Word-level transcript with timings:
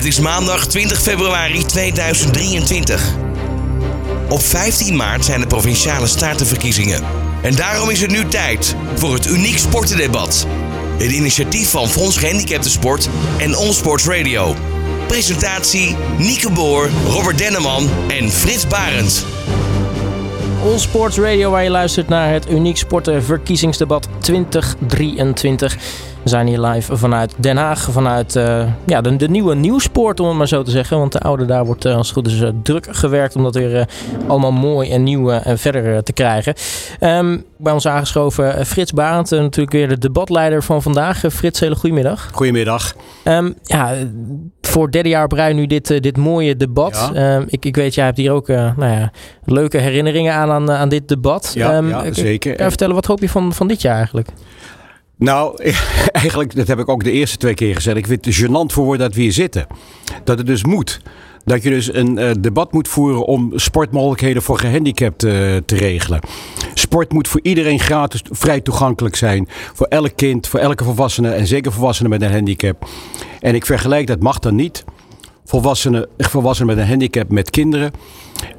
Het 0.00 0.08
is 0.08 0.20
maandag 0.20 0.66
20 0.66 1.00
februari 1.00 1.64
2023. 1.64 3.14
Op 4.28 4.42
15 4.42 4.96
maart 4.96 5.24
zijn 5.24 5.40
de 5.40 5.46
provinciale 5.46 6.06
statenverkiezingen. 6.06 7.02
En 7.42 7.54
daarom 7.54 7.90
is 7.90 8.00
het 8.00 8.10
nu 8.10 8.24
tijd 8.28 8.74
voor 8.94 9.14
het 9.14 9.26
uniek 9.26 9.58
sportendebat. 9.58 10.46
Het 10.98 11.10
initiatief 11.10 11.70
van 11.70 11.88
Fonds 11.88 12.16
Gehandicapten 12.16 12.70
Sport 12.70 13.08
en 13.38 13.56
Onsports 13.56 14.06
Radio. 14.06 14.54
Presentatie 15.06 15.96
Nieke 16.18 16.50
Boor, 16.50 16.88
Robert 17.06 17.38
Denneman 17.38 17.88
en 18.08 18.30
Frits 18.30 18.66
Barend. 18.66 19.26
All 20.62 20.78
Sports 20.78 21.18
Radio, 21.18 21.50
waar 21.50 21.64
je 21.64 21.70
luistert 21.70 22.08
naar 22.08 22.32
het 22.32 22.50
Uniek 22.50 22.76
Sporten 22.76 23.24
Verkiezingsdebat 23.24 24.08
2023. 24.18 25.78
We 26.22 26.28
zijn 26.28 26.46
hier 26.46 26.60
live 26.60 26.96
vanuit 26.96 27.34
Den 27.36 27.56
Haag, 27.56 27.88
vanuit 27.90 28.36
uh, 28.36 28.62
ja, 28.86 29.00
de, 29.00 29.16
de, 29.16 29.28
nieuwe 29.28 29.54
nieuwspoort, 29.54 30.20
om 30.20 30.28
het 30.28 30.36
maar 30.36 30.48
zo 30.48 30.62
te 30.62 30.70
zeggen. 30.70 30.98
Want 30.98 31.12
de 31.12 31.20
oude 31.20 31.44
daar 31.44 31.64
wordt 31.64 31.84
uh, 31.84 31.96
als 31.96 32.06
het 32.06 32.16
goed 32.16 32.26
is 32.26 32.40
uh, 32.40 32.48
druk 32.62 32.86
gewerkt 32.90 33.36
om 33.36 33.42
dat 33.42 33.54
weer 33.54 33.88
allemaal 34.26 34.52
mooi 34.52 34.90
en 34.90 35.02
nieuw 35.02 35.30
en 35.30 35.58
verder 35.58 36.02
te 36.02 36.12
krijgen. 36.12 36.54
Um, 37.00 37.44
bij 37.56 37.72
ons 37.72 37.86
aangeschoven 37.86 38.66
Frits 38.66 38.92
Barend, 38.92 39.30
natuurlijk 39.30 39.72
weer 39.72 39.88
de 39.88 39.98
debatleider 39.98 40.62
van 40.62 40.82
vandaag. 40.82 41.22
Frits, 41.32 41.60
hele 41.60 41.74
goedemiddag. 41.74 42.28
Goedemiddag. 42.32 42.94
Um, 43.24 43.54
ja, 43.62 43.94
voor 44.60 44.90
derde 44.90 45.08
jaar 45.08 45.24
op 45.24 45.32
rij 45.32 45.52
nu 45.52 45.66
dit, 45.66 46.02
dit 46.02 46.16
mooie 46.16 46.56
debat. 46.56 47.10
Ja. 47.12 47.34
Um, 47.36 47.44
ik, 47.48 47.64
ik 47.64 47.76
weet, 47.76 47.94
jij 47.94 48.04
hebt 48.04 48.16
hier 48.16 48.32
ook 48.32 48.48
nou 48.48 48.84
ja, 48.84 49.10
leuke 49.44 49.78
herinneringen 49.78 50.34
aan, 50.34 50.50
aan, 50.50 50.70
aan 50.70 50.88
dit 50.88 51.08
debat. 51.08 51.52
Ja, 51.54 51.80
ja 51.80 52.12
zeker. 52.12 52.54
Kan 52.54 52.64
je 52.64 52.70
vertellen, 52.70 52.94
wat 52.94 53.06
hoop 53.06 53.20
je 53.20 53.28
van, 53.28 53.52
van 53.52 53.68
dit 53.68 53.82
jaar 53.82 53.96
eigenlijk? 53.96 54.28
Nou, 55.20 55.62
eigenlijk, 56.12 56.54
dat 56.54 56.66
heb 56.66 56.78
ik 56.78 56.88
ook 56.88 57.04
de 57.04 57.10
eerste 57.10 57.36
twee 57.36 57.54
keer 57.54 57.74
gezegd. 57.74 57.96
Ik 57.96 58.06
vind 58.06 58.24
het 58.24 58.34
gênant 58.34 58.72
voor 58.72 58.98
dat 58.98 59.14
we 59.14 59.20
hier 59.20 59.32
zitten. 59.32 59.66
Dat 60.24 60.38
het 60.38 60.46
dus 60.46 60.64
moet. 60.64 61.00
Dat 61.44 61.62
je 61.62 61.70
dus 61.70 61.94
een 61.94 62.18
uh, 62.18 62.30
debat 62.40 62.72
moet 62.72 62.88
voeren 62.88 63.24
om 63.24 63.52
sportmogelijkheden 63.54 64.42
voor 64.42 64.58
gehandicapten 64.58 65.34
uh, 65.34 65.56
te 65.64 65.76
regelen. 65.76 66.20
Sport 66.74 67.12
moet 67.12 67.28
voor 67.28 67.40
iedereen 67.42 67.80
gratis 67.80 68.22
vrij 68.30 68.60
toegankelijk 68.60 69.16
zijn. 69.16 69.48
Voor 69.74 69.86
elk 69.86 70.12
kind, 70.16 70.48
voor 70.48 70.60
elke 70.60 70.84
volwassene 70.84 71.30
en 71.30 71.46
zeker 71.46 71.72
volwassenen 71.72 72.10
met 72.10 72.22
een 72.22 72.32
handicap. 72.32 72.88
En 73.40 73.54
ik 73.54 73.66
vergelijk 73.66 74.06
dat 74.06 74.20
mag 74.20 74.38
dan 74.38 74.54
niet. 74.54 74.84
Volwassenen, 75.44 76.08
volwassenen 76.18 76.74
met 76.74 76.84
een 76.84 76.90
handicap 76.90 77.30
met 77.30 77.50
kinderen. 77.50 77.92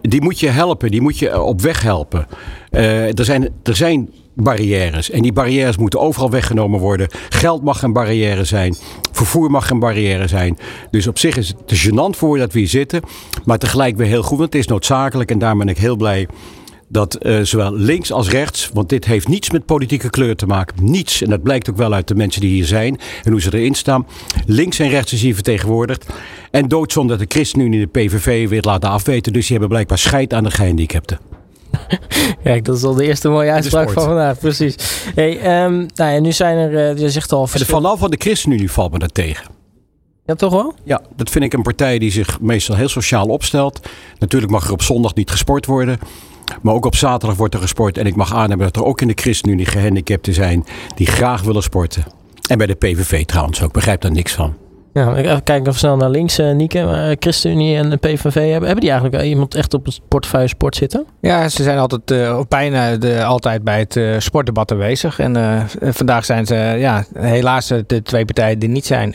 Die 0.01 0.21
moet 0.21 0.39
je 0.39 0.49
helpen, 0.49 0.91
die 0.91 1.01
moet 1.01 1.19
je 1.19 1.41
op 1.41 1.61
weg 1.61 1.81
helpen. 1.81 2.27
Uh, 2.71 3.19
er, 3.19 3.25
zijn, 3.25 3.49
er 3.63 3.75
zijn 3.75 4.09
barrières. 4.35 5.09
En 5.09 5.21
die 5.21 5.33
barrières 5.33 5.77
moeten 5.77 5.99
overal 5.99 6.29
weggenomen 6.29 6.79
worden. 6.79 7.07
Geld 7.29 7.63
mag 7.63 7.83
een 7.83 7.93
barrière 7.93 8.43
zijn. 8.43 8.75
Vervoer 9.11 9.51
mag 9.51 9.69
een 9.69 9.79
barrière 9.79 10.27
zijn. 10.27 10.57
Dus 10.91 11.07
op 11.07 11.17
zich 11.17 11.37
is 11.37 11.47
het 11.47 11.67
te 11.67 11.89
gênant 11.89 12.17
voor 12.17 12.37
dat 12.37 12.53
we 12.53 12.59
hier 12.59 12.67
zitten. 12.67 13.01
Maar 13.45 13.57
tegelijk 13.57 13.97
weer 13.97 14.07
heel 14.07 14.23
goed, 14.23 14.37
want 14.37 14.53
het 14.53 14.61
is 14.61 14.67
noodzakelijk. 14.67 15.31
En 15.31 15.39
daar 15.39 15.57
ben 15.57 15.67
ik 15.67 15.77
heel 15.77 15.95
blij 15.95 16.27
dat 16.91 17.17
uh, 17.25 17.41
zowel 17.41 17.73
links 17.73 18.11
als 18.11 18.29
rechts, 18.29 18.69
want 18.73 18.89
dit 18.89 19.05
heeft 19.05 19.27
niets 19.27 19.51
met 19.51 19.65
politieke 19.65 20.09
kleur 20.09 20.35
te 20.35 20.45
maken. 20.45 20.83
Niets. 20.83 21.21
En 21.21 21.29
dat 21.29 21.43
blijkt 21.43 21.69
ook 21.69 21.77
wel 21.77 21.93
uit 21.93 22.07
de 22.07 22.15
mensen 22.15 22.41
die 22.41 22.53
hier 22.53 22.65
zijn 22.65 22.99
en 23.23 23.31
hoe 23.31 23.41
ze 23.41 23.53
erin 23.53 23.75
staan. 23.75 24.07
Links 24.45 24.79
en 24.79 24.89
rechts 24.89 25.13
is 25.13 25.21
hier 25.21 25.33
vertegenwoordigd. 25.33 26.05
En 26.51 26.67
doodzonde 26.67 27.17
dat 27.17 27.29
de 27.29 27.35
ChristenUnie 27.35 27.79
de 27.79 27.87
PVV 27.87 28.49
weer 28.49 28.61
laten 28.61 28.89
afweten. 28.89 29.33
Dus 29.33 29.41
die 29.41 29.51
hebben 29.51 29.69
blijkbaar 29.69 29.97
scheid 29.97 30.33
aan 30.33 30.43
de 30.43 30.51
gehandicapten. 30.51 31.30
Kijk, 32.43 32.65
dat 32.65 32.77
is 32.77 32.83
al 32.83 32.93
de 32.93 33.05
eerste 33.05 33.29
mooie 33.29 33.51
uitspraak 33.51 33.91
van 33.91 34.03
vandaag. 34.03 34.39
Precies. 34.39 34.75
Hey, 35.15 35.63
um, 35.63 35.85
nou 35.95 36.11
ja, 36.11 36.19
nu 36.19 36.31
zijn 36.31 36.57
er, 36.57 36.91
uh, 36.93 37.01
je 37.01 37.09
zegt 37.09 37.31
al... 37.31 37.47
Vanaf 37.47 37.99
van 37.99 38.11
de 38.11 38.17
ChristenUnie 38.19 38.71
valt 38.71 38.91
me 38.91 38.99
dat 38.99 39.13
tegen. 39.13 39.45
Ja, 40.25 40.35
toch 40.35 40.53
wel? 40.53 40.73
Ja, 40.83 41.01
dat 41.15 41.29
vind 41.29 41.43
ik 41.43 41.53
een 41.53 41.61
partij 41.61 41.99
die 41.99 42.11
zich 42.11 42.39
meestal 42.41 42.75
heel 42.75 42.89
sociaal 42.89 43.27
opstelt. 43.27 43.87
Natuurlijk 44.17 44.51
mag 44.51 44.65
er 44.65 44.71
op 44.71 44.81
zondag 44.81 45.15
niet 45.15 45.29
gesport 45.29 45.65
worden. 45.65 45.99
Maar 46.61 46.73
ook 46.73 46.85
op 46.85 46.95
zaterdag 46.95 47.37
wordt 47.37 47.53
er 47.53 47.59
gesport. 47.59 47.97
En 47.97 48.05
ik 48.05 48.15
mag 48.15 48.33
aannemen 48.33 48.65
dat 48.65 48.75
er 48.75 48.85
ook 48.85 49.01
in 49.01 49.07
de 49.07 49.13
ChristenUnie 49.15 49.65
gehandicapten 49.65 50.33
zijn 50.33 50.65
die 50.95 51.07
graag 51.07 51.41
willen 51.41 51.63
sporten. 51.63 52.03
En 52.49 52.57
bij 52.57 52.67
de 52.67 52.75
PVV 52.75 53.25
trouwens 53.25 53.61
ook. 53.61 53.67
Ik 53.67 53.73
begrijp 53.73 54.01
daar 54.01 54.11
niks 54.11 54.33
van. 54.33 54.55
Ja, 54.93 55.15
even 55.15 55.43
kijken 55.43 55.71
of 55.71 55.77
snel 55.77 55.97
naar 55.97 56.09
links, 56.09 56.39
uh, 56.39 56.51
Nieke. 56.51 56.79
Uh, 56.79 57.15
ChristenUnie 57.19 57.75
en 57.75 57.89
de 57.89 57.97
PVV, 57.97 58.33
hebben, 58.33 58.67
hebben 58.67 58.79
die 58.79 58.89
eigenlijk 58.89 59.23
iemand 59.23 59.55
echt 59.55 59.73
op 59.73 59.85
het 59.85 59.99
portefeuille 60.07 60.47
sport 60.47 60.75
zitten? 60.75 61.05
Ja, 61.21 61.49
ze 61.49 61.63
zijn 61.63 61.77
altijd, 61.77 62.11
uh, 62.11 62.39
bijna 62.47 62.97
de, 62.97 63.23
altijd 63.23 63.63
bij 63.63 63.79
het 63.79 63.95
uh, 63.95 64.19
sportdebat 64.19 64.71
aanwezig. 64.71 65.19
En 65.19 65.67
vandaag 65.81 66.25
zijn 66.25 66.45
ze, 66.45 66.55
ja, 66.55 67.05
helaas 67.13 67.67
de 67.67 68.01
twee 68.03 68.25
partijen 68.25 68.59
die 68.59 68.69
niet 68.69 68.85
zijn. 68.85 69.13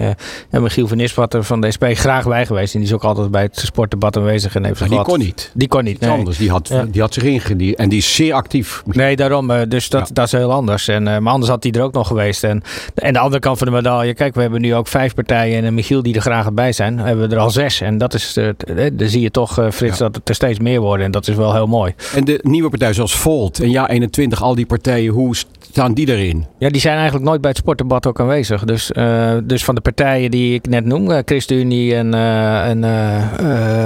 en 0.50 0.62
Michiel 0.62 0.86
van 0.88 0.96
Nispatter 0.96 1.44
van 1.44 1.60
de 1.60 1.70
SP 1.76 1.84
graag 1.86 2.28
bij 2.28 2.46
geweest. 2.46 2.74
En 2.74 2.80
die 2.80 2.88
is 2.88 2.94
ook 2.94 3.04
altijd 3.04 3.30
bij 3.30 3.42
het 3.42 3.58
sportdebat 3.58 4.16
aanwezig. 4.16 4.54
En 4.54 4.64
heeft 4.64 4.80
maar 4.80 4.88
die 4.88 5.02
kon 5.02 5.18
niet. 5.18 5.50
Die 5.54 5.68
kon 5.68 5.84
niet, 5.84 6.00
nee. 6.00 6.10
anders. 6.10 6.38
Die 6.38 6.50
had, 6.50 6.68
ja. 6.68 6.84
die 6.84 7.00
had 7.00 7.14
zich 7.14 7.22
ingediend. 7.22 7.76
En 7.76 7.88
die 7.88 7.98
is 7.98 8.14
zeer 8.14 8.34
actief. 8.34 8.82
Nee, 8.86 9.16
daarom. 9.16 9.68
dus 9.68 9.88
dat, 9.88 10.08
ja. 10.08 10.14
dat 10.14 10.26
is 10.26 10.32
heel 10.32 10.52
anders. 10.52 10.88
En, 10.88 11.02
maar 11.02 11.32
anders 11.32 11.50
had 11.50 11.62
hij 11.62 11.72
er 11.72 11.82
ook 11.82 11.92
nog 11.92 12.06
geweest. 12.06 12.44
En, 12.44 12.62
en 12.94 13.12
de 13.12 13.18
andere 13.18 13.40
kant 13.40 13.58
van 13.58 13.66
de 13.66 13.72
medaille. 13.72 14.14
Kijk, 14.14 14.34
we 14.34 14.40
hebben 14.40 14.60
nu 14.60 14.74
ook 14.74 14.88
vijf 14.88 15.14
partijen 15.14 15.65
en 15.66 15.74
Michiel 15.74 16.02
die 16.02 16.14
er 16.14 16.20
graag 16.20 16.52
bij 16.52 16.72
zijn, 16.72 16.98
hebben 16.98 17.28
we 17.28 17.34
er 17.34 17.40
al 17.40 17.50
zes. 17.50 17.80
En 17.80 17.98
dat 17.98 18.14
is, 18.14 18.36
uh, 18.36 18.48
dan 18.92 19.08
zie 19.08 19.20
je 19.20 19.30
toch, 19.30 19.58
uh, 19.58 19.70
Frits, 19.70 19.98
ja. 19.98 20.04
dat 20.04 20.16
het 20.16 20.28
er 20.28 20.34
steeds 20.34 20.58
meer 20.58 20.80
worden. 20.80 21.06
En 21.06 21.10
dat 21.12 21.28
is 21.28 21.34
wel 21.34 21.54
heel 21.54 21.66
mooi. 21.66 21.94
En 22.14 22.24
de 22.24 22.38
nieuwe 22.42 22.68
partijen 22.68 22.94
zoals 22.94 23.16
Volt 23.16 23.60
en 23.60 24.00
Ja21, 24.00 24.38
al 24.38 24.54
die 24.54 24.66
partijen, 24.66 25.12
hoe 25.12 25.34
staan 25.70 25.94
die 25.94 26.08
erin? 26.08 26.46
Ja, 26.58 26.68
die 26.68 26.80
zijn 26.80 26.96
eigenlijk 26.96 27.24
nooit 27.24 27.40
bij 27.40 27.50
het 27.50 27.58
sportdebat 27.58 28.06
ook 28.06 28.20
aanwezig. 28.20 28.64
Dus, 28.64 28.90
uh, 28.94 29.32
dus 29.44 29.64
van 29.64 29.74
de 29.74 29.80
partijen 29.80 30.30
die 30.30 30.54
ik 30.54 30.68
net 30.68 30.84
noem, 30.84 31.22
ChristenUnie 31.24 31.94
en, 31.94 32.14
en 32.14 32.80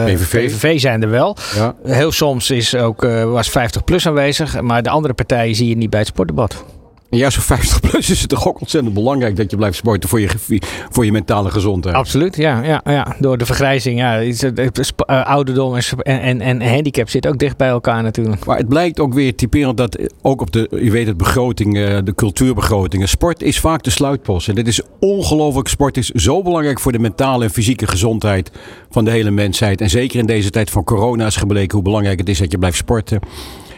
PVV. 0.05 0.47
PVV 0.47 0.81
zijn 0.81 1.03
er 1.03 1.11
wel. 1.11 1.37
Ja. 1.55 1.75
Heel 1.85 2.13
soms 2.13 2.51
is 2.51 2.75
ook, 2.75 3.03
was 3.25 3.49
50 3.49 3.85
plus 3.85 4.07
aanwezig. 4.07 4.61
Maar 4.61 4.83
de 4.83 4.91
andere 4.91 5.15
partijen 5.15 5.55
zie 5.55 5.69
je 5.69 5.77
niet 5.77 5.91
bij 5.91 6.01
het 6.01 6.09
sportdebat. 6.09 6.65
En 7.11 7.19
juist 7.19 7.37
voor 7.37 7.45
50 7.45 7.81
plus 7.91 8.11
is 8.11 8.21
het 8.21 8.29
toch 8.29 8.49
ook 8.49 8.61
ontzettend 8.61 8.95
belangrijk 8.95 9.37
dat 9.37 9.51
je 9.51 9.57
blijft 9.57 9.77
sporten 9.77 10.09
voor 10.09 10.21
je, 10.21 10.29
voor 10.91 11.05
je 11.05 11.13
mentale 11.13 11.51
gezondheid. 11.51 11.95
Absoluut, 11.95 12.37
ja. 12.37 12.63
ja, 12.63 12.81
ja. 12.85 13.17
Door 13.19 13.39
de 13.39 13.47
vergrijzing, 13.47 13.99
ja. 13.99 14.23
Ouderdom 15.25 15.75
en, 15.75 16.21
en, 16.21 16.41
en 16.41 16.73
handicap 16.73 17.09
zitten 17.09 17.31
ook 17.31 17.39
dicht 17.39 17.57
bij 17.57 17.69
elkaar 17.69 18.03
natuurlijk. 18.03 18.45
Maar 18.45 18.57
het 18.57 18.69
blijkt 18.69 19.01
ook 19.01 19.15
weer 19.15 19.35
typerend 19.35 19.77
dat 19.77 19.99
ook 20.23 20.41
op 20.41 20.53
de, 20.53 20.69
je 20.83 20.91
weet 20.91 21.07
het, 21.07 21.17
begroting, 21.17 21.75
de 22.05 22.13
cultuurbegrotingen. 22.15 23.09
Sport 23.09 23.43
is 23.43 23.61
vaak 23.61 23.83
de 23.83 23.91
sluitpost. 23.91 24.49
En 24.49 24.55
dit 24.55 24.69
is 24.69 24.81
ongelooflijk. 25.01 25.69
Sport 25.69 25.97
is 25.97 26.09
zo 26.09 26.43
belangrijk 26.43 26.81
voor 26.81 26.93
de 26.93 26.99
mentale 26.99 27.45
en 27.45 27.51
fysieke 27.51 27.87
gezondheid 27.87 28.51
van 28.91 29.05
de 29.05 29.11
hele 29.11 29.31
mensheid. 29.31 29.81
En 29.81 29.91
zeker 29.91 30.19
in 30.19 30.27
deze 30.27 30.51
tijd 30.51 30.71
van 30.71 30.85
corona 30.85 31.27
is 31.27 31.37
gebleken 31.37 31.75
hoe 31.75 31.85
belangrijk 31.85 32.19
het 32.19 32.29
is 32.29 32.39
dat 32.39 32.51
je 32.51 32.59
blijft 32.59 32.77
sporten. 32.77 33.21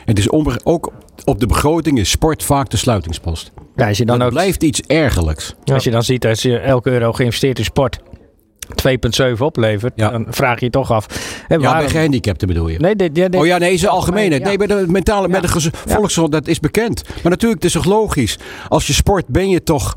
Het 0.04 0.18
is 0.18 0.30
ook 0.64 0.92
op 1.24 1.40
de 1.40 1.46
begroting 1.46 1.98
is 1.98 2.10
sport 2.10 2.42
vaak 2.42 2.70
de 2.70 2.76
sluitingspost. 2.76 3.52
Ja, 3.76 3.88
als 3.88 3.98
je 3.98 4.04
dan 4.04 4.18
dat 4.18 4.26
ook, 4.26 4.32
blijft 4.32 4.62
iets 4.62 4.80
ergerlijks. 4.80 5.54
Ja. 5.64 5.74
Als 5.74 5.84
je 5.84 5.90
dan 5.90 6.02
ziet 6.02 6.22
dat 6.22 6.40
je 6.40 6.58
elke 6.58 6.90
euro 6.90 7.12
geïnvesteerd 7.12 7.58
in 7.58 7.64
sport 7.64 7.98
2,7 9.34 9.38
oplevert, 9.38 9.92
ja. 9.96 10.10
dan 10.10 10.26
vraag 10.28 10.58
je 10.58 10.64
je 10.64 10.70
toch 10.70 10.90
af. 10.90 11.06
Hè, 11.48 11.54
ja, 11.54 11.78
bij 11.78 11.88
gehandicapten 11.88 12.48
bedoel 12.48 12.68
je? 12.68 12.78
Nee, 12.78 12.96
dit, 12.96 13.14
dit, 13.14 13.34
oh 13.34 13.46
ja, 13.46 13.58
nee, 13.58 13.72
is 13.72 13.86
algemeen. 13.86 14.42
Nee, 14.42 14.56
bij 14.56 14.66
de 14.66 14.84
mentale, 14.88 15.28
met 15.28 15.42
de 15.42 15.70
volksgezondheid, 15.86 16.44
dat 16.44 16.52
is 16.52 16.60
bekend. 16.60 17.02
Maar 17.22 17.30
natuurlijk, 17.30 17.62
het 17.62 17.74
is 17.74 17.82
toch 17.82 17.92
logisch. 17.92 18.38
Als 18.68 18.86
je 18.86 18.92
sport, 18.92 19.26
ben 19.26 19.48
je 19.48 19.62
toch 19.62 19.94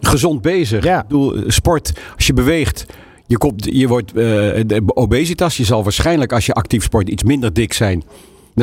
gezond 0.00 0.42
bezig. 0.42 0.84
Ik 0.84 1.02
bedoel, 1.02 1.42
sport, 1.46 1.92
als 2.16 2.26
je 2.26 2.32
beweegt, 2.32 2.86
je, 3.26 3.38
komt, 3.38 3.64
je 3.70 3.88
wordt 3.88 4.10
uh, 4.10 4.24
de 4.66 4.82
obesitas. 4.94 5.56
Je 5.56 5.64
zal 5.64 5.82
waarschijnlijk, 5.82 6.32
als 6.32 6.46
je 6.46 6.52
actief 6.52 6.82
sport, 6.82 7.08
iets 7.08 7.22
minder 7.22 7.52
dik 7.52 7.72
zijn 7.72 8.04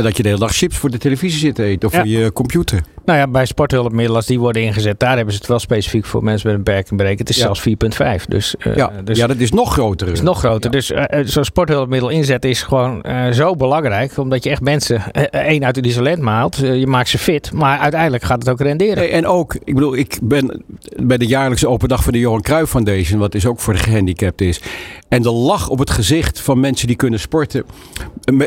dat 0.03 0.17
je 0.17 0.23
de 0.23 0.29
hele 0.29 0.39
dag 0.39 0.56
chips 0.56 0.78
voor 0.78 0.89
de 0.91 0.97
televisie 0.97 1.39
zit 1.39 1.56
te 1.56 1.63
eten 1.63 1.88
of 1.88 1.94
ja. 1.94 2.00
voor 2.00 2.09
je 2.09 2.33
computer. 2.33 2.83
Nou 3.05 3.19
ja, 3.19 3.27
bij 3.27 3.45
sporthulpmiddelen 3.45 4.16
als 4.16 4.25
die 4.25 4.39
worden 4.39 4.61
ingezet, 4.61 4.99
daar 4.99 5.16
hebben 5.16 5.33
ze 5.33 5.39
het 5.39 5.47
wel 5.47 5.59
specifiek 5.59 6.05
voor 6.05 6.23
mensen 6.23 6.47
met 6.47 6.57
een 6.57 6.63
beperking 6.63 6.97
berekend. 6.97 7.19
Het 7.19 7.29
is 7.29 7.43
ja. 7.43 7.53
zelfs 7.53 8.19
4,5. 8.21 8.25
Dus, 8.27 8.55
uh, 8.59 8.75
ja. 8.75 8.91
dus, 9.03 9.17
ja, 9.17 9.27
dat 9.27 9.37
is 9.37 9.52
nog 9.52 9.73
groter. 9.73 10.07
is 10.07 10.22
nog 10.22 10.40
groter. 10.40 10.72
Dus 10.72 10.91
uh, 10.91 11.03
zo'n 11.23 11.43
sporthulpmiddel 11.43 12.09
inzetten 12.09 12.49
is 12.49 12.61
gewoon 12.61 13.03
uh, 13.07 13.31
zo 13.31 13.55
belangrijk. 13.55 14.17
Omdat 14.17 14.43
je 14.43 14.49
echt 14.49 14.61
mensen, 14.61 15.11
één 15.31 15.66
uit 15.66 15.75
het 15.75 15.85
isolement 15.85 16.22
maalt. 16.22 16.55
je 16.55 16.87
maakt 16.87 17.09
ze 17.09 17.17
fit. 17.17 17.52
Maar 17.52 17.79
uiteindelijk 17.79 18.23
gaat 18.23 18.40
het 18.40 18.49
ook 18.49 18.59
renderen. 18.59 18.96
Nee, 18.97 19.09
en 19.09 19.28
ook, 19.28 19.55
ik 19.63 19.73
bedoel, 19.73 19.96
ik 19.96 20.19
ben 20.22 20.63
bij 20.96 21.17
de 21.17 21.28
jaarlijkse 21.28 21.67
open 21.67 21.90
dag 21.90 22.03
van 22.03 22.13
de 22.13 22.19
Johan 22.19 22.41
Cruijff 22.41 22.72
Foundation. 22.72 23.19
Wat 23.19 23.35
is 23.35 23.46
ook 23.46 23.59
voor 23.59 23.73
de 23.73 23.79
gehandicapten 23.79 24.47
is. 24.47 24.61
En 25.08 25.22
de 25.22 25.31
lach 25.31 25.69
op 25.69 25.79
het 25.79 25.90
gezicht 25.90 26.41
van 26.41 26.59
mensen 26.59 26.87
die 26.87 26.96
kunnen 26.96 27.19
sporten. 27.19 27.66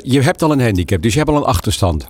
Je 0.03 0.21
hebt 0.21 0.43
al 0.43 0.53
een 0.53 0.61
handicap, 0.61 1.03
dus 1.03 1.13
je 1.13 1.19
hebt 1.19 1.31
al 1.31 1.37
een 1.37 1.43
achterstand. 1.43 2.09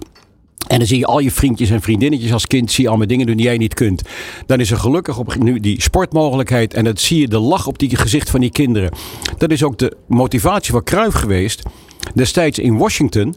En 0.67 0.79
dan 0.79 0.87
zie 0.87 0.99
je 0.99 1.07
al 1.07 1.19
je 1.19 1.31
vriendjes 1.31 1.71
en 1.71 1.81
vriendinnetjes 1.81 2.33
als 2.33 2.47
kind 2.47 2.71
zie 2.73 2.83
je 2.83 2.89
allemaal 2.89 3.07
dingen 3.07 3.27
doen 3.27 3.37
die 3.37 3.45
jij 3.45 3.57
niet 3.57 3.75
kunt. 3.75 4.03
Dan 4.47 4.61
is 4.61 4.71
er 4.71 4.77
gelukkig 4.77 5.19
op 5.19 5.37
nu 5.37 5.61
die 5.61 5.83
sportmogelijkheid 5.83 6.75
en 6.75 6.85
dat 6.85 7.01
zie 7.01 7.21
je 7.21 7.29
de 7.29 7.39
lach 7.39 7.67
op 7.67 7.79
die 7.79 7.97
gezicht 7.97 8.31
van 8.31 8.41
die 8.41 8.51
kinderen. 8.51 8.91
Dat 9.39 9.51
is 9.51 9.63
ook 9.63 9.79
de 9.79 9.97
motivatie 10.07 10.73
van 10.73 10.83
Cruijff 10.83 11.17
geweest. 11.17 11.63
Destijds 12.15 12.59
in 12.59 12.79
Washington. 12.79 13.35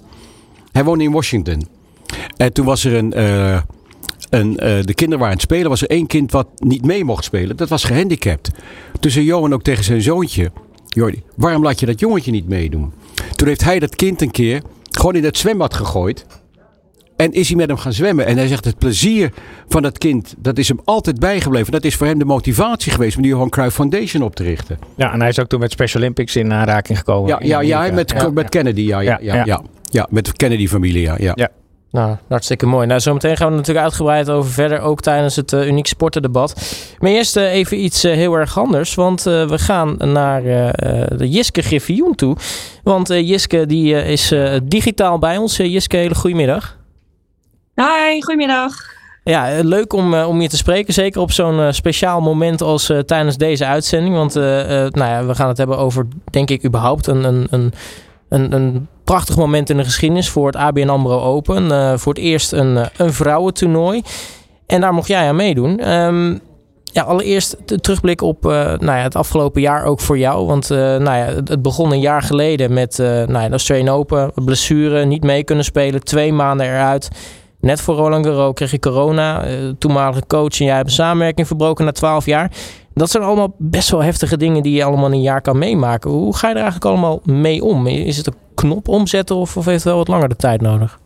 Hij 0.71 0.83
woonde 0.83 1.03
in 1.03 1.11
Washington. 1.11 1.67
En 2.37 2.53
toen 2.53 2.65
was 2.65 2.83
er 2.83 2.93
een, 2.93 3.17
een 4.29 4.51
uh, 4.51 4.57
de 4.59 4.93
kinderen 4.93 5.09
waren 5.09 5.25
aan 5.25 5.31
het 5.31 5.41
spelen. 5.41 5.69
Was 5.69 5.81
er 5.81 5.89
één 5.89 6.07
kind 6.07 6.31
wat 6.31 6.47
niet 6.57 6.85
mee 6.85 7.03
mocht 7.03 7.23
spelen. 7.23 7.57
Dat 7.57 7.69
was 7.69 7.83
gehandicapt. 7.83 8.51
Toen 8.99 9.11
zei 9.11 9.25
Johan 9.25 9.53
ook 9.53 9.63
tegen 9.63 9.83
zijn 9.83 10.01
zoontje. 10.01 10.51
Jordi, 10.87 11.23
waarom 11.35 11.63
laat 11.63 11.79
je 11.79 11.85
dat 11.85 11.99
jongetje 11.99 12.31
niet 12.31 12.47
meedoen? 12.47 12.93
Toen 13.35 13.47
heeft 13.47 13.63
hij 13.63 13.79
dat 13.79 13.95
kind 13.95 14.21
een 14.21 14.31
keer 14.31 14.61
gewoon 14.89 15.15
in 15.15 15.23
het 15.23 15.37
zwembad 15.37 15.73
gegooid. 15.73 16.25
En 17.21 17.31
is 17.31 17.47
hij 17.47 17.57
met 17.57 17.67
hem 17.67 17.77
gaan 17.77 17.93
zwemmen. 17.93 18.25
En 18.25 18.37
hij 18.37 18.47
zegt 18.47 18.65
het 18.65 18.77
plezier 18.77 19.31
van 19.67 19.81
dat 19.81 19.97
kind, 19.97 20.35
dat 20.37 20.57
is 20.57 20.67
hem 20.67 20.79
altijd 20.85 21.19
bijgebleven. 21.19 21.71
Dat 21.71 21.83
is 21.83 21.95
voor 21.95 22.07
hem 22.07 22.19
de 22.19 22.25
motivatie 22.25 22.91
geweest 22.91 23.15
om 23.15 23.21
die 23.21 23.31
Johan 23.31 23.49
Cruijff 23.49 23.75
Foundation 23.75 24.23
op 24.23 24.35
te 24.35 24.43
richten. 24.43 24.79
Ja, 24.95 25.13
en 25.13 25.19
hij 25.19 25.29
is 25.29 25.39
ook 25.39 25.47
toen 25.47 25.59
met 25.59 25.71
Special 25.71 26.01
Olympics 26.01 26.35
in 26.35 26.53
aanraking 26.53 26.97
gekomen. 26.97 27.29
Ja, 27.29 27.39
ja, 27.41 27.59
ja, 27.59 27.93
met, 27.93 28.33
met 28.33 28.49
Kennedy. 28.49 28.81
Ja, 28.81 28.99
ja, 28.99 29.17
ja, 29.21 29.45
ja, 29.45 29.61
ja. 29.83 30.07
met 30.09 30.25
de 30.25 30.31
Kennedy-familie. 30.31 31.01
Ja, 31.01 31.33
ja. 31.35 31.49
Nou, 31.91 32.15
hartstikke 32.27 32.65
mooi. 32.65 32.87
Nou, 32.87 32.99
zometeen 32.99 33.37
gaan 33.37 33.49
we 33.49 33.55
natuurlijk 33.55 33.85
uitgebreid 33.85 34.29
over 34.29 34.51
verder, 34.51 34.79
ook 34.79 35.01
tijdens 35.01 35.35
het 35.35 35.51
uh, 35.51 35.67
Uniek 35.67 35.87
Sportendebat. 35.87 36.61
Maar 36.99 37.11
eerst 37.11 37.37
uh, 37.37 37.53
even 37.53 37.83
iets 37.83 38.05
uh, 38.05 38.13
heel 38.13 38.33
erg 38.33 38.59
anders, 38.59 38.95
want 38.95 39.23
we 39.23 39.57
gaan 39.57 39.95
naar 39.97 40.43
de 41.17 41.29
Jiske 41.29 41.61
Griffioen 41.61 42.15
toe. 42.15 42.35
Want 42.83 43.07
Jiske 43.07 43.65
die 43.65 43.93
is 43.93 44.33
digitaal 44.63 45.19
bij 45.19 45.37
ons. 45.37 45.57
Jiske, 45.57 45.97
hele 45.97 46.15
goedemiddag. 46.15 46.79
Hi, 47.81 48.21
goedemiddag. 48.21 48.73
Ja, 49.23 49.59
leuk 49.61 49.93
om, 49.93 50.13
om 50.13 50.41
je 50.41 50.49
te 50.49 50.57
spreken. 50.57 50.93
Zeker 50.93 51.21
op 51.21 51.31
zo'n 51.31 51.73
speciaal 51.73 52.21
moment 52.21 52.61
als 52.61 52.93
tijdens 53.05 53.37
deze 53.37 53.65
uitzending. 53.65 54.15
Want 54.15 54.33
nou 54.33 54.91
ja, 54.93 55.25
we 55.25 55.35
gaan 55.35 55.47
het 55.47 55.57
hebben 55.57 55.77
over, 55.77 56.07
denk 56.31 56.49
ik, 56.49 56.65
überhaupt 56.65 57.07
een, 57.07 57.23
een, 57.23 57.47
een, 57.49 57.73
een, 58.29 58.53
een 58.53 58.87
prachtig 59.03 59.35
moment 59.35 59.69
in 59.69 59.77
de 59.77 59.83
geschiedenis 59.83 60.29
voor 60.29 60.45
het 60.45 60.55
ABN 60.55 60.89
AMRO 60.89 61.21
Open. 61.21 61.65
Uh, 61.65 61.93
voor 61.97 62.13
het 62.13 62.21
eerst 62.21 62.51
een, 62.51 62.75
uh, 62.75 62.85
een 62.97 63.13
vrouwentoernooi. 63.13 64.01
En 64.65 64.81
daar 64.81 64.93
mocht 64.93 65.07
jij 65.07 65.27
aan 65.27 65.35
meedoen. 65.35 65.91
Um, 65.91 66.39
ja, 66.83 67.03
allereerst 67.03 67.57
de 67.65 67.79
terugblik 67.79 68.21
op 68.21 68.45
uh, 68.45 68.51
nou 68.51 68.85
ja, 68.85 68.97
het 68.97 69.15
afgelopen 69.15 69.61
jaar 69.61 69.83
ook 69.83 69.99
voor 69.99 70.17
jou. 70.17 70.45
Want 70.45 70.69
nou 70.69 71.03
ja, 71.03 71.25
het 71.25 71.61
begon 71.61 71.91
een 71.91 71.99
jaar 71.99 72.21
geleden 72.21 72.73
met 72.73 72.97
nou 72.97 73.31
ja, 73.39 73.45
de 73.45 73.49
Australian 73.49 73.95
Open. 73.95 74.31
Blessure, 74.35 75.05
niet 75.05 75.23
mee 75.23 75.43
kunnen 75.43 75.65
spelen. 75.65 76.03
Twee 76.03 76.33
maanden 76.33 76.65
eruit. 76.65 77.09
Net 77.61 77.81
voor 77.81 77.95
Roland 77.95 78.25
Garros 78.25 78.53
kreeg 78.53 78.71
je 78.71 78.79
corona. 78.79 79.45
toenmalige 79.77 80.23
coach 80.27 80.59
en 80.59 80.65
jij 80.65 80.75
hebt 80.75 80.87
een 80.87 80.93
samenwerking 80.93 81.47
verbroken 81.47 81.85
na 81.85 81.91
twaalf 81.91 82.25
jaar. 82.25 82.51
Dat 82.93 83.09
zijn 83.09 83.23
allemaal 83.23 83.55
best 83.57 83.89
wel 83.89 84.03
heftige 84.03 84.37
dingen 84.37 84.63
die 84.63 84.73
je 84.73 84.83
allemaal 84.83 85.05
in 85.05 85.11
een 85.11 85.21
jaar 85.21 85.41
kan 85.41 85.57
meemaken. 85.57 86.11
Hoe 86.11 86.35
ga 86.35 86.47
je 86.47 86.53
er 86.53 86.61
eigenlijk 86.61 86.91
allemaal 86.91 87.21
mee 87.23 87.63
om? 87.63 87.87
Is 87.87 88.17
het 88.17 88.27
een 88.27 88.35
knop 88.55 88.87
omzetten 88.87 89.35
of, 89.35 89.55
heeft 89.55 89.67
het 89.67 89.83
wel 89.83 89.97
wat 89.97 90.07
langer 90.07 90.29
de 90.29 90.35
tijd 90.35 90.61
nodig? 90.61 90.99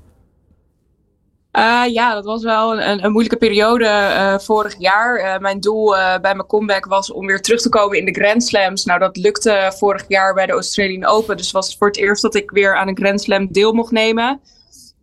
Uh, 1.58 1.82
ja, 1.94 2.14
dat 2.14 2.26
was 2.26 2.44
wel 2.44 2.82
een, 2.82 3.04
een 3.04 3.12
moeilijke 3.12 3.38
periode 3.38 3.86
uh, 3.86 4.38
vorig 4.38 4.76
jaar. 4.78 5.42
Mijn 5.42 5.60
doel 5.60 5.90
bij 6.22 6.36
mijn 6.36 6.48
comeback 6.48 6.86
was 6.86 7.12
om 7.12 7.26
weer 7.26 7.42
terug 7.42 7.62
te 7.62 7.70
komen 7.70 7.98
in 7.98 8.06
de 8.06 8.14
Grand 8.14 8.44
Slams. 8.44 8.86
Nou, 8.86 9.00
dat 9.00 9.18
lukte 9.18 9.74
vorig 9.78 10.06
jaar 10.08 10.34
bij 10.34 10.46
de 10.46 10.52
Australian 10.52 11.06
Open. 11.06 11.38
Dus 11.38 11.52
was 11.52 11.68
het 11.68 11.78
voor 11.78 11.88
het 11.88 11.98
eerst 11.98 12.22
dat 12.22 12.36
ik 12.36 12.52
weer 12.52 12.76
aan 12.76 12.88
een 12.88 12.98
Grand 12.98 13.22
Slam 13.22 13.48
deel 13.52 13.74
mocht 13.74 13.92
nemen 13.92 14.40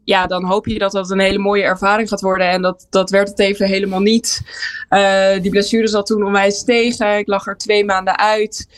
ja, 0.05 0.27
dan 0.27 0.45
hoop 0.45 0.67
je 0.67 0.79
dat 0.79 0.93
dat 0.93 1.11
een 1.11 1.19
hele 1.19 1.39
mooie 1.39 1.63
ervaring 1.63 2.09
gaat 2.09 2.21
worden. 2.21 2.49
En 2.49 2.63
dat, 2.63 2.87
dat 2.91 3.11
werd 3.11 3.29
het 3.29 3.39
even 3.39 3.67
helemaal 3.67 4.01
niet. 4.01 4.41
Uh, 4.91 5.41
die 5.41 5.51
blessure 5.51 5.89
zat 5.89 6.07
toen 6.07 6.25
onwijs 6.25 6.65
tegen. 6.65 7.19
Ik 7.19 7.27
lag 7.27 7.47
er 7.47 7.57
twee 7.57 7.85
maanden 7.85 8.19
uit. 8.19 8.69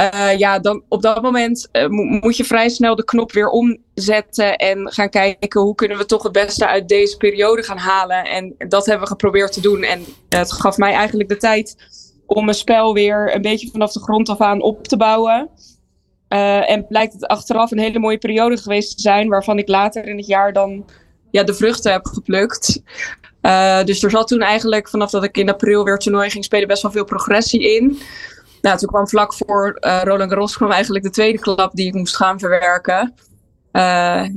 Uh, 0.00 0.38
ja, 0.38 0.58
dan 0.58 0.82
op 0.88 1.02
dat 1.02 1.22
moment 1.22 1.68
uh, 1.72 1.86
moet 1.88 2.36
je 2.36 2.44
vrij 2.44 2.68
snel 2.68 2.94
de 2.94 3.04
knop 3.04 3.32
weer 3.32 3.48
omzetten 3.48 4.56
en 4.56 4.92
gaan 4.92 5.08
kijken 5.08 5.60
hoe 5.60 5.74
kunnen 5.74 5.98
we 5.98 6.06
toch 6.06 6.22
het 6.22 6.32
beste 6.32 6.66
uit 6.66 6.88
deze 6.88 7.16
periode 7.16 7.62
gaan 7.62 7.78
halen. 7.78 8.24
En 8.24 8.54
dat 8.58 8.86
hebben 8.86 9.02
we 9.02 9.10
geprobeerd 9.10 9.52
te 9.52 9.60
doen. 9.60 9.82
En 9.82 10.04
het 10.28 10.52
gaf 10.52 10.76
mij 10.76 10.92
eigenlijk 10.92 11.28
de 11.28 11.36
tijd 11.36 11.76
om 12.26 12.44
mijn 12.44 12.56
spel 12.56 12.94
weer 12.94 13.34
een 13.34 13.42
beetje 13.42 13.70
vanaf 13.70 13.92
de 13.92 14.00
grond 14.00 14.28
af 14.28 14.40
aan 14.40 14.62
op 14.62 14.88
te 14.88 14.96
bouwen. 14.96 15.50
Uh, 16.32 16.70
en 16.70 16.86
blijkt 16.86 17.12
het 17.12 17.26
achteraf 17.26 17.70
een 17.70 17.78
hele 17.78 17.98
mooie 17.98 18.18
periode 18.18 18.56
geweest 18.56 18.96
te 18.96 19.02
zijn, 19.02 19.28
waarvan 19.28 19.58
ik 19.58 19.68
later 19.68 20.06
in 20.06 20.16
het 20.16 20.26
jaar 20.26 20.52
dan 20.52 20.84
ja, 21.30 21.42
de 21.42 21.54
vruchten 21.54 21.92
heb 21.92 22.06
geplukt. 22.06 22.82
Uh, 23.42 23.84
dus 23.84 24.02
er 24.02 24.10
zat 24.10 24.28
toen 24.28 24.40
eigenlijk, 24.40 24.88
vanaf 24.88 25.10
dat 25.10 25.24
ik 25.24 25.36
in 25.36 25.50
april 25.50 25.84
weer 25.84 25.98
toernooi 25.98 26.30
ging 26.30 26.44
spelen, 26.44 26.68
best 26.68 26.82
wel 26.82 26.90
veel 26.90 27.04
progressie 27.04 27.74
in. 27.76 27.98
Nou, 28.60 28.78
toen 28.78 28.88
kwam 28.88 29.08
vlak 29.08 29.34
voor 29.34 29.78
uh, 29.80 30.00
Roland 30.02 30.30
Garros 30.30 30.56
kwam 30.56 30.70
eigenlijk 30.70 31.04
de 31.04 31.10
tweede 31.10 31.38
klap 31.38 31.74
die 31.74 31.86
ik 31.86 31.94
moest 31.94 32.16
gaan 32.16 32.38
verwerken. 32.38 33.14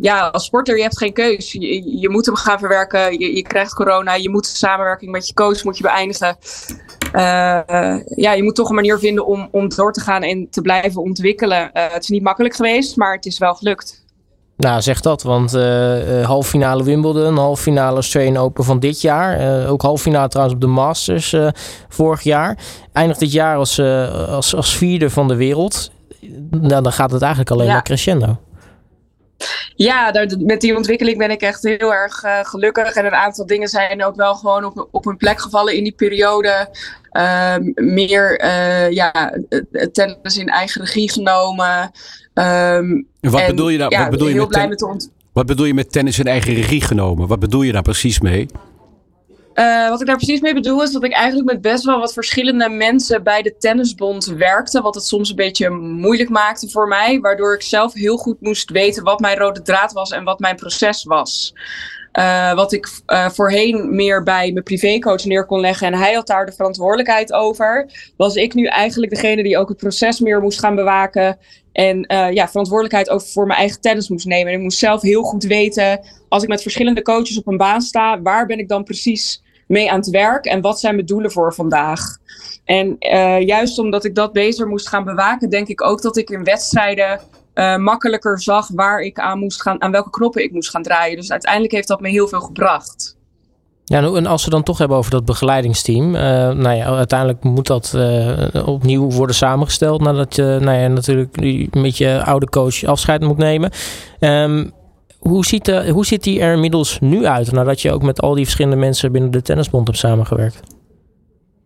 Ja, 0.01 0.27
als 0.31 0.45
sporter, 0.45 0.75
je 0.75 0.81
hebt 0.81 0.97
geen 0.97 1.13
keus. 1.13 1.51
Je, 1.51 1.99
je 1.99 2.09
moet 2.09 2.25
hem 2.25 2.35
gaan 2.35 2.59
verwerken. 2.59 3.19
Je, 3.19 3.35
je, 3.35 3.41
krijgt 3.41 3.73
corona. 3.73 4.13
Je 4.13 4.29
moet 4.29 4.51
de 4.51 4.57
samenwerking 4.57 5.11
met 5.11 5.27
je 5.27 5.33
coach 5.33 5.63
moet 5.63 5.77
je 5.77 5.83
beëindigen. 5.83 6.37
Uh, 7.13 7.99
ja, 8.15 8.33
je 8.33 8.43
moet 8.43 8.55
toch 8.55 8.69
een 8.69 8.75
manier 8.75 8.99
vinden 8.99 9.25
om, 9.25 9.47
om 9.51 9.69
door 9.69 9.93
te 9.93 9.99
gaan 10.01 10.23
en 10.23 10.47
te 10.49 10.61
blijven 10.61 11.01
ontwikkelen. 11.01 11.69
Uh, 11.73 11.83
het 11.91 12.03
is 12.03 12.09
niet 12.09 12.23
makkelijk 12.23 12.55
geweest, 12.55 12.95
maar 12.95 13.13
het 13.13 13.25
is 13.25 13.37
wel 13.37 13.53
gelukt. 13.53 14.03
Nou, 14.57 14.81
zeg 14.81 15.01
dat, 15.01 15.23
want 15.23 15.51
halve 16.23 16.49
finale 16.49 16.83
Wimbledon, 16.83 17.37
halve 17.37 17.61
finale 17.61 17.93
Australian 17.93 18.37
Open 18.37 18.63
van 18.63 18.79
dit 18.79 19.01
jaar. 19.01 19.67
ook 19.67 19.81
halve 19.81 20.03
finale 20.03 20.27
trouwens 20.27 20.55
op 20.55 20.61
de 20.61 20.67
Masters 20.67 21.35
vorig 21.89 22.21
jaar. 22.21 22.57
Eindigt 22.93 23.19
dit 23.19 23.31
jaar 23.31 23.57
als, 23.57 23.79
als, 24.29 24.55
als 24.55 24.77
vierde 24.77 25.09
van 25.09 25.27
de 25.27 25.35
wereld. 25.35 25.91
Nou, 26.49 26.83
dan 26.83 26.91
gaat 26.91 27.11
het 27.11 27.21
eigenlijk 27.21 27.51
alleen 27.51 27.67
ja. 27.67 27.73
maar 27.73 27.83
crescendo. 27.83 28.37
Ja, 29.75 30.11
daar, 30.11 30.27
met 30.39 30.61
die 30.61 30.75
ontwikkeling 30.75 31.17
ben 31.17 31.31
ik 31.31 31.41
echt 31.41 31.63
heel 31.63 31.93
erg 31.93 32.23
uh, 32.23 32.39
gelukkig. 32.41 32.93
En 32.93 33.05
een 33.05 33.15
aantal 33.15 33.45
dingen 33.45 33.67
zijn 33.67 34.05
ook 34.05 34.15
wel 34.15 34.35
gewoon 34.35 34.65
op, 34.65 34.87
op 34.91 35.05
hun 35.05 35.17
plek 35.17 35.41
gevallen 35.41 35.75
in 35.75 35.83
die 35.83 35.95
periode. 35.95 36.69
Uh, 37.11 37.55
meer 37.75 38.43
uh, 38.43 38.91
ja, 38.91 39.33
tennis 39.91 40.37
in 40.37 40.47
eigen 40.47 40.81
regie 40.81 41.11
genomen. 41.11 41.91
Um, 42.33 43.07
wat 43.21 43.41
en, 43.41 43.47
bedoel 43.47 43.69
je 43.69 43.77
nou? 43.77 43.91
Ja, 43.91 44.01
wat 44.01 44.09
bedoel 44.09 44.27
je 44.27 44.67
met 44.67 45.09
Wat 45.33 45.45
bedoel 45.45 45.65
je 45.65 45.73
met 45.73 45.91
tennis 45.91 46.19
in 46.19 46.25
eigen 46.25 46.53
regie 46.53 46.81
genomen? 46.81 47.27
Wat 47.27 47.39
bedoel 47.39 47.61
je 47.61 47.71
daar 47.71 47.81
precies 47.81 48.19
mee? 48.19 48.45
Uh, 49.55 49.89
wat 49.89 50.01
ik 50.01 50.07
daar 50.07 50.15
precies 50.15 50.41
mee 50.41 50.53
bedoel 50.53 50.83
is 50.83 50.91
dat 50.91 51.03
ik 51.03 51.13
eigenlijk 51.13 51.51
met 51.51 51.61
best 51.61 51.83
wel 51.83 51.99
wat 51.99 52.13
verschillende 52.13 52.69
mensen 52.69 53.23
bij 53.23 53.41
de 53.41 53.57
tennisbond 53.57 54.25
werkte. 54.25 54.81
Wat 54.81 54.95
het 54.95 55.05
soms 55.05 55.29
een 55.29 55.35
beetje 55.35 55.69
moeilijk 55.69 56.29
maakte 56.29 56.69
voor 56.69 56.87
mij. 56.87 57.19
Waardoor 57.19 57.53
ik 57.53 57.61
zelf 57.61 57.93
heel 57.93 58.17
goed 58.17 58.41
moest 58.41 58.69
weten 58.69 59.03
wat 59.03 59.19
mijn 59.19 59.37
rode 59.37 59.61
draad 59.61 59.93
was 59.93 60.11
en 60.11 60.23
wat 60.23 60.39
mijn 60.39 60.55
proces 60.55 61.03
was. 61.03 61.53
Uh, 62.19 62.53
wat 62.53 62.73
ik 62.73 62.87
uh, 63.07 63.29
voorheen 63.29 63.95
meer 63.95 64.23
bij 64.23 64.51
mijn 64.51 64.63
privécoach 64.63 65.25
neer 65.25 65.45
kon 65.45 65.59
leggen 65.59 65.87
en 65.87 65.99
hij 65.99 66.13
had 66.13 66.27
daar 66.27 66.45
de 66.45 66.51
verantwoordelijkheid 66.51 67.33
over, 67.33 67.91
was 68.17 68.35
ik 68.35 68.53
nu 68.53 68.65
eigenlijk 68.65 69.11
degene 69.11 69.43
die 69.43 69.57
ook 69.57 69.69
het 69.69 69.77
proces 69.77 70.19
meer 70.19 70.41
moest 70.41 70.59
gaan 70.59 70.75
bewaken 70.75 71.37
en 71.71 72.05
ja, 72.33 72.47
verantwoordelijkheid 72.47 73.09
over 73.09 73.27
voor 73.27 73.47
mijn 73.47 73.59
eigen 73.59 73.81
tennis 73.81 74.09
moest 74.09 74.25
nemen. 74.25 74.51
En 74.51 74.57
ik 74.57 74.63
moest 74.63 74.77
zelf 74.77 75.01
heel 75.01 75.23
goed 75.23 75.43
weten, 75.43 76.05
als 76.29 76.43
ik 76.43 76.49
met 76.49 76.61
verschillende 76.61 77.01
coaches 77.01 77.37
op 77.37 77.47
een 77.47 77.57
baan 77.57 77.81
sta, 77.81 78.21
waar 78.21 78.45
ben 78.45 78.59
ik 78.59 78.67
dan 78.67 78.83
precies 78.83 79.43
mee 79.67 79.91
aan 79.91 79.99
het 79.99 80.09
werk 80.09 80.45
en 80.45 80.61
wat 80.61 80.79
zijn 80.79 80.95
mijn 80.95 81.07
doelen 81.07 81.31
voor 81.31 81.53
vandaag. 81.53 82.17
En 82.65 82.95
uh, 82.99 83.41
juist 83.41 83.79
omdat 83.79 84.05
ik 84.05 84.15
dat 84.15 84.33
beter 84.33 84.67
moest 84.67 84.89
gaan 84.89 85.03
bewaken, 85.03 85.49
denk 85.49 85.67
ik 85.67 85.83
ook 85.83 86.01
dat 86.01 86.17
ik 86.17 86.29
in 86.29 86.43
wedstrijden 86.43 87.19
uh, 87.53 87.77
makkelijker 87.77 88.41
zag 88.41 88.69
waar 88.73 88.99
ik 88.99 89.19
aan 89.19 89.39
moest 89.39 89.61
gaan, 89.61 89.81
aan 89.81 89.91
welke 89.91 90.09
knoppen 90.09 90.43
ik 90.43 90.51
moest 90.51 90.69
gaan 90.69 90.83
draaien. 90.83 91.17
Dus 91.17 91.31
uiteindelijk 91.31 91.73
heeft 91.73 91.87
dat 91.87 92.01
me 92.01 92.09
heel 92.09 92.27
veel 92.27 92.41
gebracht. 92.41 93.17
Ja, 93.83 94.03
en 94.03 94.25
als 94.25 94.43
we 94.43 94.49
dan 94.49 94.63
toch 94.63 94.77
hebben 94.77 94.97
over 94.97 95.11
dat 95.11 95.25
begeleidingsteam. 95.25 96.15
Uh, 96.15 96.21
nou 96.49 96.73
ja, 96.73 96.85
uiteindelijk 96.85 97.43
moet 97.43 97.67
dat 97.67 97.97
opnieuw 98.65 99.11
worden 99.11 99.35
samengesteld. 99.35 100.01
Nadat 100.01 100.35
je 100.35 100.57
nou 100.61 100.77
ja, 100.77 100.87
natuurlijk 100.87 101.35
met 101.75 101.97
je 101.97 102.23
oude 102.23 102.49
coach 102.49 102.83
afscheid 102.83 103.21
moet 103.21 103.37
nemen. 103.37 103.71
Um, 104.19 104.71
hoe, 105.29 105.45
ziet 105.45 105.65
de, 105.65 105.89
hoe 105.89 106.05
ziet 106.05 106.23
die 106.23 106.39
er 106.39 106.53
inmiddels 106.53 106.99
nu 106.99 107.25
uit? 107.25 107.51
Nadat 107.51 107.81
je 107.81 107.91
ook 107.91 108.01
met 108.01 108.21
al 108.21 108.33
die 108.33 108.43
verschillende 108.43 108.77
mensen 108.77 109.11
binnen 109.11 109.31
de 109.31 109.41
Tennisbond 109.41 109.87
hebt 109.87 109.99
samengewerkt? 109.99 110.59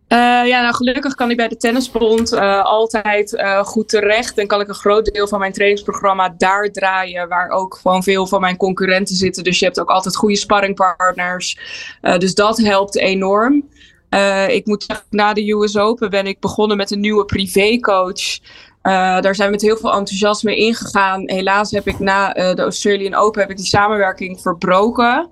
Uh, 0.08 0.18
ja, 0.46 0.62
nou 0.62 0.74
gelukkig 0.74 1.14
kan 1.14 1.30
ik 1.30 1.36
bij 1.36 1.48
de 1.48 1.56
Tennisbond 1.56 2.32
uh, 2.32 2.64
altijd 2.64 3.42
goed 3.62 3.88
terecht. 3.88 4.38
En 4.38 4.46
kan 4.46 4.60
ik 4.60 4.68
een 4.68 4.74
groot 4.74 5.04
deel 5.04 5.28
van 5.28 5.38
mijn 5.38 5.52
trainingsprogramma 5.52 6.34
daar 6.38 6.70
draaien. 6.70 7.28
Waar 7.28 7.48
ook 7.48 7.74
gewoon 7.82 8.02
veel 8.02 8.26
van 8.26 8.40
mijn 8.40 8.56
concurrenten 8.56 9.16
zitten. 9.16 9.44
Dus 9.44 9.58
je 9.58 9.64
hebt 9.64 9.80
ook 9.80 9.90
altijd 9.90 10.16
goede 10.16 10.36
sparringpartners. 10.36 11.58
dus 12.18 12.34
dat 12.34 12.58
helpt 12.58 12.96
enorm. 12.96 13.68
ik 14.48 14.66
moet 14.66 14.84
zeggen, 14.84 15.06
na 15.10 15.32
de 15.32 15.50
US 15.50 15.76
Open 15.76 16.10
ben 16.10 16.26
ik 16.26 16.40
begonnen 16.40 16.76
met 16.76 16.90
een 16.90 17.00
nieuwe 17.00 17.24
privécoach. 17.24 18.38
Uh, 18.82 19.20
daar 19.20 19.34
zijn 19.34 19.48
we 19.48 19.54
met 19.54 19.62
heel 19.62 19.76
veel 19.76 19.92
enthousiasme 19.92 20.56
ingegaan. 20.56 21.22
Helaas 21.26 21.70
heb 21.70 21.86
ik 21.86 21.98
na 21.98 22.36
uh, 22.36 22.54
de 22.54 22.62
Australian 22.62 23.14
Open 23.14 23.40
heb 23.40 23.50
ik 23.50 23.56
die 23.56 23.66
samenwerking 23.66 24.40
verbroken. 24.40 25.28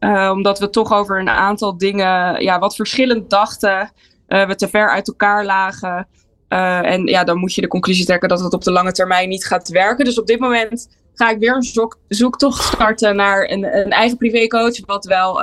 Uh, 0.00 0.30
omdat 0.32 0.58
we 0.58 0.70
toch 0.70 0.92
over 0.92 1.20
een 1.20 1.28
aantal 1.28 1.78
dingen 1.78 2.42
ja, 2.42 2.58
wat 2.58 2.74
verschillend 2.74 3.30
dachten. 3.30 3.92
we 4.26 4.54
te 4.56 4.68
ver 4.68 4.90
uit 4.90 5.08
elkaar 5.08 5.44
lagen. 5.44 6.08
en 6.48 7.06
ja, 7.06 7.24
dan 7.24 7.38
moet 7.38 7.54
je 7.54 7.60
de 7.60 7.68
conclusie 7.68 8.04
trekken 8.04 8.28
dat 8.28 8.40
het 8.40 8.52
op 8.52 8.64
de 8.64 8.72
lange 8.72 8.92
termijn 8.92 9.28
niet 9.28 9.46
gaat 9.46 9.68
werken. 9.68 10.04
Dus 10.04 10.20
op 10.20 10.26
dit 10.26 10.40
moment 10.40 10.88
ga 11.14 11.30
ik 11.30 11.38
weer 11.38 11.54
een 11.54 11.62
zoek, 11.62 11.98
zoektocht 12.08 12.62
starten 12.64 13.16
naar 13.16 13.50
een, 13.50 13.76
een 13.76 13.90
eigen 13.90 14.16
privécoach. 14.16 14.86
Wat 14.86 15.04
wel 15.04 15.42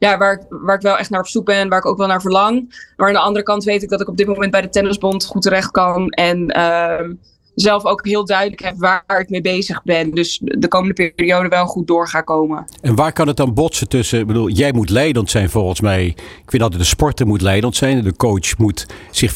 ja, 0.00 0.18
waar, 0.18 0.32
ik, 0.32 0.46
waar 0.48 0.76
ik 0.76 0.82
wel 0.82 0.98
echt 0.98 1.10
naar 1.10 1.20
op 1.20 1.26
zoek 1.26 1.44
ben, 1.44 1.68
waar 1.68 1.78
ik 1.78 1.86
ook 1.86 1.98
wel 1.98 2.06
naar 2.06 2.20
verlang. 2.20 2.84
Maar 2.96 3.06
aan 3.06 3.12
de 3.12 3.20
andere 3.20 3.44
kant 3.44 3.64
weet 3.64 3.82
ik 3.82 3.88
dat 3.88 4.00
ik 4.00 4.08
op 4.08 4.16
dit 4.16 4.26
moment 4.26 4.50
bij 4.50 4.60
de 4.60 4.68
Tennisbond 4.68 5.24
goed 5.24 5.42
terecht 5.42 5.70
kan. 5.70 6.08
En 6.08 6.48
ehm, 6.48 7.12
zelf 7.54 7.84
ook 7.84 8.06
heel 8.06 8.24
duidelijk 8.24 8.62
heb 8.62 8.74
waar 8.76 9.20
ik 9.20 9.28
mee 9.28 9.40
bezig 9.40 9.82
ben. 9.82 10.10
Dus 10.10 10.40
de 10.42 10.68
komende 10.68 11.12
periode 11.14 11.48
wel 11.48 11.66
goed 11.66 11.86
door 11.86 12.08
ga 12.08 12.20
komen. 12.20 12.64
En 12.80 12.94
waar 12.94 13.12
kan 13.12 13.26
het 13.26 13.36
dan 13.36 13.54
botsen 13.54 13.88
tussen? 13.88 14.20
Ik 14.20 14.26
bedoel, 14.26 14.48
jij 14.48 14.72
moet 14.72 14.90
leidend 14.90 15.30
zijn 15.30 15.50
volgens 15.50 15.80
mij. 15.80 16.06
Ik 16.06 16.50
vind 16.50 16.62
altijd 16.62 16.80
de 16.80 16.88
sporter 16.88 17.26
moet 17.26 17.42
leidend 17.42 17.76
zijn. 17.76 18.02
De 18.02 18.16
coach 18.16 18.58
moet 18.58 18.86
zich 19.10 19.32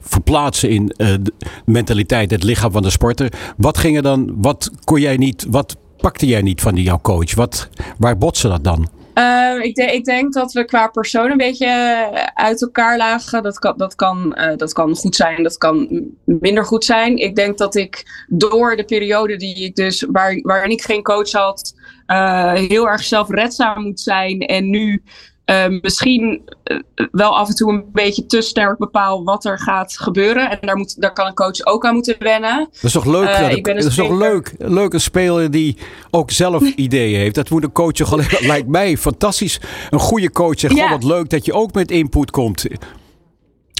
verplaatsen 0.00 0.70
in 0.70 0.94
uh, 0.96 1.14
de 1.22 1.32
mentaliteit, 1.64 2.30
het 2.30 2.42
lichaam 2.42 2.72
van 2.72 2.82
de 2.82 2.90
sporter. 2.90 3.32
Wat 3.56 3.78
ging 3.78 3.96
er 3.96 4.02
dan? 4.02 4.34
Wat 4.36 4.70
kon 4.84 5.00
jij 5.00 5.16
niet? 5.16 5.46
Wat 5.50 5.76
pakte 5.96 6.26
jij 6.26 6.42
niet 6.42 6.60
van 6.60 6.74
die, 6.74 6.84
jouw 6.84 7.00
coach? 7.00 7.34
Wat, 7.34 7.68
waar 7.98 8.18
botsen 8.18 8.50
dat 8.50 8.64
dan? 8.64 8.95
Uh, 9.18 9.64
ik, 9.64 9.76
ik, 9.76 10.04
denk 10.04 10.32
dat 10.32 10.52
we 10.52 10.64
qua 10.64 10.88
persoon 10.88 11.30
een 11.30 11.36
beetje 11.36 11.70
uit 12.34 12.62
elkaar 12.62 12.96
lagen. 12.96 13.42
Dat 13.42 13.58
kan, 13.58 13.76
dat, 13.76 13.94
kan, 13.94 14.38
uh, 14.38 14.56
dat 14.56 14.72
kan 14.72 14.96
goed 14.96 15.16
zijn, 15.16 15.42
dat 15.42 15.58
kan 15.58 16.04
minder 16.24 16.64
goed 16.64 16.84
zijn. 16.84 17.16
Ik 17.16 17.34
denk 17.34 17.58
dat 17.58 17.74
ik 17.74 18.24
door 18.28 18.76
de 18.76 18.84
periode 18.84 19.36
die 19.36 19.64
ik 19.64 19.74
dus, 19.74 20.06
waar, 20.10 20.38
waarin 20.42 20.70
ik 20.70 20.82
geen 20.82 21.02
coach 21.02 21.32
had, 21.32 21.74
uh, 22.06 22.52
heel 22.52 22.88
erg 22.88 23.02
zelfredzaam 23.02 23.82
moet 23.82 24.00
zijn. 24.00 24.40
En 24.40 24.70
nu 24.70 25.02
uh, 25.50 25.80
misschien 25.80 26.42
uh, 26.64 26.78
wel 27.10 27.36
af 27.36 27.48
en 27.48 27.54
toe 27.54 27.72
een 27.72 27.84
beetje 27.92 28.26
te 28.26 28.40
sterk 28.40 28.78
bepaal 28.78 29.24
wat 29.24 29.44
er 29.44 29.58
gaat 29.58 29.98
gebeuren. 29.98 30.50
En 30.50 30.58
daar, 30.60 30.76
moet, 30.76 31.00
daar 31.00 31.12
kan 31.12 31.26
een 31.26 31.34
coach 31.34 31.64
ook 31.64 31.86
aan 31.86 31.94
moeten 31.94 32.16
wennen. 32.18 32.68
Dat 32.72 32.82
is 32.82 32.92
toch 32.92 33.04
leuk? 33.04 33.28
Uh, 33.28 33.50
dat, 33.50 33.64
dat 33.64 33.84
is 33.84 33.94
toch 33.94 34.18
leuk? 34.18 34.54
Leuk 34.58 34.92
een 34.92 35.00
speler 35.00 35.50
die 35.50 35.76
ook 36.10 36.30
zelf 36.30 36.62
ideeën 36.86 37.18
heeft. 37.18 37.34
Dat 37.34 37.50
moet 37.50 37.62
een 37.62 37.72
coach 37.72 37.96
gewoon, 37.96 38.24
lijkt 38.40 38.68
mij 38.68 38.96
fantastisch. 38.96 39.60
Een 39.90 39.98
goede 39.98 40.30
coach 40.30 40.58
zegt, 40.58 40.76
ja. 40.76 40.90
wat 40.90 41.04
leuk 41.04 41.30
dat 41.30 41.44
je 41.44 41.52
ook 41.52 41.72
met 41.72 41.90
input 41.90 42.30
komt. 42.30 42.66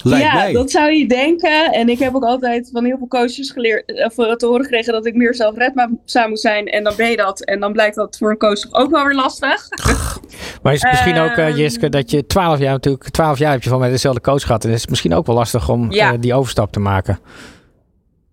Lijkt 0.03 0.25
ja, 0.25 0.33
mij. 0.33 0.53
dat 0.53 0.71
zou 0.71 0.91
je 0.91 1.07
denken. 1.07 1.71
En 1.71 1.89
ik 1.89 1.99
heb 1.99 2.15
ook 2.15 2.23
altijd 2.23 2.69
van 2.73 2.85
heel 2.85 2.97
veel 2.97 3.07
coaches 3.07 3.51
geleerd, 3.51 4.03
of 4.05 4.13
te 4.37 4.45
horen 4.45 4.63
gekregen 4.63 4.93
dat 4.93 5.05
ik 5.05 5.15
meer 5.15 5.35
zelfredzaam 5.35 6.29
moet 6.29 6.39
zijn. 6.39 6.67
En 6.67 6.83
dan 6.83 6.93
ben 6.97 7.09
je 7.09 7.17
dat. 7.17 7.43
En 7.43 7.59
dan 7.59 7.71
blijkt 7.71 7.95
dat 7.95 8.17
voor 8.17 8.29
een 8.29 8.37
coach 8.37 8.71
ook 8.71 8.91
wel 8.91 9.05
weer 9.05 9.15
lastig. 9.15 9.67
Maar 10.61 10.73
is 10.73 10.81
het 10.81 10.91
misschien 10.91 11.17
ook, 11.17 11.37
uh, 11.37 11.57
Jiske, 11.57 11.89
dat 11.89 12.11
je 12.11 12.25
twaalf 12.25 12.59
jaar 12.59 12.71
natuurlijk, 12.71 13.09
twaalf 13.09 13.37
jaar 13.37 13.51
heb 13.51 13.63
je 13.63 13.69
van 13.69 13.79
mij 13.79 13.89
dezelfde 13.89 14.21
coach 14.21 14.41
gehad. 14.41 14.65
En 14.65 14.71
is 14.71 14.81
het 14.81 14.89
misschien 14.89 15.13
ook 15.13 15.25
wel 15.25 15.35
lastig 15.35 15.69
om 15.69 15.91
ja. 15.91 16.13
uh, 16.13 16.17
die 16.19 16.33
overstap 16.33 16.71
te 16.71 16.79
maken. 16.79 17.19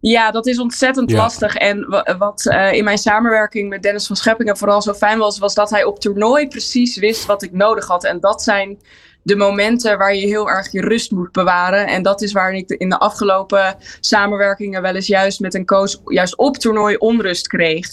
Ja, 0.00 0.30
dat 0.30 0.46
is 0.46 0.58
ontzettend 0.58 1.10
ja. 1.10 1.16
lastig. 1.16 1.54
En 1.54 2.04
wat 2.18 2.44
uh, 2.44 2.72
in 2.72 2.84
mijn 2.84 2.98
samenwerking 2.98 3.68
met 3.68 3.82
Dennis 3.82 4.06
van 4.06 4.16
Scheppingen 4.16 4.56
vooral 4.56 4.82
zo 4.82 4.92
fijn 4.92 5.18
was, 5.18 5.38
was 5.38 5.54
dat 5.54 5.70
hij 5.70 5.84
op 5.84 6.00
toernooi 6.00 6.48
precies 6.48 6.96
wist 6.96 7.26
wat 7.26 7.42
ik 7.42 7.52
nodig 7.52 7.86
had. 7.86 8.04
En 8.04 8.20
dat 8.20 8.42
zijn 8.42 8.78
de 9.24 9.36
momenten 9.36 9.98
waar 9.98 10.14
je 10.14 10.26
heel 10.26 10.48
erg 10.48 10.72
je 10.72 10.80
rust 10.80 11.10
moet 11.10 11.32
bewaren. 11.32 11.86
En 11.86 12.02
dat 12.02 12.22
is 12.22 12.32
waar 12.32 12.52
ik 12.52 12.70
in 12.70 12.88
de 12.88 12.98
afgelopen 12.98 13.76
samenwerkingen 14.00 14.82
wel 14.82 14.94
eens 14.94 15.06
juist 15.06 15.40
met 15.40 15.54
een 15.54 15.66
coach 15.66 16.00
juist 16.04 16.36
op 16.36 16.56
toernooi 16.56 16.96
onrust 16.96 17.46
kreeg. 17.46 17.86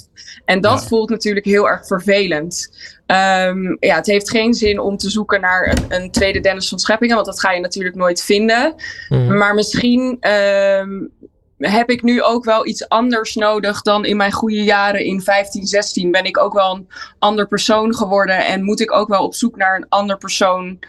En 0.46 0.62
dat 0.62 0.82
ja. 0.82 0.88
voelt 0.88 1.10
natuurlijk 1.10 1.46
heel 1.46 1.70
erg 1.70 1.88
vervelend. 1.88 2.70
Um, 3.06 3.78
ja, 3.80 3.96
het 3.96 4.06
heeft 4.06 4.30
geen 4.30 4.54
zin 4.54 4.80
om 4.80 4.98
te 4.98 5.10
zoeken 5.10 5.42
naar 5.42 5.68
een, 5.68 6.02
een, 6.02 6.12
tweede 6.12 6.40
Dennis 6.40 6.70
van 6.70 6.80
Scheppingen, 6.80 7.16
want 7.16 7.28
dat 7.28 7.40
ga 7.40 7.52
je 7.52 7.60
natuurlijk 7.60 7.96
nooit 7.96 8.24
vinden. 8.24 8.76
Mm. 9.10 9.38
Maar 9.38 9.54
misschien 9.54 10.30
um, 10.30 11.12
heb 11.58 11.90
ik 11.90 12.04
nu 12.04 12.24
ook 12.24 12.46
wel 12.46 12.68
iets 12.68 12.90
anders 12.90 13.36
nodig 13.36 13.82
dan 13.82 14.06
in 14.06 14.18
mijn 14.18 14.32
goede 14.32 14.64
jaren 14.64 15.06
in 15.06 15.22
15, 15.22 15.66
16. 15.66 16.12
Ben 16.12 16.26
ik 16.26 16.40
ook 16.40 16.54
wel 16.54 16.76
een 16.76 16.88
ander 17.20 17.48
persoon 17.48 17.96
geworden 17.96 18.46
en 18.46 18.64
moet 18.64 18.80
ik 18.80 18.92
ook 18.92 19.08
wel 19.08 19.24
op 19.24 19.36
zoek 19.36 19.56
naar 19.56 19.76
een 19.76 19.90
ander 19.90 20.18
persoon 20.18 20.80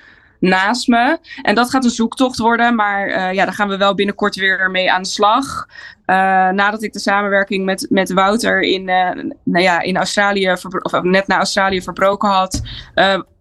naast 0.43 0.89
me. 0.89 1.19
En 1.43 1.55
dat 1.55 1.71
gaat 1.71 1.85
een 1.85 1.91
zoektocht 1.91 2.39
worden, 2.39 2.75
maar 2.75 3.09
uh, 3.09 3.33
ja, 3.33 3.45
daar 3.45 3.55
gaan 3.55 3.69
we 3.69 3.77
wel 3.77 3.95
binnenkort 3.95 4.35
weer 4.35 4.71
mee 4.71 4.93
aan 4.93 5.03
de 5.03 5.09
slag. 5.09 5.67
Uh, 6.07 6.17
nadat 6.51 6.83
ik 6.83 6.93
de 6.93 6.99
samenwerking 6.99 7.65
met, 7.65 7.87
met 7.91 8.13
Wouter 8.13 8.61
in, 8.61 8.89
uh, 8.89 9.11
nou 9.45 9.65
ja, 9.65 9.81
in 9.81 9.97
Australië, 9.97 10.53
of 10.53 11.03
net 11.03 11.27
naar 11.27 11.39
Australië 11.39 11.83
verbroken 11.83 12.29
had, 12.29 12.63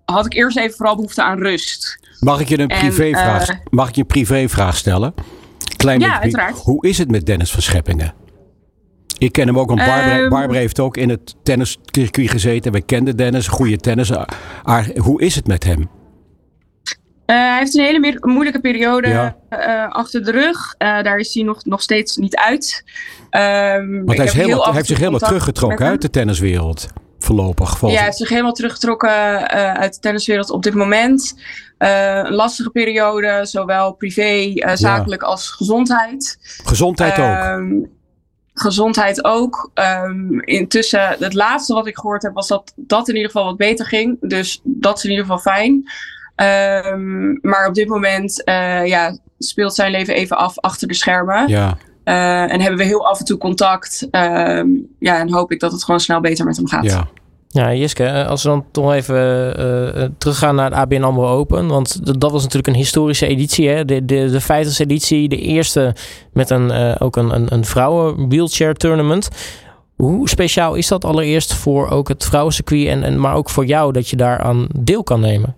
had 0.05 0.25
ik 0.25 0.33
eerst 0.33 0.57
even 0.57 0.75
vooral 0.75 0.95
behoefte 0.95 1.23
aan 1.23 1.39
rust. 1.39 1.99
Mag 2.19 2.39
ik 2.39 2.49
je 2.49 2.59
een 2.59 2.67
privévraag, 2.67 3.47
mag 3.69 3.89
ik 3.89 3.95
je 3.95 4.01
een 4.01 4.07
privévraag 4.07 4.77
stellen? 4.77 5.13
Klein 5.75 5.99
ja, 5.99 6.21
uiteraard. 6.21 6.57
Hoe 6.57 6.87
is 6.87 6.97
het 6.97 7.11
met 7.11 7.25
Dennis 7.25 7.51
van 7.51 7.61
Scheppingen? 7.61 8.13
Ik 9.17 9.31
ken 9.31 9.47
hem 9.47 9.59
ook, 9.59 9.67
want 9.67 9.79
Barbara, 9.85 10.19
um, 10.19 10.29
Barbara 10.29 10.59
heeft 10.59 10.79
ook 10.79 10.97
in 10.97 11.09
het 11.09 11.35
tenniscircuit 11.43 12.29
gezeten. 12.29 12.71
We 12.71 12.81
kenden 12.81 13.17
Dennis, 13.17 13.47
goede 13.47 13.77
tennisser. 13.77 14.25
Hoe 14.97 15.21
is 15.21 15.35
het 15.35 15.47
met 15.47 15.63
hem? 15.63 15.89
Uh, 17.31 17.37
hij 17.37 17.57
heeft 17.57 17.77
een 17.77 17.83
hele 17.83 18.19
moeilijke 18.21 18.59
periode 18.59 19.07
ja. 19.07 19.35
uh, 19.49 19.89
achter 19.89 20.23
de 20.23 20.31
rug. 20.31 20.75
Uh, 20.77 21.01
daar 21.01 21.17
is 21.17 21.33
hij 21.33 21.43
nog, 21.43 21.65
nog 21.65 21.81
steeds 21.81 22.15
niet 22.15 22.35
uit. 22.35 22.83
Um, 23.31 24.05
Want 24.05 24.17
hij, 24.17 24.25
is 24.25 24.33
helemaal, 24.33 24.63
hij 24.63 24.73
heeft 24.73 24.87
zich 24.87 24.97
helemaal 24.97 25.19
teruggetrokken 25.19 25.85
uit 25.85 26.01
de 26.01 26.09
tenniswereld. 26.09 26.87
Voorlopig. 27.19 27.81
Ja, 27.81 27.87
hij 27.87 28.03
heeft 28.03 28.17
zich 28.17 28.29
helemaal 28.29 28.53
teruggetrokken 28.53 29.47
uit 29.77 29.93
de 29.93 29.99
tenniswereld 29.99 30.49
op 30.49 30.63
dit 30.63 30.73
moment. 30.73 31.39
een 31.77 32.33
lastige 32.33 32.69
periode, 32.69 33.39
zowel 33.43 33.93
privé, 33.93 34.53
zakelijk 34.73 35.21
ja. 35.21 35.27
als 35.27 35.49
gezondheid. 35.49 36.37
Gezondheid 36.63 37.19
ook. 37.19 37.57
Um, 37.57 37.89
gezondheid 38.53 39.23
ook. 39.23 39.71
Um, 39.73 40.41
intussen, 40.41 41.15
het 41.19 41.33
laatste 41.33 41.73
wat 41.73 41.87
ik 41.87 41.95
gehoord 41.95 42.21
heb, 42.21 42.33
was 42.33 42.47
dat 42.47 42.73
dat 42.75 43.07
in 43.07 43.15
ieder 43.15 43.31
geval 43.31 43.45
wat 43.45 43.57
beter 43.57 43.85
ging. 43.85 44.17
Dus 44.19 44.61
dat 44.63 44.97
is 44.97 45.03
in 45.03 45.09
ieder 45.09 45.25
geval 45.25 45.39
fijn. 45.39 45.83
Um, 46.35 47.39
maar 47.41 47.67
op 47.67 47.73
dit 47.73 47.87
moment 47.87 48.41
uh, 48.45 48.85
ja, 48.85 49.17
speelt 49.37 49.75
zijn 49.75 49.91
leven 49.91 50.15
even 50.15 50.37
af 50.37 50.59
achter 50.59 50.87
de 50.87 50.93
schermen. 50.93 51.47
Ja. 51.47 51.77
Uh, 52.05 52.53
en 52.53 52.61
hebben 52.61 52.77
we 52.77 52.85
heel 52.85 53.07
af 53.07 53.19
en 53.19 53.25
toe 53.25 53.37
contact. 53.37 54.07
Um, 54.11 54.87
ja, 54.99 55.19
en 55.19 55.33
hoop 55.33 55.51
ik 55.51 55.59
dat 55.59 55.71
het 55.71 55.83
gewoon 55.83 55.99
snel 55.99 56.19
beter 56.19 56.45
met 56.45 56.57
hem 56.57 56.67
gaat. 56.67 56.83
Ja. 56.83 57.07
Ja, 57.53 57.73
Jiske, 57.73 58.25
als 58.25 58.43
we 58.43 58.49
dan 58.49 58.65
toch 58.71 58.93
even 58.93 59.19
uh, 59.97 60.05
teruggaan 60.17 60.55
naar 60.55 60.65
het 60.65 60.73
ABN 60.73 61.03
AMRO 61.03 61.27
Open. 61.27 61.67
Want 61.67 62.19
dat 62.19 62.31
was 62.31 62.41
natuurlijk 62.41 62.67
een 62.67 62.81
historische 62.81 63.27
editie. 63.27 63.69
Hè? 63.69 63.85
De, 63.85 64.05
de, 64.05 64.29
de 64.29 64.41
50 64.41 64.79
editie, 64.79 65.29
de 65.29 65.37
eerste 65.37 65.95
met 66.33 66.49
een, 66.49 66.67
uh, 66.69 66.95
ook 66.99 67.15
een, 67.15 67.35
een, 67.35 67.53
een 67.53 67.65
vrouwen 67.65 68.29
wheelchair 68.29 68.73
tournament. 68.73 69.29
Hoe 69.95 70.29
speciaal 70.29 70.75
is 70.75 70.87
dat 70.87 71.05
allereerst 71.05 71.53
voor 71.53 71.89
ook 71.89 72.07
het 72.07 72.25
vrouwencircuit 72.25 72.87
en, 72.87 73.03
en 73.03 73.19
maar 73.19 73.35
ook 73.35 73.49
voor 73.49 73.65
jou 73.65 73.91
dat 73.91 74.09
je 74.09 74.15
daaraan 74.15 74.67
deel 74.79 75.03
kan 75.03 75.19
nemen? 75.19 75.55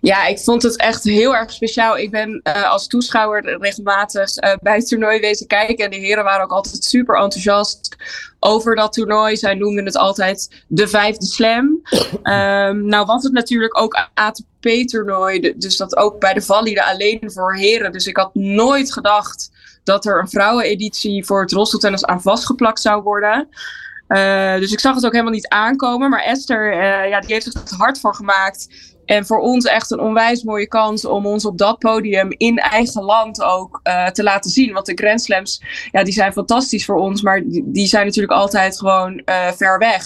Ja, 0.00 0.26
ik 0.26 0.38
vond 0.38 0.62
het 0.62 0.76
echt 0.76 1.04
heel 1.04 1.36
erg 1.36 1.52
speciaal. 1.52 1.96
Ik 1.96 2.10
ben 2.10 2.40
uh, 2.44 2.70
als 2.70 2.86
toeschouwer 2.86 3.58
regelmatig 3.60 4.36
uh, 4.36 4.54
bij 4.60 4.74
het 4.74 4.88
toernooi 4.88 5.20
wezen 5.20 5.46
kijken. 5.46 5.84
En 5.84 5.90
de 5.90 5.96
heren 5.96 6.24
waren 6.24 6.44
ook 6.44 6.52
altijd 6.52 6.84
super 6.84 7.16
enthousiast 7.16 7.96
over 8.40 8.76
dat 8.76 8.92
toernooi. 8.92 9.36
Zij 9.36 9.54
noemden 9.54 9.84
het 9.84 9.96
altijd 9.96 10.64
de 10.66 10.88
vijfde 10.88 11.26
slam. 11.26 11.80
Um, 12.22 12.86
nou 12.86 13.06
was 13.06 13.22
het 13.22 13.32
natuurlijk 13.32 13.80
ook 13.80 14.08
ATP-toernooi. 14.14 15.54
Dus 15.56 15.76
dat 15.76 15.96
ook 15.96 16.20
bij 16.20 16.34
de 16.34 16.42
valide 16.42 16.84
alleen 16.84 17.20
voor 17.24 17.56
heren. 17.56 17.92
Dus 17.92 18.06
ik 18.06 18.16
had 18.16 18.34
nooit 18.34 18.92
gedacht 18.92 19.50
dat 19.84 20.06
er 20.06 20.20
een 20.20 20.28
vrouweneditie 20.28 21.24
voor 21.24 21.40
het 21.40 21.52
rolstoeltennis 21.52 22.04
aan 22.04 22.22
vastgeplakt 22.22 22.80
zou 22.80 23.02
worden. 23.02 23.48
Uh, 24.08 24.54
dus 24.54 24.72
ik 24.72 24.80
zag 24.80 24.94
het 24.94 25.06
ook 25.06 25.12
helemaal 25.12 25.32
niet 25.32 25.48
aankomen. 25.48 26.10
Maar 26.10 26.22
Esther, 26.22 26.74
ja, 27.08 27.20
die 27.20 27.32
heeft 27.32 27.46
er 27.46 27.60
het 27.60 27.70
hard 27.70 28.00
voor 28.00 28.14
gemaakt. 28.14 28.68
En 29.08 29.26
voor 29.26 29.40
ons 29.40 29.64
echt 29.64 29.90
een 29.90 30.00
onwijs 30.00 30.42
mooie 30.42 30.68
kans 30.68 31.04
om 31.04 31.26
ons 31.26 31.44
op 31.44 31.58
dat 31.58 31.78
podium 31.78 32.28
in 32.36 32.58
eigen 32.58 33.02
land 33.02 33.42
ook 33.42 33.80
uh, 33.84 34.06
te 34.06 34.22
laten 34.22 34.50
zien. 34.50 34.72
Want 34.72 34.86
de 34.86 34.94
Grand 34.94 35.20
Slams, 35.20 35.62
ja, 35.90 36.04
die 36.04 36.12
zijn 36.12 36.32
fantastisch 36.32 36.84
voor 36.84 36.96
ons, 36.96 37.22
maar 37.22 37.42
die, 37.42 37.62
die 37.66 37.86
zijn 37.86 38.06
natuurlijk 38.06 38.32
altijd 38.32 38.78
gewoon 38.78 39.22
uh, 39.24 39.46
ver 39.52 39.78
weg. 39.78 40.02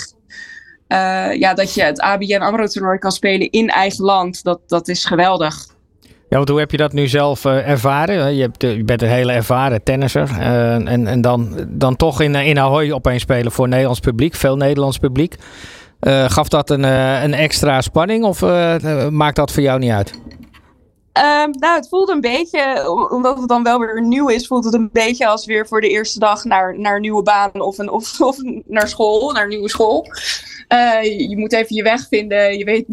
Uh, 0.88 1.38
ja, 1.38 1.54
dat 1.54 1.74
je 1.74 1.82
het 1.82 2.00
ABN 2.00 2.40
AMRO 2.40 2.66
toernooi 2.66 2.98
kan 2.98 3.12
spelen 3.12 3.50
in 3.50 3.68
eigen 3.68 4.04
land, 4.04 4.42
dat, 4.42 4.60
dat 4.66 4.88
is 4.88 5.04
geweldig. 5.04 5.66
Ja, 6.28 6.36
want 6.36 6.48
hoe 6.48 6.58
heb 6.58 6.70
je 6.70 6.76
dat 6.76 6.92
nu 6.92 7.08
zelf 7.08 7.44
ervaren? 7.44 8.34
Je, 8.34 8.42
hebt, 8.42 8.62
je, 8.62 8.84
bent 8.84 9.02
een 9.02 9.08
hele 9.08 9.32
ervaren 9.32 9.82
tennisser. 9.82 10.38
En 10.38 11.06
en 11.06 11.20
dan, 11.20 11.66
dan 11.68 11.96
toch 11.96 12.20
in, 12.20 12.34
in 12.34 12.58
Ahoy 12.58 12.90
opeens 12.90 13.22
spelen 13.22 13.52
voor 13.52 13.68
Nederlands 13.68 14.00
publiek, 14.00 14.34
veel 14.34 14.56
Nederlands 14.56 14.98
publiek. 14.98 15.36
Uh, 16.06 16.30
gaf 16.30 16.48
dat 16.48 16.70
een, 16.70 16.82
uh, 16.82 17.22
een 17.22 17.34
extra 17.34 17.80
spanning 17.80 18.24
of 18.24 18.40
uh, 18.40 19.08
maakt 19.08 19.36
dat 19.36 19.52
voor 19.52 19.62
jou 19.62 19.78
niet 19.78 19.90
uit? 19.90 20.12
Um, 21.12 21.50
nou, 21.50 21.76
het 21.76 21.88
voelt 21.88 22.08
een 22.08 22.20
beetje, 22.20 22.90
omdat 23.10 23.38
het 23.38 23.48
dan 23.48 23.62
wel 23.62 23.78
weer 23.78 24.02
nieuw 24.02 24.28
is, 24.28 24.46
voelt 24.46 24.64
het 24.64 24.74
een 24.74 24.90
beetje 24.92 25.26
als 25.26 25.46
weer 25.46 25.66
voor 25.66 25.80
de 25.80 25.88
eerste 25.88 26.18
dag 26.18 26.44
naar, 26.44 26.78
naar 26.78 26.94
een 26.94 27.00
nieuwe 27.00 27.22
baan 27.22 27.60
of, 27.60 27.78
een, 27.78 27.90
of, 27.90 28.20
of 28.20 28.36
naar 28.66 28.88
school, 28.88 29.32
naar 29.32 29.48
nieuwe 29.48 29.68
school. 29.68 30.06
je 31.02 31.34
moet 31.36 31.52
even 31.52 31.76
je 31.76 31.82
weg 31.82 32.08
vinden. 32.08 32.58
Je 32.58 32.64
weet, 32.64 32.84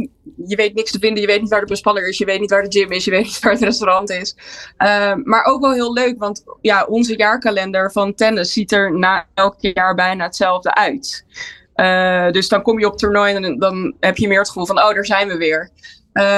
je 0.48 0.56
weet 0.56 0.76
niks 0.76 0.92
te 0.92 1.00
vinden. 1.00 1.22
Je 1.22 1.28
weet 1.28 1.42
niet 1.42 1.50
waar 1.50 1.60
de 1.60 1.66
buspaller 1.66 2.08
is. 2.08 2.18
Je 2.18 2.26
weet 2.26 2.40
niet 2.40 2.50
waar 2.50 2.70
de 2.70 2.80
gym 2.80 2.92
is. 2.92 3.06
Je 3.06 3.12
weet 3.12 3.24
niet 3.24 3.40
waar 3.44 3.54
het 3.54 3.64
restaurant 3.64 4.10
is. 4.10 4.36
Uh, 4.78 5.14
maar 5.24 5.46
ook 5.46 5.62
wel 5.62 5.74
heel 5.74 5.94
leuk, 5.94 6.16
want 6.18 6.44
ja, 6.62 6.86
onze 6.86 7.18
jaarkalender 7.18 7.92
van 7.92 8.16
tennis 8.16 8.54
ziet 8.54 8.72
er 8.72 8.98
na 8.98 9.26
elk 9.34 9.56
jaar 9.60 9.96
bijna 9.96 10.24
hetzelfde 10.24 10.74
uit. 10.74 11.26
Dus 12.32 12.48
dan 12.48 12.62
kom 12.62 12.80
je 12.80 12.86
op 12.86 12.98
toernooi 12.98 13.34
en 13.34 13.60
dan 13.60 13.96
heb 14.00 14.18
je 14.18 14.28
meer 14.28 14.40
het 14.40 14.48
gevoel 14.48 14.66
van, 14.66 14.78
oh, 14.78 14.94
daar 14.94 15.06
zijn 15.06 15.28
we 15.28 15.38
weer. 15.38 15.70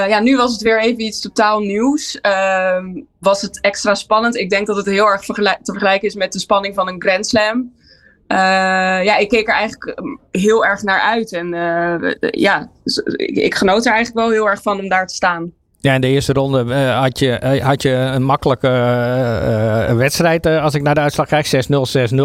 ja, 0.07 0.19
nu 0.19 0.37
was 0.37 0.51
het 0.51 0.61
weer 0.61 0.81
even 0.81 0.99
iets 0.99 1.21
totaal 1.21 1.59
nieuws. 1.59 2.21
Ehm, 2.21 3.01
was 3.19 3.41
het 3.41 3.61
extra 3.61 3.95
spannend. 3.95 4.35
Ik 4.35 4.49
denk 4.49 4.67
dat 4.67 4.75
het 4.75 4.85
heel 4.85 5.07
erg 5.07 5.21
te 5.21 5.53
vergelijken 5.63 6.07
is 6.07 6.15
met 6.15 6.33
de 6.33 6.39
spanning 6.39 6.75
van 6.75 6.87
een 6.87 7.01
Grand 7.01 7.27
Slam. 7.27 7.73
ja, 8.27 9.17
ik 9.17 9.29
keek 9.29 9.47
er 9.47 9.53
eigenlijk 9.53 10.01
heel 10.31 10.65
erg 10.65 10.81
naar 10.81 10.99
uit. 10.99 11.33
En 11.33 11.47
ja, 12.31 12.71
dus 12.83 12.97
ik 13.15 13.55
genoot 13.55 13.85
er 13.85 13.93
eigenlijk 13.93 14.25
wel 14.25 14.35
heel 14.35 14.49
erg 14.49 14.61
van 14.61 14.79
om 14.79 14.89
daar 14.89 15.07
te 15.07 15.15
staan. 15.15 15.53
Ja, 15.81 15.93
in 15.93 16.01
de 16.01 16.07
eerste 16.07 16.33
ronde 16.33 16.63
uh, 16.67 16.99
had, 16.99 17.19
je, 17.19 17.41
uh, 17.43 17.63
had 17.65 17.81
je 17.81 17.89
een 17.89 18.23
makkelijke 18.23 18.67
uh, 18.67 19.95
wedstrijd 19.95 20.45
als 20.45 20.73
ik 20.73 20.81
naar 20.81 20.95
de 20.95 21.01
uitslag 21.01 21.27
kijk. 21.27 21.65
6-0, 22.07 22.11
6-0. 22.13 22.21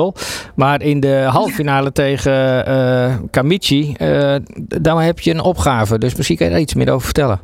Maar 0.54 0.82
in 0.82 1.00
de 1.00 1.26
halve 1.28 1.54
finale 1.54 1.92
tegen 1.92 3.30
Kamichi, 3.30 3.94
daar 4.58 5.02
heb 5.02 5.20
je 5.20 5.30
een 5.30 5.40
opgave. 5.40 5.98
Dus 5.98 6.14
misschien 6.14 6.36
kan 6.36 6.46
je 6.46 6.52
daar 6.52 6.60
iets 6.60 6.74
meer 6.74 6.90
over 6.90 7.04
vertellen. 7.04 7.40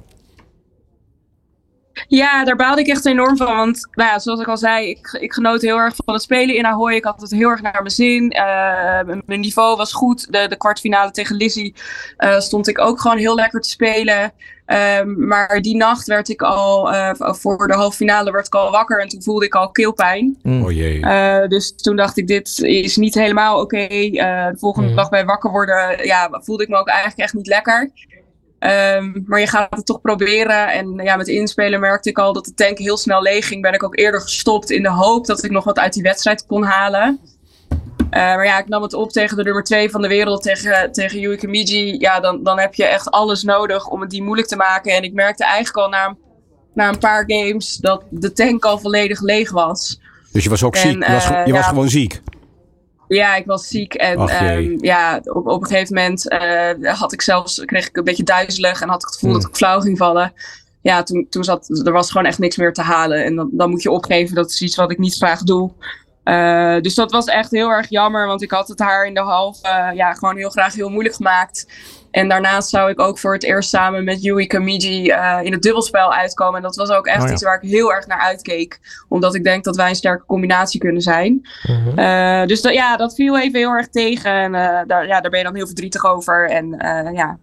Ja, 2.09 2.45
daar 2.45 2.57
baalde 2.57 2.81
ik 2.81 2.87
echt 2.87 3.07
enorm 3.07 3.37
van. 3.37 3.57
Want 3.57 3.89
nou 3.93 4.11
ja, 4.11 4.19
zoals 4.19 4.41
ik 4.41 4.49
al 4.49 4.57
zei, 4.57 4.89
ik, 4.89 5.19
ik 5.21 5.33
genoot 5.33 5.63
heel 5.63 5.77
erg 5.77 5.95
van 6.05 6.15
het 6.15 6.23
spelen 6.23 6.57
in 6.57 6.67
Ahoy. 6.67 6.95
Ik 6.95 7.05
had 7.05 7.21
het 7.21 7.31
heel 7.31 7.49
erg 7.49 7.63
naar 7.63 7.83
mijn 7.83 7.91
zin. 7.91 8.29
mijn 9.27 9.41
niveau 9.41 9.77
was 9.77 9.93
goed. 9.93 10.33
De, 10.33 10.49
de 10.49 10.57
kwartfinale 10.57 11.11
tegen 11.11 11.37
Lizzie 11.37 11.75
stond 12.39 12.69
ik 12.69 12.79
ook 12.79 13.01
gewoon 13.01 13.19
heel 13.19 13.35
lekker 13.35 13.61
te 13.61 13.69
spelen. 13.69 14.33
Um, 14.67 15.27
maar 15.27 15.61
die 15.61 15.77
nacht 15.77 16.07
werd 16.07 16.29
ik 16.29 16.43
al, 16.43 16.93
uh, 16.93 17.11
voor 17.15 17.67
de 17.67 17.75
halve 17.75 17.97
finale 17.97 18.33
werd 18.33 18.47
ik 18.47 18.55
al 18.55 18.71
wakker 18.71 19.01
en 19.01 19.09
toen 19.09 19.23
voelde 19.23 19.45
ik 19.45 19.55
al 19.55 19.71
keelpijn. 19.71 20.39
Mm. 20.43 20.65
Oh 20.65 20.73
jee. 20.73 20.99
Uh, 20.99 21.47
dus 21.49 21.75
toen 21.75 21.97
dacht 21.97 22.17
ik, 22.17 22.27
dit 22.27 22.59
is 22.59 22.97
niet 22.97 23.15
helemaal 23.15 23.61
oké. 23.61 23.77
Okay. 23.83 24.07
Uh, 24.07 24.51
de 24.51 24.59
volgende 24.59 24.89
mm. 24.89 24.97
dag 24.97 25.09
bij 25.09 25.25
wakker 25.25 25.51
worden, 25.51 26.07
ja, 26.07 26.29
voelde 26.33 26.63
ik 26.63 26.69
me 26.69 26.77
ook 26.77 26.89
eigenlijk 26.89 27.19
echt 27.19 27.35
niet 27.35 27.47
lekker. 27.47 27.91
Um, 28.65 29.23
maar 29.27 29.41
je 29.41 29.47
gaat 29.47 29.77
het 29.77 29.87
toch 29.87 30.01
proberen. 30.01 30.73
En 30.73 30.95
ja, 31.05 31.17
met 31.17 31.29
inspelen 31.29 31.81
merkte 31.81 32.09
ik 32.09 32.19
al 32.19 32.33
dat 32.33 32.45
de 32.45 32.55
tank 32.55 32.79
heel 32.79 32.97
snel 32.97 33.23
leeg 33.23 33.47
ging. 33.47 33.63
Ben 33.63 33.73
ik 33.73 33.83
ook 33.83 33.99
eerder 33.99 34.21
gestopt 34.21 34.71
in 34.71 34.83
de 34.83 34.91
hoop 34.91 35.27
dat 35.27 35.45
ik 35.45 35.51
nog 35.51 35.65
wat 35.65 35.79
uit 35.79 35.93
die 35.93 36.03
wedstrijd 36.03 36.47
kon 36.47 36.63
halen. 36.63 37.21
Uh, 37.71 38.09
maar 38.11 38.45
ja, 38.45 38.59
ik 38.59 38.69
nam 38.69 38.83
het 38.83 38.95
op 38.95 39.11
tegen 39.11 39.37
de 39.37 39.43
nummer 39.43 39.63
2 39.63 39.91
van 39.91 40.03
de 40.03 40.09
wereld, 40.09 40.43
tegen, 40.43 40.93
tegen 40.93 41.21
Yui 41.21 41.37
Kamiji. 41.37 41.99
Ja, 41.99 42.21
dan, 42.21 42.43
dan 42.43 42.59
heb 42.59 42.75
je 42.75 42.85
echt 42.85 43.11
alles 43.11 43.43
nodig 43.43 43.89
om 43.89 44.01
het 44.01 44.11
die 44.11 44.23
moeilijk 44.23 44.49
te 44.49 44.57
maken. 44.57 44.93
En 44.93 45.03
ik 45.03 45.13
merkte 45.13 45.45
eigenlijk 45.45 45.77
al 45.77 45.89
na, 45.89 46.17
na 46.75 46.89
een 46.89 46.99
paar 46.99 47.25
games 47.27 47.77
dat 47.77 48.03
de 48.11 48.33
tank 48.33 48.65
al 48.65 48.79
volledig 48.79 49.21
leeg 49.21 49.51
was. 49.51 50.01
Dus 50.33 50.45
je 50.45 50.51
was 50.51 50.63
ook 50.63 50.77
ziek? 50.77 51.07
Je 51.07 51.13
was, 51.13 51.31
uh, 51.31 51.47
je 51.47 51.53
was 51.53 51.67
gewoon 51.67 51.89
ziek? 51.89 52.23
Ja, 53.15 53.35
ik 53.37 53.47
was 53.47 53.69
ziek. 53.69 53.95
En 53.95 54.45
um, 54.45 54.77
ja, 54.81 55.21
op, 55.23 55.47
op 55.47 55.61
een 55.61 55.67
gegeven 55.67 55.95
moment 55.95 56.33
uh, 56.33 56.93
had 56.93 57.13
ik 57.13 57.23
zelfs, 57.23 57.65
kreeg 57.65 57.89
ik 57.89 57.97
een 57.97 58.05
beetje 58.05 58.23
duizelig 58.23 58.81
en 58.81 58.89
had 58.89 59.03
ik 59.03 59.07
het 59.07 59.15
gevoel 59.15 59.31
hmm. 59.31 59.41
dat 59.41 59.51
ik 59.51 59.57
flauw 59.57 59.81
ging 59.81 59.99
vallen. 59.99 60.33
Ja, 60.83 61.03
toen, 61.03 61.27
toen 61.31 61.45
zat, 61.45 61.83
er 61.85 61.93
was 61.93 62.11
gewoon 62.11 62.27
echt 62.27 62.39
niks 62.39 62.57
meer 62.57 62.73
te 62.73 62.83
halen. 62.83 63.25
En 63.25 63.37
dan, 63.37 63.49
dan 63.53 63.71
moet 63.71 63.83
je 63.83 63.91
opgeven. 63.91 64.35
Dat 64.35 64.51
is 64.51 64.63
iets 64.63 64.77
wat 64.77 64.91
ik 64.91 64.99
niet 64.99 65.15
graag 65.15 65.43
doe. 65.43 65.73
Uh, 66.25 66.81
dus 66.81 66.95
dat 66.95 67.11
was 67.11 67.27
echt 67.27 67.51
heel 67.51 67.69
erg 67.69 67.89
jammer, 67.89 68.27
want 68.27 68.43
ik 68.43 68.51
had 68.51 68.69
het 68.69 68.79
haar 68.79 69.07
in 69.07 69.15
de 69.15 69.21
halve 69.21 69.67
uh, 69.67 69.97
ja, 69.97 70.13
gewoon 70.13 70.37
heel 70.37 70.51
graag 70.51 70.75
heel 70.75 70.89
moeilijk 70.89 71.15
gemaakt. 71.15 71.67
En 72.13 72.29
daarnaast 72.29 72.69
zou 72.69 72.91
ik 72.91 73.01
ook 73.01 73.19
voor 73.19 73.33
het 73.33 73.45
eerst 73.45 73.69
samen 73.69 74.05
met 74.05 74.23
Yui 74.23 74.47
Kamiji 74.47 75.11
uh, 75.11 75.39
in 75.43 75.53
het 75.53 75.63
dubbelspel 75.63 76.15
uitkomen. 76.15 76.57
En 76.57 76.63
dat 76.63 76.77
was 76.77 76.91
ook 76.91 77.07
echt 77.07 77.23
oh, 77.23 77.27
ja. 77.27 77.33
iets 77.33 77.43
waar 77.43 77.63
ik 77.63 77.71
heel 77.71 77.93
erg 77.93 78.07
naar 78.07 78.21
uitkeek. 78.21 78.81
Omdat 79.09 79.35
ik 79.35 79.45
denk 79.45 79.65
dat 79.65 79.77
wij 79.77 79.89
een 79.89 79.95
sterke 79.95 80.25
combinatie 80.25 80.81
kunnen 80.81 81.03
zijn. 81.03 81.49
Mm 81.63 81.95
-hmm. 81.95 82.47
dus 82.47 82.63
dat, 82.63 82.73
ja, 82.73 82.97
dat 82.97 83.15
viel 83.15 83.39
even 83.39 83.59
heel 83.59 83.71
erg 83.71 83.89
tegen. 83.89 84.33
En 84.33 84.53
daar, 84.87 85.07
ja, 85.07 85.21
daar 85.21 85.31
ben 85.31 85.39
je 85.39 85.45
dan 85.45 85.55
heel 85.55 85.67
verdrietig 85.67 86.05
over. 86.05 86.51
En 86.51 86.69
ja, 87.15 87.39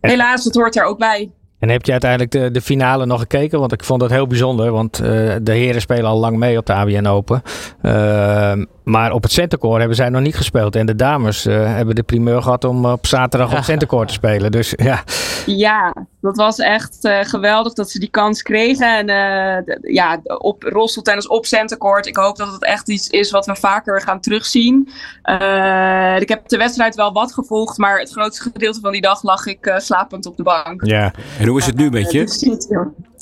helaas, 0.00 0.44
het 0.44 0.54
hoort 0.54 0.76
er 0.76 0.84
ook 0.84 0.98
bij. 0.98 1.30
En 1.66 1.72
heb 1.72 1.86
je 1.86 1.92
uiteindelijk 1.92 2.30
de, 2.30 2.50
de 2.50 2.60
finale 2.60 3.06
nog 3.06 3.20
gekeken? 3.20 3.58
Want 3.58 3.72
ik 3.72 3.84
vond 3.84 4.00
dat 4.00 4.10
heel 4.10 4.26
bijzonder. 4.26 4.70
Want 4.70 5.00
uh, 5.02 5.08
de 5.42 5.52
heren 5.52 5.80
spelen 5.80 6.04
al 6.04 6.18
lang 6.18 6.36
mee 6.36 6.58
op 6.58 6.66
de 6.66 6.72
ABN 6.72 7.06
Open. 7.06 7.42
Uh, 7.82 8.52
maar 8.86 9.12
op 9.12 9.22
het 9.22 9.32
centercore 9.32 9.78
hebben 9.78 9.96
zij 9.96 10.08
nog 10.08 10.22
niet 10.22 10.36
gespeeld. 10.36 10.76
En 10.76 10.86
de 10.86 10.94
dames 10.94 11.46
uh, 11.46 11.74
hebben 11.74 11.94
de 11.94 12.02
primeur 12.02 12.42
gehad 12.42 12.64
om 12.64 12.86
op 12.86 13.06
zaterdag 13.06 13.56
op 13.56 13.64
centercore 13.72 14.06
te 14.06 14.12
spelen. 14.12 14.50
Dus 14.50 14.72
ja. 14.76 15.02
Ja, 15.46 15.94
dat 16.20 16.36
was 16.36 16.58
echt 16.58 16.98
uh, 17.04 17.18
geweldig 17.20 17.72
dat 17.72 17.90
ze 17.90 17.98
die 17.98 18.10
kans 18.10 18.42
kregen. 18.42 19.08
En 19.08 19.08
uh, 19.08 19.92
ja, 19.94 20.20
op 20.38 20.62
rolstoeltennis 20.62 21.28
op 21.28 21.46
centercourt. 21.46 22.06
Ik 22.06 22.16
hoop 22.16 22.36
dat 22.36 22.52
het 22.52 22.64
echt 22.64 22.88
iets 22.88 23.08
is 23.08 23.30
wat 23.30 23.46
we 23.46 23.56
vaker 23.56 24.02
gaan 24.02 24.20
terugzien. 24.20 24.88
Uh, 25.24 26.20
ik 26.20 26.28
heb 26.28 26.48
de 26.48 26.56
wedstrijd 26.56 26.94
wel 26.94 27.12
wat 27.12 27.32
gevolgd. 27.32 27.78
Maar 27.78 27.98
het 27.98 28.10
grootste 28.10 28.42
gedeelte 28.42 28.80
van 28.80 28.92
die 28.92 29.00
dag 29.00 29.22
lag 29.22 29.46
ik 29.46 29.74
slapend 29.76 30.26
op 30.26 30.36
de 30.36 30.42
bank. 30.42 30.84
Ja, 30.84 31.12
en 31.38 31.46
hoe 31.46 31.55
is 31.58 31.66
het 31.66 31.76
nu 31.76 31.90
met 31.90 32.12
je? 32.12 32.18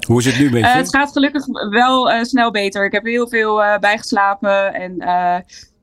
Hoe 0.07 0.18
is 0.18 0.25
het 0.25 0.38
nu 0.38 0.51
met 0.51 0.61
je? 0.61 0.66
het 0.66 0.97
gaat 0.97 1.12
gelukkig 1.12 1.47
wel 1.70 2.25
snel 2.25 2.51
beter. 2.51 2.85
Ik 2.85 2.92
heb 2.92 3.05
heel 3.05 3.29
veel 3.29 3.62
bijgeslapen 3.81 4.75
en 4.75 5.03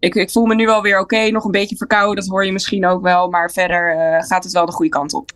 ik, 0.02 0.16
ik, 0.16 0.32
voel 0.32 0.46
me 0.46 0.56
nu 0.56 0.66
wel 0.66 0.82
weer 0.82 1.00
oké. 1.00 1.16
Okay. 1.16 1.30
Nog 1.30 1.44
een 1.44 1.52
beetje 1.52 1.76
verkouden, 1.76 2.16
dat 2.16 2.28
hoor 2.28 2.46
je 2.46 2.52
misschien 2.52 2.86
ook 2.86 3.02
wel. 3.02 3.30
Maar 3.30 3.52
verder 3.52 3.96
uh, 3.96 4.24
gaat 4.24 4.44
het 4.44 4.54
wel 4.54 4.66
de 4.66 4.72
goede 4.72 4.92
kant 4.92 5.14
op. 5.14 5.32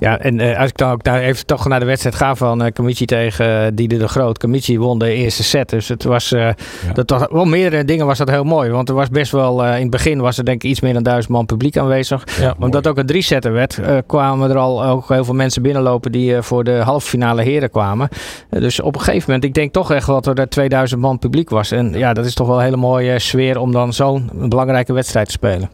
Ja, 0.00 0.18
en 0.18 0.38
uh, 0.40 0.58
als 0.58 0.68
ik 0.68 0.76
dan 0.76 0.90
ook 0.90 1.04
daar 1.04 1.20
even 1.20 1.46
toch 1.46 1.68
naar 1.68 1.80
de 1.80 1.86
wedstrijd 1.86 2.14
ga 2.14 2.34
van 2.34 2.62
uh, 2.64 2.70
Kamichi 2.72 3.04
tegen 3.04 3.64
uh, 3.64 3.66
Diede 3.74 3.96
de 3.96 4.08
Groot. 4.08 4.38
Kamichi 4.38 4.78
won 4.78 4.98
de 4.98 5.12
eerste 5.12 5.42
set. 5.42 5.68
Dus 5.68 5.88
het 5.88 6.04
was, 6.04 6.32
uh, 6.32 6.40
ja. 6.40 6.54
dat 6.92 7.10
was 7.10 7.22
wel 7.30 7.44
meerdere 7.44 7.84
dingen 7.84 8.06
was 8.06 8.18
dat 8.18 8.30
heel 8.30 8.44
mooi. 8.44 8.70
Want 8.70 8.88
er 8.88 8.94
was 8.94 9.08
best 9.08 9.32
wel, 9.32 9.64
in 9.64 9.70
het 9.82 9.90
begin 9.90 10.20
was 10.20 10.38
er 10.38 10.44
denk 10.44 10.62
ik 10.62 10.70
iets 10.70 10.80
meer 10.80 10.92
dan 10.92 11.02
duizend 11.02 11.32
man 11.32 11.46
publiek 11.46 11.76
aanwezig. 11.76 12.24
Ja, 12.40 12.54
Omdat 12.58 12.82
mooi. 12.82 12.88
ook 12.88 12.98
een 12.98 13.06
drie 13.06 13.22
setter 13.22 13.52
werd, 13.52 13.80
kwamen 14.06 14.50
er 14.50 14.56
al 14.56 14.84
ook 14.84 15.08
heel 15.08 15.24
veel 15.24 15.34
mensen 15.34 15.62
binnenlopen 15.62 16.12
die 16.12 16.42
voor 16.42 16.64
de 16.64 16.72
halve 16.72 17.08
finale 17.08 17.42
heren 17.42 17.70
kwamen. 17.70 18.08
dus 18.50 18.80
op 18.80 18.94
een 18.94 19.00
gegeven 19.00 19.24
moment, 19.26 19.44
ik 19.44 19.54
denk 19.54 19.72
toch 19.72 19.92
echt 19.92 20.06
dat 20.06 20.38
er 20.38 20.48
2000 20.48 21.00
man 21.00 21.18
publiek 21.18 21.50
was. 21.50 21.70
En 21.70 21.92
ja, 21.92 22.12
dat 22.12 22.24
is 22.24 22.34
toch 22.34 22.46
wel 22.46 22.56
een 22.56 22.64
hele 22.64 22.76
mooie 22.76 23.18
sfeer 23.18 23.58
om 23.58 23.72
dan 23.72 23.92
zo'n 23.92 24.30
belangrijke 24.34 24.92
wedstrijd 24.92 25.26
te 25.26 25.32
spelen. 25.32 25.70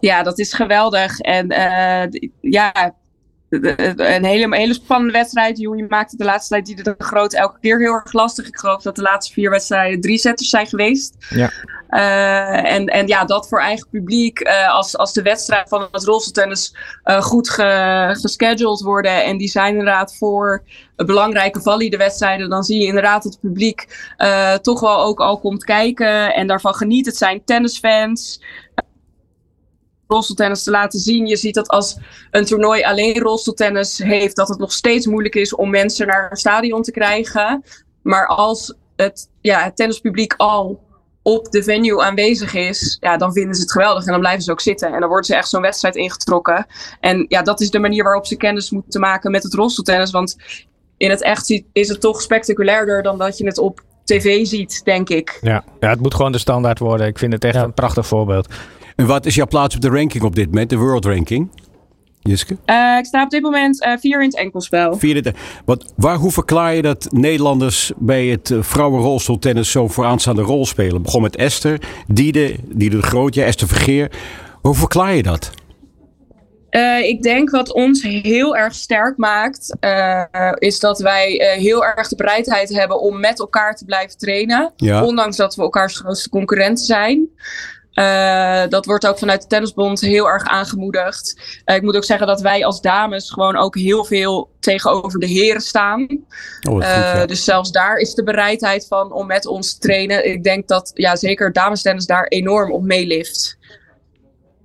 Ja, 0.00 0.22
dat 0.22 0.38
is 0.38 0.52
geweldig. 0.52 1.18
En 1.18 1.52
uh, 1.52 2.20
ja, 2.40 2.94
een 3.48 4.24
hele, 4.24 4.56
hele 4.56 4.74
spannende 4.74 5.12
wedstrijd. 5.12 5.58
Jullie 5.58 5.86
maakte 5.88 6.16
de 6.16 6.24
laatste 6.24 6.54
tijd 6.54 6.66
die 6.66 6.82
de 6.82 6.94
groot 6.98 7.32
elke 7.32 7.58
keer 7.60 7.78
heel 7.78 7.92
erg 7.92 8.12
lastig. 8.12 8.46
Ik 8.46 8.56
geloof 8.56 8.82
dat 8.82 8.96
de 8.96 9.02
laatste 9.02 9.32
vier 9.32 9.50
wedstrijden 9.50 10.00
drie 10.00 10.18
setters 10.18 10.48
zijn 10.48 10.66
geweest. 10.66 11.16
Ja. 11.28 11.50
Uh, 11.90 12.72
en, 12.72 12.86
en 12.86 13.06
ja, 13.06 13.24
dat 13.24 13.48
voor 13.48 13.60
eigen 13.60 13.88
publiek. 13.90 14.40
Uh, 14.40 14.74
als, 14.74 14.96
als 14.96 15.12
de 15.12 15.22
wedstrijd 15.22 15.68
van 15.68 15.88
het 15.90 16.04
rolstoeltennis 16.04 16.76
uh, 17.04 17.20
goed 17.22 17.50
ge, 17.50 18.08
gescheduled 18.20 18.80
worden. 18.80 19.24
En 19.24 19.36
die 19.36 19.48
zijn 19.48 19.72
inderdaad 19.72 20.16
voor 20.16 20.62
belangrijke 20.96 21.60
valide 21.60 21.96
wedstrijden. 21.96 22.50
Dan 22.50 22.62
zie 22.62 22.80
je 22.80 22.86
inderdaad 22.86 23.22
dat 23.22 23.32
het 23.32 23.40
publiek 23.40 24.12
toch 24.62 24.80
wel 24.80 25.04
ook 25.04 25.20
al 25.20 25.38
komt 25.38 25.64
kijken. 25.64 26.34
En 26.34 26.46
daarvan 26.46 26.74
geniet. 26.74 27.06
Het 27.06 27.16
zijn 27.16 27.44
tennisfans 27.44 28.40
rolstoeltennis 30.12 30.62
te 30.62 30.70
laten 30.70 31.00
zien. 31.00 31.26
Je 31.26 31.36
ziet 31.36 31.54
dat 31.54 31.68
als 31.68 31.96
een 32.30 32.44
toernooi 32.44 32.82
alleen 32.82 33.18
rolstoeltennis 33.18 33.98
heeft, 33.98 34.36
dat 34.36 34.48
het 34.48 34.58
nog 34.58 34.72
steeds 34.72 35.06
moeilijk 35.06 35.34
is 35.34 35.54
om 35.54 35.70
mensen 35.70 36.06
naar 36.06 36.30
een 36.30 36.36
stadion 36.36 36.82
te 36.82 36.90
krijgen. 36.90 37.64
Maar 38.02 38.26
als 38.26 38.74
het, 38.96 39.28
ja, 39.40 39.62
het 39.62 39.76
tennispubliek 39.76 40.34
al 40.36 40.80
op 41.22 41.50
de 41.50 41.62
venue 41.62 42.02
aanwezig 42.02 42.54
is, 42.54 42.96
ja, 43.00 43.16
dan 43.16 43.32
vinden 43.32 43.54
ze 43.54 43.60
het 43.60 43.72
geweldig 43.72 44.04
en 44.04 44.10
dan 44.10 44.20
blijven 44.20 44.42
ze 44.42 44.50
ook 44.50 44.60
zitten. 44.60 44.92
En 44.92 45.00
dan 45.00 45.08
worden 45.08 45.26
ze 45.26 45.36
echt 45.36 45.48
zo'n 45.48 45.62
wedstrijd 45.62 45.96
ingetrokken. 45.96 46.66
En 47.00 47.24
ja, 47.28 47.42
dat 47.42 47.60
is 47.60 47.70
de 47.70 47.78
manier 47.78 48.04
waarop 48.04 48.26
ze 48.26 48.36
kennis 48.36 48.70
moeten 48.70 49.00
maken 49.00 49.30
met 49.30 49.42
het 49.42 49.54
rolstoeltennis. 49.54 50.10
Want 50.10 50.36
in 50.96 51.10
het 51.10 51.22
echt 51.22 51.62
is 51.72 51.88
het 51.88 52.00
toch 52.00 52.20
spectaculairder 52.20 53.02
dan 53.02 53.18
dat 53.18 53.38
je 53.38 53.46
het 53.46 53.58
op 53.58 53.82
tv 54.04 54.46
ziet, 54.46 54.84
denk 54.84 55.08
ik. 55.08 55.38
Ja, 55.40 55.64
ja 55.80 55.88
het 55.88 56.00
moet 56.00 56.14
gewoon 56.14 56.32
de 56.32 56.38
standaard 56.38 56.78
worden. 56.78 57.06
Ik 57.06 57.18
vind 57.18 57.32
het 57.32 57.44
echt 57.44 57.54
ja. 57.54 57.62
een 57.62 57.74
prachtig 57.74 58.06
voorbeeld. 58.06 58.48
En 58.96 59.06
wat 59.06 59.26
is 59.26 59.34
jouw 59.34 59.46
plaats 59.46 59.74
op 59.74 59.80
de 59.80 59.88
ranking 59.88 60.24
op 60.24 60.34
dit 60.34 60.46
moment, 60.46 60.70
de 60.70 60.76
world 60.76 61.04
ranking? 61.04 61.50
Jiske? 62.20 62.56
Uh, 62.66 62.96
ik 62.98 63.04
sta 63.04 63.22
op 63.22 63.30
dit 63.30 63.42
moment 63.42 63.84
uh, 63.84 63.92
vier 63.98 64.20
in 64.20 64.26
het 64.26 64.36
enkelspel. 64.36 64.96
Vierde. 64.96 65.34
Wat, 65.64 65.92
waar, 65.96 66.16
hoe 66.16 66.30
verklaar 66.30 66.74
je 66.74 66.82
dat 66.82 67.08
Nederlanders 67.10 67.92
bij 67.96 68.26
het 68.26 68.50
uh, 68.50 68.62
vrouwenrolstoeltennis 68.62 69.70
zo 69.70 69.88
vooraanstaande 69.88 70.42
rol 70.42 70.66
spelen? 70.66 71.02
Begon 71.02 71.22
met 71.22 71.36
Esther, 71.36 71.80
Diede, 72.06 72.56
Diede 72.64 72.96
de 72.96 73.02
Groot, 73.02 73.34
ja, 73.34 73.44
Esther 73.44 73.68
Vergeer. 73.68 74.10
Hoe 74.60 74.74
verklaar 74.74 75.14
je 75.14 75.22
dat? 75.22 75.50
Uh, 76.70 77.08
ik 77.08 77.22
denk 77.22 77.50
wat 77.50 77.72
ons 77.72 78.02
heel 78.02 78.56
erg 78.56 78.74
sterk 78.74 79.16
maakt, 79.16 79.76
uh, 79.80 80.22
is 80.54 80.78
dat 80.78 81.00
wij 81.00 81.40
uh, 81.40 81.62
heel 81.62 81.84
erg 81.84 82.08
de 82.08 82.16
bereidheid 82.16 82.68
hebben 82.68 83.00
om 83.00 83.20
met 83.20 83.38
elkaar 83.38 83.74
te 83.76 83.84
blijven 83.84 84.18
trainen. 84.18 84.72
Ja. 84.76 85.04
Ondanks 85.04 85.36
dat 85.36 85.54
we 85.54 85.62
elkaars 85.62 85.96
grootste 85.96 86.28
concurrenten 86.28 86.84
zijn. 86.84 87.28
Uh, 87.94 88.62
dat 88.68 88.86
wordt 88.86 89.06
ook 89.06 89.18
vanuit 89.18 89.42
de 89.42 89.46
Tennisbond 89.46 90.00
heel 90.00 90.28
erg 90.28 90.44
aangemoedigd. 90.44 91.40
Uh, 91.66 91.76
ik 91.76 91.82
moet 91.82 91.96
ook 91.96 92.04
zeggen 92.04 92.26
dat 92.26 92.40
wij 92.40 92.64
als 92.64 92.80
dames 92.80 93.30
gewoon 93.30 93.56
ook 93.56 93.76
heel 93.76 94.04
veel 94.04 94.50
tegenover 94.60 95.20
de 95.20 95.26
heren 95.26 95.60
staan. 95.60 96.00
Oh, 96.68 96.74
goed, 96.74 96.82
ja. 96.82 97.26
Dus 97.26 97.44
zelfs 97.44 97.70
daar 97.70 97.96
is 97.96 98.14
de 98.14 98.22
bereidheid 98.22 98.86
van 98.86 99.12
om 99.12 99.26
met 99.26 99.46
ons 99.46 99.72
te 99.72 99.78
trainen. 99.78 100.30
Ik 100.30 100.44
denk 100.44 100.68
dat 100.68 100.90
ja, 100.94 101.16
zeker 101.16 101.52
damestennis 101.52 102.06
daar 102.06 102.24
enorm 102.24 102.72
op 102.72 102.82
meelift. 102.82 103.58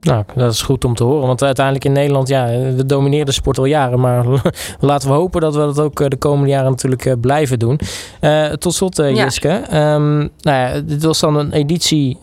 Nou, 0.01 0.23
dat 0.35 0.53
is 0.53 0.61
goed 0.61 0.85
om 0.85 0.95
te 0.95 1.03
horen. 1.03 1.27
Want 1.27 1.43
uiteindelijk 1.43 1.85
in 1.85 1.91
Nederland, 1.91 2.27
ja, 2.27 2.47
we 2.75 2.85
domineren 2.85 3.25
de 3.25 3.31
sport 3.31 3.57
al 3.57 3.65
jaren. 3.65 3.99
Maar 3.99 4.25
laten 4.79 5.09
we 5.09 5.15
hopen 5.15 5.41
dat 5.41 5.55
we 5.55 5.59
dat 5.59 5.79
ook 5.79 6.01
eh, 6.01 6.07
de 6.07 6.17
komende 6.17 6.49
jaren 6.49 6.69
natuurlijk 6.69 7.21
blijven 7.21 7.59
doen. 7.59 7.79
Uh, 8.21 8.45
tot 8.45 8.73
slot, 8.73 8.99
uh, 8.99 9.15
Jiske. 9.15 9.61
Ja. 9.69 9.93
Um, 9.95 10.17
nou 10.41 10.57
ja, 10.57 10.81
dit 10.81 11.03
was 11.03 11.19
dan 11.19 11.35
een 11.35 11.51
editie 11.51 12.17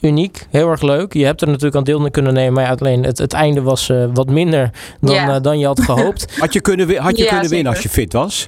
uniek. 0.00 0.46
Heel 0.50 0.70
erg 0.70 0.82
leuk. 0.82 1.12
Je 1.12 1.24
hebt 1.24 1.40
er 1.40 1.46
natuurlijk 1.46 1.76
aan 1.76 1.84
deel 1.84 2.10
kunnen 2.10 2.34
nemen. 2.34 2.52
Maar 2.52 2.76
alleen 2.80 3.04
het, 3.04 3.18
het 3.18 3.32
einde 3.32 3.62
was 3.62 3.92
wat 4.14 4.30
minder 4.30 4.70
dan, 5.00 5.14
ja. 5.14 5.40
dan 5.40 5.58
je 5.58 5.66
had 5.66 5.80
gehoopt. 5.80 6.26
had 6.40 6.52
je 6.52 6.60
kunnen, 6.60 6.96
had 6.96 7.16
je 7.16 7.24
ja, 7.24 7.30
kunnen 7.30 7.50
winnen 7.50 7.72
als 7.72 7.82
je 7.82 7.88
fit 7.88 8.12
was? 8.12 8.46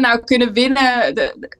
nou, 0.00 0.20
kunnen 0.24 0.52
winnen. 0.52 1.14
De, 1.14 1.58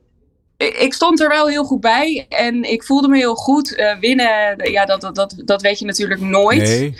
ik 0.68 0.94
stond 0.94 1.20
er 1.20 1.28
wel 1.28 1.48
heel 1.48 1.64
goed 1.64 1.80
bij 1.80 2.26
en 2.28 2.70
ik 2.70 2.84
voelde 2.84 3.08
me 3.08 3.16
heel 3.16 3.34
goed. 3.34 3.78
Uh, 3.78 3.98
winnen, 4.00 4.70
ja, 4.70 4.84
dat, 4.84 5.00
dat, 5.00 5.14
dat, 5.14 5.34
dat 5.44 5.62
weet 5.62 5.78
je 5.78 5.84
natuurlijk 5.84 6.20
nooit. 6.20 6.62
Nee. 6.62 6.86
Uh, 6.88 6.94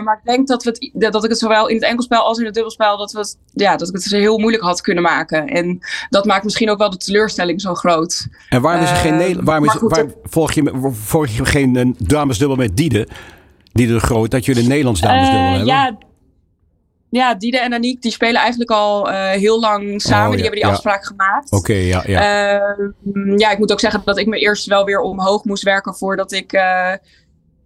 maar 0.00 0.20
ik 0.22 0.30
denk 0.30 0.48
dat, 0.48 0.64
we 0.64 0.70
het, 0.70 1.12
dat 1.12 1.24
ik 1.24 1.30
het 1.30 1.38
zowel 1.38 1.68
in 1.68 1.74
het 1.74 1.84
enkelspel 1.84 2.22
als 2.22 2.38
in 2.38 2.44
het 2.44 2.54
dubbelspel, 2.54 2.96
dat, 2.96 3.12
we 3.12 3.18
het, 3.18 3.38
ja, 3.52 3.76
dat 3.76 3.88
ik 3.88 3.94
het 3.94 4.04
heel 4.04 4.38
moeilijk 4.38 4.62
had 4.62 4.80
kunnen 4.80 5.02
maken. 5.02 5.46
En 5.46 5.78
dat 6.10 6.24
maakt 6.24 6.44
misschien 6.44 6.70
ook 6.70 6.78
wel 6.78 6.90
de 6.90 6.96
teleurstelling 6.96 7.60
zo 7.60 7.74
groot. 7.74 8.26
En 8.48 8.60
waarom 8.60 8.82
is 8.82 8.90
er 8.90 8.96
geen, 8.96 9.20
uh, 9.20 9.36
waarom 9.42 9.64
is, 9.64 9.76
waar, 9.80 10.06
volg, 10.24 10.52
je, 10.52 10.90
volg 10.92 11.26
je 11.26 11.44
geen 11.44 11.96
damesdubbel 11.98 12.56
met 12.56 12.76
Diede? 12.76 13.08
Diede 13.72 13.92
de 13.92 14.00
Groot, 14.00 14.30
dat 14.30 14.44
jullie 14.44 14.62
een 14.62 14.68
Nederlands 14.68 15.00
damesdubbel 15.00 15.48
hebben? 15.48 15.66
Ja, 15.66 15.98
ja, 17.18 17.34
Diede 17.34 17.58
en 17.58 17.72
Aniek, 17.72 18.02
die 18.02 18.10
spelen 18.10 18.40
eigenlijk 18.40 18.70
al 18.70 19.08
uh, 19.08 19.30
heel 19.30 19.60
lang 19.60 20.02
samen. 20.02 20.24
Oh, 20.24 20.30
ja, 20.30 20.34
die 20.34 20.42
hebben 20.42 20.60
die 20.60 20.68
ja. 20.68 20.74
afspraak 20.74 21.04
gemaakt. 21.04 21.52
Oké, 21.52 21.56
okay, 21.56 21.86
ja. 21.86 22.02
Ja. 22.06 22.60
Uh, 22.60 23.38
ja, 23.38 23.50
ik 23.50 23.58
moet 23.58 23.72
ook 23.72 23.80
zeggen 23.80 24.02
dat 24.04 24.18
ik 24.18 24.26
me 24.26 24.38
eerst 24.38 24.66
wel 24.66 24.84
weer 24.84 25.00
omhoog 25.00 25.44
moest 25.44 25.62
werken 25.62 25.94
voordat 25.94 26.32
ik 26.32 26.52
uh, 26.52 26.92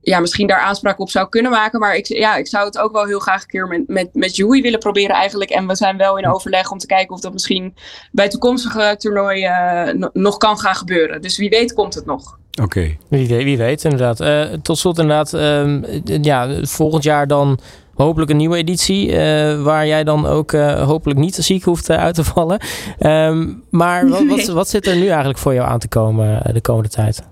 ja, 0.00 0.20
misschien 0.20 0.46
daar 0.46 0.60
aanspraak 0.60 0.98
op 0.98 1.10
zou 1.10 1.28
kunnen 1.28 1.50
maken. 1.50 1.80
Maar 1.80 1.96
ik, 1.96 2.06
ja, 2.06 2.36
ik 2.36 2.46
zou 2.46 2.64
het 2.64 2.78
ook 2.78 2.92
wel 2.92 3.04
heel 3.04 3.18
graag 3.18 3.42
een 3.42 3.48
keer 3.48 3.66
met, 3.66 3.88
met, 3.88 4.08
met 4.12 4.36
Joey 4.36 4.62
willen 4.62 4.78
proberen 4.78 5.16
eigenlijk. 5.16 5.50
En 5.50 5.66
we 5.66 5.76
zijn 5.76 5.96
wel 5.96 6.18
in 6.18 6.28
overleg 6.28 6.70
om 6.70 6.78
te 6.78 6.86
kijken 6.86 7.14
of 7.14 7.20
dat 7.20 7.32
misschien 7.32 7.74
bij 8.12 8.28
toekomstige 8.28 8.94
toernooien 8.98 10.10
nog 10.12 10.36
kan 10.36 10.58
gaan 10.58 10.74
gebeuren. 10.74 11.22
Dus 11.22 11.38
wie 11.38 11.48
weet 11.48 11.72
komt 11.72 11.94
het 11.94 12.06
nog. 12.06 12.38
Oké. 12.50 12.62
Okay. 12.62 12.98
Wie, 13.08 13.28
wie, 13.28 13.58
weet, 13.58 13.84
inderdaad. 13.84 14.64
tot 14.64 14.78
slot 14.78 14.98
inderdaad, 14.98 15.34
ehm, 15.34 15.82
ja, 16.22 16.48
volgend 16.62 17.02
jaar 17.02 17.26
dan 17.26 17.58
hopelijk 17.96 18.30
een 18.30 18.36
nieuwe 18.36 18.56
editie. 18.56 19.08
Uh, 19.08 19.62
waar 19.62 19.86
jij 19.86 20.04
dan 20.04 20.26
ook 20.26 20.52
uh, 20.52 20.82
hopelijk 20.82 21.18
niet 21.18 21.34
ziek 21.34 21.64
hoeft 21.64 21.90
uh, 21.90 21.96
uit 21.96 22.14
te 22.14 22.24
vallen. 22.24 22.60
Um, 22.98 23.62
maar 23.70 24.08
wat, 24.08 24.26
wat, 24.36 24.46
wat, 24.46 24.68
zit 24.68 24.86
er 24.86 24.96
nu 24.96 25.06
eigenlijk 25.06 25.38
voor 25.38 25.54
jou 25.54 25.68
aan 25.68 25.78
te 25.78 25.88
komen 25.88 26.54
de 26.54 26.60
komende 26.60 26.88
tijd? 26.88 27.22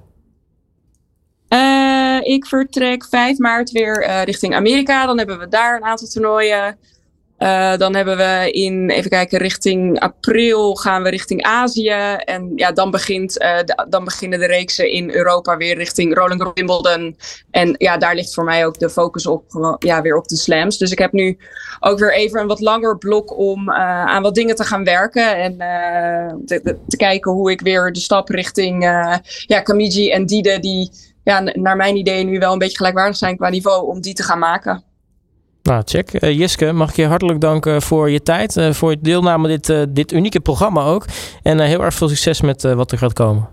ik 2.23 2.47
vertrek 2.47 3.07
5 3.11 3.39
maart 3.39 3.71
weer 3.71 4.23
richting 4.25 4.55
Amerika. 4.55 5.07
Dan 5.07 5.19
hebben 5.19 5.39
we 5.39 5.49
daar 5.49 5.77
een 5.77 5.85
aantal 5.85 6.09
toernooien. 6.09 6.79
Uh, 7.45 7.77
dan 7.77 7.95
hebben 7.95 8.17
we 8.17 8.51
in, 8.51 8.91
even 8.91 9.11
kijken, 9.11 9.39
richting 9.39 10.01
april 10.01 10.75
gaan 10.75 11.03
we 11.03 11.09
richting 11.09 11.43
Azië. 11.43 12.17
En 12.25 12.53
ja, 12.57 12.73
dan, 12.73 12.91
begint, 12.91 13.33
de, 13.35 13.87
dan 13.89 14.05
beginnen 14.05 14.39
de 14.39 14.47
reeksen 14.47 14.91
in 14.91 15.11
Europa 15.11 15.57
weer 15.57 15.77
richting 15.77 16.15
Roland 16.15 16.41
Garros 16.41 16.55
Wimbledon. 16.55 17.17
En 17.51 17.75
ja, 17.79 17.97
daar 17.97 18.15
ligt 18.15 18.35
voor 18.35 18.45
mij 18.45 18.67
ook 18.67 18.79
de 18.79 18.91
focus 18.91 19.27
op, 19.27 19.45
ja, 19.79 20.03
weer 20.03 20.17
op 20.17 20.29
de 20.29 20.37
slams. 20.37 20.79
Dus 20.79 20.91
ik 20.91 20.99
heb 20.99 21.13
nu 21.13 21.39
ook 21.81 21.99
weer 21.99 22.15
even 22.15 22.41
een 22.41 22.47
wat 22.47 22.61
langer 22.61 22.99
blok 22.99 23.39
om 23.39 23.71
aan 23.71 24.23
wat 24.23 24.35
dingen 24.35 24.57
te 24.57 24.65
gaan 24.65 24.85
werken. 24.85 25.37
En 25.37 25.57
te, 26.47 26.79
te, 26.89 26.97
kijken 26.97 27.33
hoe 27.33 27.51
ik 27.51 27.61
weer 27.61 27.93
de 27.93 28.01
stap 28.01 28.29
richting 28.29 28.83
ja, 29.47 29.61
Kamiji 29.63 30.11
en 30.11 30.27
Dide, 30.27 30.59
die 30.59 30.91
ja, 31.25 31.41
naar 31.41 31.77
mijn 31.77 31.97
idee 31.97 32.25
nu 32.25 32.39
wel 32.39 32.53
een 32.53 32.59
beetje 32.59 32.77
gelijkwaardig 32.77 33.17
zijn 33.17 33.37
qua 33.37 33.49
niveau, 33.49 33.87
om 33.87 34.01
die 34.01 34.15
te 34.15 34.23
gaan 34.23 34.39
maken. 34.39 34.94
Nou, 35.65 35.83
check. 35.85 36.23
Uh, 36.23 36.39
Jiske, 36.39 36.73
mag 36.73 36.91
ik 36.91 36.97
je 36.97 37.07
hartelijk 37.07 37.41
danken 37.41 37.83
voor 37.83 38.11
je 38.11 38.23
tijd, 38.23 38.57
uh, 38.57 38.73
voor 38.73 38.91
je 38.91 38.99
deelname 39.01 39.49
dit, 39.49 39.69
uh, 39.69 39.83
dit 39.89 40.13
unieke 40.13 40.41
programma 40.41 40.83
ook. 40.83 41.05
En 41.43 41.61
heel 41.61 41.85
erg 41.85 41.95
veel 41.95 42.09
succes 42.09 42.41
met 42.41 42.63
wat 42.63 42.93
er 42.93 42.99
gaat 42.99 43.13
komen. 43.13 43.49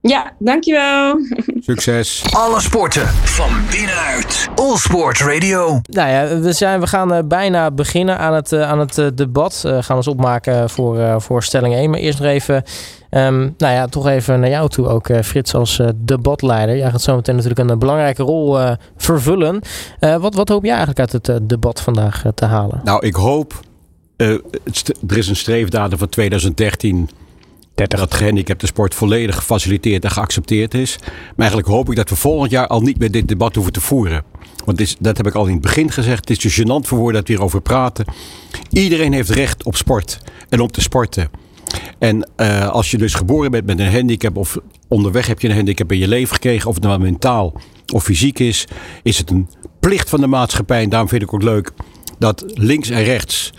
Ja, 0.00 0.32
dankjewel. 0.38 1.18
Succes. 1.60 2.24
Alle 2.30 2.60
sporten 2.60 3.06
van 3.08 3.50
binnenuit. 3.70 4.48
All 4.54 4.76
Sport 4.76 5.18
Radio. 5.18 5.80
Nou 5.82 6.10
ja, 6.10 6.38
we, 6.38 6.52
zijn, 6.52 6.80
we 6.80 6.86
gaan 6.86 7.28
bijna 7.28 7.70
beginnen 7.70 8.18
aan 8.18 8.34
het, 8.34 8.52
aan 8.52 8.78
het 8.78 9.16
debat. 9.16 9.60
We 9.62 9.82
gaan 9.82 9.96
ons 9.96 10.08
opmaken 10.08 10.70
voor, 10.70 11.20
voor 11.20 11.42
stelling 11.42 11.74
1. 11.74 11.90
Maar 11.90 11.98
eerst 11.98 12.18
nog 12.18 12.28
even 12.28 12.64
Um, 13.16 13.54
nou 13.58 13.74
ja, 13.74 13.86
toch 13.86 14.06
even 14.06 14.40
naar 14.40 14.50
jou 14.50 14.68
toe 14.68 14.86
ook, 14.86 15.08
uh, 15.08 15.20
Frits, 15.20 15.54
als 15.54 15.78
uh, 15.78 15.88
debatleider. 15.96 16.76
Jij 16.76 16.90
gaat 16.90 17.02
zo 17.02 17.16
meteen 17.16 17.36
natuurlijk 17.36 17.70
een 17.70 17.78
belangrijke 17.78 18.22
rol 18.22 18.60
uh, 18.60 18.72
vervullen. 18.96 19.60
wat, 19.98 20.34
wat 20.34 20.48
hoop 20.48 20.64
jij 20.64 20.76
eigenlijk 20.76 21.12
uit 21.12 21.26
het 21.26 21.48
debat 21.48 21.80
vandaag 21.80 22.24
te 22.34 22.44
halen? 22.44 22.80
Nou, 22.84 23.06
ik 23.06 23.14
hoop. 23.14 23.60
er 24.16 24.42
is 25.16 25.28
een 25.28 25.36
streefdatum 25.36 25.98
van 25.98 26.08
2013. 26.08 27.08
30. 27.74 27.98
Dat 27.98 28.14
gehandicapte 28.14 28.66
sport 28.66 28.94
volledig 28.94 29.34
gefaciliteerd 29.34 30.04
en 30.04 30.10
geaccepteerd 30.10 30.74
is. 30.74 30.98
Maar 31.00 31.32
eigenlijk 31.36 31.68
hoop 31.68 31.90
ik 31.90 31.96
dat 31.96 32.08
we 32.08 32.16
volgend 32.16 32.50
jaar 32.50 32.66
al 32.66 32.80
niet 32.80 32.98
meer 32.98 33.10
dit 33.10 33.28
debat 33.28 33.54
hoeven 33.54 33.72
te 33.72 33.80
voeren. 33.80 34.24
Want 34.64 34.80
is, 34.80 34.96
dat 34.98 35.16
heb 35.16 35.26
ik 35.26 35.34
al 35.34 35.46
in 35.46 35.52
het 35.52 35.62
begin 35.62 35.90
gezegd. 35.90 36.28
Het 36.28 36.30
is 36.30 36.54
te 36.54 36.62
gênant 36.62 36.88
voor 36.88 36.98
woorden 36.98 37.20
dat 37.20 37.28
we 37.28 37.32
hierover 37.32 37.60
praten. 37.60 38.04
Iedereen 38.70 39.12
heeft 39.12 39.30
recht 39.30 39.64
op 39.64 39.76
sport 39.76 40.18
en 40.48 40.60
om 40.60 40.70
te 40.70 40.80
sporten. 40.80 41.30
En 41.98 42.30
uh, 42.36 42.68
als 42.68 42.90
je 42.90 42.98
dus 42.98 43.14
geboren 43.14 43.50
bent 43.50 43.66
met 43.66 43.78
een 43.78 43.92
handicap 43.92 44.36
of 44.36 44.58
onderweg 44.88 45.26
heb 45.26 45.40
je 45.40 45.48
een 45.48 45.54
handicap 45.54 45.92
in 45.92 45.98
je 45.98 46.08
leven 46.08 46.34
gekregen, 46.34 46.68
of 46.68 46.74
het 46.74 46.84
nou 46.84 47.00
mentaal 47.00 47.60
of 47.92 48.04
fysiek 48.04 48.38
is, 48.38 48.66
is 49.02 49.18
het 49.18 49.30
een 49.30 49.48
plicht 49.80 50.08
van 50.08 50.20
de 50.20 50.26
maatschappij. 50.26 50.82
En 50.82 50.88
daarom 50.88 51.08
vind 51.08 51.22
ik 51.22 51.34
ook 51.34 51.42
leuk 51.42 51.72
dat 52.18 52.44
links 52.46 52.90
en 52.90 53.02
rechts, 53.02 53.52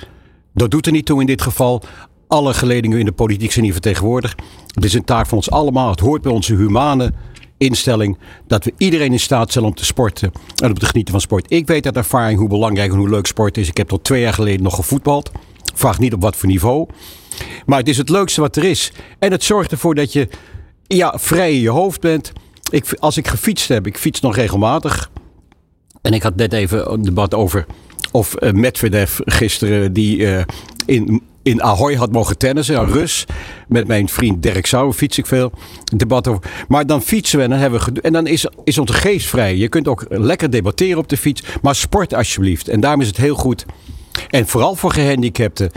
dat 0.54 0.72
doet 0.72 0.86
er 0.86 0.92
niet 0.92 1.06
toe 1.06 1.20
in 1.22 1.28
dit 1.28 1.42
geval, 1.42 1.84
alle 2.28 2.54
geledingen 2.54 3.00
in 3.00 3.06
de 3.06 3.12
politiek 3.12 3.52
zijn 3.52 3.64
hier 3.64 3.74
vertegenwoordigd. 3.74 4.42
Het 4.74 4.86
is 4.86 4.94
een 4.94 5.04
taak 5.04 5.28
van 5.28 5.38
ons 5.38 5.52
allemaal. 5.52 5.90
Het 5.90 6.00
hoort 6.00 6.22
bij 6.22 6.32
onze 6.32 6.56
humane 6.56 7.14
instelling 7.58 8.18
dat 8.48 8.64
we 8.66 8.74
iedereen 8.78 9.12
in 9.12 9.20
staat 9.20 9.50
stellen 9.50 9.68
om 9.68 9.76
te 9.76 9.86
sporten 9.86 10.32
en 10.64 10.70
om 10.70 10.78
te 10.78 10.86
genieten 10.86 11.12
van 11.12 11.22
sport. 11.22 11.52
Ik 11.52 11.68
weet 11.68 11.86
uit 11.86 11.96
ervaring 11.96 12.40
hoe 12.40 12.50
belangrijk 12.50 12.92
en 12.92 12.98
hoe 12.98 13.10
leuk 13.10 13.26
sport 13.26 13.58
is. 13.58 13.68
Ik 13.68 13.78
heb 13.78 13.88
tot 13.88 14.04
twee 14.04 14.22
jaar 14.22 14.34
geleden 14.34 14.64
nog 14.64 14.76
gevoetbald. 14.76 15.32
Vraag 15.74 16.00
niet 16.00 16.14
op 16.14 16.22
wat 16.22 16.36
voor 16.36 16.50
niveau. 16.50 16.88
Maar 17.66 17.80
het 17.80 17.88
is 17.88 17.98
het 17.98 18.10
leukste 18.10 18.42
wat 18.42 18.56
er 18.56 18.64
is. 18.64 18.92
En 19.20 19.32
het 19.32 19.44
zorgt 19.44 19.72
ervoor 19.72 19.96
dat 19.96 20.14
je 20.14 20.28
ja, 20.88 21.14
vrij 21.18 21.54
in 21.54 21.60
je 21.60 21.70
hoofd 21.70 22.02
bent. 22.02 22.32
Ik, 22.70 22.86
als 23.00 23.18
ik 23.18 23.28
gefietst 23.28 23.68
heb, 23.68 23.88
ik 23.88 23.98
fiets 23.98 24.20
nog 24.20 24.36
regelmatig. 24.36 25.12
En 26.02 26.14
ik 26.14 26.24
had 26.24 26.36
net 26.36 26.54
even 26.54 26.92
een 26.92 27.02
debat 27.02 27.34
over 27.34 27.66
of 28.12 28.36
uh, 28.40 28.52
Medvedev 28.52 29.20
gisteren 29.26 29.94
die 29.94 30.18
uh, 30.18 30.42
in, 30.86 31.22
in 31.44 31.64
Ahoy 31.64 31.96
had 31.96 32.12
mogen 32.12 32.38
tennissen, 32.38 32.80
aan 32.80 32.92
Rus. 32.92 33.26
Met 33.68 33.88
mijn 33.88 34.10
vriend 34.10 34.44
Dirk 34.44 34.66
Sauer 34.66 34.94
fiets 34.94 35.18
ik 35.18 35.26
veel. 35.26 35.52
Debat 35.96 36.28
over. 36.28 36.42
Maar 36.68 36.86
dan 36.86 37.02
fietsen 37.02 37.38
we 37.38 37.44
en 37.44 37.50
dan, 37.50 37.60
hebben 37.60 37.94
we 37.94 38.02
en 38.02 38.14
dan 38.14 38.28
is, 38.28 38.48
is 38.64 38.78
onze 38.78 38.94
geest 38.94 39.28
vrij. 39.28 39.56
Je 39.56 39.70
kunt 39.70 39.88
ook 39.88 40.06
lekker 40.10 40.50
debatteren 40.50 40.98
op 40.98 41.10
de 41.10 41.18
fiets. 41.18 41.44
Maar 41.62 41.76
sport 41.76 42.14
alsjeblieft. 42.14 42.68
En 42.68 42.80
daarom 42.80 43.02
is 43.02 43.08
het 43.08 43.18
heel 43.18 43.36
goed. 43.36 43.66
En 44.30 44.48
vooral 44.48 44.76
voor 44.76 44.92
gehandicapten. 44.92 45.72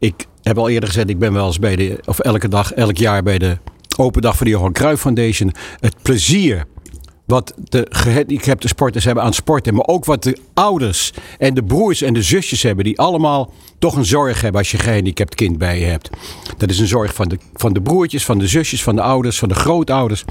Ik 0.00 0.26
heb 0.42 0.58
al 0.58 0.68
eerder 0.68 0.88
gezegd, 0.88 1.08
ik 1.08 1.18
ben 1.18 1.32
wel 1.32 1.46
eens 1.46 1.58
bij 1.58 1.76
de, 1.76 1.98
of 2.04 2.18
elke 2.18 2.48
dag, 2.48 2.72
elk 2.72 2.96
jaar 2.96 3.22
bij 3.22 3.38
de 3.38 3.58
Open 3.96 4.22
Dag 4.22 4.36
van 4.36 4.46
de 4.46 4.52
Johan 4.52 4.72
Cruijff 4.72 5.00
Foundation. 5.00 5.52
Het 5.80 5.94
plezier 6.02 6.64
wat 7.24 7.54
de 7.64 7.86
gehandicapte 7.90 8.68
sporters 8.68 9.04
hebben 9.04 9.24
aan 9.24 9.32
sporten. 9.32 9.74
Maar 9.74 9.86
ook 9.86 10.04
wat 10.04 10.22
de 10.22 10.38
ouders 10.54 11.12
en 11.38 11.54
de 11.54 11.64
broers 11.64 12.02
en 12.02 12.12
de 12.12 12.22
zusjes 12.22 12.62
hebben. 12.62 12.84
Die 12.84 12.98
allemaal 12.98 13.52
toch 13.78 13.96
een 13.96 14.04
zorg 14.04 14.40
hebben 14.40 14.60
als 14.60 14.70
je 14.70 14.76
een 14.76 14.84
gehandicapt 14.84 15.34
kind 15.34 15.58
bij 15.58 15.78
je 15.78 15.86
hebt. 15.86 16.10
Dat 16.56 16.70
is 16.70 16.78
een 16.78 16.86
zorg 16.86 17.14
van 17.14 17.28
de, 17.28 17.38
van 17.54 17.72
de 17.72 17.82
broertjes, 17.82 18.24
van 18.24 18.38
de 18.38 18.46
zusjes, 18.46 18.82
van 18.82 18.96
de 18.96 19.02
ouders, 19.02 19.38
van 19.38 19.48
de 19.48 19.54
grootouders. 19.54 20.24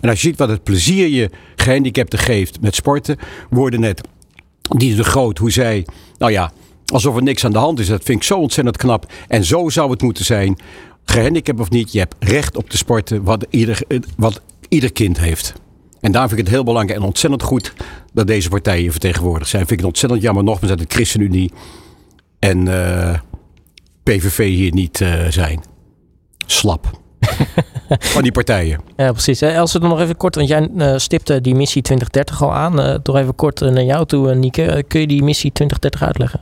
En 0.00 0.08
als 0.08 0.20
je 0.20 0.28
ziet 0.28 0.38
wat 0.38 0.48
het 0.48 0.62
plezier 0.62 1.08
je 1.08 1.30
gehandicapten 1.56 2.18
geeft 2.18 2.60
met 2.60 2.74
sporten. 2.74 3.18
Worden 3.50 3.80
net 3.80 4.00
die 4.76 4.94
de 4.94 5.04
groot, 5.04 5.38
hoe 5.38 5.50
zij, 5.50 5.86
nou 6.18 6.32
ja, 6.32 6.52
alsof 6.92 7.16
er 7.16 7.22
niks 7.22 7.44
aan 7.44 7.52
de 7.52 7.58
hand 7.58 7.78
is. 7.78 7.86
Dat 7.86 8.02
vind 8.02 8.18
ik 8.18 8.24
zo 8.24 8.38
ontzettend 8.38 8.76
knap. 8.76 9.12
En 9.28 9.44
zo 9.44 9.68
zou 9.68 9.90
het 9.90 10.02
moeten 10.02 10.24
zijn. 10.24 10.58
Gehandicapt 11.04 11.60
of 11.60 11.70
niet, 11.70 11.92
je 11.92 11.98
hebt 11.98 12.14
recht 12.18 12.56
op 12.56 12.70
te 12.70 12.76
sporten 12.76 13.22
wat 13.22 13.46
ieder, 13.50 13.80
wat 14.16 14.40
ieder 14.68 14.92
kind 14.92 15.18
heeft. 15.18 15.52
En 16.00 16.12
daar 16.12 16.28
vind 16.28 16.40
ik 16.40 16.46
het 16.46 16.54
heel 16.54 16.64
belangrijk 16.64 16.98
en 17.00 17.06
ontzettend 17.06 17.42
goed 17.42 17.72
dat 18.12 18.26
deze 18.26 18.48
partijen 18.48 18.90
vertegenwoordigd 18.90 19.50
zijn. 19.50 19.66
Vind 19.66 19.72
ik 19.72 19.78
het 19.78 19.88
ontzettend 19.88 20.22
jammer 20.22 20.44
nogmaals 20.44 20.76
dat 20.76 20.88
de 20.88 20.94
ChristenUnie 20.94 21.52
en 22.38 22.68
eh, 22.68 23.18
PVV 24.02 24.48
hier 24.48 24.72
niet 24.72 25.00
uh, 25.00 25.26
zijn. 25.28 25.62
Slap. 26.46 27.00
van 28.14 28.22
die 28.22 28.32
partijen. 28.32 28.80
Ja, 28.96 29.12
precies. 29.12 29.42
Als 29.42 29.72
we 29.72 29.78
dan 29.78 29.88
nog 29.88 30.00
even 30.00 30.16
kort, 30.16 30.34
want 30.34 30.48
jij 30.48 30.68
uh, 30.76 30.92
stipte 30.96 31.40
die 31.40 31.54
missie 31.54 31.82
2030 31.82 32.42
al 32.42 32.54
aan. 32.54 32.80
Uh, 32.80 32.94
toch 32.94 33.16
even 33.16 33.34
kort 33.34 33.60
naar 33.60 33.82
jou 33.82 34.06
toe, 34.06 34.34
Nieke. 34.34 34.84
kun 34.88 35.00
je 35.00 35.06
die 35.06 35.22
missie 35.22 35.52
2030 35.52 36.02
uitleggen? 36.02 36.40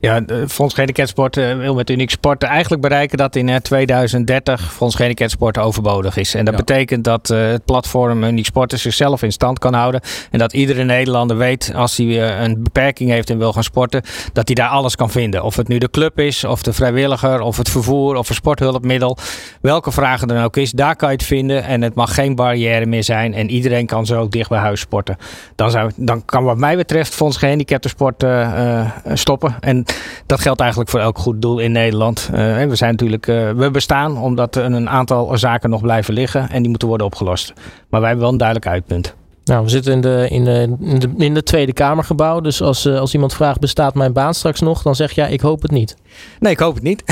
Ja, 0.00 0.22
Fonds 0.48 0.74
Gehandicapsport 0.74 1.36
uh, 1.36 1.56
wil 1.56 1.74
met 1.74 1.90
Uniek 1.90 2.10
Sport 2.10 2.42
eigenlijk 2.42 2.82
bereiken 2.82 3.18
dat 3.18 3.36
in 3.36 3.60
2030 3.62 4.72
Fonds 4.72 4.94
Gehandicapsport 4.94 5.58
overbodig 5.58 6.16
is. 6.16 6.34
En 6.34 6.44
dat 6.44 6.56
betekent 6.56 7.04
dat 7.04 7.28
het 7.28 7.64
platform 7.64 8.24
Uniek 8.24 8.44
Sport 8.44 8.72
zichzelf 8.76 9.22
in 9.22 9.32
stand 9.32 9.58
kan 9.58 9.74
houden. 9.74 10.00
En 10.30 10.38
dat 10.38 10.52
iedere 10.52 10.84
Nederlander 10.84 11.36
weet 11.36 11.72
als 11.74 11.96
hij 11.96 12.40
een 12.42 12.62
beperking 12.62 13.10
heeft 13.10 13.30
en 13.30 13.38
wil 13.38 13.52
gaan 13.52 13.62
sporten, 13.62 14.02
dat 14.32 14.46
hij 14.46 14.54
daar 14.54 14.68
alles 14.68 14.96
kan 14.96 15.10
vinden. 15.10 15.42
Of 15.42 15.56
het 15.56 15.68
nu 15.68 15.78
de 15.78 15.90
club 15.90 16.18
is, 16.18 16.44
of 16.44 16.62
de 16.62 16.72
vrijwilliger, 16.72 17.40
of 17.40 17.56
het 17.56 17.70
vervoer, 17.70 18.16
of 18.16 18.28
een 18.28 18.34
sporthulpmiddel. 18.34 19.16
Welke 19.60 19.92
vraag 19.92 20.20
er 20.20 20.26
dan 20.26 20.42
ook 20.42 20.56
is, 20.56 20.72
daar 20.78 20.96
kan 20.96 21.08
je 21.08 21.16
het 21.16 21.24
vinden. 21.24 21.64
En 21.64 21.82
het 21.82 21.94
mag 21.94 22.14
geen 22.14 22.34
barrière 22.34 22.86
meer 22.86 23.04
zijn. 23.04 23.34
En 23.34 23.50
iedereen 23.50 23.86
kan 23.86 24.06
zo 24.06 24.28
dicht 24.28 24.48
bij 24.48 24.58
huis 24.58 24.80
sporten. 24.80 25.16
Dan, 25.54 25.70
zou, 25.70 25.90
dan 25.96 26.24
kan 26.24 26.44
wat 26.44 26.56
mij 26.56 26.76
betreft 26.76 27.14
Fonds 27.14 27.36
Gehandicaptensport 27.36 28.24
stoppen. 29.12 29.54
En 29.60 29.84
dat 30.26 30.40
geldt 30.40 30.60
eigenlijk 30.60 30.90
voor 30.90 31.00
elk 31.00 31.18
goed 31.18 31.42
doel 31.42 31.58
in 31.58 31.72
Nederland. 31.72 32.30
Uh, 32.32 32.38
we 32.64 32.76
zijn 32.76 32.90
natuurlijk, 32.90 33.26
uh, 33.26 33.50
we 33.50 33.70
bestaan 33.70 34.18
omdat 34.18 34.56
er 34.56 34.64
een 34.64 34.88
aantal 34.88 35.38
zaken 35.38 35.70
nog 35.70 35.80
blijven 35.80 36.14
liggen 36.14 36.50
en 36.50 36.60
die 36.60 36.70
moeten 36.70 36.88
worden 36.88 37.06
opgelost. 37.06 37.52
Maar 37.88 38.00
wij 38.00 38.08
hebben 38.08 38.20
wel 38.20 38.32
een 38.32 38.38
duidelijk 38.38 38.68
uitpunt. 38.68 39.14
Nou, 39.48 39.64
we 39.64 39.70
zitten 39.70 39.92
in 39.92 40.00
de, 40.00 40.26
in 40.30 40.44
de, 40.44 40.76
in 40.80 40.98
de, 40.98 41.08
in 41.16 41.34
de 41.34 41.42
Tweede 41.42 41.72
Kamergebouw. 41.72 42.40
Dus 42.40 42.62
als, 42.62 42.86
uh, 42.86 42.98
als 42.98 43.14
iemand 43.14 43.34
vraagt, 43.34 43.60
bestaat 43.60 43.94
mijn 43.94 44.12
baan 44.12 44.34
straks 44.34 44.60
nog? 44.60 44.82
Dan 44.82 44.94
zeg 44.94 45.12
je, 45.12 45.20
ja, 45.20 45.26
ik 45.26 45.40
hoop 45.40 45.62
het 45.62 45.70
niet. 45.70 45.96
Nee, 46.40 46.52
ik 46.52 46.58
hoop 46.58 46.74
het 46.74 46.82
niet. 46.82 47.02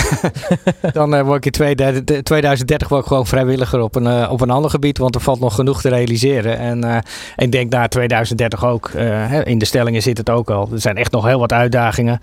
dan 0.92 1.14
uh, 1.14 1.22
word 1.22 1.46
ik 1.46 1.58
in 1.58 1.82
2030 2.22 2.88
word 2.88 3.00
ik 3.00 3.06
gewoon 3.06 3.26
vrijwilliger 3.26 3.80
op 3.80 3.94
een, 3.94 4.04
uh, 4.04 4.28
op 4.30 4.40
een 4.40 4.50
ander 4.50 4.70
gebied. 4.70 4.98
Want 4.98 5.14
er 5.14 5.20
valt 5.20 5.40
nog 5.40 5.54
genoeg 5.54 5.80
te 5.80 5.88
realiseren. 5.88 6.58
En 6.58 7.02
ik 7.36 7.52
denk 7.52 7.70
na 7.70 7.88
2030 7.88 8.64
ook. 8.64 8.90
in 9.44 9.58
de 9.58 9.64
stellingen 9.64 10.02
zit 10.02 10.18
het 10.18 10.30
ook 10.30 10.50
al. 10.50 10.68
Er 10.72 10.80
zijn 10.80 10.96
echt 10.96 11.12
nog 11.12 11.24
heel 11.24 11.38
wat 11.38 11.52
uitdagingen. 11.52 12.18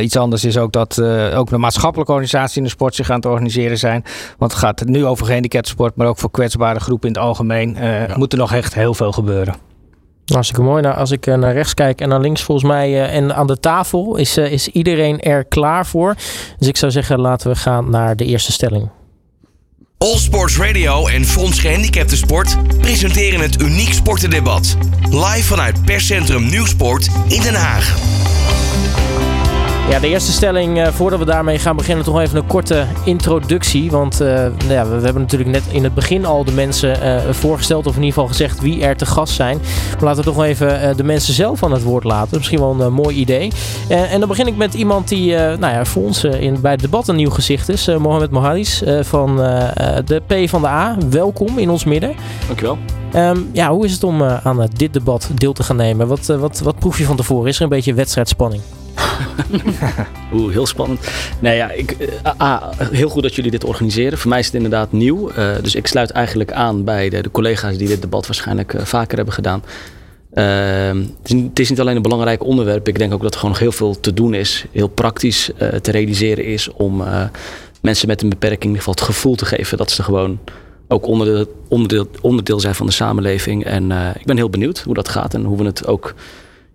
iets 0.00 0.16
anders 0.16 0.44
is 0.44 0.58
ook 0.58 0.72
dat 0.72 1.02
ook 1.34 1.48
de 1.48 1.58
maatschappelijke 1.58 2.12
organisaties 2.12 2.56
in 2.56 2.62
de 2.62 2.68
sport 2.68 2.94
zich 2.94 3.10
aan 3.10 3.16
het 3.16 3.26
organiseren 3.26 3.78
zijn. 3.78 4.04
Want 4.38 4.52
het 4.52 4.60
gaat 4.60 4.84
nu 4.84 5.06
over 5.06 5.26
gehandicaptensport, 5.26 5.96
maar 5.96 6.06
ook 6.06 6.18
voor 6.18 6.30
kwetsbare 6.30 6.80
groepen 6.80 7.08
in 7.08 7.14
het 7.14 7.22
algemeen. 7.22 7.76
Ja. 7.80 8.06
Moet 8.16 8.32
er 8.32 8.38
nog 8.38 8.52
echt 8.52 8.74
heel 8.74 8.94
veel 8.94 9.12
gebeuren. 9.12 9.45
Hartstikke 10.32 10.62
mooi. 10.62 10.82
Nou, 10.82 10.96
als 10.96 11.10
ik 11.10 11.26
naar 11.26 11.52
rechts 11.52 11.74
kijk 11.74 12.00
en 12.00 12.08
naar 12.08 12.20
links 12.20 12.42
volgens 12.42 12.66
mij 12.66 12.90
uh, 12.90 13.14
en 13.14 13.34
aan 13.34 13.46
de 13.46 13.60
tafel 13.60 14.16
is, 14.16 14.38
uh, 14.38 14.52
is 14.52 14.68
iedereen 14.68 15.20
er 15.20 15.44
klaar 15.44 15.86
voor. 15.86 16.14
Dus 16.58 16.68
ik 16.68 16.76
zou 16.76 16.92
zeggen 16.92 17.20
laten 17.20 17.50
we 17.50 17.56
gaan 17.56 17.90
naar 17.90 18.16
de 18.16 18.24
eerste 18.24 18.52
stelling. 18.52 18.90
All 19.98 20.18
Sports 20.18 20.58
Radio 20.58 21.06
en 21.06 21.24
Fonds 21.24 21.60
Gehandicapten 21.60 22.16
Sport 22.16 22.56
presenteren 22.80 23.40
het 23.40 23.62
Uniek 23.62 23.92
Sportendebat. 23.92 24.76
Live 25.10 25.42
vanuit 25.42 25.84
perscentrum 25.84 26.48
Nieuwsport 26.48 27.08
in 27.28 27.42
Den 27.42 27.54
Haag. 27.54 28.65
Ja, 29.90 29.98
de 29.98 30.08
eerste 30.08 30.32
stelling, 30.32 30.78
uh, 30.78 30.86
voordat 30.86 31.18
we 31.18 31.24
daarmee 31.24 31.58
gaan 31.58 31.76
beginnen, 31.76 32.04
toch 32.04 32.20
even 32.20 32.36
een 32.36 32.46
korte 32.46 32.86
introductie. 33.04 33.90
Want 33.90 34.20
uh, 34.20 34.28
nou 34.28 34.52
ja, 34.68 34.88
we, 34.88 34.96
we, 34.96 35.04
hebben 35.04 35.22
natuurlijk 35.22 35.50
net 35.50 35.62
in 35.70 35.84
het 35.84 35.94
begin 35.94 36.24
al 36.24 36.44
de 36.44 36.52
mensen 36.52 37.02
uh, 37.02 37.30
voorgesteld, 37.30 37.86
of 37.86 37.96
in 37.96 38.02
ieder 38.02 38.14
geval 38.14 38.28
gezegd 38.28 38.60
wie 38.60 38.82
er 38.82 38.96
te 38.96 39.06
gast 39.06 39.34
zijn. 39.34 39.58
Maar 39.92 40.04
laten 40.04 40.24
we 40.24 40.30
toch 40.30 40.44
even 40.44 40.96
de 40.96 41.04
mensen 41.04 41.34
zelf 41.34 41.62
aan 41.62 41.72
het 41.72 41.82
woord 41.82 42.04
laten. 42.04 42.36
Misschien 42.36 42.58
wel 42.58 42.80
een 42.80 42.92
mooi 42.92 43.16
idee. 43.16 43.52
en 43.88 44.18
dan 44.18 44.28
begin 44.28 44.46
ik 44.46 44.56
met 44.56 44.74
iemand 44.74 45.08
die 45.08 45.34
nou 45.34 45.72
ja, 45.72 45.84
voor 45.84 46.02
ons 46.02 46.24
in, 46.24 46.60
bij 46.60 46.72
het 46.72 46.80
debat 46.80 47.08
een 47.08 47.16
nieuw 47.16 47.30
gezicht 47.30 47.68
is. 47.68 47.86
Mohamed 47.98 48.30
Mohadis 48.30 48.82
van 49.00 49.36
de 50.04 50.22
P 50.26 50.48
van 50.48 50.60
de 50.60 50.68
A. 50.68 50.96
Welkom 51.10 51.58
in 51.58 51.70
ons 51.70 51.84
midden. 51.84 52.14
Dankjewel. 52.46 52.78
Um, 53.14 53.50
ja, 53.52 53.70
hoe 53.70 53.84
is 53.84 53.92
het 53.92 54.04
om 54.04 54.22
aan 54.22 54.68
dit 54.76 54.92
debat 54.92 55.30
deel 55.34 55.52
te 55.52 55.62
gaan 55.62 55.76
nemen? 55.76 56.06
Wat, 56.06 56.26
wat, 56.26 56.60
wat 56.60 56.78
proef 56.78 56.98
je 56.98 57.04
van 57.04 57.16
tevoren? 57.16 57.48
Is 57.48 57.56
er 57.56 57.62
een 57.62 57.68
beetje 57.68 57.94
wedstrijdspanning? 57.94 58.62
Oeh, 60.34 60.52
heel 60.52 60.66
spannend. 60.66 61.08
Nee, 61.38 61.56
ja, 61.56 61.70
ik, 61.70 61.96
uh, 62.40 62.62
heel 62.78 63.08
goed 63.08 63.22
dat 63.22 63.34
jullie 63.34 63.50
dit 63.50 63.64
organiseren. 63.64 64.18
Voor 64.18 64.30
mij 64.30 64.38
is 64.38 64.46
het 64.46 64.54
inderdaad 64.54 64.92
nieuw. 64.92 65.30
Uh, 65.30 65.54
dus 65.62 65.74
ik 65.74 65.86
sluit 65.86 66.10
eigenlijk 66.10 66.52
aan 66.52 66.84
bij 66.84 67.08
de, 67.08 67.22
de 67.22 67.30
collega's 67.30 67.76
die 67.76 67.88
dit 67.88 68.00
debat 68.02 68.26
waarschijnlijk 68.26 68.72
uh, 68.72 68.82
vaker 68.84 69.16
hebben 69.16 69.34
gedaan. 69.34 69.62
Het, 70.32 71.58
is, 71.58 71.70
niet 71.70 71.80
alleen 71.80 71.96
een 71.96 72.02
belangrijk 72.02 72.44
onderwerp. 72.44 72.88
Ik 72.88 72.98
denk 72.98 73.12
ook 73.12 73.22
dat 73.22 73.32
er 73.32 73.38
gewoon 73.38 73.50
nog 73.50 73.60
heel 73.60 73.72
veel 73.72 74.00
te 74.00 74.14
doen 74.14 74.34
is. 74.34 74.64
Heel 74.72 74.88
praktisch 74.88 75.50
te 75.80 75.90
realiseren 75.90 76.44
is 76.44 76.72
om 76.72 77.02
mensen 77.80 78.08
met 78.08 78.22
een 78.22 78.28
beperking 78.28 78.62
in 78.62 78.68
ieder 78.68 78.82
geval 78.82 78.94
het 78.94 79.14
gevoel 79.14 79.34
te 79.34 79.44
geven 79.44 79.78
dat 79.78 79.90
ze 79.90 80.02
gewoon 80.02 80.38
ook 80.88 81.06
onderdeel, 81.68 82.10
onderdeel 82.20 82.60
zijn 82.60 82.74
van 82.74 82.86
de 82.86 82.92
samenleving. 82.92 83.64
En 83.64 83.90
ik 84.18 84.24
ben 84.24 84.36
heel 84.36 84.50
benieuwd 84.50 84.78
hoe 84.78 84.94
dat 84.94 85.08
gaat 85.08 85.34
en 85.34 85.44
hoe 85.44 85.58
we 85.58 85.64
het 85.64 85.86
ook 85.86 86.14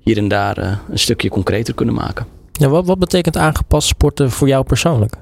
hier 0.02 0.18
en 0.18 0.28
daar 0.28 0.60
uh, 0.60 0.78
een 0.90 1.00
stukje 1.00 1.30
concreter 1.30 1.74
kunnen 1.74 1.96
maken. 1.96 2.26
Ja, 2.52 2.68
wat, 2.68 2.86
wat 2.86 3.00
betekent 3.00 3.38
aangepast 3.38 3.88
sporten 3.88 4.32
voor 4.32 4.48
jou 4.48 4.64
persoonlijk? 4.64 5.16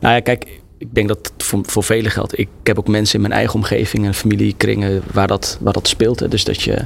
Nou 0.00 0.14
ja, 0.14 0.20
kijk, 0.20 0.60
ik 0.78 0.94
denk 0.94 1.08
dat 1.08 1.30
het 1.32 1.42
voor, 1.42 1.60
voor 1.62 1.84
velen 1.84 2.10
geldt. 2.10 2.38
Ik 2.38 2.48
heb 2.62 2.78
ook 2.78 2.88
mensen 2.88 3.14
in 3.14 3.20
mijn 3.20 3.32
eigen 3.32 3.54
omgeving 3.54 4.06
en 4.06 4.14
familiekringen 4.14 5.02
waar 5.12 5.26
dat, 5.26 5.58
waar 5.60 5.72
dat 5.72 5.88
speelt. 5.88 6.30
Dus 6.30 6.44
dat 6.44 6.62
je 6.62 6.84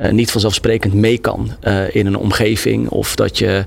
uh, 0.00 0.10
niet 0.10 0.30
vanzelfsprekend 0.30 0.94
mee 0.94 1.18
kan 1.18 1.50
uh, 1.62 1.94
in 1.94 2.06
een 2.06 2.16
omgeving 2.16 2.88
of 2.88 3.14
dat 3.14 3.38
je 3.38 3.64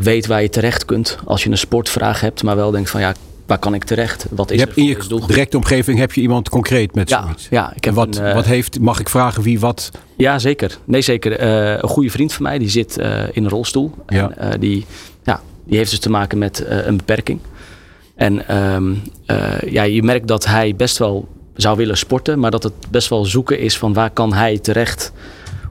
weet 0.00 0.26
waar 0.26 0.42
je 0.42 0.48
terecht 0.48 0.84
kunt 0.84 1.18
als 1.24 1.42
je 1.44 1.50
een 1.50 1.58
sportvraag 1.58 2.20
hebt, 2.20 2.42
maar 2.42 2.56
wel 2.56 2.70
denkt 2.70 2.90
van 2.90 3.00
ja, 3.00 3.14
waar 3.52 3.60
kan 3.60 3.74
ik 3.74 3.84
terecht? 3.84 4.26
Wat 4.30 4.50
is 4.50 4.58
je 4.58 4.64
hebt 4.64 4.76
in 4.76 4.84
je 4.84 5.20
directe 5.26 5.56
omgeving 5.56 5.98
heb 5.98 6.12
je 6.12 6.20
iemand 6.20 6.48
concreet 6.48 6.94
met 6.94 7.08
ja, 7.08 7.22
zoiets? 7.22 7.46
Ja, 7.50 7.72
ik 7.74 7.84
heb 7.84 7.94
wat, 7.94 8.16
een, 8.16 8.24
uh, 8.24 8.34
wat 8.34 8.44
heeft, 8.44 8.80
mag 8.80 9.00
ik 9.00 9.08
vragen 9.08 9.42
wie 9.42 9.60
wat? 9.60 9.90
Ja, 10.16 10.38
zeker. 10.38 10.78
Nee, 10.84 11.00
zeker. 11.00 11.40
Uh, 11.40 11.70
een 11.70 11.88
goede 11.88 12.10
vriend 12.10 12.32
van 12.32 12.42
mij, 12.42 12.58
die 12.58 12.68
zit 12.68 12.98
uh, 12.98 13.22
in 13.32 13.44
een 13.44 13.48
rolstoel. 13.48 13.94
Ja. 14.06 14.30
En 14.30 14.60
die, 14.60 14.86
ja, 15.22 15.40
die 15.64 15.76
heeft 15.76 15.90
dus 15.90 15.98
te 15.98 16.10
maken 16.10 16.38
met 16.38 16.64
een 16.66 16.96
beperking. 16.96 17.40
En 18.14 18.56
um, 18.56 19.02
ja, 19.66 19.82
je 19.82 20.02
merkt 20.02 20.28
dat 20.28 20.46
hij 20.46 20.76
best 20.76 20.98
wel 20.98 21.28
zou 21.54 21.76
willen 21.76 21.98
sporten, 21.98 22.38
maar 22.38 22.50
dat 22.50 22.62
het 22.62 22.90
best 22.90 23.08
wel 23.08 23.24
zoeken 23.24 23.58
is 23.58 23.78
van 23.78 23.92
waar 23.92 24.10
kan 24.10 24.32
hij 24.32 24.58
terecht 24.58 25.12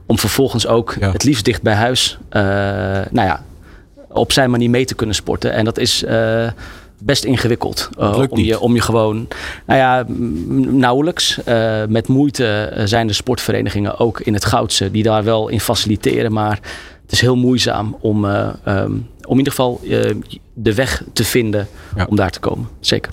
om 0.06 0.18
vervolgens 0.18 0.66
ook 0.66 0.96
ja. 1.00 1.12
het 1.12 1.24
liefst 1.24 1.44
dicht 1.44 1.62
bij 1.62 1.74
huis, 1.74 2.18
nou 2.30 3.26
ja, 3.28 3.44
op 4.08 4.32
zijn 4.32 4.50
manier 4.50 4.70
mee 4.70 4.84
te 4.84 4.94
kunnen 4.94 5.14
sporten. 5.14 5.52
En 5.52 5.64
dat 5.64 5.78
is 5.78 6.04
best 7.04 7.24
ingewikkeld. 7.24 7.88
Uh, 7.98 8.24
om, 8.28 8.38
je, 8.38 8.60
om 8.60 8.74
je 8.74 8.80
gewoon, 8.80 9.28
nou 9.66 9.78
ja, 9.78 10.04
nauwelijks. 10.72 11.38
Uh, 11.48 11.82
met 11.88 12.08
moeite 12.08 12.72
zijn 12.84 13.06
de 13.06 13.12
sportverenigingen 13.12 13.98
ook 13.98 14.20
in 14.20 14.34
het 14.34 14.44
Goudse 14.44 14.90
die 14.90 15.02
daar 15.02 15.24
wel 15.24 15.48
in 15.48 15.60
faciliteren. 15.60 16.32
Maar 16.32 16.60
het 17.02 17.12
is 17.12 17.20
heel 17.20 17.36
moeizaam 17.36 17.96
om, 18.00 18.24
um, 18.24 19.06
om 19.22 19.32
in 19.32 19.38
ieder 19.38 19.52
geval 19.52 19.80
de 20.54 20.74
weg 20.74 21.02
te 21.12 21.24
vinden 21.24 21.68
ja. 21.96 22.06
om 22.08 22.16
daar 22.16 22.30
te 22.30 22.40
komen. 22.40 22.68
Zeker. 22.80 23.12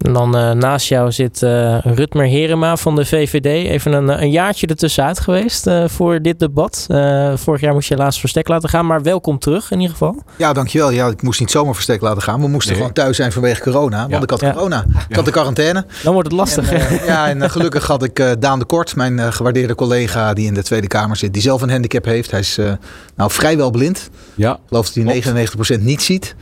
En 0.00 0.12
dan 0.12 0.36
uh, 0.36 0.50
naast 0.50 0.88
jou 0.88 1.12
zit 1.12 1.42
uh, 1.42 1.78
Rutmer 1.78 2.26
Herema 2.26 2.76
van 2.76 2.96
de 2.96 3.04
VVD. 3.04 3.44
Even 3.44 3.92
een, 3.92 4.22
een 4.22 4.30
jaartje 4.30 4.66
ertussenuit 4.66 5.20
geweest 5.20 5.66
uh, 5.66 5.88
voor 5.88 6.22
dit 6.22 6.38
debat. 6.38 6.86
vorig 7.34 7.60
jaar 7.60 7.72
moest 7.72 7.88
je 7.88 7.94
helaas 7.94 8.20
verstek 8.20 8.48
laten 8.48 8.68
gaan, 8.68 8.86
maar 8.86 9.02
welkom 9.02 9.38
terug 9.38 9.70
in 9.70 9.80
ieder 9.80 9.96
geval. 9.96 10.22
Ja, 10.36 10.52
dankjewel. 10.52 10.90
Ja, 10.90 11.06
ik 11.06 11.22
moest 11.22 11.40
niet 11.40 11.50
zomaar 11.50 11.74
verstek 11.74 12.00
laten 12.00 12.22
gaan. 12.22 12.40
We 12.40 12.48
moesten 12.48 12.72
nee. 12.72 12.80
gewoon 12.80 12.94
thuis 12.94 13.16
zijn 13.16 13.32
vanwege 13.32 13.60
corona, 13.60 13.98
want 13.98 14.10
ja. 14.10 14.20
ik 14.20 14.30
had 14.30 14.52
corona. 14.52 14.84
Ik 15.08 15.16
had 15.16 15.24
de 15.24 15.30
quarantaine. 15.30 15.86
Dan 16.02 16.12
wordt 16.12 16.28
het 16.28 16.36
lastig. 16.36 16.72
En, 16.72 17.04
ja, 17.06 17.28
en 17.28 17.50
gelukkig 17.50 17.86
had 17.86 18.02
ik 18.02 18.36
Daan 18.38 18.58
de 18.58 18.64
Kort, 18.64 18.96
mijn 18.96 19.32
gewaardeerde 19.32 19.74
collega 19.74 20.32
die 20.32 20.46
in 20.46 20.54
de 20.54 20.62
Tweede 20.62 20.86
Kamer 20.86 21.16
zit, 21.16 21.32
die 21.32 21.42
zelf 21.42 21.62
een 21.62 21.70
handicap 21.70 22.04
heeft. 22.04 22.30
Hij 22.30 22.40
is 22.40 22.58
nou 23.16 23.30
vrijwel 23.30 23.70
blind. 23.70 24.10
Ja. 24.34 24.52
Ik 24.52 24.58
geloof 24.68 24.90
dat 24.90 25.04
hij 25.04 25.76
99% 25.78 25.80
niet 25.80 26.02
ziet. 26.02 26.34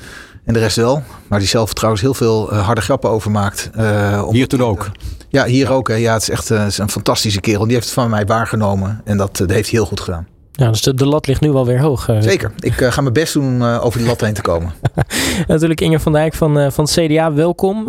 En 0.49 0.55
de 0.55 0.61
rest 0.61 0.77
wel. 0.77 1.03
Maar 1.27 1.39
die 1.39 1.49
zelf 1.49 1.73
trouwens 1.73 2.03
heel 2.03 2.15
veel 2.15 2.53
uh, 2.53 2.65
harde 2.65 2.81
grappen 2.81 3.11
over 3.11 3.31
maakt. 3.31 3.71
Uh, 3.79 4.29
hier 4.29 4.49
toen 4.49 4.63
ook? 4.63 4.91
ja, 5.29 5.45
hier 5.45 5.73
ook. 5.73 5.89
Hè. 5.89 5.95
Ja, 5.95 6.13
het 6.13 6.23
is 6.23 6.31
echt 6.31 6.51
uh, 6.51 6.67
is 6.67 6.79
een 6.79 6.91
fantastische 6.91 7.41
kerel. 7.41 7.65
Die 7.65 7.73
heeft 7.73 7.85
het 7.85 7.95
van 7.95 8.11
mij 8.11 8.27
waargenomen. 8.27 9.01
En 9.05 9.17
dat, 9.17 9.37
dat 9.37 9.51
heeft 9.51 9.71
hij 9.71 9.79
heel 9.79 9.89
goed 9.89 10.01
gedaan. 10.01 10.27
Ja, 10.53 10.71
dus 10.71 10.83
de, 10.83 10.95
de, 10.95 11.07
lat 11.07 11.27
ligt 11.27 11.41
nu 11.41 11.51
wel 11.51 11.67
weer 11.67 11.81
hoog. 11.81 12.09
Zeker. 12.19 12.53
Ik 12.59 12.73
ga 12.73 13.01
mijn 13.01 13.13
best 13.13 13.33
doen 13.33 13.63
over 13.63 13.99
die 13.99 14.09
lat 14.09 14.21
heen 14.21 14.35
te 14.35 14.43
komen. 14.43 14.73
Natuurlijk 15.47 15.81
Inge 15.81 16.01
van 16.01 16.13
Dijk 16.13 16.35
van, 16.35 16.73
van 16.73 16.85
het 16.85 16.93
CDA, 16.93 17.33
welkom. 17.33 17.85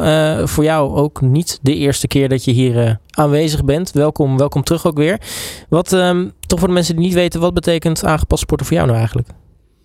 voor 0.48 0.63
jou 0.63 0.95
ook 0.95 1.22
niet 1.22 1.60
de 1.62 1.76
eerste 1.76 2.08
keer 2.08 2.30
dat 2.30 2.43
je 2.43 2.52
hier 2.52 3.00
aanwezig 3.10 3.65
bent. 3.65 3.91
Welkom, 3.91 4.38
welkom 4.38 4.63
terug 4.63 4.86
ook 4.86 4.98
weer. 4.98 5.22
Wat, 5.69 5.91
um, 5.91 6.32
toch 6.48 6.60
voor 6.60 6.67
de 6.67 6.74
mensen 6.74 6.95
die 6.95 7.06
niet 7.06 7.13
weten, 7.13 7.39
wat 7.39 7.54
betekent 7.54 8.06
aangepast 8.06 8.41
sporten 8.41 8.65
voor 8.65 8.76
jou 8.76 8.88
nou 8.88 9.00
eigenlijk? 9.00 9.30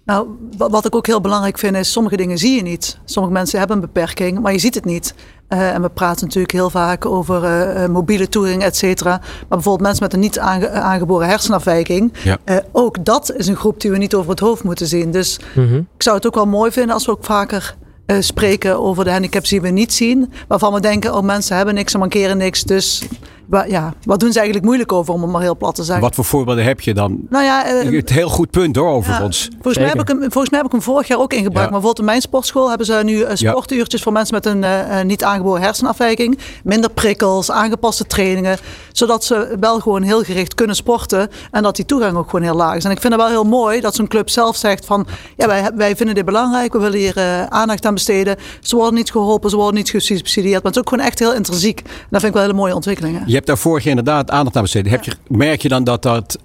Nou, 0.04 0.28
wat 0.56 0.84
ik 0.84 0.94
ook 0.94 1.06
heel 1.06 1.20
belangrijk 1.20 1.58
vind 1.58 1.76
is, 1.76 1.92
sommige 1.92 2.16
dingen 2.16 2.38
zie 2.38 2.56
je 2.56 2.62
niet. 2.62 2.98
Sommige 3.04 3.34
mensen 3.34 3.58
hebben 3.58 3.76
een 3.76 3.82
beperking, 3.82 4.40
maar 4.40 4.52
je 4.52 4.58
ziet 4.58 4.74
het 4.74 4.84
niet. 4.84 5.14
Uh, 5.48 5.74
en 5.74 5.82
we 5.82 5.88
praten 5.88 6.24
natuurlijk 6.26 6.52
heel 6.52 6.70
vaak 6.70 7.06
over 7.06 7.44
uh, 7.44 7.88
mobiele 7.88 8.28
touring, 8.28 8.62
et 8.62 8.76
cetera. 8.76 9.10
Maar 9.10 9.46
bijvoorbeeld 9.48 9.86
mensen 9.86 10.02
met 10.02 10.12
een 10.12 10.20
niet 10.20 10.38
aange 10.38 10.70
aangeboren 10.70 11.28
hersenafwijking. 11.28 12.12
Ja. 12.22 12.38
Uh, 12.44 12.56
ook 12.72 13.04
dat 13.04 13.32
is 13.36 13.46
een 13.46 13.56
groep 13.56 13.80
die 13.80 13.90
we 13.90 13.96
niet 13.96 14.14
over 14.14 14.30
het 14.30 14.40
hoofd 14.40 14.64
moeten 14.64 14.86
zien. 14.86 15.10
Dus 15.10 15.40
mm 15.54 15.68
-hmm. 15.68 15.88
ik 15.96 16.02
zou 16.02 16.16
het 16.16 16.26
ook 16.26 16.34
wel 16.34 16.46
mooi 16.46 16.70
vinden 16.72 16.94
als 16.94 17.06
we 17.06 17.12
ook 17.12 17.24
vaker 17.24 17.76
spreken 18.18 18.80
over 18.80 19.04
de 19.04 19.10
handicaps 19.10 19.50
die 19.50 19.60
we 19.60 19.68
niet 19.68 19.92
zien. 19.92 20.32
Waarvan 20.48 20.72
we 20.72 20.80
denken, 20.80 21.14
oh 21.14 21.22
mensen 21.22 21.56
hebben 21.56 21.74
niks 21.74 21.92
en 21.92 21.98
mankeren 21.98 22.36
niks. 22.36 22.62
Dus 22.62 23.02
ja, 23.50 23.94
wat 24.04 24.20
doen 24.20 24.32
ze 24.32 24.36
eigenlijk 24.36 24.66
moeilijk 24.66 24.92
over, 24.92 25.14
om 25.14 25.22
het 25.22 25.30
maar 25.30 25.42
heel 25.42 25.56
plat 25.56 25.74
te 25.74 25.84
zeggen. 25.84 26.04
Wat 26.04 26.14
voor 26.14 26.24
voorbeelden 26.24 26.64
heb 26.64 26.80
je 26.80 26.94
dan? 26.94 27.18
Nou 27.28 27.44
ja, 27.44 27.84
uh, 27.84 27.96
het 27.96 28.10
heel 28.10 28.28
goed 28.28 28.50
punt 28.50 28.76
hoor, 28.76 28.88
overigens. 28.88 29.42
Ja, 29.42 29.50
volgens, 29.52 29.78
mij 29.78 29.86
heb 29.86 30.00
ik 30.00 30.08
hem, 30.08 30.18
volgens 30.18 30.50
mij 30.50 30.58
heb 30.58 30.66
ik 30.66 30.72
hem 30.72 30.82
vorig 30.82 31.08
jaar 31.08 31.18
ook 31.18 31.32
ingebracht. 31.32 31.70
Maar 31.70 31.80
bijvoorbeeld 31.80 31.98
in 31.98 32.04
mijn 32.04 32.20
sportschool 32.20 32.68
hebben 32.68 32.86
ze 32.86 33.00
nu 33.04 33.24
sportuurtjes 33.32 34.02
voor 34.02 34.12
mensen 34.12 34.34
met 34.34 34.46
een 34.46 35.06
niet 35.06 35.24
aangeboren 35.24 35.62
hersenafwijking. 35.62 36.38
Minder 36.64 36.90
prikkels, 36.90 37.50
aangepaste 37.50 38.04
trainingen. 38.06 38.58
Zodat 38.92 39.24
ze 39.24 39.56
wel 39.60 39.80
gewoon 39.80 40.02
heel 40.02 40.22
gericht 40.22 40.54
kunnen 40.54 40.76
sporten. 40.76 41.30
En 41.50 41.62
dat 41.62 41.76
die 41.76 41.84
toegang 41.84 42.16
ook 42.16 42.30
gewoon 42.30 42.44
heel 42.44 42.54
laag 42.54 42.76
is. 42.76 42.84
En 42.84 42.90
ik 42.90 43.00
vind 43.00 43.12
het 43.12 43.22
wel 43.22 43.30
heel 43.30 43.44
mooi 43.44 43.80
dat 43.80 43.94
zo'n 43.94 44.08
club 44.08 44.30
zelf 44.30 44.56
zegt 44.56 44.86
van... 44.86 45.06
Ja, 45.36 45.46
wij, 45.46 45.70
wij 45.74 45.96
vinden 45.96 46.14
dit 46.14 46.24
belangrijk. 46.24 46.72
We 46.72 46.78
willen 46.78 46.98
hier 46.98 47.48
aandacht 47.48 47.86
aan 47.86 47.94
besteden. 47.94 48.36
Ze 48.60 48.76
worden 48.76 48.94
niet 48.94 49.10
geholpen, 49.10 49.50
ze 49.50 49.56
worden 49.56 49.74
niet 49.74 49.90
gesubsidieerd. 49.90 50.62
Maar 50.62 50.72
het 50.72 50.74
is 50.74 50.80
ook 50.80 50.88
gewoon 50.88 51.04
echt 51.04 51.18
heel 51.18 51.34
intrinsiek. 51.34 51.80
En 51.80 51.84
dat 52.10 52.20
vind 52.20 52.24
ik 52.24 52.32
wel 52.32 52.42
hele 52.42 52.54
mooie 52.54 52.74
ontwikkelingen. 52.74 53.22
Je 53.34 53.40
hebt 53.40 53.52
daar 53.52 53.62
vorig 53.62 53.84
jaar 53.84 53.96
inderdaad 53.96 54.30
aandacht 54.30 54.56
aan 54.56 54.62
besteed. 54.62 54.88
Heb 54.88 55.04
je, 55.04 55.12
merk 55.28 55.62
je 55.62 55.68
dan 55.68 55.84
dat 55.84 56.02
dat 56.02 56.38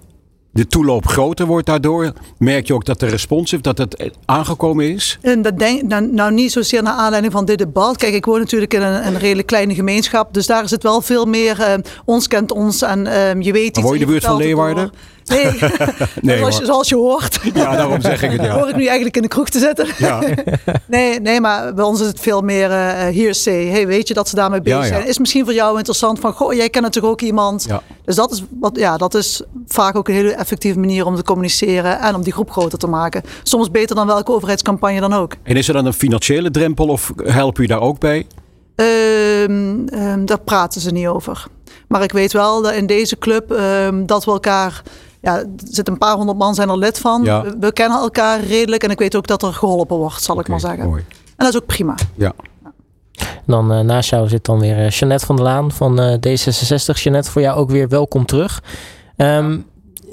de 0.52 0.66
toeloop 0.66 1.06
groter 1.06 1.46
wordt 1.46 1.66
daardoor? 1.66 2.12
Merk 2.38 2.66
je 2.66 2.74
ook 2.74 2.84
dat 2.84 3.00
de 3.00 3.06
responsive, 3.06 3.62
dat 3.62 3.78
het 3.78 4.10
aangekomen 4.24 4.92
is? 4.92 5.18
En 5.20 5.42
dat 5.42 5.58
denk, 5.58 5.82
nou, 5.82 6.12
nou 6.12 6.32
niet 6.32 6.52
zozeer 6.52 6.82
naar 6.82 6.92
aanleiding 6.92 7.32
van 7.32 7.44
dit 7.44 7.58
debat. 7.58 7.96
Kijk, 7.96 8.14
ik 8.14 8.24
woon 8.24 8.38
natuurlijk 8.38 8.74
in 8.74 8.82
een, 8.82 9.06
een 9.06 9.18
redelijk 9.18 9.46
kleine 9.46 9.74
gemeenschap. 9.74 10.34
Dus 10.34 10.46
daar 10.46 10.64
is 10.64 10.70
het 10.70 10.82
wel 10.82 11.00
veel 11.00 11.24
meer 11.24 11.58
uh, 11.60 11.74
ons 12.04 12.28
kent 12.28 12.52
ons 12.52 12.82
en 12.82 13.06
uh, 13.06 13.40
je 13.40 13.52
weet 13.52 13.76
iets. 13.76 13.80
Word 13.80 13.98
je 13.98 14.04
de 14.04 14.10
buurt 14.10 14.24
van 14.24 14.36
Leeuwarden? 14.36 14.90
Nee, 15.30 15.58
nee 16.20 16.38
zoals, 16.38 16.58
je, 16.58 16.64
zoals, 16.64 16.88
je, 16.88 16.96
hoort. 16.96 17.40
Ja, 17.54 17.76
daarom 17.76 18.00
zeg 18.00 18.22
ik 18.22 18.30
het. 18.30 18.42
Ja. 18.42 18.58
Hoor 18.58 18.68
ik 18.68 18.76
nu 18.76 18.84
eigenlijk 18.84 19.16
in 19.16 19.22
de 19.22 19.28
kroeg 19.28 19.48
te 19.48 19.58
zitten? 19.58 19.88
Ja. 19.98 20.22
nee, 20.86 21.20
nee, 21.20 21.40
maar 21.40 21.74
bij 21.74 21.84
ons 21.84 22.00
is 22.00 22.06
het 22.06 22.20
veel 22.20 22.40
meer 22.40 22.70
uh, 22.70 22.76
hearsay. 22.96 23.66
Hey, 23.66 23.86
weet 23.86 24.08
je 24.08 24.14
dat 24.14 24.28
ze 24.28 24.34
daarmee 24.34 24.60
bezig 24.60 24.86
zijn? 24.86 25.06
Is 25.06 25.18
misschien 25.18 25.44
voor 25.44 25.54
jou 25.54 25.76
interessant 25.76 26.18
van, 26.18 26.32
goh, 26.32 26.52
jij 26.52 26.68
kent 26.68 26.84
natuurlijk 26.84 27.12
ook 27.12 27.20
iemand. 27.20 27.66
Dus 28.04 28.16
dat 28.16 28.32
is, 28.32 28.42
wat, 28.60 28.76
ja, 28.76 28.96
dat 28.96 29.14
is 29.14 29.42
vaak 29.66 29.96
ook 29.96 30.08
een 30.08 30.14
hele 30.14 30.32
effectieve 30.32 30.78
manier 30.78 31.06
om 31.06 31.16
te 31.16 31.22
communiceren 31.22 32.00
en 32.00 32.14
om 32.14 32.22
die 32.22 32.32
groep 32.32 32.50
groter 32.50 32.78
te 32.78 32.86
maken. 32.86 33.22
Soms 33.42 33.70
beter 33.70 33.96
dan 33.96 34.06
welke 34.06 34.32
overheidscampagne 34.32 35.00
dan 35.00 35.12
ook. 35.12 35.36
En 35.42 35.56
is 35.56 35.68
er 35.68 35.74
dan 35.74 35.86
een 35.86 35.92
financiële 35.92 36.50
drempel 36.50 36.86
of 36.86 37.12
helpen 37.24 37.62
u 37.62 37.66
daar 37.66 37.80
ook 37.80 37.98
bij? 37.98 38.26
Um, 38.80 39.84
um, 39.94 40.26
daar 40.26 40.40
praten 40.40 40.80
ze 40.80 40.90
niet 40.90 41.06
over. 41.06 41.46
Maar 41.88 42.02
ik 42.02 42.12
weet 42.12 42.32
wel 42.32 42.62
dat 42.62 42.72
in 42.72 42.86
deze 42.86 43.18
club 43.18 43.50
um, 43.50 44.06
dat 44.06 44.24
we 44.24 44.30
elkaar 44.30 44.82
ja, 45.20 45.38
er 45.38 45.46
zitten 45.64 45.92
een 45.92 45.98
paar 45.98 46.16
honderd 46.16 46.38
man 46.38 46.54
zijn 46.54 46.68
er 46.68 46.78
lid 46.78 46.98
van. 46.98 47.22
We, 47.60 47.70
kennen 47.72 47.98
elkaar 47.98 48.40
redelijk 48.40 48.82
en 48.82 48.90
ik 48.90 48.98
weet 48.98 49.16
ook 49.16 49.26
dat 49.26 49.42
er 49.42 49.52
geholpen 49.52 49.96
wordt, 49.96 50.22
zal 50.22 50.40
ik 50.40 50.48
maar 50.48 50.60
zeggen. 50.60 50.88
Mooi. 50.88 51.04
En 51.08 51.46
dat 51.46 51.48
is 51.48 51.60
ook 51.60 51.66
prima. 51.66 51.94
Ja. 52.14 52.32
Dan 53.46 53.72
uh, 53.72 53.80
naast 53.80 54.10
jou 54.10 54.28
zit 54.28 54.44
dan 54.44 54.60
weer 54.60 54.78
uh, 54.78 54.90
Jeannette 54.90 55.26
van 55.26 55.36
der 55.36 55.44
Laan 55.44 55.72
van 55.72 56.00
uh, 56.00 56.14
D66. 56.14 57.02
Jeannette, 57.02 57.30
voor 57.30 57.42
jou 57.42 57.58
ook 57.58 57.70
weer 57.70 57.88
welkom 57.88 58.26
terug. 58.26 58.62
Um, 59.16 59.66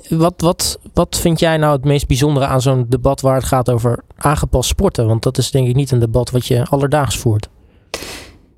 wat, 0.10 0.34
wat, 0.38 0.80
wat 0.94 1.18
vind 1.18 1.40
jij 1.40 1.58
nou 1.58 1.76
het 1.76 1.86
meest 1.86 2.08
bijzondere 2.08 2.46
aan 2.46 2.62
zo'n 2.62 2.86
debat 2.90 3.22
waar 3.22 3.36
het 3.36 3.44
gaat 3.44 3.70
over 3.70 4.00
aangepast 4.16 4.70
sporten? 4.70 5.08
Want 5.08 5.24
dat 5.24 5.38
is 5.38 5.52
denk 5.52 5.68
ik 5.68 5.76
niet 5.76 5.92
een 5.92 6.00
debat 6.00 6.32
wat 6.32 6.46
je 6.46 6.66
alledaags 6.70 7.18
voert. 7.18 7.50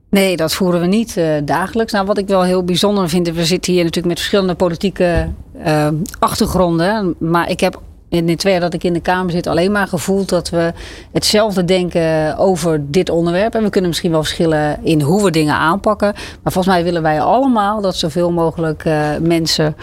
Nee, 0.09 0.35
dat 0.35 0.53
voeren 0.53 0.79
we 0.79 0.87
niet 0.87 1.15
uh, 1.17 1.25
dagelijks. 1.43 1.91
Nou, 1.91 2.05
wat 2.05 2.17
ik 2.17 2.27
wel 2.27 2.43
heel 2.43 2.63
bijzonder 2.63 3.09
vind, 3.09 3.29
we 3.29 3.45
zitten 3.45 3.73
hier 3.73 3.83
natuurlijk 3.83 4.07
met 4.07 4.17
verschillende 4.17 4.55
politieke 4.55 5.27
uh, 5.65 5.87
achtergronden. 6.19 7.15
Maar 7.17 7.49
ik 7.49 7.59
heb 7.59 7.81
in 8.09 8.25
de 8.25 8.35
twee 8.35 8.51
jaar 8.51 8.61
dat 8.61 8.73
ik 8.73 8.83
in 8.83 8.93
de 8.93 8.99
Kamer 8.99 9.31
zit 9.31 9.47
alleen 9.47 9.71
maar 9.71 9.87
gevoeld 9.87 10.29
dat 10.29 10.49
we 10.49 10.73
hetzelfde 11.11 11.65
denken 11.65 12.37
over 12.37 12.91
dit 12.91 13.09
onderwerp. 13.09 13.55
En 13.55 13.63
we 13.63 13.69
kunnen 13.69 13.89
misschien 13.89 14.11
wel 14.11 14.23
verschillen 14.23 14.79
in 14.83 15.01
hoe 15.01 15.23
we 15.23 15.31
dingen 15.31 15.55
aanpakken. 15.55 16.13
Maar 16.13 16.53
volgens 16.53 16.75
mij 16.75 16.83
willen 16.83 17.01
wij 17.01 17.21
allemaal 17.21 17.81
dat 17.81 17.95
zoveel 17.95 18.31
mogelijk 18.31 18.85
uh, 18.85 19.09
mensen 19.21 19.75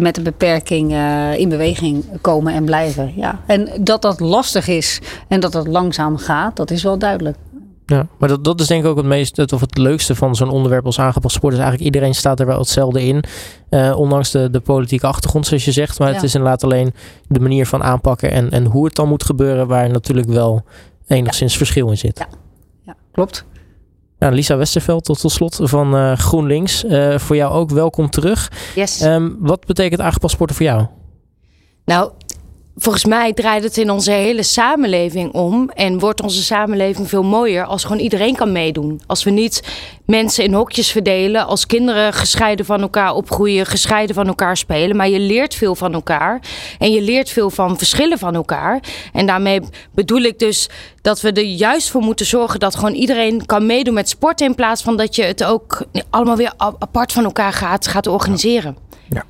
met 0.00 0.16
een 0.16 0.22
beperking 0.22 0.94
in 1.36 1.48
beweging 1.48 2.04
komen 2.20 2.54
en 2.54 2.64
blijven. 2.64 3.12
Ja. 3.16 3.40
En 3.46 3.68
dat 3.80 4.02
dat 4.02 4.20
lastig 4.20 4.68
is 4.68 5.00
en 5.28 5.40
dat 5.40 5.52
dat 5.52 5.66
langzaam 5.66 6.16
gaat, 6.16 6.56
dat 6.56 6.70
is 6.70 6.82
wel 6.82 6.98
duidelijk. 6.98 7.36
Ja, 7.90 8.06
maar 8.18 8.28
dat, 8.28 8.44
dat 8.44 8.60
is 8.60 8.66
denk 8.66 8.84
ik 8.84 8.90
ook 8.90 8.96
het 8.96 9.06
meest 9.06 9.52
of 9.52 9.60
het 9.60 9.78
leukste 9.78 10.14
van 10.14 10.36
zo'n 10.36 10.50
onderwerp 10.50 10.86
als 10.86 10.98
aangepast 10.98 11.34
sport. 11.34 11.52
Is 11.52 11.58
eigenlijk 11.58 11.94
iedereen 11.94 12.14
staat 12.14 12.40
er 12.40 12.46
wel 12.46 12.58
hetzelfde 12.58 13.02
in. 13.02 13.24
Uh, 13.70 13.98
ondanks 13.98 14.30
de, 14.30 14.50
de 14.50 14.60
politieke 14.60 15.06
achtergrond, 15.06 15.46
zoals 15.46 15.64
je 15.64 15.72
zegt. 15.72 15.98
Maar 15.98 16.14
het 16.14 16.22
is 16.22 16.34
inderdaad 16.34 16.64
alleen 16.64 16.92
de 17.28 17.40
manier 17.40 17.66
van 17.66 17.82
aanpakken 17.82 18.30
en, 18.30 18.50
en 18.50 18.64
hoe 18.64 18.84
het 18.84 18.94
dan 18.94 19.08
moet 19.08 19.24
gebeuren, 19.24 19.66
waar 19.66 19.90
natuurlijk 19.90 20.28
wel 20.28 20.64
enigszins 21.06 21.56
verschil 21.56 21.90
in 21.90 21.98
zit. 21.98 22.18
Ja, 22.18 22.28
ja 22.86 22.94
klopt. 23.12 23.44
Nou, 24.18 24.34
Lisa 24.34 24.56
Westerveld, 24.56 25.04
tot, 25.04 25.20
tot 25.20 25.32
slot 25.32 25.58
van 25.62 25.94
uh, 25.94 26.12
GroenLinks. 26.12 26.84
Uh, 26.84 27.18
voor 27.18 27.36
jou 27.36 27.52
ook 27.52 27.70
welkom 27.70 28.10
terug. 28.10 28.52
Yes. 28.74 29.02
Um, 29.02 29.36
wat 29.40 29.66
betekent 29.66 30.00
aangepast 30.00 30.34
sporten 30.34 30.56
voor 30.56 30.66
jou? 30.66 30.86
Nou, 31.84 32.10
volgens 32.78 33.04
mij 33.04 33.32
draait 33.32 33.62
het 33.62 33.76
in 33.76 33.90
onze 33.90 34.10
hele 34.10 34.42
samenleving 34.42 35.32
om. 35.32 35.70
En 35.70 35.98
wordt 35.98 36.22
onze 36.22 36.42
samenleving 36.42 37.08
veel 37.08 37.22
mooier 37.22 37.64
als 37.64 37.84
gewoon 37.84 38.02
iedereen 38.02 38.36
kan 38.36 38.52
meedoen. 38.52 39.00
Als 39.06 39.24
we 39.24 39.30
niet 39.30 39.62
mensen 40.04 40.44
in 40.44 40.52
hokjes 40.52 40.90
verdelen. 40.90 41.46
Als 41.46 41.66
kinderen 41.66 42.12
gescheiden 42.12 42.66
van 42.66 42.80
elkaar 42.80 43.14
opgroeien, 43.14 43.66
gescheiden 43.66 44.14
van 44.14 44.26
elkaar 44.26 44.56
spelen. 44.56 44.96
Maar 44.96 45.08
je 45.08 45.20
leert 45.20 45.54
veel 45.54 45.74
van 45.74 45.94
elkaar. 45.94 46.40
En 46.78 46.92
je 46.92 47.02
leert 47.02 47.30
veel 47.30 47.50
van 47.50 47.78
verschillen 47.78 48.18
van 48.18 48.34
elkaar. 48.34 48.80
En 49.12 49.26
daarmee 49.26 49.60
bedoel 49.92 50.20
ik 50.20 50.38
dus 50.38 50.68
dat 51.02 51.20
we 51.20 51.32
er 51.32 51.42
juist 51.42 51.90
voor 51.90 52.02
moeten 52.02 52.26
zorgen 52.26 52.60
dat 52.60 52.74
gewoon 52.74 52.94
iedereen 52.94 53.46
kan 53.46 53.66
meedoen 53.66 53.94
met 53.94 54.08
sporten. 54.08 54.46
In 54.46 54.54
plaats 54.54 54.82
van 54.82 54.96
dat 54.96 55.16
je 55.16 55.22
het 55.22 55.44
ook 55.44 55.84
allemaal 56.10 56.36
weer 56.36 56.52
apart 56.56 57.12
van 57.12 57.24
elkaar 57.24 57.52
gaat, 57.52 57.86
gaat 57.86 58.06
organiseren. 58.06 58.76
Ja. 59.08 59.24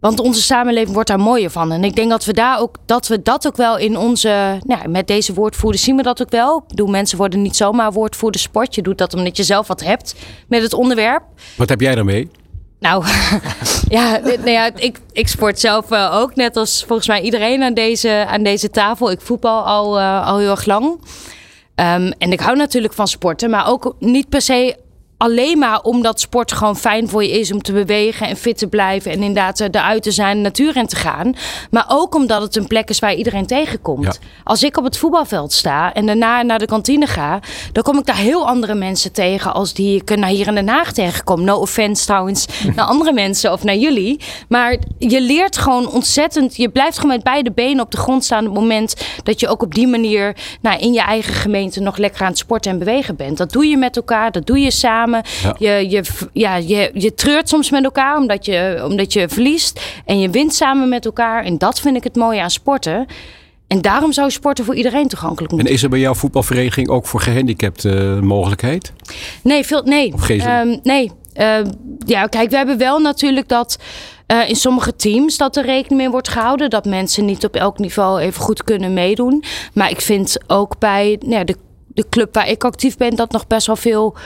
Want 0.00 0.20
onze 0.20 0.42
samenleving 0.42 0.92
wordt 0.92 1.08
daar 1.08 1.20
mooier 1.20 1.50
van. 1.50 1.72
En 1.72 1.84
ik 1.84 1.96
denk 1.96 2.10
dat 2.10 2.24
we 2.24 2.32
daar 2.32 2.60
ook 2.60 2.76
dat 2.86 3.08
we 3.08 3.22
dat 3.22 3.46
ook 3.46 3.56
wel 3.56 3.78
in 3.78 3.96
onze. 3.96 4.58
Nou, 4.66 4.88
met 4.88 5.06
deze 5.06 5.34
woordvoerders 5.34 5.84
zien 5.84 5.96
we 5.96 6.02
dat 6.02 6.22
ook 6.22 6.30
wel. 6.30 6.58
Ik 6.58 6.68
bedoel, 6.68 6.86
mensen 6.86 7.18
worden 7.18 7.42
niet 7.42 7.56
zomaar 7.56 7.92
woordvoerder 7.92 8.40
sport. 8.40 8.74
Je 8.74 8.82
doet 8.82 8.98
dat 8.98 9.14
omdat 9.14 9.36
je 9.36 9.42
zelf 9.42 9.66
wat 9.66 9.80
hebt 9.80 10.14
met 10.48 10.62
het 10.62 10.72
onderwerp. 10.72 11.22
Wat 11.56 11.68
heb 11.68 11.80
jij 11.80 11.94
daarmee? 11.94 12.30
Nou, 12.78 13.04
ja, 13.88 14.18
nou 14.22 14.50
ja 14.50 14.70
ik, 14.74 14.98
ik 15.12 15.28
sport 15.28 15.60
zelf 15.60 15.92
uh, 15.92 16.16
ook, 16.20 16.34
net 16.34 16.56
als 16.56 16.84
volgens 16.86 17.08
mij 17.08 17.20
iedereen 17.20 17.62
aan 17.62 17.74
deze, 17.74 18.26
aan 18.28 18.42
deze 18.42 18.70
tafel. 18.70 19.10
Ik 19.10 19.20
voetbal 19.20 19.64
al, 19.64 19.98
uh, 19.98 20.26
al 20.26 20.38
heel 20.38 20.50
erg 20.50 20.66
lang. 20.66 20.84
Um, 20.84 22.12
en 22.18 22.32
ik 22.32 22.40
hou 22.40 22.56
natuurlijk 22.56 22.94
van 22.94 23.08
sporten, 23.08 23.50
maar 23.50 23.68
ook 23.68 23.94
niet 23.98 24.28
per 24.28 24.42
se 24.42 24.76
alleen 25.20 25.58
maar 25.58 25.80
omdat 25.80 26.20
sport 26.20 26.52
gewoon 26.52 26.76
fijn 26.76 27.08
voor 27.08 27.22
je 27.22 27.38
is 27.38 27.52
om 27.52 27.62
te 27.62 27.72
bewegen 27.72 28.28
en 28.28 28.36
fit 28.36 28.58
te 28.58 28.66
blijven. 28.66 29.10
En 29.10 29.18
inderdaad 29.22 29.60
eruit 29.60 30.02
te 30.02 30.10
zijn, 30.10 30.36
de 30.36 30.42
natuur 30.42 30.76
in 30.76 30.86
te 30.86 30.96
gaan. 30.96 31.34
Maar 31.70 31.84
ook 31.88 32.14
omdat 32.14 32.42
het 32.42 32.56
een 32.56 32.66
plek 32.66 32.88
is 32.88 32.98
waar 32.98 33.14
iedereen 33.14 33.46
tegenkomt. 33.46 34.18
Als 34.44 34.62
ik 34.62 34.76
op 34.76 34.84
het 34.84 34.96
voetbalveld 34.96 35.52
sta 35.52 35.94
en 35.94 36.06
daarna 36.06 36.42
naar 36.42 36.58
de 36.58 36.66
kantine 36.66 37.06
ga, 37.06 37.40
dan 37.72 37.82
kom 37.82 37.98
ik 37.98 38.06
daar 38.06 38.16
heel 38.16 38.46
andere 38.46 38.74
mensen 38.74 39.12
tegen 39.12 39.54
als 39.54 39.74
die 39.74 40.00
ik 40.00 40.16
naar 40.16 40.28
hier 40.28 40.46
in 40.46 40.54
Den 40.54 40.68
Haag 40.68 40.92
tegenkom. 40.92 41.44
No 41.44 41.56
offense 41.56 42.04
trouwens 42.04 42.46
naar 42.76 42.86
andere 42.86 43.12
mensen 43.12 43.52
of 43.52 43.64
naar 43.64 43.76
jullie. 43.76 44.20
Maar 44.48 44.76
je 44.98 45.20
leert 45.20 45.56
gewoon 45.56 45.88
ontzettend. 45.88 46.56
Je 46.56 46.68
blijft 46.68 46.98
gewoon 46.98 47.14
met 47.14 47.24
beide 47.24 47.52
benen 47.52 47.84
op 47.84 47.90
de 47.90 47.96
grond 47.96 48.24
staan 48.24 48.46
op 48.46 48.52
het 48.52 48.60
moment 48.60 49.06
dat 49.22 49.40
je 49.40 49.48
ook 49.48 49.62
op 49.62 49.74
die 49.74 49.86
manier 49.86 50.36
nou, 50.60 50.78
in 50.78 50.92
je 50.92 51.02
eigen 51.02 51.34
gemeente 51.34 51.80
nog 51.80 51.96
lekker 51.96 52.20
aan 52.22 52.28
het 52.28 52.38
sporten 52.38 52.70
en 52.70 52.78
bewegen 52.78 53.16
bent. 53.16 53.38
Dat 53.38 53.52
doe 53.52 53.66
je 53.66 53.76
met 53.76 53.96
elkaar, 53.96 54.32
dat 54.32 54.46
doe 54.46 54.58
je 54.58 54.70
samen. 54.70 55.09
Je, 55.58 55.86
je, 55.88 56.02
ja, 56.32 56.56
je, 56.56 56.90
je 56.94 57.14
treurt 57.14 57.48
soms 57.48 57.70
met 57.70 57.84
elkaar 57.84 58.16
omdat 58.16 58.44
je, 58.44 58.82
omdat 58.84 59.12
je 59.12 59.28
verliest. 59.28 59.80
En 60.04 60.18
je 60.18 60.30
wint 60.30 60.54
samen 60.54 60.88
met 60.88 61.04
elkaar. 61.04 61.44
En 61.44 61.58
dat 61.58 61.80
vind 61.80 61.96
ik 61.96 62.04
het 62.04 62.16
mooie 62.16 62.42
aan 62.42 62.50
sporten. 62.50 63.06
En 63.66 63.80
daarom 63.80 64.12
zou 64.12 64.30
sporten 64.30 64.64
voor 64.64 64.74
iedereen 64.74 65.08
toegankelijk 65.08 65.52
moeten 65.52 65.68
En 65.68 65.74
is 65.74 65.82
er 65.82 65.88
bij 65.88 65.98
jouw 65.98 66.14
voetbalvereniging 66.14 66.88
ook 66.88 67.06
voor 67.06 67.20
gehandicapten 67.20 68.16
uh, 68.16 68.22
mogelijkheid? 68.22 68.92
Nee, 69.42 69.66
veel, 69.66 69.82
nee. 69.82 70.14
Uh, 70.28 70.60
nee. 70.82 71.10
Uh, 71.36 71.58
ja, 72.06 72.26
kijk, 72.26 72.50
we 72.50 72.56
hebben 72.56 72.78
wel 72.78 72.98
natuurlijk 72.98 73.48
dat 73.48 73.78
uh, 74.26 74.48
in 74.48 74.56
sommige 74.56 74.96
teams 74.96 75.36
dat 75.36 75.56
er 75.56 75.64
rekening 75.64 76.00
mee 76.00 76.10
wordt 76.10 76.28
gehouden. 76.28 76.70
Dat 76.70 76.84
mensen 76.84 77.24
niet 77.24 77.44
op 77.44 77.56
elk 77.56 77.78
niveau 77.78 78.20
even 78.20 78.42
goed 78.42 78.64
kunnen 78.64 78.92
meedoen. 78.92 79.44
Maar 79.74 79.90
ik 79.90 80.00
vind 80.00 80.36
ook 80.46 80.78
bij 80.78 81.16
nou 81.20 81.34
ja, 81.34 81.44
de, 81.44 81.56
de 81.86 82.04
club 82.08 82.34
waar 82.34 82.48
ik 82.48 82.64
actief 82.64 82.96
ben, 82.96 83.16
dat 83.16 83.32
nog 83.32 83.46
best 83.46 83.66
wel 83.66 83.76
veel 83.76 84.16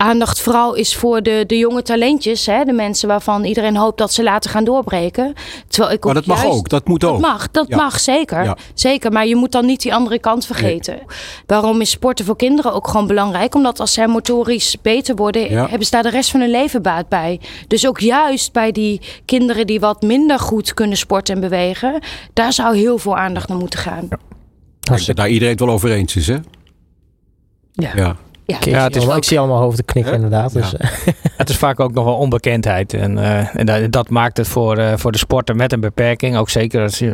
aandacht 0.00 0.40
vooral 0.40 0.74
is 0.74 0.96
voor 0.96 1.22
de, 1.22 1.44
de 1.46 1.58
jonge 1.58 1.82
talentjes. 1.82 2.46
Hè? 2.46 2.64
De 2.64 2.72
mensen 2.72 3.08
waarvan 3.08 3.44
iedereen 3.44 3.76
hoopt 3.76 3.98
dat 3.98 4.12
ze 4.12 4.22
later 4.22 4.50
gaan 4.50 4.64
doorbreken. 4.64 5.34
Terwijl 5.68 5.92
ik 5.94 6.04
maar 6.04 6.14
dat 6.14 6.26
mag 6.26 6.44
ook, 6.44 6.68
dat 6.68 6.88
moet 6.88 7.04
ook. 7.04 7.20
Dat 7.20 7.30
mag, 7.30 7.50
dat 7.50 7.68
mag 7.68 8.00
zeker. 8.00 8.56
Zeker, 8.74 9.12
maar 9.12 9.26
je 9.26 9.36
moet 9.36 9.52
dan 9.52 9.66
niet 9.66 9.82
die 9.82 9.94
andere 9.94 10.18
kant 10.18 10.46
vergeten. 10.46 10.98
Waarom 11.46 11.80
is 11.80 11.90
sporten 11.90 12.24
voor 12.24 12.36
kinderen 12.36 12.72
ook 12.72 12.88
gewoon 12.88 13.06
belangrijk? 13.06 13.54
Omdat 13.54 13.80
als 13.80 13.92
zij 13.92 14.06
motorisch 14.06 14.76
beter 14.82 15.16
worden, 15.16 15.50
hebben 15.50 15.84
ze 15.84 15.90
daar 15.90 16.02
de 16.02 16.10
rest 16.10 16.30
van 16.30 16.40
hun 16.40 16.50
leven 16.50 16.82
baat 16.82 17.08
bij. 17.08 17.40
Dus 17.66 17.86
ook 17.86 18.00
juist 18.00 18.52
bij 18.52 18.72
die 18.72 19.00
kinderen 19.24 19.66
die 19.66 19.80
wat 19.80 20.02
minder 20.02 20.38
goed 20.38 20.74
kunnen 20.74 20.96
sporten 20.96 21.34
en 21.34 21.40
bewegen, 21.40 22.02
daar 22.32 22.52
zou 22.52 22.76
heel 22.76 22.98
veel 22.98 23.16
aandacht 23.16 23.48
naar 23.48 23.58
moeten 23.58 23.78
gaan. 23.78 24.06
Ja. 24.10 24.18
Als 24.92 25.06
je 25.06 25.14
daar 25.14 25.28
iedereen 25.28 25.50
het 25.50 25.60
wel 25.60 25.70
over 25.70 25.90
eens 25.90 26.16
is, 26.16 26.26
hè? 26.26 26.36
Ja. 27.72 28.16
Ja. 28.60 28.82
Het 28.82 28.96
is 28.96 29.04
ik 29.04 29.24
zie 29.24 29.38
allemaal 29.38 29.60
hoofden 29.60 29.84
knikken 29.84 30.14
inderdaad. 30.14 30.52
Dus. 30.52 30.74
het 31.36 31.48
is 31.48 31.56
vaak 31.56 31.80
ook 31.80 31.92
nog 31.92 32.04
wel 32.04 32.14
onbekendheid. 32.14 32.94
En, 32.94 33.16
uh, 33.16 33.56
en 33.56 33.66
dat, 33.66 33.92
dat, 33.92 34.08
maakt 34.08 34.36
het 34.36 34.48
voor, 34.48 34.78
uh, 34.78 34.92
voor 34.96 35.12
de 35.12 35.18
sporter 35.18 35.56
met 35.56 35.72
een 35.72 35.80
beperking. 35.80 36.36
Ook 36.36 36.50
zeker 36.50 36.82
als 36.82 36.98
je 36.98 37.06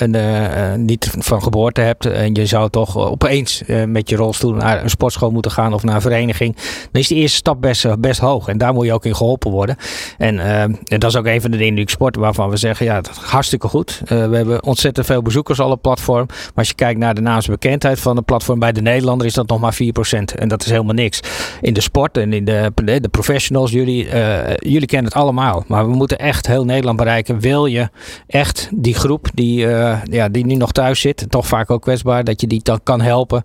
uh, 0.00 0.74
niet 0.74 1.14
van 1.18 1.42
geboorte 1.42 1.80
hebt. 1.80 2.06
En 2.06 2.34
je 2.34 2.46
zou 2.46 2.70
toch 2.70 2.96
opeens 2.96 3.62
met 3.86 4.08
je 4.08 4.16
rolstoel 4.16 4.52
naar 4.52 4.82
een 4.82 4.90
sportschool 4.90 5.30
moeten 5.30 5.50
gaan 5.50 5.74
of 5.74 5.82
naar 5.82 5.94
een 5.94 6.00
vereniging. 6.00 6.56
Dan 6.92 7.00
is 7.02 7.08
de 7.08 7.14
eerste 7.14 7.36
stap 7.36 7.60
best, 7.60 8.00
best 8.00 8.20
hoog. 8.20 8.48
En 8.48 8.58
daar 8.58 8.74
moet 8.74 8.86
je 8.86 8.92
ook 8.92 9.04
in 9.04 9.16
geholpen 9.16 9.50
worden. 9.50 9.76
En, 10.18 10.38
en 10.38 10.78
dat 10.84 11.04
is 11.04 11.16
ook 11.16 11.26
een 11.26 11.40
van 11.40 11.50
de 11.50 11.56
dingen 11.56 11.74
die 11.74 11.84
ik 11.84 11.90
sport 11.90 12.16
waarvan 12.16 12.50
we 12.50 12.56
zeggen, 12.56 12.86
ja, 12.86 13.00
dat 13.00 13.16
hartstikke 13.16 13.68
goed. 13.68 14.02
we 14.06 14.14
hebben 14.14 14.62
ontzettend 14.62 15.06
veel 15.06 15.22
bezoekers 15.22 15.60
al 15.60 15.70
op 15.70 15.82
platform. 15.82 16.26
Maar 16.26 16.52
als 16.54 16.68
je 16.68 16.74
kijkt 16.74 16.98
naar 16.98 17.14
de 17.14 17.20
naamsbekendheid 17.20 18.00
van 18.00 18.16
het 18.16 18.24
platform 18.24 18.58
bij 18.58 18.72
de 18.72 18.82
Nederlander, 18.82 19.26
is 19.26 19.34
dat 19.34 19.48
nog 19.48 19.60
maar 19.60 19.74
4%. 19.74 20.38
En 20.38 20.48
dat 20.48 20.64
is 20.64 20.70
heel 20.70 20.83
helemaal 20.84 21.04
niks. 21.04 21.20
In 21.60 21.74
de 21.74 21.80
sport 21.80 22.16
en 22.16 22.32
in 22.32 22.44
de, 22.44 22.72
de 22.74 23.08
professionals, 23.10 23.70
jullie, 23.70 24.06
uh, 24.06 24.38
jullie 24.56 24.86
kennen 24.86 25.12
het 25.12 25.20
allemaal. 25.20 25.64
Maar 25.66 25.90
we 25.90 25.96
moeten 25.96 26.18
echt 26.18 26.46
heel 26.46 26.64
Nederland 26.64 26.96
bereiken. 26.96 27.40
Wil 27.40 27.66
je 27.66 27.88
echt 28.26 28.68
die 28.74 28.94
groep 28.94 29.28
die, 29.34 29.66
uh, 29.66 29.98
ja, 30.04 30.28
die 30.28 30.46
nu 30.46 30.54
nog 30.54 30.72
thuis 30.72 31.00
zit, 31.00 31.26
toch 31.28 31.46
vaak 31.46 31.70
ook 31.70 31.82
kwetsbaar, 31.82 32.24
dat 32.24 32.40
je 32.40 32.46
die 32.46 32.60
dan 32.62 32.80
kan 32.82 33.00
helpen 33.00 33.42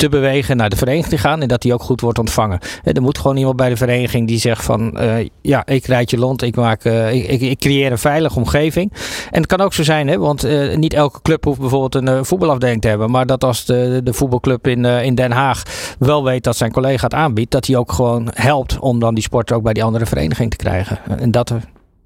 te 0.00 0.08
bewegen 0.08 0.56
naar 0.56 0.70
de 0.70 0.76
vereniging 0.76 1.08
te 1.08 1.18
gaan 1.18 1.42
en 1.42 1.48
dat 1.48 1.62
die 1.62 1.74
ook 1.74 1.82
goed 1.82 2.00
wordt 2.00 2.18
ontvangen. 2.18 2.58
Er 2.82 3.02
moet 3.02 3.18
gewoon 3.18 3.36
iemand 3.36 3.56
bij 3.56 3.68
de 3.68 3.76
vereniging 3.76 4.28
die 4.28 4.38
zegt 4.38 4.64
van 4.64 5.02
uh, 5.02 5.26
ja, 5.42 5.66
ik 5.66 5.86
rijd 5.86 6.10
je 6.10 6.18
lont, 6.18 6.42
ik, 6.42 6.56
maak, 6.56 6.84
uh, 6.84 7.12
ik, 7.12 7.40
ik, 7.40 7.58
creëer 7.58 7.90
een 7.90 7.98
veilige 7.98 8.38
omgeving. 8.38 8.92
En 9.30 9.40
het 9.40 9.46
kan 9.46 9.60
ook 9.60 9.74
zo 9.74 9.82
zijn, 9.82 10.08
hè, 10.08 10.18
want 10.18 10.44
uh, 10.44 10.76
niet 10.76 10.94
elke 10.94 11.22
club 11.22 11.44
hoeft 11.44 11.60
bijvoorbeeld 11.60 11.94
een 11.94 12.24
voetbalafdeling 12.24 12.80
te 12.80 12.88
hebben, 12.88 13.10
maar 13.10 13.26
dat 13.26 13.44
als 13.44 13.64
de, 13.64 14.00
de 14.04 14.12
voetbalclub 14.12 14.66
in, 14.66 14.84
in 14.84 15.14
Den 15.14 15.32
Haag 15.32 15.62
wel 15.98 16.24
weet 16.24 16.44
dat 16.44 16.56
zijn 16.56 16.72
collega 16.72 17.04
het 17.04 17.14
aanbiedt, 17.14 17.50
dat 17.50 17.66
hij 17.66 17.76
ook 17.76 17.92
gewoon 17.92 18.28
helpt 18.34 18.78
om 18.78 18.98
dan 18.98 19.14
die 19.14 19.22
sport 19.22 19.52
ook 19.52 19.62
bij 19.62 19.72
die 19.72 19.84
andere 19.84 20.06
vereniging 20.06 20.50
te 20.50 20.56
krijgen. 20.56 20.98
En 21.18 21.30
dat... 21.30 21.54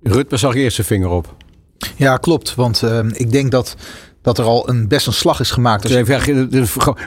Rutme 0.03 0.37
zag 0.37 0.55
eerst 0.55 0.75
zijn 0.75 0.87
vinger 0.87 1.11
op. 1.11 1.35
Ja, 1.97 2.17
klopt. 2.17 2.55
Want 2.55 2.83
ik 3.13 3.33
denk 3.33 3.51
dat 3.51 3.77
dat 4.25 4.39
er 4.39 4.45
al 4.45 4.69
een 4.69 4.89
best 4.89 5.07
een 5.07 5.13
slag 5.13 5.41
is 5.41 5.51
gemaakt. 5.51 5.83
Dus 5.83 5.95
even, 5.95 6.49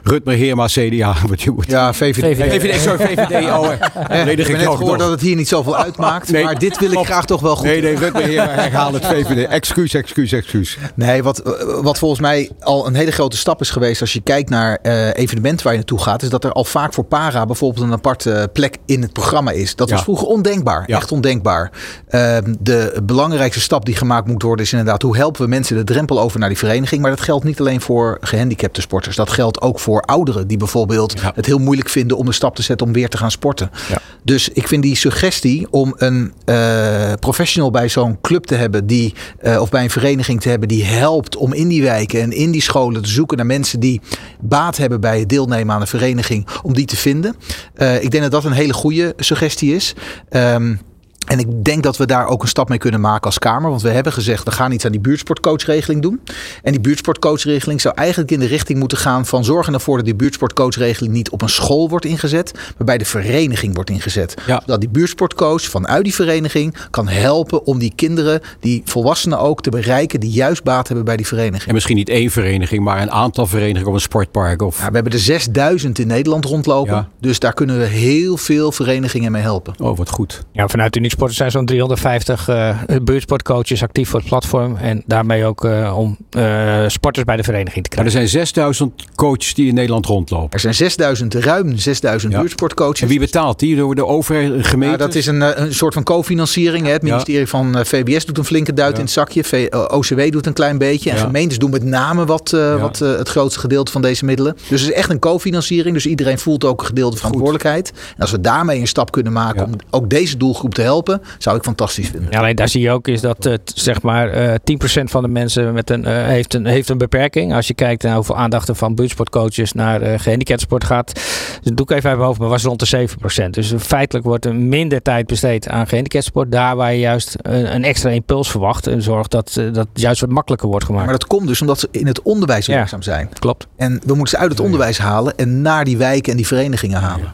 Rutmer 0.03 0.35
Heerma, 0.35 0.65
CDA. 0.65 1.15
Wat 1.29 1.41
je 1.41 1.51
moet. 1.51 1.65
Ja, 1.67 1.93
VVD. 1.93 2.37
VVD, 2.37 2.81
sorry, 2.81 3.05
VVD. 3.05 3.49
Oh, 3.49 3.61
nee, 4.25 4.35
ik 4.35 4.47
heb 4.47 4.57
net 4.57 4.67
gehoord 4.67 4.99
dat 4.99 5.09
het 5.09 5.21
hier 5.21 5.35
niet 5.35 5.47
zoveel 5.47 5.77
uitmaakt. 5.85 6.31
Nee, 6.31 6.43
maar 6.43 6.59
dit 6.59 6.79
wil 6.79 6.91
ik 6.91 7.05
graag 7.05 7.25
toch 7.25 7.41
wel 7.41 7.55
goed. 7.55 7.65
Nee, 7.65 7.81
nee, 7.81 7.95
Rutmer 7.95 8.23
Heerma, 8.23 8.51
herhaal 8.51 8.93
het 8.93 9.05
VVD. 9.05 9.47
Excuus, 9.47 9.93
excuus, 9.93 10.31
excuus. 10.31 10.77
Nee, 10.95 11.23
wat, 11.23 11.41
wat 11.81 11.97
volgens 11.97 12.21
mij 12.21 12.49
al 12.59 12.87
een 12.87 12.95
hele 12.95 13.11
grote 13.11 13.37
stap 13.37 13.61
is 13.61 13.69
geweest 13.69 14.01
als 14.01 14.13
je 14.13 14.21
kijkt 14.21 14.49
naar 14.49 14.79
uh, 14.83 15.13
evenementen 15.13 15.63
waar 15.63 15.73
je 15.73 15.79
naartoe 15.79 16.01
gaat, 16.01 16.21
is 16.21 16.29
dat 16.29 16.43
er 16.43 16.51
al 16.51 16.63
vaak 16.63 16.93
voor 16.93 17.05
para 17.05 17.45
bijvoorbeeld 17.45 17.85
een 17.85 17.93
aparte 17.93 18.49
plek 18.53 18.77
in 18.85 19.01
het 19.01 19.13
programma 19.13 19.51
is. 19.51 19.75
Dat 19.75 19.89
was 19.89 20.01
vroeger 20.01 20.27
ondenkbaar. 20.27 20.85
Echt 20.85 21.11
ondenkbaar. 21.11 21.71
Uh, 22.09 22.37
de 22.59 23.01
belangrijkste 23.03 23.61
stap 23.61 23.85
die 23.85 23.95
gemaakt 23.95 24.27
moet 24.27 24.41
worden 24.41 24.65
is 24.65 24.71
inderdaad 24.71 25.01
hoe 25.01 25.17
helpen 25.17 25.41
we 25.41 25.47
mensen 25.47 25.75
de 25.75 25.83
drempel 25.83 26.19
over 26.19 26.39
naar 26.39 26.49
die 26.49 26.57
vereniging 26.57 27.01
maar 27.07 27.15
dat 27.15 27.25
geldt 27.25 27.45
niet 27.45 27.59
alleen 27.59 27.81
voor 27.81 28.17
gehandicapte 28.21 28.81
sporters. 28.81 29.15
Dat 29.15 29.29
geldt 29.29 29.61
ook 29.61 29.79
voor 29.79 30.01
ouderen 30.01 30.47
die 30.47 30.57
bijvoorbeeld 30.57 31.21
het 31.21 31.45
heel 31.45 31.57
moeilijk 31.57 31.89
vinden 31.89 32.17
om 32.17 32.25
de 32.25 32.31
stap 32.31 32.55
te 32.55 32.61
zetten 32.61 32.87
om 32.87 32.93
weer 32.93 33.09
te 33.09 33.17
gaan 33.17 33.31
sporten. 33.31 33.71
Ja. 33.89 33.97
Dus 34.23 34.49
ik 34.49 34.67
vind 34.67 34.83
die 34.83 34.95
suggestie 34.95 35.67
om 35.71 35.93
een 35.97 36.33
uh, 36.45 37.13
professional 37.19 37.71
bij 37.71 37.89
zo'n 37.89 38.21
club 38.21 38.45
te 38.45 38.55
hebben 38.55 38.87
die, 38.87 39.13
uh, 39.41 39.61
of 39.61 39.69
bij 39.69 39.83
een 39.83 39.89
vereniging 39.89 40.41
te 40.41 40.49
hebben 40.49 40.67
die 40.67 40.85
helpt 40.85 41.35
om 41.35 41.53
in 41.53 41.67
die 41.67 41.83
wijken 41.83 42.21
en 42.21 42.31
in 42.31 42.51
die 42.51 42.61
scholen 42.61 43.01
te 43.01 43.09
zoeken 43.09 43.37
naar 43.37 43.45
mensen 43.45 43.79
die 43.79 44.01
baat 44.39 44.77
hebben 44.77 45.01
bij 45.01 45.19
het 45.19 45.29
deelnemen 45.29 45.75
aan 45.75 45.81
een 45.81 45.87
vereniging, 45.87 46.47
om 46.63 46.73
die 46.73 46.85
te 46.85 46.95
vinden. 46.95 47.35
Uh, 47.75 48.03
ik 48.03 48.11
denk 48.11 48.23
dat 48.23 48.31
dat 48.31 48.45
een 48.45 48.51
hele 48.51 48.73
goede 48.73 49.13
suggestie 49.17 49.75
is. 49.75 49.93
Um, 50.29 50.79
en 51.27 51.39
ik 51.39 51.63
denk 51.63 51.83
dat 51.83 51.97
we 51.97 52.05
daar 52.05 52.27
ook 52.27 52.41
een 52.41 52.47
stap 52.47 52.69
mee 52.69 52.77
kunnen 52.77 53.01
maken 53.01 53.25
als 53.25 53.39
Kamer. 53.39 53.69
Want 53.69 53.81
we 53.81 53.89
hebben 53.89 54.13
gezegd, 54.13 54.43
we 54.43 54.51
gaan 54.51 54.71
iets 54.71 54.85
aan 54.85 54.91
die 54.91 54.99
buurtsportcoachregeling 54.99 56.01
doen. 56.01 56.21
En 56.63 56.71
die 56.71 56.81
buurtsportcoachregeling 56.81 57.81
zou 57.81 57.95
eigenlijk 57.95 58.31
in 58.31 58.39
de 58.39 58.45
richting 58.45 58.79
moeten 58.79 58.97
gaan 58.97 59.25
van 59.25 59.43
zorgen 59.43 59.73
ervoor 59.73 59.95
dat 59.95 60.05
die 60.05 60.15
buurtsportcoachregeling 60.15 61.13
niet 61.13 61.29
op 61.29 61.41
een 61.41 61.49
school 61.49 61.89
wordt 61.89 62.05
ingezet, 62.05 62.51
maar 62.53 62.85
bij 62.85 62.97
de 62.97 63.05
vereniging 63.05 63.75
wordt 63.75 63.89
ingezet. 63.89 64.33
Ja. 64.45 64.59
Zodat 64.59 64.79
die 64.79 64.89
buurtsportcoach 64.89 65.61
vanuit 65.61 66.03
die 66.03 66.13
vereniging 66.13 66.75
kan 66.89 67.07
helpen 67.07 67.65
om 67.65 67.79
die 67.79 67.93
kinderen, 67.95 68.41
die 68.59 68.81
volwassenen 68.85 69.39
ook, 69.39 69.61
te 69.61 69.69
bereiken 69.69 70.19
die 70.19 70.31
juist 70.31 70.63
baat 70.63 70.87
hebben 70.87 71.05
bij 71.05 71.17
die 71.17 71.27
vereniging. 71.27 71.67
En 71.67 71.73
misschien 71.73 71.95
niet 71.95 72.09
één 72.09 72.31
vereniging, 72.31 72.83
maar 72.83 73.01
een 73.01 73.11
aantal 73.11 73.47
verenigingen 73.47 73.87
of 73.87 73.93
een 73.93 74.01
sportpark. 74.01 74.61
Of... 74.61 74.79
Ja, 74.79 74.87
we 74.87 74.93
hebben 74.93 75.13
er 75.13 75.19
6000 75.19 75.99
in 75.99 76.07
Nederland 76.07 76.45
rondlopen. 76.45 77.07
Dus 77.19 77.39
daar 77.39 77.53
kunnen 77.53 77.77
we 77.77 77.85
heel 77.85 78.37
veel 78.37 78.71
verenigingen 78.71 79.31
mee 79.31 79.41
helpen. 79.41 79.73
Oh, 79.79 79.97
wat 79.97 80.09
goed. 80.09 80.45
Ja, 80.51 80.67
vanuit 80.67 80.93
de 80.93 80.99
er 81.25 81.33
zijn 81.33 81.51
zo'n 81.51 81.65
350 81.65 82.49
uh, 82.49 82.77
buurtsportcoaches 83.01 83.83
actief 83.83 84.09
voor 84.09 84.19
het 84.19 84.27
platform. 84.27 84.77
En 84.77 85.03
daarmee 85.05 85.45
ook 85.45 85.65
uh, 85.65 85.97
om 85.97 86.17
uh, 86.37 86.83
sporters 86.87 87.25
bij 87.25 87.35
de 87.35 87.43
vereniging 87.43 87.83
te 87.83 87.89
krijgen. 87.89 88.13
Maar 88.13 88.23
er 88.23 88.29
zijn 88.29 88.45
6000 88.45 89.05
coaches 89.15 89.53
die 89.53 89.67
in 89.67 89.73
Nederland 89.73 90.05
rondlopen. 90.05 90.49
Er 90.51 90.59
zijn 90.59 90.73
6000, 90.73 91.33
ruim 91.33 91.77
6000 91.77 92.31
ja. 92.31 92.39
buurtsportcoaches. 92.39 93.01
En 93.01 93.07
wie 93.07 93.19
betaalt 93.19 93.59
die? 93.59 93.75
Door 93.75 93.95
de 93.95 94.05
overheid, 94.05 94.67
gemeente? 94.67 94.97
Ja, 94.97 95.05
dat 95.05 95.15
is 95.15 95.25
een, 95.25 95.61
een 95.61 95.73
soort 95.73 95.93
van 95.93 96.03
cofinanciering. 96.03 96.87
Het 96.87 97.01
ministerie 97.01 97.39
ja. 97.39 97.45
van 97.45 97.85
VBS 97.85 98.25
doet 98.25 98.37
een 98.37 98.45
flinke 98.45 98.73
duit 98.73 98.95
in 98.95 99.01
het 99.01 99.11
zakje. 99.11 99.43
V 99.43 99.67
OCW 99.87 100.31
doet 100.31 100.45
een 100.45 100.53
klein 100.53 100.77
beetje. 100.77 101.11
En 101.11 101.17
gemeentes 101.17 101.57
doen 101.57 101.69
met 101.69 101.83
name 101.83 102.25
wat, 102.25 102.49
wat 102.79 102.99
het 102.99 103.29
grootste 103.29 103.59
gedeelte 103.59 103.91
van 103.91 104.01
deze 104.01 104.25
middelen. 104.25 104.57
Dus 104.69 104.81
het 104.81 104.89
is 104.89 104.95
echt 104.95 105.09
een 105.09 105.19
cofinanciering. 105.19 105.93
Dus 105.93 106.05
iedereen 106.05 106.39
voelt 106.39 106.65
ook 106.65 106.79
een 106.79 106.85
gedeelte 106.85 107.17
verantwoordelijkheid. 107.17 107.91
En 108.15 108.21
als 108.21 108.31
we 108.31 108.41
daarmee 108.41 108.79
een 108.79 108.87
stap 108.87 109.11
kunnen 109.11 109.33
maken 109.33 109.65
om 109.65 109.71
ook 109.89 110.09
deze 110.09 110.37
doelgroep 110.37 110.73
te 110.73 110.81
helpen 110.81 111.06
zou 111.37 111.57
ik 111.57 111.63
fantastisch 111.63 112.07
vinden. 112.09 112.31
Ja, 112.31 112.39
alleen 112.39 112.55
daar 112.55 112.69
zie 112.69 112.81
je 112.81 112.91
ook 112.91 113.07
is 113.07 113.21
dat 113.21 113.45
uh, 113.45 113.53
zeg 113.63 114.01
maar 114.01 114.33
uh, 114.33 114.53
eh, 114.53 114.59
10% 115.01 115.03
van 115.03 115.23
de 115.23 115.29
mensen 115.29 115.73
met 115.73 115.89
een, 115.89 116.01
uh, 116.01 116.25
heeft, 116.25 116.53
een, 116.53 116.65
heeft 116.65 116.89
een 116.89 116.97
beperking. 116.97 117.53
Als 117.53 117.67
je 117.67 117.73
kijkt 117.73 118.03
naar 118.03 118.15
hoeveel 118.15 118.37
aandacht 118.37 118.67
er 118.67 118.75
van 118.75 118.95
buurtsportcoaches 118.95 119.73
naar 119.73 120.01
uh, 120.01 120.19
gehandicaptensport 120.19 120.83
gaat. 120.83 121.13
Dus 121.61 121.71
doe 121.73 121.85
ik 121.85 121.91
even 121.91 122.09
uit 122.09 122.17
mijn 122.17 122.27
hoofd, 122.27 122.39
maar 122.39 122.49
was 122.49 122.63
rond 122.63 122.89
de 122.89 123.07
7%. 123.45 123.49
Dus 123.49 123.73
feitelijk 123.77 124.25
wordt 124.25 124.45
er 124.45 124.55
minder 124.55 125.01
tijd 125.01 125.27
besteed 125.27 125.67
aan 125.69 125.87
gehandicaptensport. 125.87 126.51
Daar 126.51 126.75
waar 126.75 126.93
je 126.93 126.99
juist 126.99 127.35
een, 127.41 127.75
een 127.75 127.83
extra 127.83 128.09
impuls 128.09 128.51
verwacht. 128.51 128.87
En 128.87 129.01
zorgt 129.01 129.31
dat 129.31 129.61
dat 129.73 129.87
juist 129.93 130.21
wat 130.21 130.29
makkelijker 130.29 130.67
wordt 130.67 130.85
gemaakt. 130.85 131.05
Maar 131.05 131.17
dat 131.17 131.27
komt 131.27 131.47
dus 131.47 131.61
omdat 131.61 131.79
ze 131.79 131.87
in 131.91 132.07
het 132.07 132.21
onderwijs 132.21 132.67
werkzaam 132.67 132.99
ja, 132.99 133.05
zijn. 133.05 133.29
Klopt. 133.39 133.67
En 133.75 134.01
we 134.05 134.13
moeten 134.13 134.27
ze 134.27 134.37
uit 134.37 134.51
het 134.51 134.59
onderwijs 134.59 134.97
halen 134.97 135.37
en 135.37 135.61
naar 135.61 135.85
die 135.85 135.97
wijken 135.97 136.31
en 136.31 136.37
die 136.37 136.47
verenigingen 136.47 136.99
halen. 136.99 137.33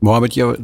Mohamed, 0.00 0.34
jou, 0.34 0.56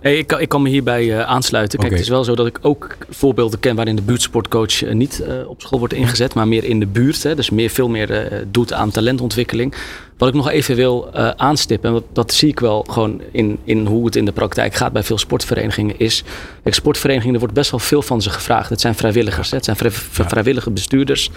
hey, 0.00 0.18
ik, 0.18 0.26
kan, 0.26 0.40
ik 0.40 0.48
kan 0.48 0.62
me 0.62 0.68
hierbij 0.68 1.04
uh, 1.04 1.20
aansluiten. 1.20 1.78
Kijk, 1.78 1.90
het 1.90 2.00
is 2.00 2.08
wel 2.08 2.24
zo 2.24 2.34
dat 2.34 2.46
ik 2.46 2.58
ook 2.62 2.96
voorbeelden 3.10 3.60
ken 3.60 3.76
waarin 3.76 3.96
de 3.96 4.02
buurtsportcoach 4.02 4.82
uh, 4.82 4.92
niet 4.92 5.24
uh, 5.28 5.48
op 5.48 5.60
school 5.60 5.78
wordt 5.78 5.94
ingezet, 5.94 6.34
maar 6.34 6.48
meer 6.48 6.64
in 6.64 6.80
de 6.80 6.86
buurt. 6.86 7.22
Hè, 7.22 7.34
dus 7.34 7.50
meer, 7.50 7.70
veel 7.70 7.88
meer 7.88 8.42
doet 8.50 8.72
aan 8.72 8.90
talentontwikkeling. 8.90 9.74
Wat 10.18 10.28
ik 10.28 10.34
nog 10.34 10.50
even 10.50 10.76
wil 10.76 11.14
aanstippen, 11.36 11.88
en 11.88 11.94
dat, 11.94 12.04
dat, 12.12 12.32
zie 12.32 12.48
ik 12.48 12.60
wel 12.60 12.84
gewoon 12.88 13.20
in, 13.30 13.58
in 13.64 13.86
hoe 13.86 14.04
het 14.04 14.16
in 14.16 14.24
de 14.24 14.32
praktijk 14.32 14.74
gaat 14.74 14.92
bij 14.92 15.02
veel 15.02 15.18
sportverenigingen, 15.18 15.98
is. 15.98 16.24
Kijk, 16.62 16.74
sportverenigingen, 16.74 17.34
er 17.34 17.40
wordt 17.40 17.54
best 17.54 17.70
wel 17.70 17.80
veel 17.80 18.02
van 18.02 18.22
ze 18.22 18.30
gevraagd. 18.30 18.70
Het 18.70 18.80
zijn 18.80 18.94
vrijwilligers, 18.94 19.50
hè, 19.50 19.56
het 19.56 19.64
zijn 19.64 19.76
vrij, 19.76 19.90
vrijwillige 20.26 20.70
bestuurders. 20.70 21.30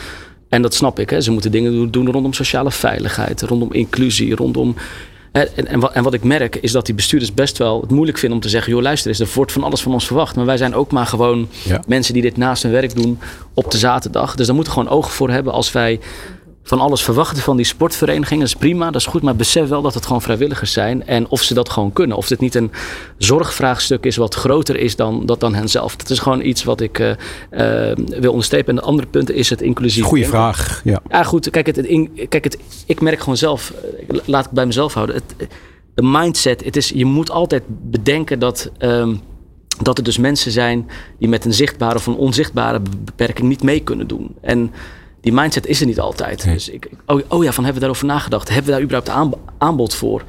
En 0.50 0.62
dat 0.62 0.74
snap 0.74 1.00
ik. 1.00 1.10
Hè. 1.10 1.22
Ze 1.22 1.32
moeten 1.32 1.52
dingen 1.52 1.92
doen 1.92 2.12
rondom 2.12 2.34
sociale 2.34 2.72
veiligheid, 2.72 3.42
rondom 3.42 3.74
inclusie, 3.74 4.36
rondom 4.36 4.76
en, 5.46 5.68
en, 5.68 5.80
wat, 5.80 5.92
en, 5.92 6.04
wat, 6.04 6.14
ik 6.14 6.24
merk 6.24 6.56
is 6.56 6.72
dat 6.72 6.86
die 6.86 6.96
bestuurders 6.96 7.34
best 7.34 7.58
wel 7.58 7.82
het 7.82 7.92
moeilijk 7.92 8.18
vinden 8.18 8.38
om 8.38 8.44
te 8.44 8.50
zeggen: 8.50 8.72
joh, 8.72 8.82
luister 8.82 9.10
eens, 9.10 9.20
er 9.20 9.30
wordt 9.34 9.52
van 9.52 9.64
alles 9.64 9.82
van 9.82 9.94
ons 9.94 10.08
verwacht. 10.08 10.36
Maar 10.36 10.46
wij 10.46 10.58
zijn 10.58 10.76
ook 10.76 10.92
maar 10.92 11.06
gewoon 11.06 11.50
mensen 11.88 12.14
die 12.14 12.22
dit 12.22 12.38
naast 12.38 12.64
hun 12.64 12.72
werk 12.72 12.96
doen 12.96 13.20
op 13.54 13.72
de 13.72 13.78
zaterdag. 13.78 14.36
Dus 14.36 14.46
daar 14.46 14.56
moeten 14.56 14.74
we 14.74 14.80
gewoon 14.80 14.98
ogen 14.98 15.12
voor 15.12 15.30
hebben 15.30 15.54
als 15.54 15.72
wij 15.72 16.00
van 16.68 16.80
alles 16.80 17.04
verwachten 17.04 17.44
van 17.44 17.58
die 17.58 17.66
sportverenigingen. 17.66 18.40
Dat 18.40 18.54
is 18.54 18.60
prima, 18.60 18.86
dat 18.86 19.02
is 19.02 19.08
goed. 19.08 19.22
Maar 19.22 19.36
besef 19.36 19.68
wel 19.70 19.82
dat 19.82 19.94
het 19.94 20.06
gewoon 20.06 20.22
vrijwilligers 20.22 20.72
zijn. 20.72 21.08
En 21.08 21.28
of 21.30 21.42
ze 21.42 21.54
dat 21.54 21.70
gewoon 21.70 21.94
kunnen. 21.94 22.18
Of 22.18 22.28
dit 22.28 22.40
niet 22.40 22.56
een 22.56 22.72
zorgvraagstuk 23.18 24.06
is 24.06 24.16
wat 24.16 24.36
groter 24.36 24.80
is 24.80 24.96
dan, 24.96 25.26
dat 25.26 25.40
dan 25.40 25.56
henzelf. 25.56 25.96
Dat 25.96 26.10
is 26.10 26.20
gewoon 26.20 26.42
iets 26.42 26.64
wat 26.64 26.82
ik 26.82 27.00
uh, 27.00 27.10
uh, 27.10 27.96
wil 28.20 28.32
onderstrepen. 28.32 28.70
En 28.70 28.76
de 28.76 28.82
andere 28.82 29.08
punten 29.08 29.36
is 29.36 29.50
het 29.50 29.62
inclusief. 29.62 30.04
Goeie 30.04 30.28
vraag. 30.28 30.82
Ja, 30.84 31.02
ja 31.10 31.24
goed. 31.24 31.50
Kijk, 31.50 31.66
het, 31.66 31.76
het, 31.76 32.10
kijk 32.30 32.44
het, 32.44 32.58
ik 32.86 33.02
merk 33.02 33.20
gewoon 33.20 33.38
zelf, 33.38 33.74
eh, 34.08 34.18
laat 34.26 34.46
ik 34.46 34.52
bij 34.52 34.66
mezelf 34.66 34.94
houden. 34.94 35.16
Het, 35.16 35.50
de 35.94 36.04
mindset, 36.04 36.64
het 36.64 36.76
is, 36.76 36.90
je 36.90 37.06
moet 37.06 37.32
altijd 37.32 37.64
bedenken 37.68 38.40
dat. 38.40 38.72
Um, 38.80 39.22
dat 39.82 39.98
er 39.98 40.04
dus 40.04 40.18
mensen 40.18 40.52
zijn 40.52 40.88
die 41.20 41.30
met 41.30 41.46
een 41.46 41.54
zichtbare 41.54 41.96
of 41.96 42.08
een 42.08 42.16
onzichtbare 42.16 42.82
beperking 43.06 43.48
niet 43.48 43.64
mee 43.64 43.80
kunnen 43.80 44.08
doen. 44.08 44.36
En 44.42 44.72
die 45.22 45.34
mindset 45.34 45.68
is 45.68 45.80
er 45.80 45.86
niet 45.86 46.00
altijd. 46.00 46.44
Dus 46.44 46.70
ik, 46.70 46.90
oh, 47.06 47.22
oh, 47.28 47.44
ja, 47.44 47.52
van 47.52 47.64
hebben 47.64 47.74
we 47.74 47.88
daarover 47.88 48.06
nagedacht? 48.06 48.48
Hebben 48.50 48.66
we 48.66 48.72
daar 48.72 48.82
überhaupt 48.82 49.38
aanbod 49.58 49.94
voor? 49.94 50.24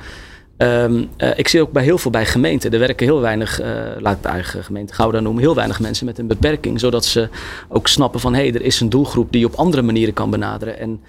Um, 0.57 1.09
uh, 1.19 1.39
ik 1.39 1.49
zie 1.49 1.61
ook 1.61 1.73
bij 1.73 1.83
heel 1.83 1.99
veel 1.99 2.11
bij 2.11 2.27
gemeenten. 2.27 2.73
Er 2.73 2.79
werken 2.79 3.07
heel 3.07 3.21
weinig, 3.21 3.61
uh, 3.61 3.67
laat 3.99 4.17
ik 4.17 4.23
de 4.23 4.29
eigen 4.29 4.65
gemeente 4.65 4.95
Gouda 4.95 5.21
noemen, 5.21 5.43
heel 5.43 5.55
weinig 5.55 5.81
mensen 5.81 6.07
met 6.07 6.19
een 6.19 6.27
beperking. 6.27 6.81
Zodat 6.81 7.05
ze 7.05 7.29
ook 7.69 7.89
snappen 7.89 8.21
van 8.21 8.35
hé, 8.35 8.41
hey, 8.41 8.55
er 8.55 8.63
is 8.63 8.81
een 8.81 8.89
doelgroep 8.89 9.33
die 9.33 9.41
je 9.41 9.47
op 9.47 9.55
andere 9.55 9.83
manieren 9.83 10.15
kan 10.15 10.31
benaderen. 10.31 10.79
En 10.79 11.01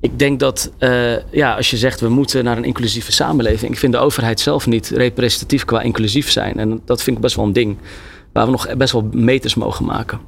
Ik 0.00 0.18
denk 0.18 0.40
dat 0.40 0.72
ja, 1.30 1.54
als 1.54 1.70
je 1.70 1.76
zegt 1.76 2.00
we 2.00 2.08
moeten 2.08 2.44
naar 2.44 2.56
een 2.56 2.64
inclusieve 2.64 3.12
samenleving. 3.12 3.72
Ik 3.72 3.78
vind 3.78 3.92
de 3.92 3.98
overheid 3.98 4.40
zelf 4.40 4.66
niet 4.66 4.88
representatief 4.88 5.64
qua 5.64 5.80
inclusief 5.80 6.30
zijn. 6.30 6.58
En 6.58 6.80
dat 6.84 7.02
vind 7.02 7.16
ik 7.16 7.22
best 7.22 7.36
wel 7.36 7.44
een 7.44 7.52
ding 7.52 7.76
waar 8.32 8.44
we 8.44 8.50
nog 8.50 8.76
best 8.76 8.92
wel 8.92 9.08
meters 9.12 9.54
mogen 9.54 9.84
maken. 9.84 10.20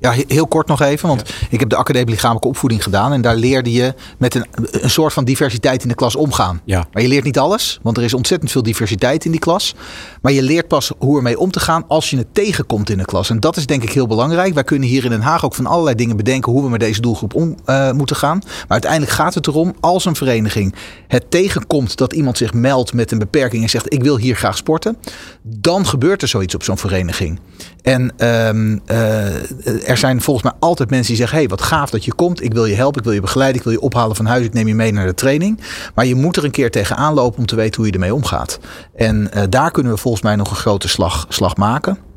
Ja, 0.00 0.14
heel 0.26 0.46
kort 0.46 0.66
nog 0.66 0.80
even, 0.80 1.08
want 1.08 1.34
ik 1.50 1.60
heb 1.60 1.68
de 1.68 1.76
academie 1.76 2.10
lichamelijke 2.10 2.48
opvoeding 2.48 2.82
gedaan 2.82 3.12
en 3.12 3.20
daar 3.20 3.36
leerde 3.36 3.72
je 3.72 3.94
met 4.18 4.34
een, 4.34 4.46
een 4.70 4.90
soort 4.90 5.12
van 5.12 5.24
diversiteit 5.24 5.82
in 5.82 5.88
de 5.88 5.94
klas 5.94 6.16
omgaan. 6.16 6.60
Ja. 6.64 6.86
Maar 6.92 7.02
je 7.02 7.08
leert 7.08 7.24
niet 7.24 7.38
alles, 7.38 7.78
want 7.82 7.96
er 7.96 8.02
is 8.02 8.14
ontzettend 8.14 8.50
veel 8.50 8.62
diversiteit 8.62 9.24
in 9.24 9.30
die 9.30 9.40
klas. 9.40 9.74
Maar 10.22 10.32
je 10.32 10.42
leert 10.42 10.68
pas 10.68 10.92
hoe 10.98 11.16
ermee 11.16 11.38
om 11.38 11.50
te 11.50 11.60
gaan 11.60 11.84
als 11.88 12.10
je 12.10 12.16
het 12.16 12.34
tegenkomt 12.34 12.90
in 12.90 12.98
de 12.98 13.04
klas. 13.04 13.30
En 13.30 13.40
dat 13.40 13.56
is 13.56 13.66
denk 13.66 13.82
ik 13.82 13.92
heel 13.92 14.06
belangrijk. 14.06 14.54
Wij 14.54 14.64
kunnen 14.64 14.88
hier 14.88 15.04
in 15.04 15.10
Den 15.10 15.20
Haag 15.20 15.44
ook 15.44 15.54
van 15.54 15.66
allerlei 15.66 15.96
dingen 15.96 16.16
bedenken 16.16 16.52
hoe 16.52 16.62
we 16.62 16.68
met 16.68 16.80
deze 16.80 17.00
doelgroep 17.00 17.34
om 17.34 17.56
uh, 17.66 17.92
moeten 17.92 18.16
gaan. 18.16 18.38
Maar 18.44 18.66
uiteindelijk 18.68 19.12
gaat 19.12 19.34
het 19.34 19.46
erom, 19.46 19.74
als 19.80 20.04
een 20.04 20.16
vereniging 20.16 20.74
het 21.08 21.30
tegenkomt 21.30 21.96
dat 21.96 22.12
iemand 22.12 22.36
zich 22.36 22.52
meldt 22.52 22.92
met 22.92 23.10
een 23.10 23.18
beperking 23.18 23.62
en 23.62 23.70
zegt 23.70 23.92
ik 23.92 24.02
wil 24.02 24.16
hier 24.16 24.36
graag 24.36 24.56
sporten, 24.56 24.96
dan 25.42 25.86
gebeurt 25.86 26.22
er 26.22 26.28
zoiets 26.28 26.54
op 26.54 26.62
zo'n 26.62 26.78
vereniging. 26.78 27.40
En 27.82 28.02
um, 28.02 28.80
uh, 28.90 29.88
er 29.88 29.96
zijn 29.96 30.20
volgens 30.20 30.44
mij 30.44 30.54
altijd 30.58 30.90
mensen 30.90 31.08
die 31.08 31.16
zeggen: 31.16 31.38
hey, 31.38 31.48
wat 31.48 31.62
gaaf 31.62 31.90
dat 31.90 32.04
je 32.04 32.14
komt. 32.14 32.42
Ik 32.42 32.52
wil 32.52 32.64
je 32.64 32.74
helpen, 32.74 32.98
ik 32.98 33.04
wil 33.04 33.14
je 33.14 33.20
begeleiden, 33.20 33.58
ik 33.58 33.64
wil 33.64 33.72
je 33.72 33.80
ophalen 33.80 34.16
van 34.16 34.26
huis, 34.26 34.44
ik 34.44 34.52
neem 34.52 34.68
je 34.68 34.74
mee 34.74 34.92
naar 34.92 35.06
de 35.06 35.14
training. 35.14 35.60
Maar 35.94 36.06
je 36.06 36.14
moet 36.14 36.36
er 36.36 36.44
een 36.44 36.50
keer 36.50 36.70
tegenaan 36.70 37.14
lopen 37.14 37.38
om 37.38 37.46
te 37.46 37.56
weten 37.56 37.76
hoe 37.76 37.86
je 37.86 37.92
ermee 37.92 38.14
omgaat. 38.14 38.58
En 38.96 39.30
uh, 39.36 39.42
daar 39.48 39.70
kunnen 39.70 39.92
we 39.92 39.98
volgens 39.98 40.22
mij 40.22 40.36
nog 40.36 40.50
een 40.50 40.56
grote 40.56 40.88
slag, 40.88 41.26
slag 41.28 41.56
maken. 41.56 42.07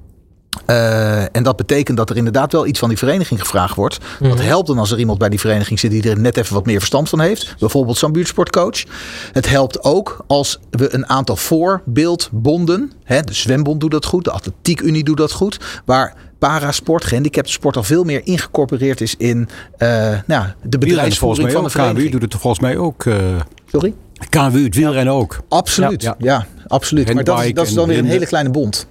Uh, 0.70 1.36
en 1.36 1.44
dat 1.44 1.56
betekent 1.56 1.98
dat 1.98 2.10
er 2.10 2.18
inderdaad 2.18 2.52
wel 2.52 2.66
iets 2.66 2.80
van 2.80 2.90
die 2.90 2.98
vereniging 2.98 3.40
gevraagd 3.40 3.76
wordt. 3.76 3.98
Mm. 4.20 4.30
Dat 4.30 4.42
helpt 4.42 4.68
dan 4.68 4.78
als 4.78 4.92
er 4.92 5.00
iemand 5.00 5.20
bij 5.20 5.30
die 5.30 5.40
vereniging 5.40 5.80
zit 5.80 5.92
die 5.92 6.10
er 6.10 6.20
net 6.20 6.38
even 6.38 6.54
wat 6.54 6.66
meer 6.66 6.78
verstand 6.78 7.10
van 7.10 7.20
heeft. 7.20 7.56
Bijvoorbeeld 7.60 7.98
zo'n 7.98 8.12
buurtsportcoach. 8.12 8.84
Het 9.32 9.50
helpt 9.50 9.84
ook 9.84 10.24
als 10.28 10.60
we 10.70 10.94
een 10.94 11.10
aantal 11.10 11.36
voorbeeldbonden. 11.36 12.92
Hè, 13.04 13.22
de 13.22 13.34
zwembond 13.34 13.80
doet 13.80 13.92
dat 13.92 14.06
goed, 14.06 14.24
de 14.24 14.32
atletiekunie 14.32 15.04
doet 15.04 15.18
dat 15.18 15.32
goed. 15.32 15.82
Waar 15.86 16.16
parasport, 16.40 17.06
gehandicapte 17.06 17.52
sport 17.52 17.78
al 17.78 17.84
veel 17.84 18.04
meer 18.04 18.22
ingecorporeerd 18.24 19.02
is 19.02 19.16
in 19.18 19.50
uh, 19.78 20.20
nou, 20.26 20.46
de 20.64 20.78
bedrijfsvoering 20.78 21.52
van 21.52 21.64
de 21.64 21.70
vereniging. 21.70 22.00
KWU 22.00 22.12
doet 22.12 22.32
het 22.32 22.42
volgens 22.42 22.62
mij 22.62 22.78
ook. 22.78 23.06
Uh, 23.06 23.16
Sorry? 23.66 23.94
KWU, 24.30 24.64
het 24.64 24.76
wielrennen 24.76 25.14
ook. 25.14 25.40
Absoluut, 25.50 26.02
ja, 26.02 26.16
ja. 26.18 26.34
ja 26.34 26.66
absoluut. 26.68 27.14
Maar 27.14 27.24
dat 27.24 27.44
is, 27.44 27.54
dat 27.54 27.68
is 27.68 27.74
dan 27.74 27.88
weer 27.88 27.98
een 27.98 28.06
hele 28.06 28.26
kleine 28.26 28.50
bond. 28.50 28.88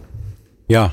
Ja, 0.67 0.93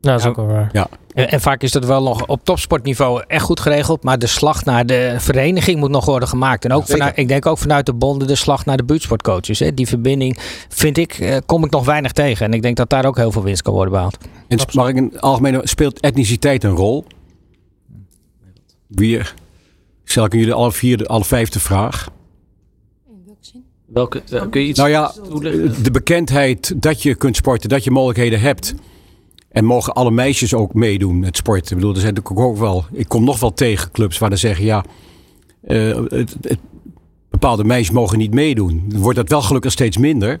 nou, 0.00 0.16
dat 0.16 0.20
is 0.20 0.26
ook 0.26 0.36
wel 0.36 0.46
waar. 0.46 0.68
Ja. 0.72 0.88
En, 1.14 1.30
en, 1.30 1.40
vaak 1.40 1.62
is 1.62 1.72
dat 1.72 1.84
wel 1.84 2.02
nog 2.02 2.26
op 2.26 2.44
topsportniveau 2.44 3.22
echt 3.26 3.44
goed 3.44 3.60
geregeld. 3.60 4.02
Maar 4.02 4.18
de 4.18 4.26
slag 4.26 4.64
naar 4.64 4.86
de 4.86 5.14
vereniging 5.18 5.78
moet 5.78 5.90
nog 5.90 6.04
worden 6.04 6.28
gemaakt. 6.28 6.64
En 6.64 6.72
ook 6.72 6.86
vanuit, 6.86 7.18
ik 7.18 7.28
denk 7.28 7.46
ook 7.46 7.58
vanuit 7.58 7.86
de 7.86 7.94
bonden 7.94 8.28
de 8.28 8.34
slag 8.34 8.64
naar 8.64 8.76
de 8.76 8.84
buurtsportcoaches. 8.84 9.58
Hè. 9.58 9.74
Die 9.74 9.86
verbinding 9.86 10.38
vind 10.68 10.96
ik, 10.96 11.12
eh, 11.12 11.36
kom 11.46 11.64
ik 11.64 11.70
nog 11.70 11.84
weinig 11.84 12.12
tegen. 12.12 12.46
En 12.46 12.52
ik 12.52 12.62
denk 12.62 12.76
dat 12.76 12.90
daar 12.90 13.04
ook 13.04 13.16
heel 13.16 13.32
veel 13.32 13.42
winst 13.42 13.62
kan 13.62 13.72
worden 13.72 13.92
behaald. 13.92 14.18
En 14.48 14.58
mag 14.72 14.88
ik 14.88 14.96
in 14.96 15.20
algemeen 15.20 15.60
speelt 15.62 16.00
etniciteit 16.00 16.64
een 16.64 16.74
rol? 16.74 17.04
Wie, 18.86 19.20
stel 20.04 20.24
ik 20.24 20.32
jullie 20.32 20.52
alle 20.52 20.72
vier, 20.72 21.06
alle 21.06 21.24
vijfde 21.24 21.60
vraag. 21.60 22.08
Welke, 23.86 24.22
uh, 24.32 24.42
kun 24.50 24.60
je 24.60 24.66
iets 24.66 24.78
nou 24.78 24.90
ja, 24.90 25.12
de 25.82 25.90
bekendheid 25.90 26.82
dat 26.82 27.02
je 27.02 27.14
kunt 27.14 27.36
sporten, 27.36 27.68
dat 27.68 27.84
je 27.84 27.90
mogelijkheden 27.90 28.40
hebt. 28.40 28.74
En 29.48 29.64
mogen 29.64 29.94
alle 29.94 30.10
meisjes 30.10 30.54
ook 30.54 30.74
meedoen 30.74 31.18
met 31.18 31.36
sport? 31.36 31.70
Ik 31.70 31.76
bedoel, 31.76 31.94
er 31.94 32.00
zijn 32.00 32.14
natuurlijk 32.14 32.46
ook 32.46 32.58
wel. 32.58 32.84
Ik 32.92 33.08
kom 33.08 33.24
nog 33.24 33.40
wel 33.40 33.52
tegen 33.52 33.90
clubs 33.90 34.18
waar 34.18 34.30
ze 34.30 34.36
zeggen: 34.36 34.64
ja, 34.64 34.84
uh, 35.64 35.96
het, 36.08 36.36
het, 36.40 36.58
bepaalde 37.30 37.64
meisjes 37.64 37.90
mogen 37.90 38.18
niet 38.18 38.34
meedoen. 38.34 38.84
Dan 38.88 39.00
wordt 39.00 39.18
dat 39.18 39.28
wel 39.28 39.42
gelukkig 39.42 39.72
steeds 39.72 39.96
minder. 39.96 40.38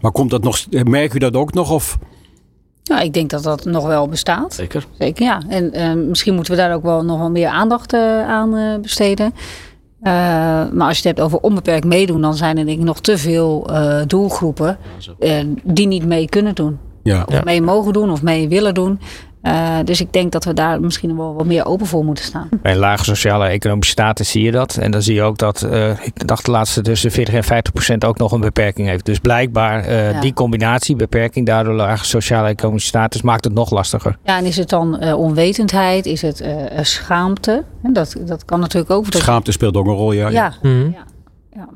Maar 0.00 0.12
komt 0.12 0.30
dat 0.30 0.42
nog, 0.42 0.66
merk 0.84 1.14
u 1.14 1.18
dat 1.18 1.34
ook 1.36 1.52
nog? 1.52 1.70
Of? 1.70 1.98
Ja, 2.82 3.00
ik 3.00 3.12
denk 3.12 3.30
dat 3.30 3.42
dat 3.42 3.64
nog 3.64 3.86
wel 3.86 4.08
bestaat. 4.08 4.54
Zeker. 4.54 4.86
Zeker, 4.98 5.24
ja. 5.24 5.42
En 5.48 5.76
uh, 5.76 6.06
misschien 6.08 6.34
moeten 6.34 6.52
we 6.52 6.58
daar 6.58 6.74
ook 6.74 6.82
wel 6.82 7.04
nog 7.04 7.18
wel 7.18 7.30
meer 7.30 7.48
aandacht 7.48 7.92
uh, 7.92 8.28
aan 8.28 8.80
besteden. 8.82 9.34
maar 10.00 10.88
als 10.88 10.98
je 10.98 11.08
het 11.08 11.16
hebt 11.16 11.20
over 11.20 11.38
onbeperkt 11.38 11.84
meedoen, 11.84 12.20
dan 12.20 12.34
zijn 12.34 12.58
er 12.58 12.66
denk 12.66 12.78
ik 12.78 12.84
nog 12.84 13.00
te 13.00 13.18
veel 13.18 13.70
doelgroepen 14.06 14.78
die 15.64 15.86
niet 15.86 16.06
mee 16.06 16.28
kunnen 16.28 16.54
doen. 16.54 16.78
Ja. 17.04 17.22
Of 17.26 17.44
mee 17.44 17.62
mogen 17.62 17.92
doen 17.92 18.10
of 18.10 18.22
mee 18.22 18.48
willen 18.48 18.74
doen. 18.74 19.00
Uh, 19.44 19.78
dus 19.84 20.00
ik 20.00 20.12
denk 20.12 20.32
dat 20.32 20.44
we 20.44 20.52
daar 20.52 20.80
misschien 20.80 21.16
wel 21.16 21.34
wat 21.34 21.46
meer 21.46 21.66
open 21.66 21.86
voor 21.86 22.04
moeten 22.04 22.24
staan. 22.24 22.48
Bij 22.62 22.76
lage 22.76 23.04
sociale 23.04 23.46
economische 23.46 23.92
status 23.92 24.30
zie 24.30 24.42
je 24.42 24.50
dat. 24.50 24.76
En 24.76 24.90
dan 24.90 25.02
zie 25.02 25.14
je 25.14 25.22
ook 25.22 25.38
dat, 25.38 25.66
uh, 25.70 25.90
ik 25.90 26.26
dacht 26.26 26.44
de 26.44 26.50
laatste 26.50 26.80
tussen 26.80 27.10
40 27.10 27.34
en 27.34 27.44
50 27.44 27.72
procent 27.72 28.04
ook 28.04 28.18
nog 28.18 28.32
een 28.32 28.40
beperking 28.40 28.88
heeft. 28.88 29.04
Dus 29.04 29.18
blijkbaar 29.18 29.88
uh, 29.88 30.12
ja. 30.12 30.20
die 30.20 30.32
combinatie, 30.32 30.96
beperking, 30.96 31.46
daardoor 31.46 31.74
lage 31.74 32.04
sociale 32.04 32.48
economische 32.48 32.88
status, 32.88 33.22
maakt 33.22 33.44
het 33.44 33.54
nog 33.54 33.70
lastiger. 33.70 34.16
Ja, 34.24 34.38
en 34.38 34.44
is 34.44 34.56
het 34.56 34.68
dan 34.68 35.14
onwetendheid? 35.14 36.06
Is 36.06 36.22
het 36.22 36.44
schaamte? 36.80 37.64
Dat, 37.82 38.16
dat 38.26 38.44
kan 38.44 38.60
natuurlijk 38.60 38.90
ook. 38.90 39.06
Schaamte 39.08 39.52
speelt 39.52 39.76
ook 39.76 39.86
een 39.86 39.92
rol, 39.92 40.12
ja. 40.12 40.28
Ja, 40.28 40.54
ja. 40.62 40.70
ja. 40.70 41.04
ja. 41.52 41.68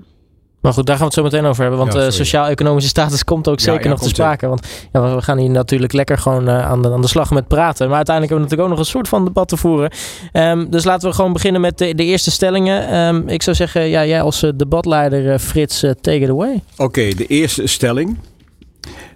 Maar 0.61 0.73
goed, 0.73 0.87
daar 0.87 0.97
gaan 0.97 1.09
we 1.09 1.15
het 1.15 1.25
zo 1.25 1.31
meteen 1.31 1.51
over 1.51 1.63
hebben. 1.63 1.81
Want 1.81 1.93
ja, 1.93 2.05
uh, 2.05 2.11
sociaal-economische 2.11 2.89
status 2.89 3.25
komt 3.25 3.49
ook 3.49 3.61
zeker 3.61 3.81
ja, 3.81 3.85
ja, 3.85 3.91
nog 3.91 4.01
te 4.01 4.09
sprake. 4.09 4.49
Want 4.49 4.67
ja, 4.93 5.15
we 5.15 5.23
gaan 5.23 5.39
hier 5.39 5.51
natuurlijk 5.51 5.93
lekker 5.93 6.19
gewoon 6.19 6.49
uh, 6.49 6.67
aan, 6.67 6.83
de, 6.83 6.93
aan 6.93 7.01
de 7.01 7.09
slag 7.09 7.31
met 7.31 7.49
praten. 7.49 7.87
Maar 7.89 7.97
uiteindelijk 7.97 8.35
hebben 8.35 8.37
we 8.37 8.57
natuurlijk 8.57 8.63
ook 8.63 8.69
nog 8.69 8.79
een 8.79 8.93
soort 8.93 9.09
van 9.09 9.25
debat 9.25 9.49
te 9.49 9.57
voeren. 9.57 9.91
Um, 10.33 10.71
dus 10.71 10.85
laten 10.85 11.09
we 11.09 11.15
gewoon 11.15 11.33
beginnen 11.33 11.61
met 11.61 11.79
de, 11.79 11.95
de 11.95 12.05
eerste 12.05 12.31
stellingen. 12.31 12.97
Um, 12.97 13.29
ik 13.29 13.43
zou 13.43 13.57
zeggen, 13.57 13.89
ja, 13.89 14.05
jij 14.07 14.23
als 14.23 14.43
uh, 14.43 14.51
debatleider 14.57 15.39
Frits, 15.39 15.81
take 15.81 16.19
it 16.19 16.31
away. 16.31 16.63
Oké, 16.73 16.83
okay, 16.83 17.15
de 17.15 17.27
eerste 17.27 17.67
stelling. 17.67 18.19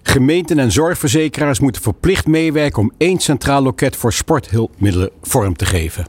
Gemeenten 0.03 0.59
en 0.59 0.71
zorgverzekeraars 0.71 1.59
moeten 1.59 1.81
verplicht 1.81 2.27
meewerken 2.27 2.81
om 2.81 2.91
één 2.97 3.19
centraal 3.19 3.61
loket 3.61 3.95
voor 3.95 4.13
sporthulpmiddelen 4.13 5.09
vorm 5.21 5.55
te 5.55 5.65
geven. 5.65 6.05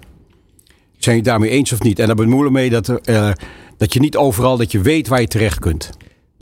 Zijn 0.98 1.16
jullie 1.16 1.30
daarmee 1.30 1.50
eens 1.50 1.72
of 1.72 1.82
niet? 1.82 1.98
En 1.98 2.06
daar 2.06 2.16
bemoeilijk 2.16 2.54
mee 2.54 2.70
dat 2.70 2.88
er 3.04 3.38
dat 3.76 3.92
je 3.92 4.00
niet 4.00 4.16
overal 4.16 4.56
dat 4.56 4.72
je 4.72 4.80
weet 4.80 5.08
waar 5.08 5.20
je 5.20 5.26
terecht 5.28 5.58
kunt. 5.58 5.90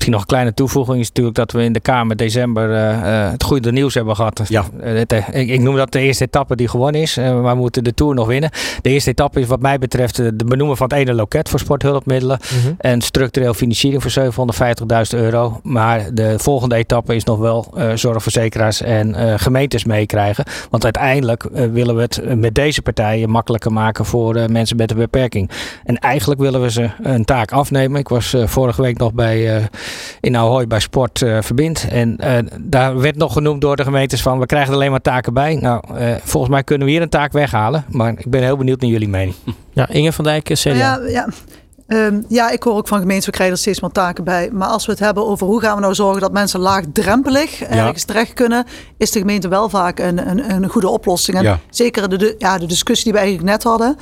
Misschien 0.03 0.21
nog 0.21 0.31
een 0.31 0.37
kleine 0.37 0.55
toevoeging 0.55 1.01
is 1.01 1.09
natuurlijk 1.09 1.37
dat 1.37 1.53
we 1.53 1.63
in 1.63 1.73
de 1.73 1.81
Kamer 1.81 2.17
december 2.17 2.71
uh, 2.71 3.31
het 3.31 3.43
goede 3.43 3.73
nieuws 3.73 3.95
hebben 3.95 4.17
gehad. 4.17 4.43
Ja. 4.49 4.65
Het, 4.81 5.13
ik, 5.13 5.49
ik, 5.49 5.61
noem 5.61 5.77
dat 5.77 5.93
de 5.93 6.01
eerste 6.01 6.25
etappe 6.25 6.57
die 6.57 6.69
gewonnen 6.69 7.01
is. 7.01 7.17
Maar 7.17 7.43
we 7.43 7.55
moeten 7.55 7.85
de 7.85 7.95
Tour 7.95 8.15
nog 8.15 8.27
winnen. 8.27 8.51
De 8.81 8.91
eerste 8.91 9.11
etappe 9.11 9.41
is 9.41 9.47
wat 9.47 9.61
mij 9.61 9.79
betreft 9.79 10.17
de 10.17 10.45
benoemen 10.45 10.77
van 10.77 10.89
het 10.89 10.97
ene 10.97 11.15
loket 11.15 11.49
voor 11.49 11.59
sporthulpmiddelen. 11.59 12.39
Mm 12.55 12.61
-hmm. 12.61 12.75
En 12.79 13.01
structureel 13.01 13.55
financiering 13.55 14.03
voor 14.03 14.47
750.000 15.15 15.19
euro. 15.19 15.61
Maar 15.63 16.15
de 16.15 16.35
volgende 16.39 16.75
etappe 16.75 17.15
is 17.15 17.25
nog 17.25 17.39
wel 17.39 17.75
zorgverzekeraars 17.95 18.81
en 18.81 19.39
gemeentes 19.41 19.85
meekrijgen. 19.85 20.45
Want 20.71 20.85
uiteindelijk 20.85 21.49
willen 21.53 21.97
we 21.97 22.03
het 22.03 22.39
met 22.39 22.55
deze 22.55 22.83
partijen 22.83 23.31
makkelijker 23.31 23.73
maken 23.73 24.05
voor 24.05 24.51
mensen 24.51 24.77
met 24.77 24.91
een 24.91 24.97
beperking. 24.97 25.51
En 25.85 25.99
eigenlijk 25.99 26.41
willen 26.41 26.63
we 26.63 26.71
ze 26.71 26.91
een 27.03 27.25
taak 27.25 27.53
afnemen. 27.53 28.01
Ik 28.01 28.09
was 28.09 28.35
vorige 28.45 28.83
week 28.83 28.99
nog 28.99 29.13
bij 29.13 29.69
in 30.21 30.37
Ahoy 30.37 30.67
bij 30.67 30.81
Sport 30.81 31.21
uh, 31.21 31.39
verbindt. 31.41 31.87
En 31.89 32.19
uh, 32.21 32.39
daar 32.61 32.99
werd 32.99 33.17
nog 33.17 33.33
genoemd 33.33 33.61
door 33.61 33.77
de 33.77 33.83
gemeentes 33.83 34.23
van 34.23 34.39
we 34.39 34.47
krijgen 34.47 34.69
er 34.69 34.75
alleen 34.75 34.91
maar 34.91 35.01
taken 35.01 35.35
bij. 35.35 35.55
Nou, 35.55 35.83
uh, 35.95 36.15
volgens 36.23 36.53
mij 36.53 36.65
kunnen 36.65 36.87
we 36.87 36.93
hier 36.93 37.03
een 37.03 37.09
taak 37.09 37.33
weghalen. 37.33 37.85
Maar 37.89 38.15
ik 38.17 38.31
ben 38.31 38.43
heel 38.43 38.57
benieuwd 38.57 38.81
naar 38.81 38.91
jullie 38.91 39.09
mening. 39.09 39.35
Ja, 39.75 39.89
Inge 39.89 40.13
van 40.13 40.25
Dijk, 40.25 40.45
CDA. 40.53 40.75
Ja, 40.75 41.01
ja. 41.07 41.29
Um, 41.87 42.25
ja, 42.29 42.51
ik 42.51 42.63
hoor 42.63 42.75
ook 42.75 42.89
van 42.89 42.99
gemeenten, 42.99 43.27
we 43.31 43.35
krijgen 43.35 43.55
er 43.55 43.63
steeds 43.63 43.81
meer 43.81 43.91
taken 43.91 44.25
bij. 44.25 44.51
Maar 44.53 44.69
als 44.69 44.87
we 44.87 44.93
het 44.93 45.01
hebben 45.01 45.27
over 45.27 45.47
hoe 45.47 45.61
gaan 45.61 45.75
we 45.75 45.81
nou 45.81 45.95
zorgen 45.95 46.21
dat 46.21 46.33
mensen 46.33 46.61
laagdrempelig 46.61 47.59
ja. 47.59 47.69
ergens 47.69 48.05
terecht 48.05 48.33
kunnen, 48.33 48.65
is 48.97 49.11
de 49.11 49.19
gemeente 49.19 49.49
wel 49.49 49.69
vaak 49.69 49.99
een, 49.99 50.29
een, 50.29 50.51
een 50.51 50.69
goede 50.69 50.89
oplossing. 50.89 51.37
En 51.37 51.43
ja. 51.43 51.59
zeker 51.71 52.09
de, 52.09 52.17
de, 52.17 52.35
ja, 52.39 52.59
de 52.59 52.67
discussie 52.67 53.05
die 53.05 53.13
we 53.13 53.19
eigenlijk 53.19 53.51
net 53.51 53.63
hadden. 53.63 53.97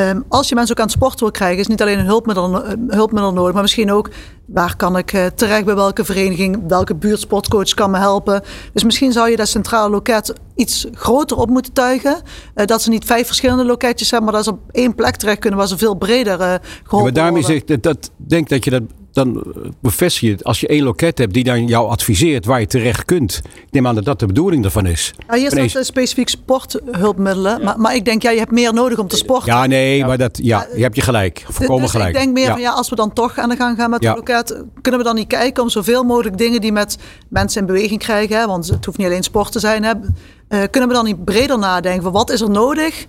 Um, 0.00 0.24
als 0.28 0.48
je 0.48 0.54
mensen 0.54 0.74
ook 0.74 0.80
aan 0.80 0.88
het 0.88 0.96
sport 0.96 1.20
wil 1.20 1.30
krijgen, 1.30 1.58
is 1.58 1.66
niet 1.66 1.82
alleen 1.82 1.98
een 1.98 2.06
hulpmiddel, 2.06 2.62
hulpmiddel 2.88 3.32
nodig, 3.32 3.52
maar 3.52 3.62
misschien 3.62 3.92
ook 3.92 4.10
waar 4.46 4.76
kan 4.76 4.96
ik 4.96 5.12
uh, 5.12 5.26
terecht 5.26 5.64
bij 5.64 5.74
welke 5.74 6.04
vereniging, 6.04 6.62
welke 6.68 6.94
buurtsportcoach 6.94 7.74
kan 7.74 7.90
me 7.90 7.98
helpen. 7.98 8.42
Dus 8.72 8.84
misschien 8.84 9.12
zou 9.12 9.30
je 9.30 9.36
dat 9.36 9.48
centrale 9.48 9.90
loket 9.90 10.32
iets 10.54 10.86
groter 10.92 11.36
op 11.36 11.48
moeten 11.48 11.72
tuigen. 11.72 12.16
Uh, 12.54 12.66
dat 12.66 12.82
ze 12.82 12.90
niet 12.90 13.04
vijf 13.04 13.26
verschillende 13.26 13.64
loketjes 13.64 14.10
hebben, 14.10 14.30
maar 14.30 14.42
dat 14.42 14.44
ze 14.44 14.60
op 14.60 14.70
één 14.70 14.94
plek 14.94 15.16
terecht 15.16 15.38
kunnen 15.38 15.58
waar 15.58 15.68
ze 15.68 15.78
veel 15.78 15.94
breder 15.94 16.40
uh, 16.40 16.54
geholpen 16.82 16.96
ja, 16.96 17.02
maar 17.02 17.12
daarmee 17.12 17.42
worden. 17.42 17.50
zeg 17.50 17.76
ik, 17.76 17.82
dat, 17.82 17.82
dat 17.82 18.10
denk 18.16 18.48
dat 18.48 18.64
je 18.64 18.70
dat 18.70 18.82
dan 19.18 19.44
bevestig 19.80 20.20
je 20.28 20.36
als 20.42 20.60
je 20.60 20.66
één 20.66 20.82
loket 20.82 21.18
hebt 21.18 21.34
die 21.34 21.44
dan 21.44 21.66
jou 21.66 21.88
adviseert 21.88 22.44
waar 22.44 22.60
je 22.60 22.66
terecht 22.66 23.04
kunt. 23.04 23.42
Ik 23.44 23.70
neem 23.70 23.86
aan 23.86 23.94
dat 23.94 24.04
dat 24.04 24.18
de 24.18 24.26
bedoeling 24.26 24.64
ervan 24.64 24.86
is. 24.86 25.14
Ja, 25.28 25.34
hier 25.34 25.50
staat 25.50 25.64
Ineens... 25.64 25.86
specifiek 25.86 26.28
sporthulpmiddelen. 26.28 27.58
Ja. 27.58 27.64
Maar, 27.64 27.80
maar 27.80 27.94
ik 27.94 28.04
denk, 28.04 28.22
ja, 28.22 28.30
je 28.30 28.38
hebt 28.38 28.50
meer 28.50 28.74
nodig 28.74 28.98
om 28.98 29.08
te 29.08 29.16
sporten. 29.16 29.52
Ja, 29.52 29.66
nee, 29.66 29.96
ja. 29.96 30.06
maar 30.06 30.18
dat, 30.18 30.38
ja, 30.42 30.66
je 30.74 30.82
hebt 30.82 30.96
je 30.96 31.02
gelijk. 31.02 31.44
Volkomen 31.48 31.82
dus 31.82 31.90
gelijk. 31.90 32.08
ik 32.08 32.16
denk 32.16 32.32
meer 32.32 32.44
ja. 32.44 32.52
van, 32.52 32.60
ja, 32.60 32.70
als 32.70 32.88
we 32.88 32.96
dan 32.96 33.12
toch 33.12 33.38
aan 33.38 33.48
de 33.48 33.56
gang 33.56 33.76
gaan 33.76 33.90
met 33.90 34.02
ja. 34.02 34.08
het 34.08 34.18
loket, 34.18 34.64
kunnen 34.80 35.00
we 35.00 35.06
dan 35.06 35.14
niet 35.14 35.26
kijken 35.26 35.62
om 35.62 35.68
zoveel 35.68 36.04
mogelijk 36.04 36.38
dingen 36.38 36.60
die 36.60 36.72
met 36.72 36.98
mensen 37.28 37.60
in 37.60 37.66
beweging 37.66 38.00
krijgen. 38.00 38.38
Hè? 38.38 38.46
Want 38.46 38.68
het 38.68 38.84
hoeft 38.84 38.98
niet 38.98 39.06
alleen 39.06 39.22
sport 39.22 39.52
te 39.52 39.58
zijn. 39.58 39.84
Hè? 39.84 39.92
Kunnen 40.48 40.88
we 40.88 40.94
dan 40.94 41.04
niet 41.04 41.24
breder 41.24 41.58
nadenken 41.58 42.02
van 42.02 42.12
wat 42.12 42.30
is 42.30 42.40
er 42.40 42.50
nodig? 42.50 43.06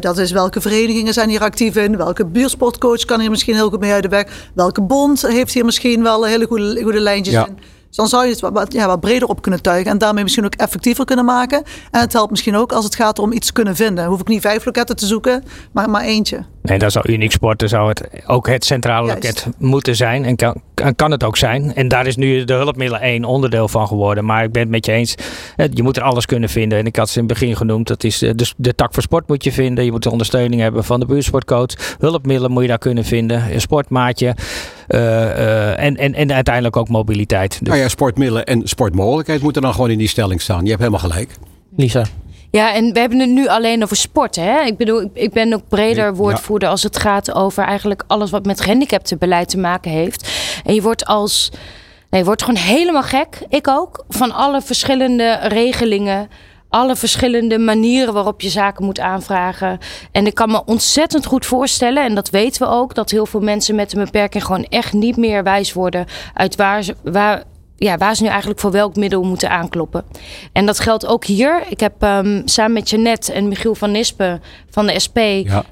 dat 0.00 0.18
is 0.18 0.30
welke 0.30 0.60
verenigingen 0.60 1.12
zijn 1.12 1.28
hier 1.28 1.40
actief 1.40 1.76
in? 1.76 1.96
Welke 1.96 2.26
buursportcoach 2.26 3.04
kan 3.04 3.20
hier 3.20 3.30
misschien 3.30 3.54
heel 3.54 3.70
goed 3.70 3.80
mee 3.80 3.92
uit 3.92 4.02
de 4.02 4.08
weg? 4.08 4.50
Welke 4.54 4.82
bond 4.82 5.22
heeft 5.22 5.54
hier 5.54 5.64
misschien 5.64 6.02
wel 6.02 6.26
hele 6.26 6.46
goede, 6.46 6.82
goede 6.82 7.00
lijntjes 7.00 7.34
in? 7.46 7.58
Dus 7.88 7.96
dan 7.96 8.08
zou 8.08 8.24
je 8.24 8.30
het 8.30 8.40
wat, 8.40 8.72
ja, 8.72 8.86
wat 8.86 9.00
breder 9.00 9.28
op 9.28 9.42
kunnen 9.42 9.62
tuigen 9.62 9.90
en 9.90 9.98
daarmee 9.98 10.22
misschien 10.22 10.44
ook 10.44 10.54
effectiever 10.54 11.04
kunnen 11.04 11.24
maken. 11.24 11.62
En 11.90 12.00
het 12.00 12.12
helpt 12.12 12.30
misschien 12.30 12.56
ook 12.56 12.72
als 12.72 12.84
het 12.84 12.94
gaat 12.94 13.18
om 13.18 13.32
iets 13.32 13.52
kunnen 13.52 13.76
vinden. 13.76 13.96
Dan 13.96 14.06
hoef 14.06 14.20
ik 14.20 14.28
niet 14.28 14.40
vijf 14.40 14.64
loketten 14.64 14.96
te 14.96 15.06
zoeken, 15.06 15.44
maar 15.72 15.90
maar 15.90 16.02
eentje. 16.02 16.44
Nee, 16.62 16.78
dan 16.78 16.90
zou 16.90 17.12
Unique 17.12 17.32
Sporten 17.32 17.68
zou 17.68 17.88
het 17.88 18.08
ook 18.26 18.48
het 18.48 18.64
centrale 18.64 19.06
loket 19.06 19.46
moeten 19.58 19.96
zijn. 19.96 20.24
En 20.24 20.36
kan, 20.36 20.62
kan 20.96 21.10
het 21.10 21.24
ook 21.24 21.36
zijn. 21.36 21.74
En 21.74 21.88
daar 21.88 22.06
is 22.06 22.16
nu 22.16 22.44
de 22.44 22.52
hulpmiddelen 22.52 23.02
één 23.02 23.24
onderdeel 23.24 23.68
van 23.68 23.86
geworden. 23.86 24.24
Maar 24.24 24.44
ik 24.44 24.52
ben 24.52 24.62
het 24.62 24.70
met 24.70 24.86
je 24.86 24.92
eens. 24.92 25.14
Je 25.70 25.82
moet 25.82 25.96
er 25.96 26.02
alles 26.02 26.26
kunnen 26.26 26.48
vinden. 26.48 26.78
En 26.78 26.86
ik 26.86 26.96
had 26.96 27.08
ze 27.08 27.18
in 27.18 27.24
het 27.24 27.38
begin 27.38 27.56
genoemd. 27.56 27.86
Dat 27.86 28.04
is 28.04 28.18
de, 28.18 28.52
de 28.56 28.74
tak 28.74 28.94
voor 28.94 29.02
sport 29.02 29.28
moet 29.28 29.44
je 29.44 29.52
vinden. 29.52 29.84
Je 29.84 29.90
moet 29.90 30.02
de 30.02 30.10
ondersteuning 30.10 30.60
hebben 30.60 30.84
van 30.84 31.00
de 31.00 31.06
buurtsportcoach. 31.06 31.96
Hulpmiddelen 31.98 32.50
moet 32.50 32.62
je 32.62 32.68
daar 32.68 32.78
kunnen 32.78 33.04
vinden. 33.04 33.52
Een 33.52 33.60
sportmaatje. 33.60 34.34
Uh, 34.88 35.00
uh, 35.00 35.82
en, 35.82 35.96
en, 35.96 36.14
en 36.14 36.32
uiteindelijk 36.32 36.76
ook 36.76 36.88
mobiliteit. 36.88 37.58
Dus. 37.58 37.68
Nou 37.68 37.80
ja, 37.80 37.88
sportmiddelen 37.88 38.44
en 38.44 38.68
sportmogelijkheid 38.68 39.42
moeten 39.42 39.62
dan 39.62 39.72
gewoon 39.72 39.90
in 39.90 39.98
die 39.98 40.08
stelling 40.08 40.40
staan. 40.40 40.62
Je 40.62 40.68
hebt 40.68 40.80
helemaal 40.80 41.10
gelijk. 41.10 41.30
Lisa. 41.76 42.04
Ja, 42.50 42.74
en 42.74 42.92
we 42.92 42.98
hebben 42.98 43.18
het 43.18 43.30
nu 43.30 43.48
alleen 43.48 43.82
over 43.82 43.96
sport. 43.96 44.36
Hè? 44.36 44.60
Ik 44.60 44.76
bedoel, 44.76 45.10
ik 45.12 45.32
ben 45.32 45.52
ook 45.52 45.68
breder 45.68 46.14
woordvoerder 46.14 46.68
als 46.68 46.82
het 46.82 46.98
gaat 46.98 47.34
over 47.34 47.64
eigenlijk 47.64 48.04
alles 48.06 48.30
wat 48.30 48.44
met 48.44 48.60
gehandicaptenbeleid 48.60 49.48
te 49.48 49.58
maken 49.58 49.90
heeft. 49.90 50.30
En 50.64 50.74
je 50.74 50.82
wordt 50.82 51.06
als. 51.06 51.50
Nee, 52.10 52.20
je 52.20 52.26
wordt 52.26 52.42
gewoon 52.42 52.60
helemaal 52.60 53.02
gek. 53.02 53.42
Ik 53.48 53.68
ook. 53.68 54.04
Van 54.08 54.32
alle 54.32 54.62
verschillende 54.62 55.38
regelingen 55.42 56.28
alle 56.68 56.96
verschillende 56.96 57.58
manieren 57.58 58.14
waarop 58.14 58.40
je 58.40 58.48
zaken 58.48 58.84
moet 58.84 59.00
aanvragen. 59.00 59.78
En 60.12 60.26
ik 60.26 60.34
kan 60.34 60.50
me 60.50 60.64
ontzettend 60.64 61.26
goed 61.26 61.46
voorstellen, 61.46 62.04
en 62.04 62.14
dat 62.14 62.30
weten 62.30 62.62
we 62.62 62.72
ook, 62.72 62.94
dat 62.94 63.10
heel 63.10 63.26
veel 63.26 63.40
mensen 63.40 63.74
met 63.74 63.92
een 63.92 64.04
beperking 64.04 64.44
gewoon 64.44 64.64
echt 64.64 64.92
niet 64.92 65.16
meer 65.16 65.42
wijs 65.42 65.72
worden 65.72 66.06
uit 66.34 66.56
waar 66.56 66.82
ze, 66.82 66.96
waar, 67.02 67.42
ja, 67.76 67.96
waar 67.96 68.16
ze 68.16 68.22
nu 68.22 68.28
eigenlijk 68.28 68.60
voor 68.60 68.70
welk 68.70 68.96
middel 68.96 69.22
moeten 69.22 69.50
aankloppen. 69.50 70.04
En 70.52 70.66
dat 70.66 70.80
geldt 70.80 71.06
ook 71.06 71.24
hier. 71.24 71.62
Ik 71.68 71.80
heb 71.80 72.02
um, 72.02 72.42
samen 72.44 72.72
met 72.72 72.90
Jeannette 72.90 73.32
en 73.32 73.48
Michiel 73.48 73.74
van 73.74 73.90
Nispen 73.90 74.42
van 74.78 74.86
de 74.86 75.00
SP... 75.06 75.18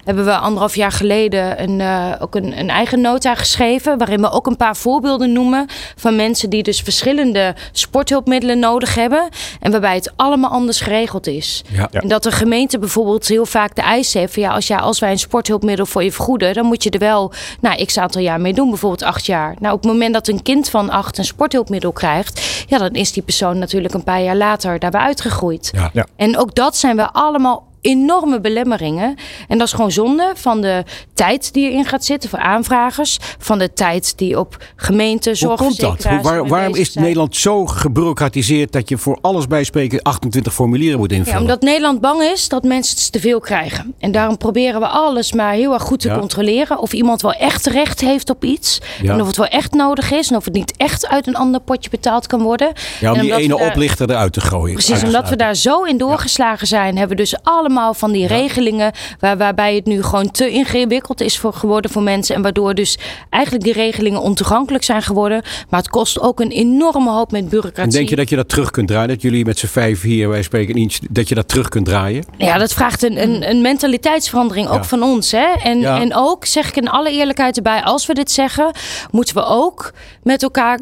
hebben 0.05 0.25
we 0.25 0.37
anderhalf 0.37 0.75
jaar 0.75 0.93
geleden 0.93 1.63
een, 1.63 1.81
uh, 1.81 2.13
ook 2.19 2.35
een, 2.35 2.59
een, 2.59 2.71
eigen 2.71 3.01
nota 3.01 3.35
geschreven... 3.35 3.99
waarin 3.99 4.21
we 4.21 4.31
ook 4.31 4.47
een 4.47 4.57
paar 4.57 4.77
voorbeelden 4.77 5.33
noemen... 5.33 5.67
van 5.97 6.17
mensen 6.17 6.51
die 6.51 6.63
dus 6.63 6.81
verschillende 6.81 7.55
sporthulpmiddelen 7.73 8.59
nodig 8.59 8.95
hebben... 8.95 9.29
en 9.61 9.71
waarbij 9.71 9.95
het 9.95 10.13
allemaal 10.17 10.51
anders 10.51 10.81
geregeld 10.81 11.27
is. 11.27 11.65
Ja. 11.73 11.89
En 11.91 12.09
dat 12.09 12.23
de 12.23 12.31
gemeente 12.31 12.79
bijvoorbeeld 12.79 13.29
heel 13.29 13.47
vaak 13.47 13.75
de 13.75 13.83
eis 13.83 14.13
heeft... 14.13 14.33
Van, 14.33 14.43
ja, 14.43 14.51
als, 14.51 14.67
ja, 14.67 14.79
als 14.79 14.99
wij 14.99 15.11
een 15.11 15.19
sporthulpmiddel 15.19 15.87
voor 15.87 16.05
je 16.05 16.13
vergoeden... 16.13 16.55
dan 16.55 16.67
moet 16.67 16.83
je 16.83 16.91
er 16.91 16.99
wel 16.99 17.33
nou, 17.61 17.85
x 17.85 17.99
aantal 17.99 18.21
jaar 18.21 18.41
mee 18.41 18.55
doen, 18.55 18.69
bijvoorbeeld 18.69 19.03
acht 19.03 19.27
jaar. 19.27 19.55
Nou, 19.59 19.75
op 19.75 19.83
het 19.83 19.93
moment 19.93 20.15
dat 20.15 20.29
een 20.29 20.43
kind 20.43 20.71
van 20.71 20.91
acht 20.91 21.19
een 21.19 21.25
sporthulpmiddel 21.25 21.93
krijgt, 21.93 22.65
ja, 22.69 22.79
dan 22.79 22.91
is 22.91 23.13
die 23.13 23.23
persoon 23.23 23.59
natuurlijk 23.59 23.95
een 23.95 24.05
paar 24.05 24.23
jaar 24.23 24.37
later 24.37 24.79
daarbij 24.79 25.01
uitgegroeid. 25.01 25.73
Ja. 25.93 26.07
En 26.17 26.39
ook 26.39 26.55
dat 26.55 26.77
zijn 26.77 26.97
we 26.97 27.13
allemaal 27.13 27.75
enorme 27.87 28.41
belemmeringen. 28.41 29.17
En 29.49 29.59
dat 29.59 29.67
is 29.67 29.73
gewoon 29.73 29.93
zonde 29.93 30.33
van 30.35 30.61
de 30.61 30.85
tijd 31.15 31.53
die 31.53 31.71
erin 31.71 31.85
gaat 31.85 32.05
zitten 32.05 32.31
voor 32.31 32.39
aanvragers. 32.39 33.19
Van 33.39 33.59
de 33.59 33.73
tijd 33.73 34.19
die 34.19 34.39
op 34.39 34.57
gemeenten, 34.77 35.37
zorgverzekeraars... 35.37 36.25
Waar, 36.25 36.47
waarom 36.47 36.75
is 36.75 36.95
Nederland 36.95 37.37
zo 37.37 37.67
gebureaucratiseerd... 37.67 38.73
dat 38.73 38.89
je 38.89 38.99
voor 38.99 39.19
alles 39.21 39.47
bij 39.47 39.65
spreken 39.65 40.03
28 40.03 40.55
formulieren 40.55 40.99
moet 40.99 41.13
invullen? 41.13 41.35
Ja, 41.35 41.41
omdat 41.41 41.61
Nederland 41.61 42.01
bang 42.01 42.23
is 42.23 42.49
dat 42.49 42.65
mensen 42.65 42.97
het 42.97 43.13
te 43.13 43.21
veel 43.21 43.41
krijgen. 43.41 43.95
En 43.99 44.13
daarom 44.13 44.37
proberen 44.37 44.81
we 44.81 44.87
alles 44.87 45.33
maar 45.33 45.53
heel 45.53 45.73
erg 45.73 45.83
goed 45.83 46.01
te 46.01 46.17
controleren. 46.19 46.79
Of 46.79 46.93
iemand 46.93 47.23
wel 47.23 47.33
echt 47.33 47.67
recht 47.67 48.01
heeft 48.01 48.31
op 48.31 48.45
iets. 48.45 48.81
En 49.03 49.21
of 49.21 49.27
het 49.27 49.37
wel 49.37 49.47
echt 49.47 49.73
nodig 49.73 50.13
is. 50.13 50.31
En 50.31 50.37
of 50.37 50.45
het 50.45 50.55
niet 50.55 50.75
echt 50.77 51.07
uit 51.07 51.27
een 51.27 51.37
ander 51.37 51.61
potje 51.61 51.91
betaald 51.91 52.27
kan 52.27 52.43
worden. 52.43 52.73
Ja, 53.01 53.13
om 53.13 53.21
die 53.21 53.35
ene 53.35 53.59
oplichter 53.59 54.11
eruit 54.11 54.33
te 54.33 54.41
gooien. 54.41 54.75
Precies, 54.75 55.03
omdat 55.03 55.29
we 55.29 55.37
daar 55.37 55.55
zo 55.55 55.83
in 55.83 55.99
doorgeslagen 55.99 56.67
zijn... 56.67 56.97
hebben 56.99 57.17
we 57.17 57.23
dus 57.23 57.37
allemaal 57.43 57.76
van 57.95 58.13
die 58.13 58.27
regelingen 58.27 58.93
waar, 59.21 59.37
waarbij 59.37 59.75
het 59.75 59.87
nu 59.87 60.03
gewoon 60.03 60.31
te 60.31 60.51
ingewikkeld 60.51 61.21
is 61.21 61.39
voor, 61.39 61.53
geworden 61.53 61.91
voor 61.91 62.03
mensen. 62.03 62.35
En 62.35 62.43
waardoor 62.43 62.75
dus 62.75 62.99
eigenlijk 63.31 63.65
die 63.65 63.73
regelingen 63.73 64.21
ontoegankelijk 64.21 64.85
zijn 64.85 65.03
geworden. 65.03 65.43
Maar 65.69 65.81
het 65.81 65.89
kost 65.89 66.21
ook 66.21 66.41
een 66.41 66.51
enorme 66.51 67.11
hoop 67.11 67.33
met 67.33 67.49
bureaucratie. 67.49 67.83
En 67.83 67.91
denk 67.91 68.09
je 68.09 68.17
dat 68.17 68.29
je 68.29 68.37
dat 68.37 68.49
terug 68.49 68.71
kunt 68.71 68.89
draaien? 68.89 69.09
Dat 69.09 69.23
jullie 69.23 69.45
met 69.45 69.59
z'n 69.59 69.67
vijf 69.67 70.03
hier, 70.03 70.29
wij 70.29 70.43
spreken 70.43 70.77
iets, 70.77 71.01
dat 71.11 71.29
je 71.29 71.35
dat 71.35 71.49
terug 71.49 71.69
kunt 71.69 71.85
draaien? 71.85 72.25
Ja, 72.37 72.59
dat 72.59 72.73
vraagt 72.73 73.03
een, 73.03 73.23
een, 73.23 73.51
een 73.51 73.61
mentaliteitsverandering 73.61 74.69
ook 74.69 74.85
van 74.85 75.03
ons. 75.03 75.31
Hè? 75.31 75.47
En, 75.63 75.85
en 75.85 76.15
ook, 76.15 76.45
zeg 76.45 76.69
ik 76.69 76.77
in 76.77 76.89
alle 76.89 77.11
eerlijkheid 77.11 77.57
erbij, 77.57 77.83
als 77.83 78.07
we 78.07 78.15
dit 78.15 78.31
zeggen, 78.31 78.71
moeten 79.11 79.35
we 79.35 79.45
ook 79.45 79.93
met 80.23 80.43
elkaar 80.43 80.79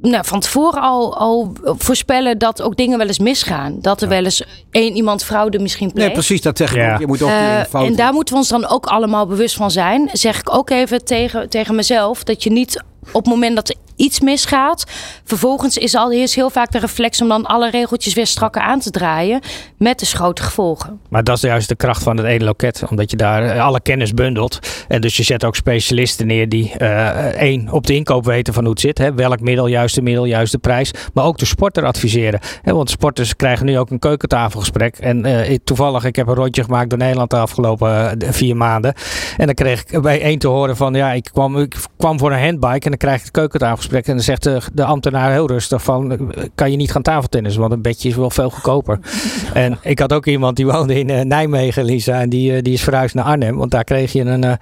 nou, 0.00 0.24
van 0.24 0.40
tevoren 0.40 0.82
al, 0.82 1.16
al 1.16 1.52
voorspellen 1.62 2.38
dat 2.38 2.62
ook 2.62 2.76
dingen 2.76 2.98
wel 2.98 3.06
eens 3.06 3.18
misgaan. 3.18 3.78
Dat 3.80 4.02
er 4.02 4.08
wel 4.08 4.24
eens 4.24 4.44
één 4.70 4.96
iemand 4.96 5.24
fraude 5.24 5.58
misschien 5.58 5.92
pleegt. 5.92 6.06
Nee, 6.06 6.16
precies, 6.16 6.40
dat 6.40 6.56
zeg 6.56 6.74
ik 6.74 6.92
ook. 6.92 6.98
Je 6.98 7.06
moet 7.06 7.22
ook 7.22 7.28
uh, 7.28 7.74
en 7.74 7.96
daar 7.96 8.12
moeten 8.12 8.34
we 8.34 8.40
ons 8.40 8.48
dan 8.48 8.68
ook 8.68 8.86
allemaal 8.86 9.26
bewust 9.26 9.56
van 9.56 9.70
zijn. 9.70 10.10
Zeg 10.12 10.38
ik 10.38 10.54
ook 10.54 10.70
even 10.70 11.04
tegen, 11.04 11.48
tegen 11.48 11.74
mezelf. 11.74 12.24
Dat 12.24 12.42
je 12.42 12.50
niet 12.50 12.82
op 13.12 13.24
het 13.24 13.32
moment 13.34 13.54
dat 13.54 13.76
iets 13.98 14.20
misgaat. 14.20 14.84
Vervolgens 15.24 15.76
is 15.76 15.94
al 15.94 16.10
is 16.10 16.34
heel 16.34 16.50
vaak 16.50 16.72
de 16.72 16.78
reflex 16.78 17.20
om 17.22 17.28
dan 17.28 17.46
alle 17.46 17.70
regeltjes 17.70 18.14
weer 18.14 18.26
strakker 18.26 18.62
aan 18.62 18.80
te 18.80 18.90
draaien. 18.90 19.40
Met 19.76 19.98
dus 19.98 20.12
grote 20.12 20.42
gevolgen. 20.42 21.00
Maar 21.08 21.24
dat 21.24 21.36
is 21.36 21.42
juist 21.42 21.68
de 21.68 21.76
kracht 21.76 22.02
van 22.02 22.16
het 22.16 22.26
ene 22.26 22.44
loket. 22.44 22.82
Omdat 22.90 23.10
je 23.10 23.16
daar 23.16 23.42
eh, 23.42 23.64
alle 23.64 23.80
kennis 23.80 24.14
bundelt. 24.14 24.58
En 24.88 25.00
dus 25.00 25.16
je 25.16 25.22
zet 25.22 25.44
ook 25.44 25.56
specialisten 25.56 26.26
neer 26.26 26.48
die 26.48 26.72
uh, 26.78 27.08
één 27.26 27.72
op 27.72 27.86
de 27.86 27.94
inkoop 27.94 28.24
weten 28.24 28.54
van 28.54 28.62
hoe 28.62 28.72
het 28.72 28.80
zit. 28.80 28.98
Hè, 28.98 29.14
welk 29.14 29.40
middel, 29.40 29.66
juiste 29.66 30.02
middel, 30.02 30.24
juiste 30.24 30.58
prijs. 30.58 30.90
Maar 31.14 31.24
ook 31.24 31.38
de 31.38 31.44
sporter 31.44 31.84
adviseren. 31.84 32.40
Hè, 32.62 32.72
want 32.72 32.90
sporters 32.90 33.36
krijgen 33.36 33.66
nu 33.66 33.78
ook 33.78 33.90
een 33.90 33.98
keukentafelgesprek. 33.98 34.98
En 34.98 35.26
uh, 35.26 35.56
toevallig, 35.64 36.04
ik 36.04 36.16
heb 36.16 36.26
een 36.26 36.34
rondje 36.34 36.64
gemaakt 36.64 36.90
door 36.90 36.98
Nederland 36.98 37.30
de 37.30 37.36
afgelopen 37.36 38.18
vier 38.32 38.56
maanden. 38.56 38.94
En 39.36 39.46
dan 39.46 39.54
kreeg 39.54 39.84
ik 39.84 40.02
bij 40.02 40.20
één 40.20 40.38
te 40.38 40.48
horen 40.48 40.76
van 40.76 40.94
ja, 40.94 41.12
ik 41.12 41.28
kwam, 41.32 41.58
ik 41.58 41.76
kwam 41.96 42.18
voor 42.18 42.32
een 42.32 42.42
handbike. 42.42 42.86
En 42.86 42.92
dan 42.98 43.08
krijg 43.08 43.18
ik 43.18 43.24
het 43.24 43.30
keukentafelgesprek 43.30 44.06
en 44.06 44.14
dan 44.14 44.22
zegt 44.22 44.42
de, 44.42 44.60
de 44.72 44.84
ambtenaar 44.84 45.32
heel 45.32 45.46
rustig 45.46 45.82
van, 45.82 46.32
kan 46.54 46.70
je 46.70 46.76
niet 46.76 46.90
gaan 46.90 47.02
tafeltennissen, 47.02 47.60
want 47.60 47.72
een 47.72 47.82
bedje 47.82 48.08
is 48.08 48.16
wel 48.16 48.30
veel 48.30 48.50
goedkoper. 48.50 48.98
en 49.54 49.78
ik 49.82 49.98
had 49.98 50.12
ook 50.12 50.26
iemand 50.26 50.56
die 50.56 50.66
woonde 50.66 50.98
in 50.98 51.08
uh, 51.08 51.20
Nijmegen, 51.20 51.84
Lisa, 51.84 52.20
en 52.20 52.28
die, 52.28 52.52
uh, 52.52 52.62
die 52.62 52.72
is 52.72 52.82
verhuisd 52.82 53.14
naar 53.14 53.24
Arnhem, 53.24 53.56
want 53.56 53.70
daar 53.70 53.84
kreeg 53.84 54.12
je 54.12 54.20
een, 54.20 54.58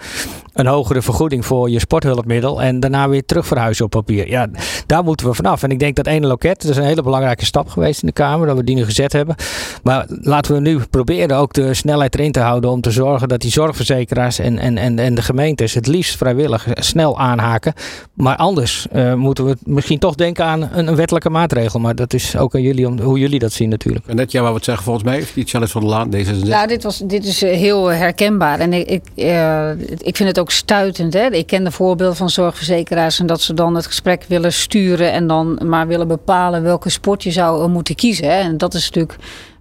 een 0.56 0.66
hogere 0.66 1.02
vergoeding 1.02 1.46
voor 1.46 1.70
je 1.70 1.78
sporthulpmiddel 1.78 2.62
en 2.62 2.80
daarna 2.80 3.08
weer 3.08 3.24
terug 3.24 3.46
verhuizen 3.46 3.84
op 3.84 3.90
papier. 3.90 4.28
Ja, 4.28 4.48
daar 4.86 5.04
moeten 5.04 5.26
we 5.26 5.34
vanaf. 5.34 5.62
En 5.62 5.70
ik 5.70 5.78
denk 5.78 5.96
dat 5.96 6.06
ene 6.06 6.26
loket, 6.26 6.62
dat 6.62 6.70
is 6.70 6.76
een 6.76 6.84
hele 6.84 7.02
belangrijke 7.02 7.44
stap 7.44 7.68
geweest 7.68 8.00
in 8.00 8.06
de 8.06 8.12
Kamer, 8.12 8.46
dat 8.46 8.56
we 8.56 8.64
die 8.64 8.74
nu 8.74 8.84
gezet 8.84 9.12
hebben. 9.12 9.34
Maar 9.82 10.06
laten 10.08 10.54
we 10.54 10.60
nu 10.60 10.78
proberen 10.90 11.36
ook 11.36 11.52
de 11.52 11.74
snelheid 11.74 12.14
erin 12.14 12.32
te 12.32 12.40
houden 12.40 12.70
om 12.70 12.80
te 12.80 12.90
zorgen 12.90 13.28
dat 13.28 13.40
die 13.40 13.50
zorgverzekeraars 13.50 14.38
en, 14.38 14.58
en, 14.58 14.78
en, 14.78 14.98
en 14.98 15.14
de 15.14 15.22
gemeentes 15.22 15.74
het 15.74 15.86
liefst 15.86 16.16
vrijwillig 16.16 16.66
snel 16.74 17.18
aanhaken. 17.18 17.72
Maar 18.14 18.36
anders 18.36 18.86
uh, 18.94 19.14
moeten 19.14 19.44
we 19.44 19.56
misschien 19.64 19.98
toch 19.98 20.14
denken 20.14 20.44
aan 20.44 20.62
een, 20.72 20.88
een, 20.88 20.96
wettelijke 20.96 21.30
maatregel. 21.30 21.80
Maar 21.80 21.94
dat 21.94 22.12
is 22.12 22.36
ook 22.36 22.54
aan 22.54 22.62
jullie 22.62 22.86
om 22.86 23.00
hoe 23.00 23.18
jullie 23.18 23.38
dat 23.38 23.52
zien 23.52 23.68
natuurlijk. 23.68 24.06
En 24.06 24.16
net 24.16 24.32
jij 24.32 24.42
wat 24.42 24.54
het 24.54 24.64
zeggen 24.64 24.84
volgens 24.84 25.04
mij, 25.04 25.24
die 25.34 25.44
Charles 25.46 25.70
van 25.70 25.80
der 25.80 25.90
Laan, 25.90 26.10
deze 26.10 26.34
Nou, 26.34 26.68
dit, 26.68 26.82
was, 26.82 26.98
dit 26.98 27.24
is 27.24 27.42
eh, 27.42 27.56
heel 27.56 27.86
herkenbaar. 27.86 28.60
En 28.60 28.72
ik, 28.72 28.88
ik, 28.88 29.02
uh, 29.14 29.70
ik 29.98 30.16
vind 30.16 30.28
het 30.28 30.38
ook 30.38 30.45
stuitend. 30.50 31.14
Hè? 31.14 31.30
Ik 31.30 31.46
ken 31.46 31.64
de 31.64 31.70
voorbeelden 31.70 32.16
van 32.16 32.30
zorgverzekeraars 32.30 33.18
en 33.18 33.26
dat 33.26 33.40
ze 33.40 33.54
dan 33.54 33.74
het 33.74 33.86
gesprek 33.86 34.24
willen 34.28 34.52
sturen 34.52 35.12
en 35.12 35.26
dan 35.26 35.60
maar 35.64 35.86
willen 35.86 36.08
bepalen 36.08 36.62
welke 36.62 36.90
sport 36.90 37.22
je 37.22 37.30
zou 37.30 37.68
moeten 37.68 37.94
kiezen. 37.94 38.24
Hè? 38.24 38.40
En 38.40 38.58
dat 38.58 38.74
is 38.74 38.84
natuurlijk. 38.90 39.18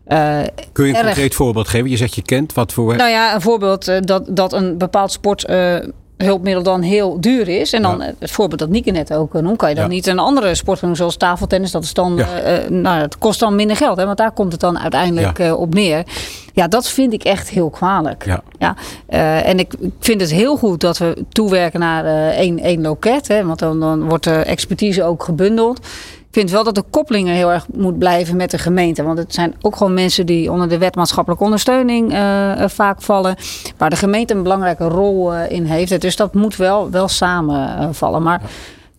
Uh, 0.07 0.39
Kun 0.71 0.87
je 0.87 0.97
een 0.97 1.03
concreet 1.03 1.35
voorbeeld 1.35 1.67
geven? 1.67 1.89
Je 1.89 1.97
zegt 1.97 2.15
je 2.15 2.21
kent 2.21 2.53
wat 2.53 2.73
voor. 2.73 2.95
Nou 2.95 3.09
ja, 3.09 3.35
een 3.35 3.41
voorbeeld 3.41 3.87
uh, 3.87 3.97
dat, 3.99 4.27
dat 4.29 4.53
een 4.53 4.77
bepaald 4.77 5.11
sport 5.11 5.49
uh, 5.49 5.75
hulpmiddel 6.17 6.63
dan 6.63 6.81
heel 6.81 7.19
duur 7.19 7.47
is. 7.47 7.73
En 7.73 7.81
dan 7.81 8.01
het 8.01 8.31
voorbeeld 8.31 8.59
dat 8.59 8.69
Nieke 8.69 8.91
net 8.91 9.13
ook 9.13 9.33
noemt, 9.33 9.57
kan 9.57 9.69
je 9.69 9.75
dan 9.75 9.89
niet 9.89 10.07
een 10.07 10.19
andere 10.19 10.55
sport 10.55 10.79
doen 10.79 10.95
zoals 10.95 11.17
tafeltennis. 11.17 11.71
Dat 11.71 11.83
is 11.83 11.93
dan, 11.93 12.19
uh, 12.19 12.25
nou, 12.69 13.01
het 13.01 13.17
kost 13.17 13.39
dan 13.39 13.55
minder 13.55 13.75
geld, 13.75 13.97
hè, 13.97 14.05
want 14.05 14.17
daar 14.17 14.31
komt 14.31 14.51
het 14.51 14.61
dan 14.61 14.79
uiteindelijk 14.79 15.39
uh, 15.39 15.59
op 15.59 15.73
neer. 15.73 16.03
Ja, 16.53 16.67
dat 16.67 16.89
vind 16.89 17.13
ik 17.13 17.23
echt 17.23 17.49
heel 17.49 17.69
kwalijk. 17.69 18.25
Ja. 18.25 18.43
Ja, 18.59 18.75
uh, 19.09 19.47
en 19.47 19.59
ik 19.59 19.73
vind 19.99 20.21
het 20.21 20.31
heel 20.31 20.57
goed 20.57 20.81
dat 20.81 20.97
we 20.97 21.25
toewerken 21.29 21.79
naar 21.79 22.31
één, 22.31 22.59
één 22.59 22.81
loket, 22.81 23.27
hè, 23.27 23.45
want 23.45 23.59
dan, 23.59 23.79
dan 23.79 24.09
wordt 24.09 24.23
de 24.23 24.35
expertise 24.35 25.03
ook 25.03 25.23
gebundeld 25.23 25.79
vind 26.35 26.51
wel 26.51 26.63
dat 26.63 26.75
de 26.75 26.83
koppeling 26.89 27.27
heel 27.27 27.51
erg 27.51 27.65
moet 27.73 27.97
blijven 27.97 28.35
met 28.35 28.51
de 28.51 28.57
gemeente. 28.57 29.03
Want 29.03 29.17
het 29.17 29.33
zijn 29.33 29.55
ook 29.61 29.75
gewoon 29.75 29.93
mensen 29.93 30.25
die 30.25 30.51
onder 30.51 30.69
de 30.69 30.77
wet 30.77 30.95
maatschappelijke 30.95 31.43
ondersteuning 31.43 32.13
uh, 32.13 32.67
vaak 32.67 33.01
vallen. 33.01 33.35
Waar 33.77 33.89
de 33.89 33.95
gemeente 33.95 34.33
een 34.33 34.43
belangrijke 34.43 34.87
rol 34.87 35.33
uh, 35.33 35.51
in 35.51 35.65
heeft. 35.65 36.01
Dus 36.01 36.15
dat 36.15 36.33
moet 36.33 36.55
wel, 36.55 36.89
wel 36.89 37.07
samenvallen. 37.07 38.23
maar 38.23 38.41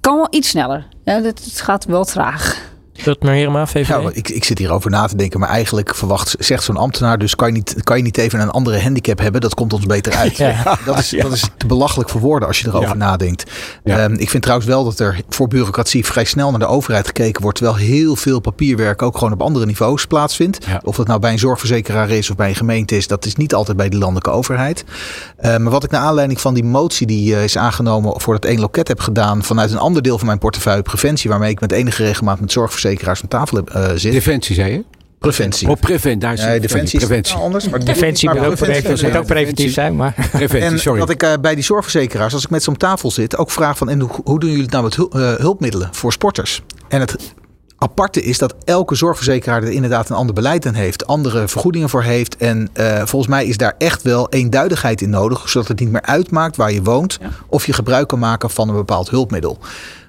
kan 0.01 0.17
wel 0.17 0.27
iets 0.31 0.49
sneller. 0.49 0.87
Ja, 1.05 1.23
het 1.23 1.61
gaat 1.63 1.85
wel 1.85 2.05
traag. 2.05 2.75
Dat 3.05 3.17
Herema, 3.21 3.67
VVD? 3.67 3.89
Nou, 3.89 4.11
ik, 4.13 4.29
ik 4.29 4.45
zit 4.45 4.59
hierover 4.59 4.91
na 4.91 5.07
te 5.07 5.17
denken, 5.17 5.41
maar 5.41 5.49
eigenlijk 5.49 5.95
verwacht, 5.95 6.35
zegt 6.39 6.63
zo'n 6.63 6.77
ambtenaar, 6.77 7.19
dus 7.19 7.35
kan 7.35 7.49
je, 7.49 7.55
niet, 7.55 7.77
kan 7.85 7.97
je 7.97 8.03
niet 8.03 8.19
even 8.19 8.41
een 8.41 8.51
andere 8.51 8.81
handicap 8.81 9.19
hebben? 9.19 9.41
Dat 9.41 9.55
komt 9.55 9.73
ons 9.73 9.87
beter 9.87 10.15
uit. 10.15 10.37
Ja. 10.37 10.55
Dat, 10.85 10.99
is, 10.99 11.09
dat 11.11 11.33
is 11.33 11.45
te 11.57 11.67
belachelijk 11.67 12.09
voor 12.09 12.21
woorden 12.21 12.49
als 12.49 12.61
je 12.61 12.69
erover 12.69 12.97
nadenkt. 12.97 13.51
Um, 13.85 14.15
ik 14.15 14.31
vind 14.31 14.43
trouwens 14.43 14.69
wel 14.69 14.85
dat 14.85 14.99
er 14.99 15.21
voor 15.29 15.49
bureaucratie 15.49 16.05
vrij 16.05 16.25
snel 16.25 16.51
naar 16.51 16.59
de 16.59 16.67
overheid 16.67 17.07
gekeken 17.07 17.43
wordt, 17.43 17.59
terwijl 17.59 17.79
heel 17.79 18.17
veel 18.17 18.41
papierwerk 18.41 19.03
ook 19.03 19.19
gewoon 19.19 19.33
op 19.33 19.43
andere 19.43 19.67
niveaus 19.67 20.07
plaatsvindt. 20.07 20.67
Of 20.83 20.97
dat 20.97 21.07
nou 21.07 21.21
bij 21.21 21.33
een 21.33 21.39
zorgverzekeraar 21.39 22.11
is 22.11 22.31
of 22.31 22.37
bij 22.37 22.49
een 22.49 22.55
gemeente 22.55 22.97
is, 22.97 23.07
dat 23.07 23.25
is 23.25 23.37
niet 23.37 23.55
altijd 23.55 23.77
bij 23.77 23.89
de 23.89 23.99
landelijke 23.99 24.31
overheid. 24.31 24.85
Uh, 25.41 25.57
maar 25.57 25.73
wat 25.73 25.85
ik 25.85 25.91
naar 25.91 26.01
aanleiding 26.01 26.41
van 26.41 26.55
die 26.55 26.65
motie 26.65 27.07
die 27.07 27.33
uh, 27.33 27.45
is 27.45 27.59
aangenomen 27.59 28.21
voor 28.21 28.35
dat 28.35 28.45
één 28.45 28.61
loket 28.61 28.89
heb 28.89 29.01
gedaan 29.01 29.43
vanuit 29.43 29.71
een 29.71 29.79
ander 29.79 30.03
deel 30.03 30.19
van 30.19 30.27
mijn 30.27 30.39
portefeuille, 30.39 30.83
preventie, 30.83 31.31
waarmee 31.31 31.51
ik 31.51 31.61
met 31.61 31.73
enige 31.73 32.05
regelmaat 32.05 32.41
met 32.41 32.53
zorgverzekeraars 32.53 32.86
verzekeraars 32.87 33.23
aan 33.23 33.29
tafel 33.29 33.65
uh, 33.77 33.91
zit. 33.95 34.13
Defensie, 34.13 34.55
zei 34.55 34.73
je? 34.73 34.85
Preventie. 35.19 35.69
Op 35.69 35.81
prevent, 35.81 36.21
daar 36.21 36.33
is 36.33 36.45
nee, 36.45 36.61
defensie 36.61 36.99
preventie. 36.99 37.37
is 37.37 37.41
anders. 37.41 37.69
Maar 37.69 37.85
defensie 37.85 38.29
moet 38.29 38.39
ook, 38.39 38.57
preventief, 38.57 39.17
ook 39.17 39.27
preventief 39.27 39.73
zijn. 39.73 39.97
Maar. 39.97 40.15
Preventie, 40.33 40.71
en 40.71 40.79
sorry. 40.79 40.99
wat 40.99 41.11
ik 41.11 41.23
uh, 41.23 41.33
bij 41.41 41.55
die 41.55 41.65
zorgverzekeraars, 41.65 42.35
als 42.35 42.45
ik 42.45 42.51
met 42.51 42.63
ze 42.63 42.71
om 42.71 42.77
tafel 42.77 43.11
zit, 43.11 43.37
ook 43.37 43.51
vraag 43.51 43.79
van 43.79 43.89
en 43.89 44.01
hoe, 44.01 44.11
hoe 44.25 44.41
doen 44.41 44.49
jullie 44.49 44.65
het 44.65 44.73
nou 44.73 44.85
met 44.85 44.97
uh, 44.97 45.35
hulpmiddelen 45.35 45.89
voor 45.93 46.13
sporters? 46.13 46.63
En 46.89 47.01
het 47.01 47.17
aparte 47.79 48.23
is 48.23 48.39
dat 48.39 48.55
elke 48.65 48.95
zorgverzekeraar 48.95 49.63
er 49.63 49.71
inderdaad 49.73 50.09
een 50.11 50.17
ander 50.17 50.35
beleid 50.35 50.67
aan 50.67 50.75
heeft, 50.75 51.07
andere 51.07 51.49
vergoedingen 51.49 51.89
voor 51.89 52.03
heeft. 52.03 52.37
En 52.37 52.71
uh, 52.75 52.97
volgens 52.97 53.27
mij 53.27 53.47
is 53.47 53.57
daar 53.57 53.75
echt 53.79 54.03
wel 54.03 54.29
eenduidigheid 54.29 55.01
in 55.01 55.11
nodig, 55.11 55.49
zodat 55.49 55.69
het 55.69 55.81
niet 55.81 55.91
meer 55.91 56.03
uitmaakt 56.03 56.57
waar 56.57 56.73
je 56.73 56.83
woont 56.83 57.19
ja. 57.21 57.29
of 57.49 57.67
je 57.67 57.73
gebruik 57.73 58.09
kan 58.09 58.19
maken 58.19 58.51
van 58.51 58.69
een 58.69 58.75
bepaald 58.75 59.11
hulpmiddel. 59.11 59.59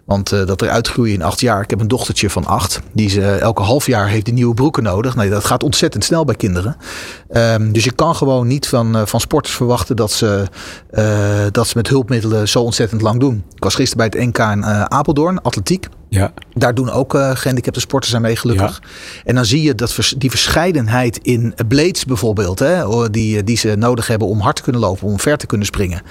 Want 0.07 0.31
uh, 0.31 0.45
dat 0.45 0.61
er 0.61 0.69
uitgroeien 0.69 1.13
in 1.13 1.21
acht 1.21 1.39
jaar. 1.39 1.61
Ik 1.61 1.69
heb 1.69 1.79
een 1.79 1.87
dochtertje 1.87 2.29
van 2.29 2.45
acht. 2.45 2.79
Die 2.93 3.09
ze 3.09 3.31
elke 3.31 3.61
half 3.61 3.85
jaar 3.85 4.07
heeft 4.07 4.25
die 4.25 4.33
nieuwe 4.33 4.53
broeken 4.53 4.83
nodig. 4.83 5.15
Nee, 5.15 5.29
dat 5.29 5.45
gaat 5.45 5.63
ontzettend 5.63 6.03
snel 6.03 6.25
bij 6.25 6.35
kinderen. 6.35 6.77
Um, 7.31 7.71
dus 7.71 7.83
je 7.83 7.91
kan 7.91 8.15
gewoon 8.15 8.47
niet 8.47 8.67
van, 8.67 8.95
uh, 8.95 9.05
van 9.05 9.19
sporters 9.19 9.55
verwachten 9.55 9.95
dat 9.95 10.11
ze, 10.11 10.47
dat 11.51 11.67
ze 11.67 11.77
met 11.77 11.87
hulpmiddelen 11.87 12.47
zo 12.47 12.61
ontzettend 12.61 13.01
lang 13.01 13.19
doen. 13.19 13.43
Ik 13.55 13.63
was 13.63 13.75
gisteren 13.75 14.09
bij 14.09 14.19
het 14.21 14.27
NK 14.27 14.37
in 14.37 14.65
Apeldoorn, 14.65 15.41
atletiek. 15.41 15.87
Ja. 16.09 16.33
Daar 16.53 16.75
doen 16.75 16.89
ook 16.89 17.13
uh, 17.13 17.31
gehandicapte 17.33 17.79
sporters 17.79 18.15
aan 18.15 18.21
mee, 18.21 18.35
gelukkig. 18.35 18.79
Ja. 18.81 18.87
En 19.23 19.35
dan 19.35 19.45
zie 19.45 19.61
je 19.61 19.75
dat 19.75 19.93
vers 19.93 20.15
die 20.17 20.29
verscheidenheid 20.29 21.17
in 21.21 21.53
blades 21.67 22.05
bijvoorbeeld, 22.05 22.59
hè, 22.59 23.09
die, 23.09 23.43
die 23.43 23.57
ze 23.57 23.75
nodig 23.75 24.07
hebben 24.07 24.27
om 24.27 24.39
hard 24.39 24.55
te 24.55 24.61
kunnen 24.61 24.81
lopen, 24.81 25.07
om 25.07 25.19
ver 25.19 25.37
te 25.37 25.45
kunnen 25.45 25.67
springen. 25.67 26.01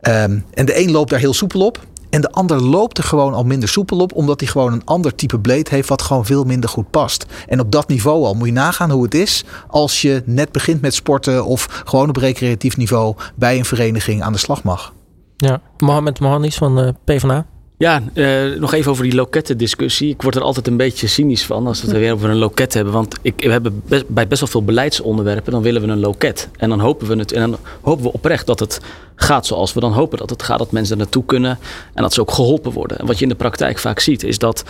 Um, 0.00 0.44
en 0.54 0.66
de 0.66 0.78
een 0.78 0.90
loopt 0.90 1.10
daar 1.10 1.18
heel 1.18 1.34
soepel 1.34 1.66
op. 1.66 1.80
En 2.14 2.20
de 2.20 2.30
ander 2.30 2.62
loopt 2.62 2.98
er 2.98 3.04
gewoon 3.04 3.34
al 3.34 3.44
minder 3.44 3.68
soepel 3.68 3.98
op, 3.98 4.14
omdat 4.14 4.40
hij 4.40 4.48
gewoon 4.48 4.72
een 4.72 4.84
ander 4.84 5.14
type 5.14 5.38
blade 5.38 5.70
heeft 5.70 5.88
wat 5.88 6.02
gewoon 6.02 6.26
veel 6.26 6.44
minder 6.44 6.70
goed 6.70 6.90
past. 6.90 7.26
En 7.48 7.60
op 7.60 7.72
dat 7.72 7.88
niveau 7.88 8.24
al 8.24 8.34
moet 8.34 8.46
je 8.46 8.52
nagaan 8.52 8.90
hoe 8.90 9.02
het 9.02 9.14
is 9.14 9.44
als 9.68 10.02
je 10.02 10.22
net 10.26 10.52
begint 10.52 10.80
met 10.80 10.94
sporten 10.94 11.44
of 11.44 11.82
gewoon 11.84 12.08
op 12.08 12.16
recreatief 12.16 12.76
niveau 12.76 13.14
bij 13.34 13.58
een 13.58 13.64
vereniging 13.64 14.22
aan 14.22 14.32
de 14.32 14.38
slag 14.38 14.62
mag. 14.62 14.92
Ja, 15.36 15.60
Mohamed 15.78 16.20
Mohanis 16.20 16.56
van 16.56 16.76
de 16.76 16.94
PvdA. 17.04 17.46
Ja, 17.84 18.02
uh, 18.14 18.58
nog 18.58 18.72
even 18.72 18.90
over 18.90 19.04
die 19.04 19.14
loketten-discussie. 19.14 20.10
Ik 20.10 20.22
word 20.22 20.34
er 20.34 20.42
altijd 20.42 20.66
een 20.66 20.76
beetje 20.76 21.06
cynisch 21.06 21.44
van 21.44 21.66
als 21.66 21.80
we 21.82 21.88
het 21.88 21.96
weer 21.96 22.12
over 22.12 22.30
een 22.30 22.36
loket 22.36 22.74
hebben. 22.74 22.92
Want 22.92 23.16
ik, 23.22 23.34
we 23.36 23.50
hebben 23.50 23.82
bij 24.06 24.26
best 24.26 24.40
wel 24.40 24.50
veel 24.50 24.64
beleidsonderwerpen, 24.64 25.52
dan 25.52 25.62
willen 25.62 25.82
we 25.82 25.88
een 25.88 26.00
loket. 26.00 26.48
En 26.56 26.68
dan 26.68 26.80
hopen 26.80 27.06
we 27.06 27.16
het, 27.16 27.32
en 27.32 27.50
dan 27.50 27.58
hopen 27.80 28.04
we 28.04 28.12
oprecht 28.12 28.46
dat 28.46 28.60
het 28.60 28.80
gaat 29.14 29.46
zoals 29.46 29.72
we 29.72 29.80
dan 29.80 29.92
hopen 29.92 30.18
dat 30.18 30.30
het 30.30 30.42
gaat. 30.42 30.58
Dat 30.58 30.72
mensen 30.72 30.92
er 30.92 31.02
naartoe 31.02 31.24
kunnen 31.24 31.58
en 31.94 32.02
dat 32.02 32.12
ze 32.12 32.20
ook 32.20 32.30
geholpen 32.30 32.72
worden. 32.72 32.98
En 32.98 33.06
wat 33.06 33.16
je 33.16 33.22
in 33.22 33.28
de 33.28 33.34
praktijk 33.34 33.78
vaak 33.78 34.00
ziet, 34.00 34.22
is 34.22 34.38
dat 34.38 34.64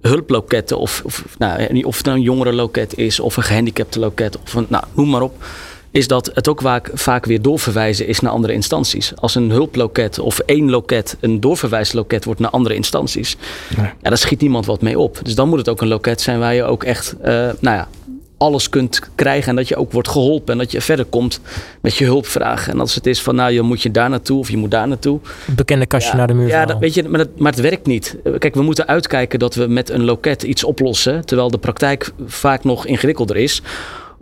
hulploketten, 0.00 0.78
of, 0.78 1.02
of, 1.04 1.24
nou, 1.38 1.82
of 1.82 1.96
het 1.96 2.06
nou 2.06 2.16
een 2.16 2.24
jongerenloket 2.24 2.96
is, 2.96 3.20
of 3.20 3.36
een 3.36 3.42
gehandicapte 3.42 3.98
loket, 3.98 4.38
of 4.42 4.54
een, 4.54 4.66
nou, 4.68 4.84
noem 4.94 5.08
maar 5.08 5.22
op 5.22 5.44
is 5.90 6.08
dat 6.08 6.30
het 6.34 6.48
ook 6.48 6.60
vaak, 6.60 6.90
vaak 6.94 7.24
weer 7.24 7.42
doorverwijzen 7.42 8.06
is 8.06 8.20
naar 8.20 8.32
andere 8.32 8.52
instanties. 8.52 9.12
Als 9.16 9.34
een 9.34 9.50
hulploket 9.50 10.18
of 10.18 10.38
één 10.38 10.70
loket 10.70 11.16
een 11.20 11.40
doorverwijsloket 11.40 12.24
wordt 12.24 12.40
naar 12.40 12.50
andere 12.50 12.74
instanties, 12.74 13.36
nee. 13.76 13.86
ja, 13.86 14.08
daar 14.08 14.18
schiet 14.18 14.40
niemand 14.40 14.66
wat 14.66 14.82
mee 14.82 14.98
op. 14.98 15.18
Dus 15.22 15.34
dan 15.34 15.48
moet 15.48 15.58
het 15.58 15.68
ook 15.68 15.80
een 15.80 15.88
loket 15.88 16.20
zijn 16.20 16.38
waar 16.38 16.54
je 16.54 16.64
ook 16.64 16.84
echt, 16.84 17.14
uh, 17.20 17.26
nou 17.60 17.76
ja, 17.76 17.88
alles 18.40 18.68
kunt 18.68 19.00
krijgen 19.14 19.48
en 19.48 19.56
dat 19.56 19.68
je 19.68 19.76
ook 19.76 19.92
wordt 19.92 20.08
geholpen 20.08 20.52
en 20.52 20.58
dat 20.58 20.70
je 20.70 20.80
verder 20.80 21.04
komt 21.04 21.40
met 21.80 21.96
je 21.96 22.04
hulpvragen. 22.04 22.72
En 22.72 22.80
als 22.80 22.94
het 22.94 23.06
is 23.06 23.22
van, 23.22 23.34
nou, 23.34 23.52
je 23.52 23.62
moet 23.62 23.82
je 23.82 23.90
daar 23.90 24.10
naartoe 24.10 24.38
of 24.38 24.50
je 24.50 24.56
moet 24.56 24.70
daar 24.70 24.88
naartoe. 24.88 25.20
Het 25.44 25.56
bekende 25.56 25.86
kastje 25.86 26.10
ja, 26.10 26.16
naar 26.16 26.26
de 26.26 26.34
muur. 26.34 26.48
Ja, 26.48 26.64
dat, 26.64 26.78
weet 26.78 26.94
je, 26.94 27.08
maar, 27.08 27.18
dat, 27.18 27.28
maar 27.38 27.52
het 27.52 27.60
werkt 27.60 27.86
niet. 27.86 28.16
Kijk, 28.38 28.54
we 28.54 28.62
moeten 28.62 28.86
uitkijken 28.86 29.38
dat 29.38 29.54
we 29.54 29.66
met 29.66 29.90
een 29.90 30.04
loket 30.04 30.42
iets 30.42 30.64
oplossen, 30.64 31.26
terwijl 31.26 31.50
de 31.50 31.58
praktijk 31.58 32.12
vaak 32.26 32.64
nog 32.64 32.86
ingewikkelder 32.86 33.36
is. 33.36 33.62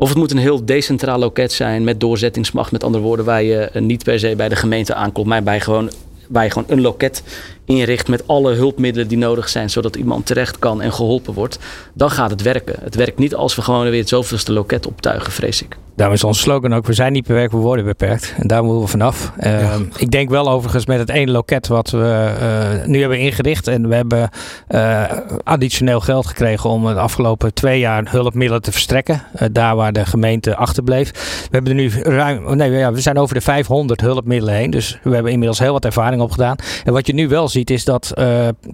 Of 0.00 0.08
het 0.08 0.18
moet 0.18 0.30
een 0.30 0.38
heel 0.38 0.64
decentraal 0.64 1.18
loket 1.18 1.52
zijn 1.52 1.84
met 1.84 2.00
doorzettingsmacht. 2.00 2.72
Met 2.72 2.84
andere 2.84 3.04
woorden, 3.04 3.24
waar 3.24 3.42
je 3.42 3.70
niet 3.74 4.04
per 4.04 4.18
se 4.18 4.36
bij 4.36 4.48
de 4.48 4.56
gemeente 4.56 4.94
aankomt, 4.94 5.26
maar 5.26 5.42
bij 5.42 5.60
gewoon, 5.60 5.90
waar 6.28 6.44
je 6.44 6.50
gewoon 6.50 6.70
een 6.70 6.80
loket 6.80 7.22
inricht 7.68 8.08
met 8.08 8.26
alle 8.26 8.54
hulpmiddelen 8.54 9.08
die 9.08 9.18
nodig 9.18 9.48
zijn, 9.48 9.70
zodat 9.70 9.96
iemand 9.96 10.26
terecht 10.26 10.58
kan 10.58 10.82
en 10.82 10.92
geholpen 10.92 11.34
wordt. 11.34 11.58
Dan 11.92 12.10
gaat 12.10 12.30
het 12.30 12.42
werken. 12.42 12.76
Het 12.80 12.94
werkt 12.94 13.18
niet 13.18 13.34
als 13.34 13.54
we 13.54 13.62
gewoon 13.62 13.90
weer 13.90 14.00
het 14.00 14.08
zoveelste 14.08 14.52
loket 14.52 14.86
optuigen, 14.86 15.32
vrees 15.32 15.62
ik. 15.62 15.76
Daarom 15.98 16.16
is 16.16 16.24
ons 16.24 16.40
slogan 16.40 16.74
ook, 16.74 16.86
we 16.86 16.92
zijn 16.92 17.12
niet 17.12 17.26
beperkt, 17.26 17.52
we 17.52 17.58
worden 17.58 17.84
beperkt. 17.84 18.34
En 18.36 18.48
daar 18.48 18.64
moeten 18.64 18.82
we 18.82 18.88
vanaf. 18.88 19.32
Uh, 19.40 19.60
ja. 19.60 19.76
Ik 19.96 20.10
denk 20.10 20.30
wel 20.30 20.50
overigens 20.50 20.86
met 20.86 20.98
het 20.98 21.08
ene 21.08 21.30
loket 21.30 21.66
wat 21.66 21.90
we 21.90 22.32
uh, 22.80 22.86
nu 22.86 23.00
hebben 23.00 23.18
ingericht. 23.18 23.66
En 23.66 23.88
we 23.88 23.94
hebben 23.94 24.30
uh, 24.68 25.04
additioneel 25.44 26.00
geld 26.00 26.26
gekregen 26.26 26.70
om 26.70 26.84
de 26.84 26.94
afgelopen 26.94 27.54
twee 27.54 27.78
jaar 27.78 28.06
hulpmiddelen 28.10 28.62
te 28.62 28.72
verstrekken. 28.72 29.22
daar 29.52 29.76
waar 29.76 29.92
de 29.92 30.06
gemeente 30.06 30.56
achterbleef. 30.56 31.10
We 31.42 31.48
hebben 31.50 31.70
er 31.70 31.78
nu 31.78 31.90
ruim, 32.02 32.56
nee 32.56 32.70
ja, 32.70 32.92
we 32.92 33.00
zijn 33.00 33.18
over 33.18 33.34
de 33.34 33.40
500 33.40 34.00
hulpmiddelen 34.00 34.54
heen. 34.54 34.70
Dus 34.70 34.98
we 35.02 35.14
hebben 35.14 35.32
inmiddels 35.32 35.58
heel 35.58 35.72
wat 35.72 35.84
ervaring 35.84 36.22
opgedaan. 36.22 36.56
En 36.84 36.92
wat 36.92 37.06
je 37.06 37.14
nu 37.14 37.28
wel 37.28 37.48
ziet 37.48 37.57
is 37.64 37.84
dat 37.84 38.12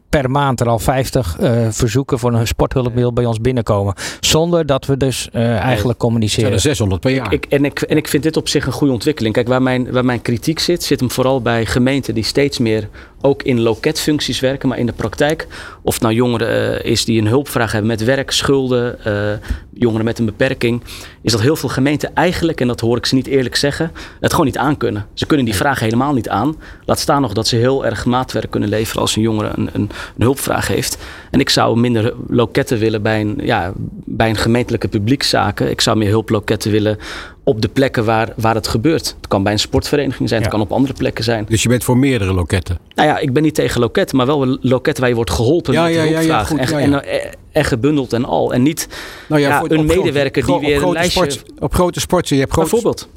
per 0.09 0.31
maand 0.31 0.61
er 0.61 0.69
al 0.69 0.79
50 0.79 1.37
verzoeken 1.71 2.19
voor 2.19 2.33
een 2.33 2.47
sporthulpmiddel 2.47 3.13
bij 3.13 3.25
ons 3.25 3.41
binnenkomen. 3.41 3.95
Zonder 4.21 4.67
dat 4.67 4.87
we 4.87 4.97
dus 4.97 5.31
eigenlijk 5.31 5.99
communiceren. 5.99 6.53
Er 6.53 6.61
600 6.61 7.01
per 7.01 7.11
ik, 7.11 7.27
ik, 7.31 7.45
en, 7.45 7.65
ik, 7.65 7.81
en 7.81 7.97
ik 7.97 8.09
vind 8.09 8.23
dit 8.23 8.37
op 8.37 8.49
zich 8.49 8.67
een 8.67 8.73
goede 8.73 8.93
ontwikkeling. 8.93 9.35
Kijk, 9.35 9.49
waar 9.49 9.63
mijn, 9.63 9.93
waar 9.93 10.05
mijn 10.05 10.23
kritiek 10.23 10.59
zit, 10.59 10.83
zit 10.83 11.01
hem 11.01 11.11
vooral 11.11 11.43
bij 11.43 11.67
gemeenten 11.67 12.15
die 12.15 12.25
steeds 12.25 12.59
meer 12.59 12.89
ook 13.25 13.43
in 13.43 13.61
loketfuncties 13.61 14.41
werken, 14.41 14.69
maar 14.69 14.79
in 14.79 14.87
de 14.87 14.93
praktijk. 14.93 15.47
Of 15.83 15.95
het 15.95 16.03
nou 16.03 16.15
jongeren 16.15 16.81
uh, 16.83 16.91
is 16.91 17.05
die 17.05 17.21
een 17.21 17.27
hulpvraag 17.27 17.73
hebben 17.73 17.91
met 17.91 18.05
werk, 18.05 18.31
schulden, 18.31 18.99
uh, 19.07 19.49
jongeren 19.73 20.05
met 20.05 20.19
een 20.19 20.25
beperking. 20.25 20.83
Is 21.23 21.33
dat 21.33 21.41
heel 21.41 21.57
veel 21.57 21.69
gemeenten 21.69 22.15
eigenlijk, 22.15 22.61
en 22.61 22.67
dat 22.67 22.81
hoor 22.81 22.97
ik 22.97 23.07
ze 23.07 23.15
niet 23.15 23.27
eerlijk 23.27 23.57
zeggen, 23.57 23.93
het 24.21 24.31
gewoon 24.31 24.47
niet 24.47 24.59
aankunnen. 24.59 25.07
Ze 25.15 25.27
kunnen 25.27 25.47
die 25.47 25.55
vraag 25.55 25.81
helemaal 25.81 26.13
niet 26.13 26.29
aan. 26.29 26.57
Laat 26.85 26.99
staan 26.99 27.23
nog 27.23 27.33
dat 27.33 27.47
ze 27.47 27.57
heel 27.57 27.87
erg 27.87 28.05
maatwerk 28.05 28.51
kunnen 28.51 28.69
leveren 28.69 29.01
als 29.01 29.17
een 29.17 29.23
jongere 29.23 29.51
een, 29.55 29.71
een, 29.73 29.91
een 30.17 30.23
hulpvraag 30.23 30.69
heeft. 30.69 30.99
En 31.31 31.41
ik 31.41 31.51
zou 31.51 31.79
minder 31.79 32.15
loketten 32.29 32.79
willen 32.79 33.03
bij 33.03 33.21
een, 33.21 33.39
ja, 33.43 33.73
bij 34.05 34.29
een 34.29 34.37
gemeentelijke 34.37 34.89
publiekzaken. 34.89 35.71
Ik 35.71 35.81
zou 35.81 35.97
meer 35.97 36.11
hulploketten 36.11 36.71
willen 36.71 36.99
op 37.45 37.63
de 37.63 37.69
plekken 37.69 38.05
waar, 38.05 38.33
waar 38.37 38.55
het 38.55 38.69
gebeurt. 38.69 39.07
Het 39.17 39.29
kan 39.29 39.43
bij 39.43 39.53
een 39.53 39.59
sportvereniging 39.59 40.29
zijn, 40.29 40.41
ja. 40.41 40.47
het 40.47 40.57
kan 40.57 40.65
op 40.65 40.73
andere 40.73 40.95
plekken 40.95 41.25
zijn. 41.25 41.45
Dus 41.49 41.63
je 41.63 41.69
bent 41.69 41.85
voor 41.85 41.97
meerdere 41.99 42.33
loketten? 42.33 42.79
Nou 42.95 43.09
ja, 43.09 43.19
ik 43.19 43.33
ben 43.33 43.43
niet 43.43 43.55
tegen 43.55 43.81
loketten, 43.81 44.17
maar 44.17 44.27
wel 44.27 44.59
loketten 44.61 45.01
waar 45.01 45.09
je 45.09 45.17
wordt 45.17 45.31
geholpen 45.31 45.73
ja, 45.73 45.85
met 45.85 45.95
ja, 45.95 46.03
de 46.03 46.27
ja, 46.27 46.45
goed, 46.45 46.59
en, 46.59 46.91
ja, 46.91 47.03
en, 47.03 47.31
en, 47.53 47.65
gebundeld 47.65 48.13
en 48.13 48.25
al. 48.25 48.53
En 48.53 48.63
niet 48.63 48.89
nou 49.29 49.41
ja, 49.41 49.59
voor, 49.59 49.71
een 49.71 49.87
medewerker 49.87 50.43
grote, 50.43 50.61
die 50.61 50.75
weer 50.75 50.83
een 50.83 50.93
lijstje... 50.93 51.31
Sport, 51.31 51.63
op 51.63 51.75
grote 51.75 52.01
sporten, 52.01 52.35
je 52.35 52.41
hebt 52.41 52.53
grote, 52.53 52.71
Bijvoorbeeld. 52.71 53.09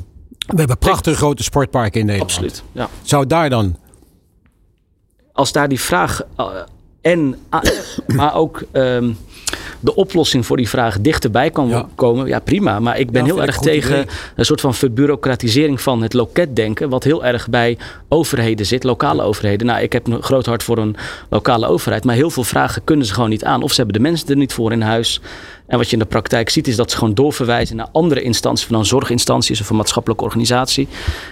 We 0.48 0.58
hebben 0.58 0.78
prachtige 0.78 1.16
grote 1.16 1.44
sportparken 1.44 2.00
in 2.00 2.06
Nederland. 2.06 2.32
Absoluut, 2.32 2.64
ja. 2.72 2.90
Zou 3.02 3.28
daar 3.28 3.50
dan... 3.50 3.78
Als 5.34 5.52
daar 5.52 5.68
die 5.68 5.80
vraag... 5.80 6.22
Uh, 6.40 6.48
en, 7.02 7.36
uh, 7.54 7.60
maar 8.18 8.36
ook... 8.36 8.64
Um, 8.74 9.18
de 9.80 9.95
oplossing 9.95 10.45
voor 10.45 10.57
die 10.57 10.70
vraag 10.70 11.01
dichterbij 11.01 11.49
kan 11.49 11.68
ja. 11.68 11.88
komen, 11.95 12.28
ja 12.28 12.39
prima. 12.39 12.80
Maar 12.80 12.99
ik 12.99 13.11
ben 13.11 13.26
ja, 13.26 13.34
heel 13.34 13.41
erg 13.41 13.57
tegen 13.57 13.99
idee. 13.99 14.05
een 14.36 14.45
soort 14.45 14.61
van 14.61 14.76
verbureaucratisering 14.76 15.82
van 15.82 16.01
het 16.01 16.13
loketdenken, 16.13 16.89
wat 16.89 17.03
heel 17.03 17.26
erg 17.26 17.49
bij 17.49 17.78
overheden 18.09 18.65
zit, 18.65 18.84
lokale 18.84 19.22
overheden. 19.22 19.68
Nou, 19.68 19.82
ik 19.82 19.93
heb 19.93 20.07
een 20.07 20.24
groot 20.24 20.45
hart 20.45 20.63
voor 20.63 20.78
een 20.78 20.95
lokale 21.30 21.68
overheid, 21.68 22.03
maar 22.03 22.15
heel 22.15 22.30
veel 22.30 22.43
vragen 22.43 22.84
kunnen 22.84 23.05
ze 23.05 23.13
gewoon 23.13 23.30
niet 23.30 23.43
aan. 23.43 23.63
Of 23.63 23.70
ze 23.70 23.76
hebben 23.76 24.01
de 24.01 24.09
mensen 24.09 24.28
er 24.30 24.36
niet 24.36 24.53
voor 24.53 24.72
in 24.72 24.82
huis. 24.82 25.22
En 25.68 25.78
wat 25.78 25.88
je 25.88 25.93
in 25.93 25.99
de 25.99 26.05
praktijk 26.05 26.49
ziet, 26.49 26.68
is 26.68 26.76
dat 26.76 26.91
ze 26.91 26.97
gewoon 26.97 27.13
doorverwijzen 27.13 27.76
naar 27.76 27.88
andere 27.91 28.22
instanties, 28.22 28.65
van 28.65 28.76
dan 28.76 28.86
zorginstanties 28.86 29.61
of 29.61 29.70
een 29.70 29.76
maatschappelijke 29.76 30.24
organisatie. 30.24 30.88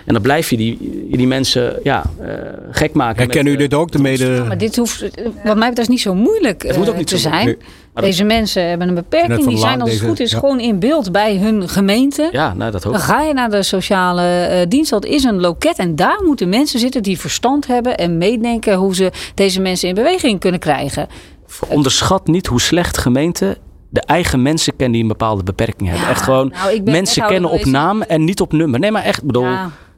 En 0.05 0.13
dan 0.13 0.21
blijf 0.21 0.49
je 0.49 0.57
die, 0.57 1.07
die 1.11 1.27
mensen 1.27 1.79
ja, 1.83 2.03
uh, 2.21 2.27
gek 2.71 2.93
maken. 2.93 3.17
Herkennen 3.17 3.53
u 3.53 3.55
dit 3.55 3.73
ook? 3.73 3.91
De 3.91 3.99
mede... 3.99 4.25
Ja, 4.25 4.43
maar 4.43 4.57
dit 4.57 4.75
hoeft, 4.75 5.05
wat 5.43 5.57
mij 5.57 5.69
betreft, 5.69 5.89
niet 5.89 6.01
zo 6.01 6.13
moeilijk 6.13 6.63
uh, 6.63 6.77
moet 6.77 6.89
ook 6.89 6.97
niet 6.97 7.07
te 7.07 7.17
zo 7.17 7.29
zijn. 7.29 7.57
Deze 8.03 8.23
mensen 8.23 8.69
hebben 8.69 8.87
een 8.87 8.95
beperking. 8.95 9.47
Die 9.47 9.57
zijn 9.57 9.81
als 9.81 9.91
het 9.91 10.01
goed 10.01 10.19
is 10.19 10.31
ja. 10.31 10.39
gewoon 10.39 10.59
in 10.59 10.79
beeld 10.79 11.11
bij 11.11 11.37
hun 11.37 11.69
gemeente. 11.69 12.29
Ja, 12.31 12.53
nou, 12.53 12.71
dat 12.71 12.85
ook. 12.85 12.93
Dan 12.93 13.01
ga 13.01 13.21
je 13.21 13.33
naar 13.33 13.49
de 13.49 13.63
sociale 13.63 14.49
uh, 14.51 14.69
dienst. 14.69 14.89
Dat 14.89 15.05
is 15.05 15.23
een 15.23 15.39
loket. 15.39 15.77
En 15.77 15.95
daar 15.95 16.21
moeten 16.25 16.49
mensen 16.49 16.79
zitten 16.79 17.03
die 17.03 17.19
verstand 17.19 17.67
hebben. 17.67 17.97
En 17.97 18.17
meedenken 18.17 18.75
hoe 18.75 18.95
ze 18.95 19.11
deze 19.35 19.61
mensen 19.61 19.89
in 19.89 19.95
beweging 19.95 20.39
kunnen 20.39 20.59
krijgen. 20.59 21.07
onderschat 21.67 22.27
niet 22.27 22.47
hoe 22.47 22.61
slecht 22.61 22.97
gemeenten 22.97 23.57
de 23.89 24.01
eigen 24.01 24.41
mensen 24.41 24.75
kennen 24.75 24.91
die 24.91 25.01
een 25.01 25.07
bepaalde 25.07 25.43
beperking 25.43 25.89
hebben. 25.89 26.07
echt 26.07 26.21
gewoon 26.21 26.53
nou, 26.63 26.81
mensen 26.83 27.27
kennen 27.27 27.49
op 27.49 27.65
naam 27.65 28.01
en 28.01 28.23
niet 28.23 28.41
op 28.41 28.51
nummer. 28.51 28.79
Nee, 28.79 28.91
maar 28.91 29.03
echt, 29.03 29.23
bedoel, 29.23 29.47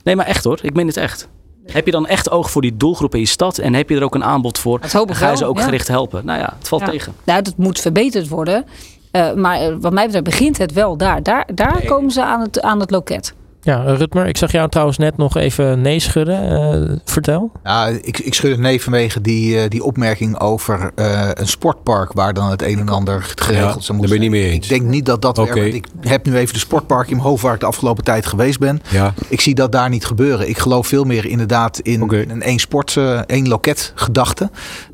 nee, 0.03 0.15
maar 0.15 0.25
echt 0.25 0.43
hoor. 0.43 0.59
Ik 0.61 0.73
meen 0.73 0.87
het 0.87 0.97
echt. 0.97 1.29
Heb 1.71 1.85
je 1.85 1.91
dan 1.91 2.07
echt 2.07 2.31
oog 2.31 2.51
voor 2.51 2.61
die 2.61 2.77
doelgroep 2.77 3.13
in 3.13 3.19
je 3.19 3.25
stad 3.25 3.57
en 3.57 3.73
heb 3.73 3.89
je 3.89 3.95
er 3.95 4.03
ook 4.03 4.15
een 4.15 4.23
aanbod 4.23 4.59
voor? 4.59 4.79
Ga 4.81 5.29
je 5.29 5.37
ze 5.37 5.45
ook 5.45 5.61
gericht 5.61 5.87
helpen? 5.87 6.25
Nou 6.25 6.39
ja, 6.39 6.53
het 6.57 6.67
valt 6.67 6.85
tegen. 6.85 7.13
Nou, 7.23 7.41
dat 7.41 7.57
moet 7.57 7.79
verbeterd 7.79 8.27
worden. 8.27 8.65
Uh, 9.11 9.33
maar 9.33 9.79
wat 9.79 9.93
mij 9.93 10.03
betreft 10.05 10.25
begint 10.25 10.57
het 10.57 10.73
wel 10.73 10.97
daar. 10.97 11.23
Daar, 11.23 11.47
daar 11.53 11.85
komen 11.85 12.11
ze 12.11 12.23
aan 12.23 12.41
het, 12.41 12.61
aan 12.61 12.79
het 12.79 12.91
loket. 12.91 13.33
Ja, 13.61 13.81
Rutmer, 13.81 14.27
ik 14.27 14.37
zag 14.37 14.51
jou 14.51 14.69
trouwens 14.69 14.97
net 14.97 15.17
nog 15.17 15.37
even 15.37 15.81
nee 15.81 15.99
schudden. 15.99 16.51
Uh, 16.51 16.97
vertel. 17.05 17.51
Ja, 17.63 17.87
ik, 17.87 18.19
ik 18.19 18.33
schud 18.33 18.51
het 18.51 18.59
nee 18.59 18.81
vanwege 18.81 19.21
die, 19.21 19.55
uh, 19.55 19.69
die 19.69 19.83
opmerking 19.83 20.39
over 20.39 20.91
uh, 20.95 21.29
een 21.33 21.47
sportpark 21.47 22.13
waar 22.13 22.33
dan 22.33 22.49
het 22.49 22.61
een 22.61 22.79
en 22.79 22.89
ander 22.89 23.33
geregeld 23.35 23.83
zou 23.83 23.97
moeten 23.97 23.99
ben 23.99 24.09
ben 24.09 24.19
niet 24.19 24.29
meer 24.29 24.51
eens. 24.51 24.69
Ik 24.69 24.79
denk 24.79 24.91
niet 24.91 25.05
dat 25.05 25.21
dat 25.21 25.37
okay. 25.37 25.53
werkt. 25.53 25.75
Ik 25.75 25.85
heb 26.01 26.25
nu 26.25 26.35
even 26.35 26.53
de 26.53 26.59
sportpark 26.59 27.07
in 27.07 27.15
mijn 27.15 27.27
hoofd 27.27 27.43
waar 27.43 27.53
ik 27.53 27.59
de 27.59 27.65
afgelopen 27.65 28.03
tijd 28.03 28.25
geweest 28.25 28.59
ben. 28.59 28.81
Ja. 28.89 29.13
Ik 29.27 29.41
zie 29.41 29.55
dat 29.55 29.71
daar 29.71 29.89
niet 29.89 30.05
gebeuren. 30.05 30.49
Ik 30.49 30.57
geloof 30.57 30.87
veel 30.87 31.03
meer 31.03 31.25
inderdaad 31.25 31.79
in, 31.79 32.01
okay. 32.01 32.21
in 32.21 32.29
een 32.29 32.41
één 32.41 32.59
sport, 32.59 32.97
één 33.25 33.47
loket 33.47 33.91
gedachte. 33.95 34.49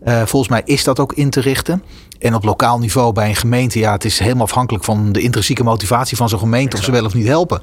volgens 0.06 0.48
mij 0.48 0.62
is 0.66 0.84
dat 0.84 1.00
ook 1.00 1.14
in 1.14 1.30
te 1.30 1.42
richten. 1.42 1.84
En 2.24 2.36
op 2.36 2.44
lokaal 2.44 2.80
niveau 2.80 3.14
bij 3.14 3.30
een 3.30 3.36
gemeente, 3.36 3.80
ja, 3.80 3.92
het 3.92 4.06
is 4.06 4.20
helemaal 4.20 4.44
afhankelijk 4.44 4.84
van 4.84 5.12
de 5.12 5.22
intrinsieke 5.22 5.64
motivatie 5.64 6.18
van 6.18 6.30
zo'n 6.30 6.40
gemeente 6.40 6.78
of 6.78 6.84
ze 6.84 6.92
wel 6.92 7.06
of 7.06 7.14
niet 7.14 7.28
helpen. 7.28 7.62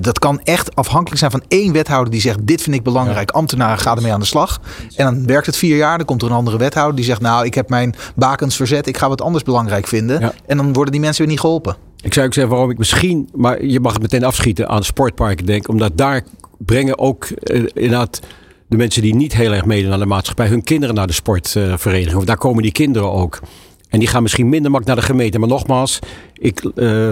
dat 0.00 0.18
kan 0.18 0.40
echt 0.40 0.76
afhankelijk 0.76 1.18
zijn 1.18 1.30
van 1.30 1.42
één 1.48 1.72
wethouder 1.72 2.10
die 2.10 2.20
zegt: 2.20 2.46
Dit 2.46 2.62
vind 2.62 2.76
ik 2.76 2.82
belangrijk, 2.82 3.30
ambtenaren 3.30 3.78
gaan 3.78 3.96
ermee 3.96 4.12
aan 4.12 4.20
de 4.20 4.26
slag. 4.26 4.60
En 4.96 5.04
dan 5.04 5.26
werkt 5.26 5.46
het 5.46 5.56
vier 5.56 5.76
jaar, 5.76 5.96
dan 5.96 6.06
komt 6.06 6.22
er 6.22 6.28
een 6.28 6.34
andere 6.34 6.58
wethouder 6.58 6.96
die 6.96 7.04
zegt: 7.04 7.20
Nou, 7.20 7.44
ik 7.44 7.54
heb 7.54 7.68
mijn 7.68 7.94
bakens 8.14 8.56
verzet, 8.56 8.86
ik 8.86 8.96
ga 8.96 9.08
wat 9.08 9.22
anders 9.22 9.44
belangrijk 9.44 9.86
vinden. 9.86 10.32
En 10.46 10.56
dan 10.56 10.72
worden 10.72 10.92
die 10.92 11.00
mensen 11.00 11.22
weer 11.22 11.30
niet 11.30 11.40
geholpen. 11.40 11.76
Ik 12.02 12.14
zou 12.14 12.26
ook 12.26 12.34
zeggen 12.34 12.52
waarom 12.52 12.70
ik 12.70 12.78
misschien, 12.78 13.28
maar 13.34 13.64
je 13.64 13.80
mag 13.80 13.92
het 13.92 14.02
meteen 14.02 14.24
afschieten 14.24 14.68
aan 14.68 14.84
sportparken, 14.84 15.46
denk 15.46 15.68
omdat 15.68 15.90
daar 15.94 16.22
brengen 16.58 16.98
ook 16.98 17.28
uh, 17.30 17.66
inderdaad 17.72 18.20
de 18.66 18.76
mensen 18.76 19.02
die 19.02 19.14
niet 19.14 19.34
heel 19.34 19.52
erg 19.52 19.64
meedoen 19.64 19.92
aan 19.92 19.98
de 19.98 20.06
maatschappij 20.06 20.46
hun 20.46 20.62
kinderen 20.62 20.94
naar 20.94 21.06
de 21.06 21.12
sportvereniging. 21.12 22.14
of 22.16 22.24
daar 22.24 22.36
komen 22.36 22.62
die 22.62 22.72
kinderen 22.72 23.12
ook. 23.12 23.40
En 23.94 24.00
die 24.00 24.08
gaan 24.08 24.22
misschien 24.22 24.48
minder 24.48 24.70
mak 24.70 24.84
naar 24.84 24.96
de 24.96 25.02
gemeente. 25.02 25.38
Maar 25.38 25.48
nogmaals, 25.48 25.98
ik 26.32 26.70
uh, 26.74 27.08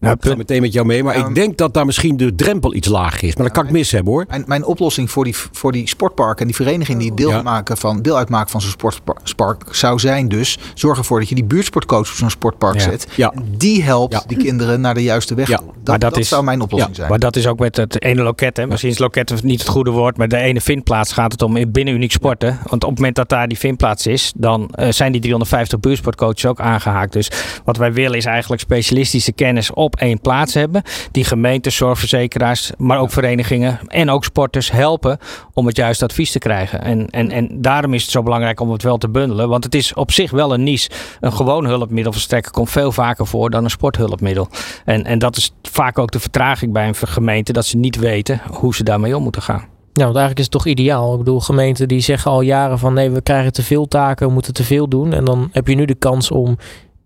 ja, 0.00 0.10
ik 0.10 0.24
ga 0.24 0.34
meteen 0.34 0.60
met 0.60 0.72
jou 0.72 0.86
mee. 0.86 1.04
Maar 1.04 1.16
ik 1.16 1.34
denk 1.34 1.58
dat 1.58 1.74
daar 1.74 1.86
misschien 1.86 2.16
de 2.16 2.34
drempel 2.34 2.74
iets 2.74 2.88
lager 2.88 3.28
is. 3.28 3.36
Maar 3.36 3.46
dat 3.46 3.54
kan 3.54 3.64
ik 3.64 3.70
mis 3.70 3.92
hebben 3.92 4.12
hoor. 4.12 4.24
Mijn, 4.28 4.44
mijn 4.46 4.64
oplossing 4.64 5.10
voor 5.10 5.24
die, 5.24 5.34
voor 5.52 5.72
die 5.72 5.88
sportparken 5.88 6.40
en 6.40 6.46
die 6.46 6.56
vereniging 6.56 6.98
die 6.98 7.14
deel, 7.14 7.42
maken 7.42 7.76
van, 7.76 8.02
deel 8.02 8.16
uitmaken 8.16 8.50
van 8.50 8.60
zo'n 8.60 8.70
sportpark 8.70 9.62
zou 9.70 9.98
zijn 9.98 10.28
dus 10.28 10.58
zorg 10.74 10.98
ervoor 10.98 11.18
dat 11.18 11.28
je 11.28 11.34
die 11.34 11.44
buurtsportcoach 11.44 12.10
op 12.10 12.16
zo'n 12.16 12.30
sportpark 12.30 12.80
zet. 12.80 13.06
Ja. 13.14 13.32
Die 13.56 13.82
helpt 13.82 14.28
die 14.28 14.38
kinderen 14.38 14.80
naar 14.80 14.94
de 14.94 15.02
juiste 15.02 15.34
weg. 15.34 15.48
Dat, 15.48 15.62
maar 15.84 15.98
dat, 15.98 16.16
is, 16.16 16.28
zou 16.28 16.44
mijn 16.44 16.60
oplossing 16.60 16.96
zijn. 16.96 17.08
Maar 17.08 17.18
dat 17.18 17.36
is 17.36 17.46
ook 17.46 17.58
met 17.58 17.76
het 17.76 18.02
ene 18.02 18.22
loket. 18.22 18.56
Hè. 18.56 18.66
Misschien 18.66 18.90
is 18.90 18.98
loket 18.98 19.42
niet 19.42 19.60
het 19.60 19.68
goede 19.68 19.90
woord. 19.90 20.16
Maar 20.16 20.28
de 20.28 20.36
ene 20.36 20.60
vindplaats 20.60 21.12
gaat 21.12 21.32
het 21.32 21.42
om 21.42 21.72
binnen 21.72 21.94
uniek 21.94 22.12
sporten. 22.12 22.58
Want 22.64 22.84
op 22.84 22.90
het 22.90 22.98
moment 22.98 23.16
dat 23.16 23.28
daar 23.28 23.48
die 23.48 23.58
vindplaats 23.58 24.06
is, 24.06 24.32
dan 24.36 24.70
uh, 24.80 24.88
zijn 24.90 25.12
die 25.12 25.20
350 25.20 25.80
buurtsportcoaches 25.80 26.46
ook 26.46 26.60
aangehaakt. 26.60 27.12
Dus 27.12 27.30
wat 27.64 27.76
wij 27.76 27.92
willen 27.92 28.16
is 28.16 28.24
eigenlijk 28.24 28.62
specialistische 28.62 29.32
kennis 29.32 29.70
op 29.70 29.85
één 29.94 30.20
plaats 30.20 30.54
hebben. 30.54 30.82
Die 31.10 31.24
gemeentes, 31.24 31.76
zorgverzekeraars, 31.76 32.72
maar 32.78 32.98
ook 32.98 33.10
verenigingen 33.10 33.78
en 33.86 34.10
ook 34.10 34.24
sporters 34.24 34.70
helpen 34.70 35.18
om 35.52 35.66
het 35.66 35.76
juiste 35.76 36.04
advies 36.04 36.30
te 36.30 36.38
krijgen. 36.38 36.82
En, 36.82 37.10
en, 37.10 37.30
en 37.30 37.48
daarom 37.60 37.94
is 37.94 38.02
het 38.02 38.10
zo 38.10 38.22
belangrijk 38.22 38.60
om 38.60 38.70
het 38.70 38.82
wel 38.82 38.98
te 38.98 39.08
bundelen. 39.08 39.48
Want 39.48 39.64
het 39.64 39.74
is 39.74 39.94
op 39.94 40.12
zich 40.12 40.30
wel 40.30 40.54
een 40.54 40.62
niche. 40.62 40.90
Een 41.20 41.32
gewoon 41.32 41.66
hulpmiddel 41.66 42.12
verstrekken 42.12 42.52
komt 42.52 42.70
veel 42.70 42.92
vaker 42.92 43.26
voor 43.26 43.50
dan 43.50 43.64
een 43.64 43.70
sporthulpmiddel. 43.70 44.48
En, 44.84 45.04
en 45.04 45.18
dat 45.18 45.36
is 45.36 45.52
vaak 45.62 45.98
ook 45.98 46.10
de 46.10 46.20
vertraging 46.20 46.72
bij 46.72 46.88
een 46.88 46.94
gemeente, 46.94 47.52
dat 47.52 47.66
ze 47.66 47.76
niet 47.76 47.96
weten 47.96 48.40
hoe 48.50 48.74
ze 48.74 48.84
daarmee 48.84 49.16
om 49.16 49.22
moeten 49.22 49.42
gaan. 49.42 49.64
Ja, 49.92 50.04
want 50.04 50.16
eigenlijk 50.16 50.38
is 50.38 50.44
het 50.44 50.62
toch 50.62 50.66
ideaal. 50.66 51.12
Ik 51.12 51.18
bedoel, 51.18 51.40
gemeenten 51.40 51.88
die 51.88 52.00
zeggen 52.00 52.30
al 52.30 52.40
jaren 52.40 52.78
van 52.78 52.94
nee, 52.94 53.10
we 53.10 53.20
krijgen 53.22 53.52
te 53.52 53.62
veel 53.62 53.88
taken, 53.88 54.26
we 54.26 54.32
moeten 54.32 54.54
te 54.54 54.64
veel 54.64 54.88
doen. 54.88 55.12
En 55.12 55.24
dan 55.24 55.48
heb 55.52 55.68
je 55.68 55.74
nu 55.74 55.84
de 55.84 55.94
kans 55.94 56.30
om 56.30 56.56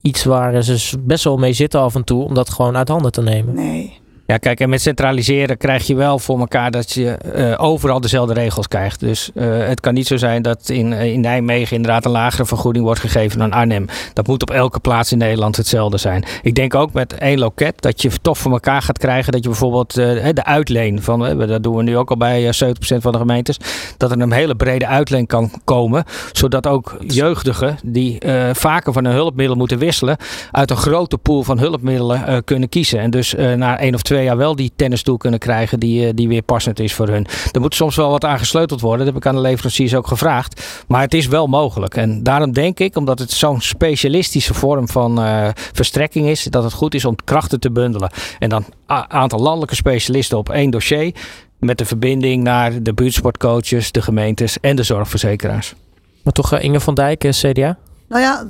iets 0.02 0.24
waar 0.24 0.62
ze 0.62 0.98
best 0.98 1.24
wel 1.24 1.36
mee 1.36 1.52
zitten 1.52 1.80
af 1.80 1.94
en 1.94 2.04
toe, 2.04 2.24
om 2.24 2.34
dat 2.34 2.50
gewoon 2.50 2.76
uit 2.76 2.88
handen 2.88 3.12
te 3.12 3.22
nemen. 3.22 3.54
Nee. 3.54 3.99
Ja, 4.30 4.36
kijk, 4.36 4.60
en 4.60 4.68
met 4.68 4.80
centraliseren 4.80 5.56
krijg 5.56 5.86
je 5.86 5.94
wel 5.94 6.18
voor 6.18 6.38
elkaar 6.38 6.70
dat 6.70 6.92
je 6.92 7.18
uh, 7.36 7.54
overal 7.62 8.00
dezelfde 8.00 8.34
regels 8.34 8.68
krijgt. 8.68 9.00
Dus 9.00 9.30
uh, 9.34 9.66
het 9.66 9.80
kan 9.80 9.94
niet 9.94 10.06
zo 10.06 10.16
zijn 10.16 10.42
dat 10.42 10.68
in, 10.68 10.92
in 10.92 11.20
Nijmegen 11.20 11.76
inderdaad 11.76 12.04
een 12.04 12.10
lagere 12.10 12.46
vergoeding 12.46 12.84
wordt 12.84 13.00
gegeven 13.00 13.38
dan 13.38 13.52
Arnhem. 13.52 13.86
Dat 14.12 14.26
moet 14.26 14.42
op 14.42 14.50
elke 14.50 14.80
plaats 14.80 15.12
in 15.12 15.18
Nederland 15.18 15.56
hetzelfde 15.56 15.98
zijn. 15.98 16.24
Ik 16.42 16.54
denk 16.54 16.74
ook 16.74 16.92
met 16.92 17.14
één 17.14 17.38
loket 17.38 17.82
dat 17.82 18.02
je 18.02 18.10
toch 18.22 18.38
voor 18.38 18.52
elkaar 18.52 18.82
gaat 18.82 18.98
krijgen 18.98 19.32
dat 19.32 19.42
je 19.42 19.48
bijvoorbeeld 19.48 19.94
de 19.94 20.44
uitleen 20.44 21.02
van, 21.02 21.38
dat 21.38 21.62
doen 21.62 21.76
we 21.76 21.82
nu 21.82 21.96
ook 21.96 22.10
al 22.10 22.16
bij 22.16 22.44
70% 22.44 22.48
van 22.78 23.12
de 23.12 23.18
gemeentes, 23.18 23.56
dat 23.96 24.10
er 24.10 24.20
een 24.20 24.32
hele 24.32 24.54
brede 24.54 24.86
uitleen 24.86 25.26
kan 25.26 25.50
komen. 25.64 26.04
Zodat 26.32 26.66
ook 26.66 26.96
jeugdigen 27.06 27.78
die 27.84 28.18
vaker 28.52 28.92
van 28.92 29.04
een 29.04 29.12
hulpmiddel 29.12 29.56
moeten 29.56 29.78
wisselen, 29.78 30.16
uit 30.50 30.70
een 30.70 30.76
grote 30.76 31.18
pool 31.18 31.42
van 31.42 31.58
hulpmiddelen 31.58 32.44
kunnen 32.44 32.68
kiezen. 32.68 32.98
En 33.00 33.10
dus 33.10 33.34
naar 33.56 33.78
één 33.78 33.94
of 33.94 34.02
twee 34.02 34.19
jaar 34.24 34.36
wel 34.36 34.56
die 34.56 34.72
tennisstoel 34.76 35.16
kunnen 35.16 35.38
krijgen 35.38 35.80
die, 35.80 36.06
eh, 36.06 36.12
die 36.14 36.28
weer 36.28 36.42
passend 36.42 36.80
is 36.80 36.94
voor 36.94 37.08
hun. 37.08 37.26
Er 37.52 37.60
moet 37.60 37.74
soms 37.74 37.96
wel 37.96 38.10
wat 38.10 38.24
aan 38.24 38.38
gesleuteld 38.38 38.80
worden. 38.80 39.04
Dat 39.04 39.14
heb 39.14 39.22
ik 39.22 39.28
aan 39.28 39.34
de 39.34 39.40
leveranciers 39.40 39.94
ook 39.94 40.06
gevraagd. 40.06 40.84
Maar 40.88 41.00
het 41.00 41.14
is 41.14 41.26
wel 41.26 41.46
mogelijk. 41.46 41.96
En 41.96 42.22
daarom 42.22 42.52
denk 42.52 42.78
ik, 42.80 42.96
omdat 42.96 43.18
het 43.18 43.30
zo'n 43.30 43.60
specialistische 43.60 44.54
vorm 44.54 44.88
van 44.88 45.24
uh, 45.24 45.48
verstrekking 45.54 46.28
is, 46.28 46.44
dat 46.44 46.62
het 46.62 46.72
goed 46.72 46.94
is 46.94 47.04
om 47.04 47.16
krachten 47.24 47.60
te 47.60 47.70
bundelen. 47.70 48.10
En 48.38 48.48
dan 48.48 48.64
een 48.86 49.10
aantal 49.10 49.40
landelijke 49.40 49.74
specialisten 49.74 50.38
op 50.38 50.48
één 50.48 50.70
dossier. 50.70 51.14
Met 51.58 51.78
de 51.78 51.84
verbinding 51.84 52.42
naar 52.42 52.82
de 52.82 52.94
buurtsportcoaches, 52.94 53.92
de 53.92 54.02
gemeentes 54.02 54.60
en 54.60 54.76
de 54.76 54.82
zorgverzekeraars. 54.82 55.74
Maar 56.22 56.32
toch 56.32 56.54
uh, 56.54 56.62
Inge 56.62 56.80
van 56.80 56.94
Dijk, 56.94 57.28
CDA? 57.30 57.78
Nou 58.10 58.22
ja, 58.22 58.46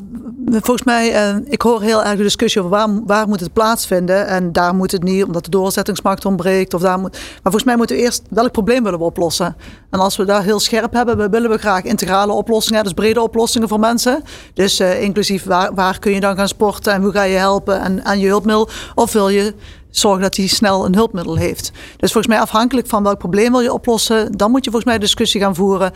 volgens 0.51 0.83
mij, 0.83 1.33
uh, 1.33 1.37
ik 1.49 1.63
hoor 1.63 1.83
heel 1.83 2.05
erg 2.05 2.17
de 2.17 2.23
discussie 2.23 2.61
over 2.63 2.77
waar, 2.77 3.05
waar 3.05 3.29
moet 3.29 3.41
het 3.41 3.53
plaatsvinden. 3.53 4.27
En 4.27 4.53
daar 4.53 4.75
moet 4.75 4.93
het 4.93 5.03
niet, 5.03 5.25
omdat 5.25 5.45
de 5.45 5.51
doorzettingsmacht 5.51 6.25
ontbreekt. 6.25 6.75
Of 6.75 6.81
daar 6.81 6.99
moet, 6.99 7.13
maar 7.13 7.41
volgens 7.43 7.65
mij 7.65 7.77
moeten 7.77 7.97
we 7.97 8.03
eerst, 8.03 8.23
welk 8.31 8.53
probleem 8.53 8.83
willen 8.83 8.99
we 8.99 9.05
oplossen? 9.05 9.57
En 9.91 10.01
als 10.01 10.17
we 10.17 10.25
daar 10.25 10.43
heel 10.43 10.61
scherp 10.61 10.93
hebben, 10.93 11.31
willen 11.31 11.51
we 11.51 11.59
graag 11.59 11.83
integrale 11.83 12.33
oplossingen. 12.33 12.85
Dus 12.85 12.93
brede 12.93 13.23
oplossingen 13.23 13.69
voor 13.69 13.81
mensen. 13.81 14.23
Dus 14.55 14.81
uh, 14.81 15.03
inclusief 15.03 15.45
waar, 15.45 15.75
waar 15.75 15.99
kun 15.99 16.13
je 16.13 16.21
dan 16.21 16.37
gaan 16.37 16.49
sporten 16.49 16.93
en 16.93 17.03
hoe 17.03 17.13
ga 17.13 17.23
je 17.23 17.37
helpen 17.37 17.81
en 17.81 18.05
aan 18.05 18.19
je 18.19 18.27
hulpmiddel. 18.27 18.69
Of 18.95 19.13
wil 19.13 19.29
je 19.29 19.55
zorgen 19.91 20.23
dat 20.23 20.37
hij 20.37 20.47
snel 20.47 20.85
een 20.85 20.95
hulpmiddel 20.95 21.37
heeft. 21.37 21.71
Dus 21.97 22.13
volgens 22.13 22.35
mij 22.35 22.43
afhankelijk 22.43 22.87
van 22.87 23.03
welk 23.03 23.19
probleem 23.19 23.51
wil 23.51 23.61
je 23.61 23.73
oplossen, 23.73 24.37
dan 24.37 24.51
moet 24.51 24.65
je 24.65 24.71
volgens 24.71 24.91
mij 24.91 25.01
discussie 25.01 25.41
gaan 25.41 25.55
voeren 25.55 25.93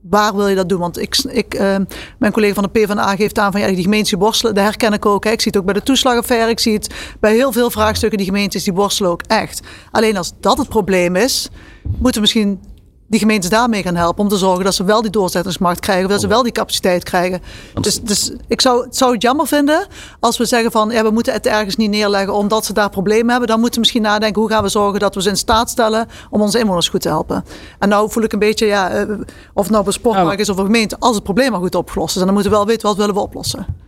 waar 0.00 0.36
wil 0.36 0.48
je 0.48 0.54
dat 0.54 0.68
doen? 0.68 0.78
Want 0.78 0.98
ik, 0.98 1.16
ik, 1.28 1.54
uh, 1.54 1.76
mijn 2.18 2.32
collega 2.32 2.54
van 2.54 2.62
de 2.62 2.80
PvdA 2.80 3.16
geeft 3.16 3.38
aan 3.38 3.52
van 3.52 3.60
ja, 3.60 3.66
die 3.66 3.82
gemeentes 3.82 4.10
die 4.10 4.18
borstelen, 4.18 4.54
dat 4.54 4.64
herken 4.64 4.92
ik 4.92 5.06
ook. 5.06 5.24
Hè. 5.24 5.30
Ik 5.30 5.40
zie 5.40 5.50
het 5.50 5.60
ook 5.60 5.66
bij 5.66 5.74
de 5.74 5.82
toeslagaffaire, 5.82 6.50
ik 6.50 6.58
zie 6.58 6.74
het 6.74 6.94
bij 7.20 7.34
heel 7.34 7.52
veel 7.52 7.70
vraagstukken, 7.70 8.18
die 8.18 8.26
gemeentes 8.26 8.64
die 8.64 8.72
borstelen 8.72 9.10
ook 9.10 9.22
echt. 9.22 9.60
Alleen 9.90 10.16
als 10.16 10.32
dat 10.40 10.58
het 10.58 10.68
probleem 10.68 11.16
is, 11.16 11.48
moeten 11.82 12.14
we 12.14 12.20
misschien 12.20 12.60
die 13.08 13.20
gemeentes 13.20 13.50
daarmee 13.50 13.82
gaan 13.82 13.96
helpen 13.96 14.22
om 14.22 14.28
te 14.28 14.36
zorgen 14.36 14.64
dat 14.64 14.74
ze 14.74 14.84
wel 14.84 15.02
die 15.02 15.10
doorzettingsmacht 15.10 15.80
krijgen, 15.80 16.08
dat 16.08 16.20
ze 16.20 16.26
wel 16.26 16.42
die 16.42 16.52
capaciteit 16.52 17.04
krijgen. 17.04 17.42
Dus, 17.80 18.00
dus 18.00 18.32
ik 18.48 18.60
zou, 18.60 18.86
zou 18.90 19.12
het 19.12 19.22
jammer 19.22 19.46
vinden 19.46 19.86
als 20.20 20.38
we 20.38 20.44
zeggen 20.44 20.70
van 20.70 20.90
ja, 20.90 21.02
we 21.02 21.10
moeten 21.10 21.32
het 21.32 21.46
ergens 21.46 21.76
niet 21.76 21.90
neerleggen 21.90 22.34
omdat 22.34 22.64
ze 22.64 22.72
daar 22.72 22.90
problemen 22.90 23.30
hebben. 23.30 23.48
Dan 23.48 23.56
moeten 23.56 23.74
we 23.74 23.80
misschien 23.80 24.02
nadenken 24.02 24.40
hoe 24.40 24.50
gaan 24.50 24.62
we 24.62 24.68
zorgen 24.68 25.00
dat 25.00 25.14
we 25.14 25.22
ze 25.22 25.28
in 25.28 25.36
staat 25.36 25.70
stellen 25.70 26.08
om 26.30 26.40
onze 26.40 26.58
inwoners 26.58 26.88
goed 26.88 27.00
te 27.00 27.08
helpen. 27.08 27.44
En 27.78 27.88
nou 27.88 28.10
voel 28.10 28.22
ik 28.22 28.32
een 28.32 28.38
beetje, 28.38 28.66
ja, 28.66 28.90
eh, 28.90 29.10
of 29.54 29.62
het 29.62 29.72
nou 29.72 29.86
een 29.86 29.92
sportpark 29.92 30.38
is 30.38 30.48
of 30.48 30.56
een 30.56 30.64
gemeente, 30.64 30.96
als 30.98 31.14
het 31.14 31.24
probleem 31.24 31.50
maar 31.50 31.60
goed 31.60 31.74
opgelost 31.74 32.16
is, 32.16 32.22
dan 32.22 32.32
moeten 32.32 32.50
we 32.50 32.56
wel 32.56 32.66
weten 32.66 32.88
wat 32.88 32.96
willen 32.96 33.14
we 33.14 33.20
oplossen. 33.20 33.87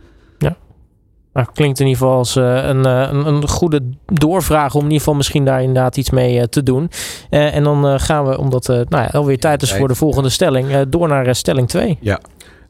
Nou, 1.33 1.47
klinkt 1.53 1.79
in 1.79 1.87
ieder 1.87 2.01
geval 2.01 2.17
als 2.17 2.35
uh, 2.35 2.55
een, 2.55 2.85
een, 2.85 3.27
een, 3.27 3.47
goede 3.47 3.81
doorvraag 4.05 4.73
om 4.73 4.79
in 4.79 4.85
ieder 4.85 4.99
geval 4.99 5.15
misschien 5.15 5.45
daar 5.45 5.59
inderdaad 5.59 5.97
iets 5.97 6.09
mee 6.09 6.37
uh, 6.37 6.43
te 6.43 6.63
doen. 6.63 6.89
En 7.29 7.63
dan 7.63 7.99
gaan 7.99 8.25
we, 8.25 8.37
omdat 8.37 8.67
nou 8.67 8.85
ja, 8.89 9.09
alweer 9.11 9.39
tijd 9.39 9.61
is 9.61 9.73
voor 9.73 9.87
de 9.87 9.95
volgende 9.95 10.29
stelling, 10.29 10.89
door 10.89 11.07
naar 11.07 11.35
stelling 11.35 11.67
2. 11.67 11.97
Ja. 12.01 12.19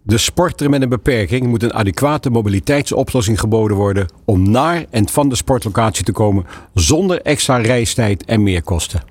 De 0.03 0.18
sporter 0.18 0.70
met 0.70 0.82
een 0.82 0.89
beperking 0.89 1.47
moet 1.47 1.64
een 1.64 1.74
adequate 1.74 2.30
mobiliteitsoplossing 2.30 3.39
geboden 3.39 3.78
worden 3.78 4.07
om 4.26 4.51
naar 4.51 4.86
en 4.89 5.09
van 5.09 5.30
de 5.30 5.36
sportlocatie 5.36 6.03
te 6.03 6.12
komen 6.12 6.45
zonder 6.74 7.22
extra 7.22 7.57
reistijd 7.57 8.26
en 8.26 8.43
meerkosten. 8.43 9.01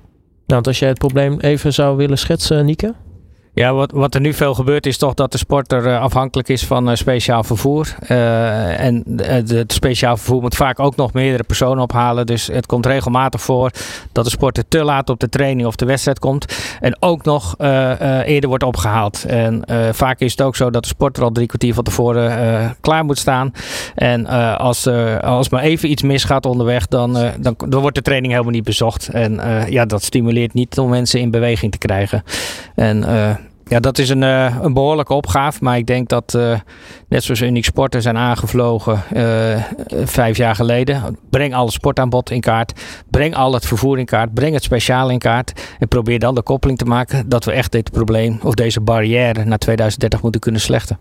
Nou, 0.47 0.63
als 0.63 0.79
jij 0.79 0.89
het 0.89 0.97
probleem 0.97 1.39
even 1.39 1.73
zou 1.73 1.97
willen 1.97 2.17
schetsen, 2.17 2.65
Nieke? 2.65 2.93
Ja, 3.53 3.73
wat, 3.73 3.91
wat 3.91 4.15
er 4.15 4.21
nu 4.21 4.33
veel 4.33 4.53
gebeurt 4.53 4.85
is 4.85 4.97
toch 4.97 5.13
dat 5.13 5.31
de 5.31 5.37
sporter 5.37 5.85
uh, 5.85 6.01
afhankelijk 6.01 6.49
is 6.49 6.65
van 6.65 6.89
uh, 6.89 6.95
speciaal 6.95 7.43
vervoer. 7.43 7.95
Uh, 8.09 8.79
en 8.79 9.03
het 9.15 9.73
speciaal 9.73 10.17
vervoer 10.17 10.41
moet 10.41 10.55
vaak 10.55 10.79
ook 10.79 10.95
nog 10.95 11.13
meerdere 11.13 11.43
personen 11.43 11.83
ophalen. 11.83 12.25
Dus 12.25 12.47
het 12.47 12.65
komt 12.65 12.85
regelmatig 12.85 13.41
voor 13.41 13.71
dat 14.11 14.23
de 14.23 14.29
sporter 14.29 14.67
te 14.67 14.83
laat 14.83 15.09
op 15.09 15.19
de 15.19 15.29
training 15.29 15.67
of 15.67 15.75
de 15.75 15.85
wedstrijd 15.85 16.19
komt. 16.19 16.45
En 16.79 16.97
ook 16.99 17.23
nog 17.23 17.55
eerder 18.25 18.49
wordt 18.49 18.63
opgehaald. 18.63 19.25
En 19.25 19.63
vaak 19.91 20.19
is 20.19 20.31
het 20.31 20.41
ook 20.41 20.55
zo 20.55 20.69
dat 20.69 20.81
de 20.81 20.87
sporter 20.87 21.23
al 21.23 21.31
drie 21.31 21.47
kwartier 21.47 21.73
van 21.73 21.83
tevoren 21.83 22.75
klaar 22.81 23.05
moet 23.05 23.17
staan. 23.17 23.53
En 23.95 24.25
als, 24.57 24.87
als 25.21 25.49
maar 25.49 25.63
even 25.63 25.91
iets 25.91 26.01
misgaat 26.01 26.45
onderweg, 26.45 26.87
dan, 26.87 27.13
dan, 27.39 27.55
dan, 27.67 27.81
wordt 27.81 27.95
de 27.95 28.01
training 28.01 28.31
helemaal 28.31 28.53
niet 28.53 28.63
bezocht. 28.63 29.07
En 29.07 29.39
ja, 29.69 29.85
dat 29.85 30.03
stimuleert 30.03 30.53
niet 30.53 30.77
om 30.79 30.89
mensen 30.89 31.19
in 31.19 31.31
beweging 31.31 31.71
te 31.71 31.77
krijgen. 31.77 32.23
En 32.75 33.03
ja, 33.71 33.79
dat 33.79 33.97
is 33.97 34.09
een, 34.09 34.21
uh, 34.21 34.55
een 34.61 34.73
behoorlijke 34.73 35.13
opgave. 35.13 35.57
Maar 35.61 35.77
ik 35.77 35.87
denk 35.87 36.09
dat, 36.09 36.33
uh, 36.37 36.59
net 37.07 37.23
zoals 37.23 37.41
Unique 37.41 37.65
Sporten 37.65 38.01
zijn 38.01 38.17
aangevlogen 38.17 39.03
uh, 39.13 39.63
vijf 40.03 40.37
jaar 40.37 40.55
geleden. 40.55 41.17
Breng 41.29 41.53
alle 41.53 41.71
sportaanbod 41.71 42.29
in 42.31 42.41
kaart. 42.41 42.73
Breng 43.09 43.35
al 43.35 43.53
het 43.53 43.65
vervoer 43.65 43.99
in 43.99 44.05
kaart. 44.05 44.33
Breng 44.33 44.53
het 44.53 44.63
speciaal 44.63 45.09
in 45.09 45.17
kaart. 45.17 45.53
En 45.79 45.87
probeer 45.87 46.19
dan 46.19 46.35
de 46.35 46.41
koppeling 46.41 46.77
te 46.77 46.85
maken 46.85 47.29
dat 47.29 47.45
we 47.45 47.51
echt 47.51 47.71
dit 47.71 47.91
probleem 47.91 48.39
of 48.43 48.53
deze 48.53 48.81
barrière 48.81 49.45
naar 49.45 49.57
2030 49.57 50.21
moeten 50.21 50.41
kunnen 50.41 50.61
slechten. 50.61 50.99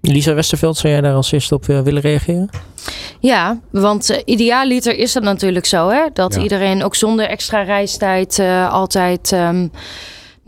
Lisa 0.00 0.34
Westerveld, 0.34 0.76
zou 0.76 0.92
jij 0.92 1.02
daar 1.02 1.14
als 1.14 1.32
eerste 1.32 1.54
op 1.54 1.66
willen 1.66 2.00
reageren? 2.00 2.50
Ja, 3.20 3.60
want 3.70 4.10
uh, 4.10 4.16
idealiter 4.24 4.96
is 4.96 5.12
dat 5.12 5.22
natuurlijk 5.22 5.66
zo, 5.66 5.88
hè? 5.88 6.02
Dat 6.12 6.34
ja. 6.34 6.40
iedereen 6.40 6.84
ook 6.84 6.94
zonder 6.94 7.28
extra 7.28 7.62
reistijd 7.62 8.38
uh, 8.38 8.72
altijd 8.72 9.32
um, 9.32 9.70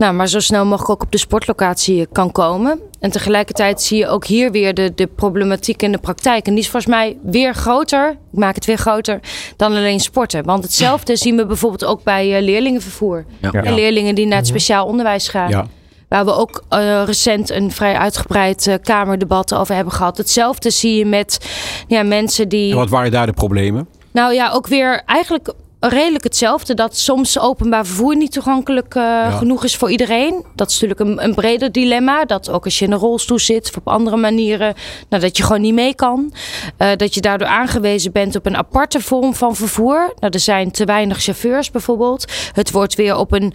nou, 0.01 0.13
maar 0.13 0.27
zo 0.27 0.39
snel 0.39 0.65
mogelijk 0.65 0.89
ook 0.89 1.03
op 1.03 1.11
de 1.11 1.17
sportlocatie 1.17 2.07
kan 2.11 2.31
komen. 2.31 2.79
En 2.99 3.11
tegelijkertijd 3.11 3.81
zie 3.81 3.97
je 3.97 4.07
ook 4.07 4.25
hier 4.25 4.51
weer 4.51 4.73
de, 4.73 4.91
de 4.95 5.07
problematiek 5.07 5.81
in 5.81 5.91
de 5.91 5.97
praktijk. 5.97 6.47
En 6.47 6.53
die 6.53 6.63
is 6.63 6.69
volgens 6.69 6.91
mij 6.91 7.17
weer 7.23 7.53
groter, 7.53 8.09
ik 8.09 8.39
maak 8.39 8.55
het 8.55 8.65
weer 8.65 8.77
groter, 8.77 9.19
dan 9.57 9.75
alleen 9.75 9.99
sporten. 9.99 10.43
Want 10.43 10.63
hetzelfde 10.63 11.15
zien 11.15 11.35
we 11.35 11.45
bijvoorbeeld 11.45 11.85
ook 11.85 12.03
bij 12.03 12.37
uh, 12.37 12.43
leerlingenvervoer. 12.43 13.25
Ja. 13.41 13.51
En 13.51 13.73
leerlingen 13.73 14.15
die 14.15 14.25
naar 14.25 14.37
het 14.37 14.47
mhm. 14.47 14.57
speciaal 14.57 14.85
onderwijs 14.85 15.27
gaan. 15.27 15.49
Ja. 15.49 15.67
Waar 16.07 16.25
we 16.25 16.33
ook 16.33 16.63
uh, 16.69 17.03
recent 17.05 17.49
een 17.49 17.71
vrij 17.71 17.97
uitgebreid 17.97 18.67
uh, 18.67 18.75
kamerdebat 18.81 19.53
over 19.53 19.75
hebben 19.75 19.93
gehad. 19.93 20.17
Hetzelfde 20.17 20.69
zie 20.69 20.97
je 20.97 21.05
met 21.05 21.49
ja, 21.87 22.03
mensen 22.03 22.49
die. 22.49 22.71
En 22.71 22.77
wat 22.77 22.89
waren 22.89 23.11
daar 23.11 23.25
de 23.25 23.33
problemen? 23.33 23.87
Nou 24.11 24.33
ja, 24.33 24.51
ook 24.51 24.67
weer 24.67 25.01
eigenlijk 25.05 25.53
redelijk 25.89 26.23
hetzelfde. 26.23 26.73
Dat 26.73 26.97
soms 26.97 27.39
openbaar 27.39 27.85
vervoer 27.85 28.15
niet 28.15 28.31
toegankelijk 28.31 28.95
uh, 28.95 29.37
genoeg 29.37 29.63
is 29.63 29.75
voor 29.75 29.91
iedereen. 29.91 30.45
Dat 30.55 30.69
is 30.69 30.79
natuurlijk 30.79 31.09
een, 31.09 31.23
een, 31.23 31.35
breder 31.35 31.71
dilemma. 31.71 32.25
Dat 32.25 32.49
ook 32.49 32.65
als 32.65 32.79
je 32.79 32.85
in 32.85 32.91
een 32.91 32.97
rolstoel 32.97 33.39
zit 33.39 33.69
of 33.69 33.77
op 33.77 33.87
andere 33.87 34.17
manieren, 34.17 34.73
nou, 35.09 35.21
dat 35.21 35.37
je 35.37 35.43
gewoon 35.43 35.61
niet 35.61 35.73
mee 35.73 35.95
kan. 35.95 36.33
Uh, 36.77 36.87
dat 36.95 37.13
je 37.13 37.21
daardoor 37.21 37.47
aangewezen 37.47 38.11
bent 38.11 38.35
op 38.35 38.45
een 38.45 38.57
aparte 38.57 39.01
vorm 39.01 39.33
van 39.35 39.55
vervoer. 39.55 40.13
Nou, 40.19 40.33
er 40.33 40.39
zijn 40.39 40.71
te 40.71 40.85
weinig 40.85 41.21
chauffeurs 41.21 41.71
bijvoorbeeld. 41.71 42.25
Het 42.53 42.71
wordt 42.71 42.95
weer 42.95 43.17
op 43.17 43.31
een 43.31 43.53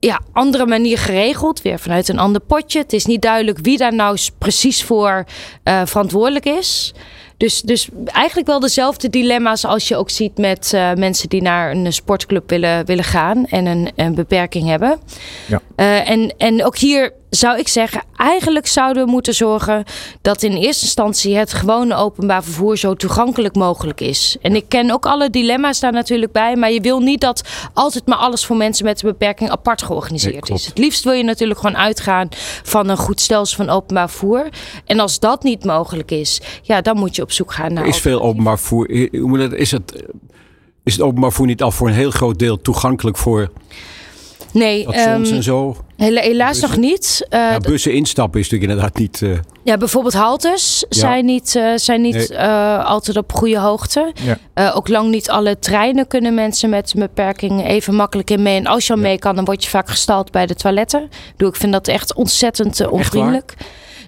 ja, 0.00 0.20
andere 0.32 0.66
manier 0.66 0.98
geregeld, 0.98 1.62
weer 1.62 1.78
vanuit 1.78 2.08
een 2.08 2.18
ander 2.18 2.40
potje. 2.40 2.78
Het 2.78 2.92
is 2.92 3.06
niet 3.06 3.22
duidelijk 3.22 3.58
wie 3.58 3.76
daar 3.76 3.94
nou 3.94 4.18
precies 4.38 4.84
voor 4.84 5.24
uh, 5.64 5.82
verantwoordelijk 5.84 6.44
is. 6.44 6.94
Dus, 7.38 7.62
dus 7.62 7.88
eigenlijk 8.04 8.46
wel 8.46 8.60
dezelfde 8.60 9.10
dilemma's 9.10 9.64
als 9.64 9.88
je 9.88 9.96
ook 9.96 10.10
ziet 10.10 10.38
met 10.38 10.72
uh, 10.74 10.92
mensen 10.92 11.28
die 11.28 11.42
naar 11.42 11.70
een 11.70 11.92
sportclub 11.92 12.50
willen, 12.50 12.86
willen 12.86 13.04
gaan 13.04 13.46
en 13.46 13.66
een, 13.66 13.90
een 13.96 14.14
beperking 14.14 14.68
hebben. 14.68 14.98
Ja. 15.46 15.60
Uh, 15.76 16.10
en, 16.10 16.34
en 16.36 16.64
ook 16.64 16.78
hier 16.78 17.12
zou 17.30 17.58
ik 17.58 17.68
zeggen, 17.68 18.02
eigenlijk 18.16 18.66
zouden 18.66 19.04
we 19.04 19.10
moeten 19.10 19.34
zorgen 19.34 19.84
dat 20.22 20.42
in 20.42 20.52
eerste 20.52 20.84
instantie 20.84 21.36
het 21.36 21.52
gewone 21.52 21.94
openbaar 21.94 22.44
vervoer 22.44 22.76
zo 22.76 22.94
toegankelijk 22.94 23.54
mogelijk 23.54 24.00
is. 24.00 24.36
En 24.42 24.56
ik 24.56 24.64
ken 24.68 24.90
ook 24.90 25.06
alle 25.06 25.30
dilemma's 25.30 25.80
daar 25.80 25.92
natuurlijk 25.92 26.32
bij, 26.32 26.56
maar 26.56 26.72
je 26.72 26.80
wil 26.80 27.00
niet 27.00 27.20
dat 27.20 27.42
altijd 27.74 28.06
maar 28.06 28.18
alles 28.18 28.46
voor 28.46 28.56
mensen 28.56 28.84
met 28.84 29.02
een 29.02 29.08
beperking 29.08 29.50
apart 29.50 29.82
georganiseerd 29.82 30.50
is. 30.50 30.66
Het 30.66 30.78
liefst 30.78 31.04
wil 31.04 31.12
je 31.12 31.22
natuurlijk 31.22 31.60
gewoon 31.60 31.76
uitgaan 31.76 32.28
van 32.62 32.88
een 32.88 32.96
goed 32.96 33.20
stelsel 33.20 33.56
van 33.64 33.74
openbaar 33.74 34.10
vervoer. 34.10 34.48
En 34.84 35.00
als 35.00 35.18
dat 35.18 35.42
niet 35.42 35.64
mogelijk 35.64 36.10
is, 36.10 36.40
ja, 36.62 36.80
dan 36.80 36.96
moet 36.96 37.16
je 37.16 37.22
op 37.22 37.32
zoek 37.32 37.52
gaan 37.52 37.72
naar. 37.72 37.82
Er 37.82 37.88
is 37.88 38.00
veel 38.00 38.22
openbaar 38.22 38.58
vervoer. 38.58 38.90
Is 39.58 39.70
het, 39.70 40.04
is 40.84 40.92
het 40.92 41.02
openbaar 41.02 41.30
vervoer 41.30 41.46
niet 41.46 41.62
al 41.62 41.70
voor 41.70 41.88
een 41.88 41.94
heel 41.94 42.10
groot 42.10 42.38
deel 42.38 42.60
toegankelijk 42.60 43.16
voor 43.16 43.50
Nee, 44.52 44.86
um, 44.86 45.24
en 45.24 45.42
zo. 45.42 45.76
helaas 45.96 46.60
nog 46.60 46.76
niet. 46.76 47.26
Uh, 47.30 47.38
ja, 47.38 47.58
bussen 47.58 47.92
instappen 47.92 48.40
is 48.40 48.50
natuurlijk 48.50 48.72
inderdaad 48.72 48.98
niet. 48.98 49.20
Uh... 49.20 49.38
Ja, 49.62 49.76
bijvoorbeeld 49.76 50.14
haltes 50.14 50.84
zijn 50.88 51.24
niet, 51.24 51.54
uh, 51.54 51.72
zijn 51.74 52.00
niet 52.00 52.28
nee. 52.28 52.38
altijd 52.78 53.16
op 53.16 53.32
goede 53.32 53.58
hoogte. 53.58 54.12
Ja. 54.54 54.72
ook 54.72 54.88
lang 54.88 55.10
niet 55.10 55.30
alle 55.30 55.58
treinen 55.58 56.06
kunnen 56.06 56.34
mensen 56.34 56.70
met 56.70 56.92
een 56.94 57.00
beperking 57.00 57.66
even 57.66 57.94
makkelijk 57.94 58.30
in 58.30 58.42
mee. 58.42 58.56
En 58.56 58.66
als 58.66 58.86
je 58.86 58.92
al 58.92 58.98
mee 58.98 59.18
kan, 59.18 59.34
dan 59.34 59.44
word 59.44 59.64
je 59.64 59.70
vaak 59.70 59.88
gestald 59.88 60.30
bij 60.30 60.46
de 60.46 60.54
toiletten. 60.54 61.08
Doe, 61.36 61.48
ik 61.48 61.56
vind 61.56 61.72
dat 61.72 61.88
echt 61.88 62.14
ontzettend 62.14 62.88
onvriendelijk. 62.88 63.54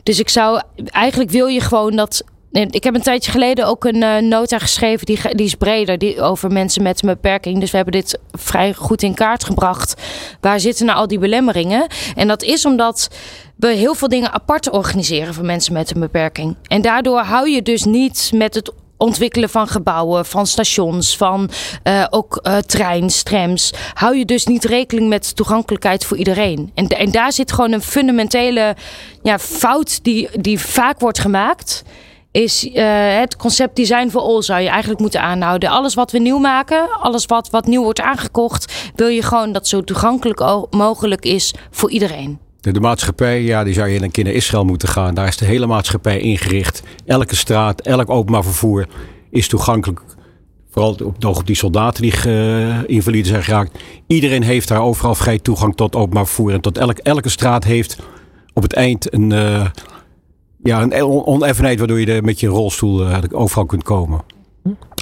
Dus 0.03 0.18
ik 0.18 0.28
zou 0.28 0.61
eigenlijk 0.84 1.30
wil 1.30 1.47
je 1.47 1.61
gewoon 1.61 1.97
dat 1.97 2.24
ik 2.53 2.84
heb 2.84 2.94
een 2.94 3.03
tijdje 3.03 3.30
geleden 3.30 3.66
ook 3.66 3.84
een 3.84 4.03
uh, 4.03 4.16
nota 4.18 4.59
geschreven, 4.59 5.07
die, 5.07 5.34
die 5.34 5.46
is 5.46 5.55
breder, 5.55 5.98
die, 5.98 6.20
over 6.22 6.53
mensen 6.53 6.82
met 6.82 7.03
een 7.03 7.09
beperking. 7.09 7.61
Dus 7.61 7.70
we 7.70 7.76
hebben 7.76 7.94
dit 7.94 8.18
vrij 8.32 8.74
goed 8.74 9.03
in 9.03 9.14
kaart 9.14 9.44
gebracht. 9.44 10.03
Waar 10.40 10.61
zitten 10.61 10.86
nou 10.86 10.98
al 10.98 11.07
die 11.07 11.18
belemmeringen? 11.18 11.86
En 12.14 12.28
dat 12.28 12.42
is 12.42 12.64
omdat 12.64 13.09
we 13.57 13.68
heel 13.68 13.94
veel 13.94 14.09
dingen 14.09 14.32
apart 14.32 14.70
organiseren 14.70 15.34
voor 15.34 15.44
mensen 15.44 15.72
met 15.72 15.94
een 15.94 16.01
beperking. 16.01 16.57
En 16.66 16.82
daardoor 16.82 17.20
hou 17.20 17.48
je 17.48 17.62
dus 17.62 17.84
niet 17.84 18.30
met 18.34 18.55
het 18.55 18.72
ontwikkelen 18.96 19.48
van 19.48 19.68
gebouwen, 19.68 20.26
van 20.26 20.46
stations, 20.46 21.16
van 21.16 21.51
uh, 21.84 22.07
ook 22.11 22.40
uh, 22.42 22.57
treins, 22.57 23.22
trams. 23.22 23.72
Hou 23.94 24.16
je 24.16 24.24
dus 24.24 24.46
niet 24.46 24.64
rekening 24.64 25.09
met 25.09 25.36
toegankelijkheid 25.36 26.05
voor 26.05 26.16
iedereen. 26.16 26.70
En, 26.74 26.86
en 26.86 27.11
daar 27.11 27.32
zit 27.32 27.53
gewoon 27.53 27.72
een 27.72 27.82
fundamentele 27.82 28.76
ja, 29.22 29.38
fout 29.38 30.05
die, 30.05 30.28
die 30.40 30.61
vaak 30.61 31.01
wordt 31.01 31.18
gemaakt 31.18 31.82
is 32.32 32.64
uh, 32.64 33.18
het 33.18 33.36
concept 33.36 33.76
design 33.76 34.08
for 34.08 34.20
all 34.20 34.42
zou 34.42 34.60
je 34.60 34.68
eigenlijk 34.68 35.00
moeten 35.00 35.22
aanhouden. 35.22 35.70
Alles 35.70 35.94
wat 35.94 36.12
we 36.12 36.18
nieuw 36.18 36.38
maken, 36.38 37.00
alles 37.00 37.26
wat, 37.26 37.50
wat 37.50 37.66
nieuw 37.66 37.82
wordt 37.82 38.00
aangekocht, 38.00 38.92
wil 38.94 39.08
je 39.08 39.22
gewoon 39.22 39.52
dat 39.52 39.68
zo 39.68 39.80
toegankelijk 39.82 40.66
mogelijk 40.70 41.24
is 41.24 41.54
voor 41.70 41.90
iedereen. 41.90 42.38
De, 42.60 42.80
maatschappij, 42.80 43.42
ja, 43.42 43.64
die 43.64 43.74
zou 43.74 43.88
je 43.88 44.02
een 44.02 44.10
keer 44.10 44.24
naar 44.24 44.32
Israël 44.32 44.64
moeten 44.64 44.88
gaan. 44.88 45.14
Daar 45.14 45.26
is 45.26 45.36
de 45.36 45.44
hele 45.44 45.66
maatschappij 45.66 46.18
ingericht. 46.18 46.82
Elke 47.06 47.36
straat, 47.36 47.80
elk 47.80 48.10
openbaar 48.10 48.44
vervoer 48.44 48.86
is 49.30 49.48
toegankelijk. 49.48 50.00
Vooral 50.70 50.96
op, 51.20 51.46
die 51.46 51.56
soldaten 51.56 52.02
die 52.02 52.12
invalide 52.86 53.28
zijn 53.28 53.42
geraakt. 53.42 53.78
Iedereen 54.06 54.42
heeft 54.42 54.68
daar 54.68 54.82
overal 54.82 55.14
vrij 55.14 55.38
toegang 55.38 55.76
tot 55.76 55.96
openbaar 55.96 56.26
vervoer. 56.26 56.52
En 56.52 56.60
tot 56.60 56.78
elk, 56.78 56.98
elke 56.98 57.28
straat 57.28 57.64
heeft 57.64 57.98
op 58.52 58.62
het 58.62 58.72
eind 58.72 59.12
een, 59.14 59.30
uh, 59.30 59.66
ja, 60.62 60.82
een 60.82 61.04
oneffenheid 61.04 61.78
waardoor 61.78 62.00
je 62.00 62.06
er 62.06 62.24
met 62.24 62.40
je 62.40 62.46
rolstoel 62.46 63.06
uh, 63.06 63.18
overal 63.30 63.66
kunt 63.66 63.82
komen. 63.82 64.20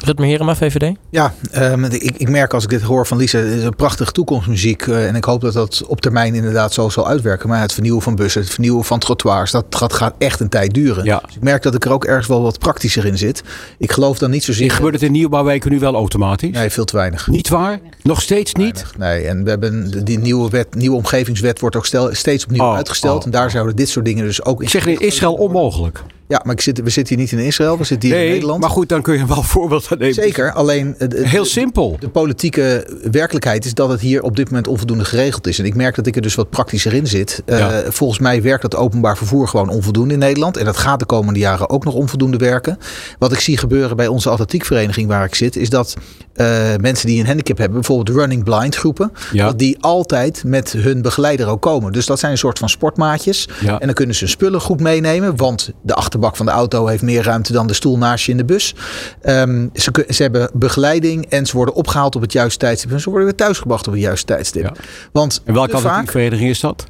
Rutme 0.05 0.27
Herema, 0.27 0.57
VVD? 0.57 0.97
Ja, 1.11 1.35
um, 1.57 1.85
ik, 1.85 2.17
ik, 2.17 2.29
merk 2.29 2.55
als 2.55 2.65
ik 2.65 2.71
dit 2.71 2.83
hoor 2.83 3.07
van 3.07 3.17
Lisa, 3.17 3.39
het 3.39 3.53
is 3.53 3.63
een 3.63 3.77
prachtige 3.77 4.13
toekomstmuziek. 4.13 4.87
Uh, 4.87 5.07
en 5.07 5.15
ik 5.15 5.25
hoop 5.25 5.41
dat 5.41 5.53
dat 5.53 5.85
op 5.87 6.01
termijn 6.01 6.35
inderdaad 6.35 6.73
zo 6.73 6.89
zal 6.89 7.09
uitwerken. 7.09 7.49
Maar 7.49 7.61
het 7.61 7.73
vernieuwen 7.73 8.03
van 8.03 8.15
bussen, 8.15 8.41
het 8.41 8.51
vernieuwen 8.51 8.85
van 8.85 8.99
trottoirs, 8.99 9.51
dat 9.51 9.65
gaat, 9.71 9.93
gaat 9.93 10.15
echt 10.19 10.41
een 10.41 10.49
tijd 10.49 10.75
duren. 10.75 11.05
Ja. 11.05 11.23
Dus 11.27 11.37
ik 11.37 11.43
merk 11.43 11.63
dat 11.63 11.75
ik 11.75 11.85
er 11.85 11.93
ook 11.93 12.05
ergens 12.05 12.27
wel 12.27 12.43
wat 12.43 12.59
praktischer 12.59 13.05
in 13.05 13.19
zit. 13.19 13.43
Ik 13.79 13.93
geloof 13.93 14.19
dan 14.19 14.31
niet 14.31 14.45
zozeer... 14.45 14.71
Gebeurt 14.71 14.95
het 14.95 15.03
in 15.03 15.13
nieuwbouwwijken 15.13 15.71
nu 15.71 15.79
wel 15.79 15.95
automatisch? 15.95 16.51
Nee, 16.51 16.71
veel 16.71 16.85
te 16.85 16.97
weinig. 16.97 17.27
Niet 17.27 17.49
waar? 17.49 17.81
Nog 18.03 18.23
steeds 18.23 18.55
niet? 18.55 18.85
Nee, 18.99 19.27
en 19.27 19.45
we 19.45 19.51
hebben 19.51 20.05
die 20.05 20.19
nieuwe, 20.19 20.51
wet, 20.51 20.75
nieuwe 20.75 20.97
omgevingswet 20.97 21.61
wordt 21.61 21.77
ook 21.77 21.87
stel, 21.87 22.15
steeds 22.15 22.45
opnieuw 22.45 22.63
oh, 22.63 22.75
uitgesteld. 22.75 23.19
Oh, 23.19 23.25
en 23.25 23.31
daar 23.31 23.51
zouden 23.51 23.77
dit 23.77 23.89
soort 23.89 24.05
dingen 24.05 24.25
dus 24.25 24.45
ook... 24.45 24.63
in. 24.63 24.69
zeg 24.69 24.87
in 24.87 24.99
Israël 24.99 25.35
onmogelijk? 25.35 26.03
Ja, 26.29 26.41
maar 26.45 26.55
ik 26.55 26.61
zit, 26.61 26.83
we 26.83 26.91
zitten 26.91 27.15
hier 27.15 27.25
niet 27.25 27.33
in 27.33 27.47
Israël, 27.47 27.79
we 27.79 27.85
zitten 27.85 28.09
hier 28.09 28.25
in 28.25 28.31
Nederland. 28.31 28.61
Maar 28.61 28.71
goed, 28.71 28.89
dan 28.89 29.03
kun 29.03 29.19
je 29.19 29.27
wel 29.27 29.37
een 29.37 29.45
voorbeeld 29.59 29.89
nemen. 29.99 30.15
Zeker, 30.15 30.53
alleen... 30.53 30.97
Heel 31.15 31.45
simpel. 31.45 31.97
De 32.01 32.09
politieke 32.09 32.87
werkelijkheid 33.11 33.65
is 33.65 33.75
dat 33.75 33.89
het 33.89 34.01
hier 34.01 34.23
op 34.23 34.37
dit 34.37 34.47
moment 34.47 34.69
onvoldoende 34.69 35.05
geregeld 35.05 35.47
is. 35.47 35.59
En 35.59 35.65
ik 35.65 35.75
merk 35.75 35.95
dat 35.95 36.07
ik 36.07 36.17
er 36.17 36.23
dus 36.23 36.35
wat 36.35 36.51
praktischer 36.51 36.95
in 36.95 37.07
zit. 37.07 37.43
Uh, 37.47 37.77
volgens 37.89 38.19
mij 38.19 38.43
werkt 38.43 38.63
het 38.63 38.77
openbaar 38.77 39.17
vervoer 39.17 39.49
gewoon 39.49 39.69
onvoldoende 39.69 40.13
in 40.13 40.19
Nederland. 40.19 40.57
En 40.57 40.65
dat 40.65 40.77
gaat 40.77 40.99
de 40.99 41.07
komende 41.07 41.41
jaren 41.41 41.71
ook 41.71 41.85
nog 41.85 41.95
onvoldoende 41.95 42.37
werken. 42.37 42.79
Wat 43.19 43.33
ik 43.33 43.41
zie 43.41 43.57
gebeuren 43.57 43.97
bij 43.97 44.07
onze 44.07 44.31
atletiekvereniging 44.31 45.09
waar 45.09 45.25
ik 45.25 45.35
zit, 45.35 45.57
is 45.57 45.71
dat 45.71 45.97
uh, 46.37 46.47
mensen 46.81 47.07
die 47.07 47.21
een 47.21 47.27
handicap 47.27 47.59
hebben, 47.59 47.77
bijvoorbeeld 47.77 48.17
running 48.17 48.45
blind 48.45 48.75
groepen, 48.75 49.13
ja. 49.33 49.47
dat 49.47 49.59
die 49.59 49.77
altijd 49.81 50.45
met 50.45 50.73
hun 50.73 51.03
begeleider 51.03 51.47
ook 51.47 51.63
komen. 51.63 51.93
Dus 51.93 52.07
dat 52.07 52.19
zijn 52.19 52.33
een 52.33 52.39
soort 52.39 52.59
van 52.59 52.69
sportmaatjes. 52.69 53.49
Ja. 53.61 53.79
En 53.79 53.87
dan 53.87 53.95
kunnen 53.95 54.15
ze 54.15 54.27
spullen 54.27 54.61
goed 54.61 54.81
meenemen, 54.81 55.37
want 55.37 55.71
de 55.83 55.95
achterbak 56.19 56.37
van 56.37 56.47
de 56.47 56.53
auto 56.53 56.87
heeft 56.87 57.03
meer 57.03 57.23
ruimte 57.23 57.53
dan 57.53 57.67
de 57.67 57.75
stoel 57.75 57.99
naast 57.99 58.25
je 58.25 58.31
in 58.31 58.37
de 58.37 58.45
bus. 58.45 58.75
Um, 59.23 59.71
ze, 59.75 60.05
ze, 60.09 60.23
hebben 60.23 60.51
begeleiding 60.53 61.27
en 61.27 61.47
ze 61.47 61.57
worden 61.57 61.75
opgehaald 61.75 62.17
op 62.17 62.23
het 62.23 62.33
juiste 62.33 62.59
tijdstip. 62.59 62.93
En 62.93 63.01
ze 63.01 63.09
worden 63.11 63.29
weer 63.29 63.37
thuisgebracht 63.37 63.87
op 63.87 63.93
het 63.93 64.03
juiste 64.03 64.27
tijdstip. 64.27 64.63
Ja. 64.63 64.73
Want 65.13 65.43
en 65.45 65.55
welke 65.55 65.79
vereniging 66.05 66.51
is 66.51 66.61
dat? 66.61 66.87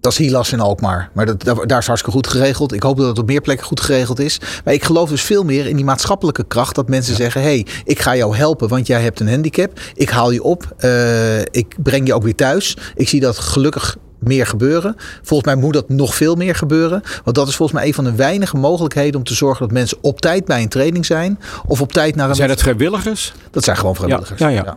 Dat 0.00 0.12
is 0.12 0.18
Hilas 0.18 0.52
in 0.52 0.60
Alkmaar. 0.60 1.10
Maar 1.12 1.26
dat, 1.26 1.44
daar 1.44 1.78
is 1.78 1.86
hartstikke 1.86 2.10
goed 2.10 2.26
geregeld. 2.26 2.72
Ik 2.72 2.82
hoop 2.82 2.96
dat 2.96 3.06
het 3.06 3.18
op 3.18 3.26
meer 3.26 3.40
plekken 3.40 3.66
goed 3.66 3.80
geregeld 3.80 4.20
is. 4.20 4.40
Maar 4.64 4.74
ik 4.74 4.84
geloof 4.84 5.08
dus 5.08 5.22
veel 5.22 5.44
meer 5.44 5.66
in 5.66 5.76
die 5.76 5.84
maatschappelijke 5.84 6.44
kracht. 6.44 6.74
Dat 6.74 6.88
mensen 6.88 7.16
zeggen: 7.16 7.40
hé, 7.40 7.46
hey, 7.46 7.66
ik 7.84 8.00
ga 8.00 8.16
jou 8.16 8.36
helpen, 8.36 8.68
want 8.68 8.86
jij 8.86 9.02
hebt 9.02 9.20
een 9.20 9.28
handicap. 9.28 9.80
Ik 9.94 10.08
haal 10.08 10.30
je 10.30 10.42
op. 10.42 10.74
Uh, 10.80 11.40
ik 11.40 11.76
breng 11.82 12.06
je 12.06 12.14
ook 12.14 12.22
weer 12.22 12.34
thuis. 12.34 12.76
Ik 12.94 13.08
zie 13.08 13.20
dat 13.20 13.38
gelukkig 13.38 13.96
meer 14.22 14.46
gebeuren. 14.46 14.96
Volgens 15.22 15.54
mij 15.54 15.62
moet 15.62 15.72
dat 15.72 15.88
nog 15.88 16.14
veel 16.14 16.34
meer 16.34 16.54
gebeuren. 16.54 17.02
Want 17.24 17.36
dat 17.36 17.48
is 17.48 17.56
volgens 17.56 17.78
mij 17.78 17.88
een 17.88 17.94
van 17.94 18.04
de 18.04 18.14
weinige 18.14 18.56
mogelijkheden 18.56 19.16
om 19.16 19.24
te 19.24 19.34
zorgen 19.34 19.62
dat 19.62 19.72
mensen 19.72 19.98
op 20.00 20.20
tijd 20.20 20.44
bij 20.44 20.62
een 20.62 20.68
training 20.68 21.06
zijn. 21.06 21.38
Of 21.66 21.80
op 21.80 21.92
tijd 21.92 22.16
naar 22.16 22.28
een. 22.28 22.34
Zijn 22.34 22.50
het 22.50 22.62
vrijwilligers? 22.62 23.32
Dat 23.50 23.64
zijn 23.64 23.76
gewoon 23.76 23.94
vrijwilligers. 23.94 24.40
ja. 24.40 24.48
ja. 24.48 24.54
ja. 24.64 24.64
Ja, 24.64 24.76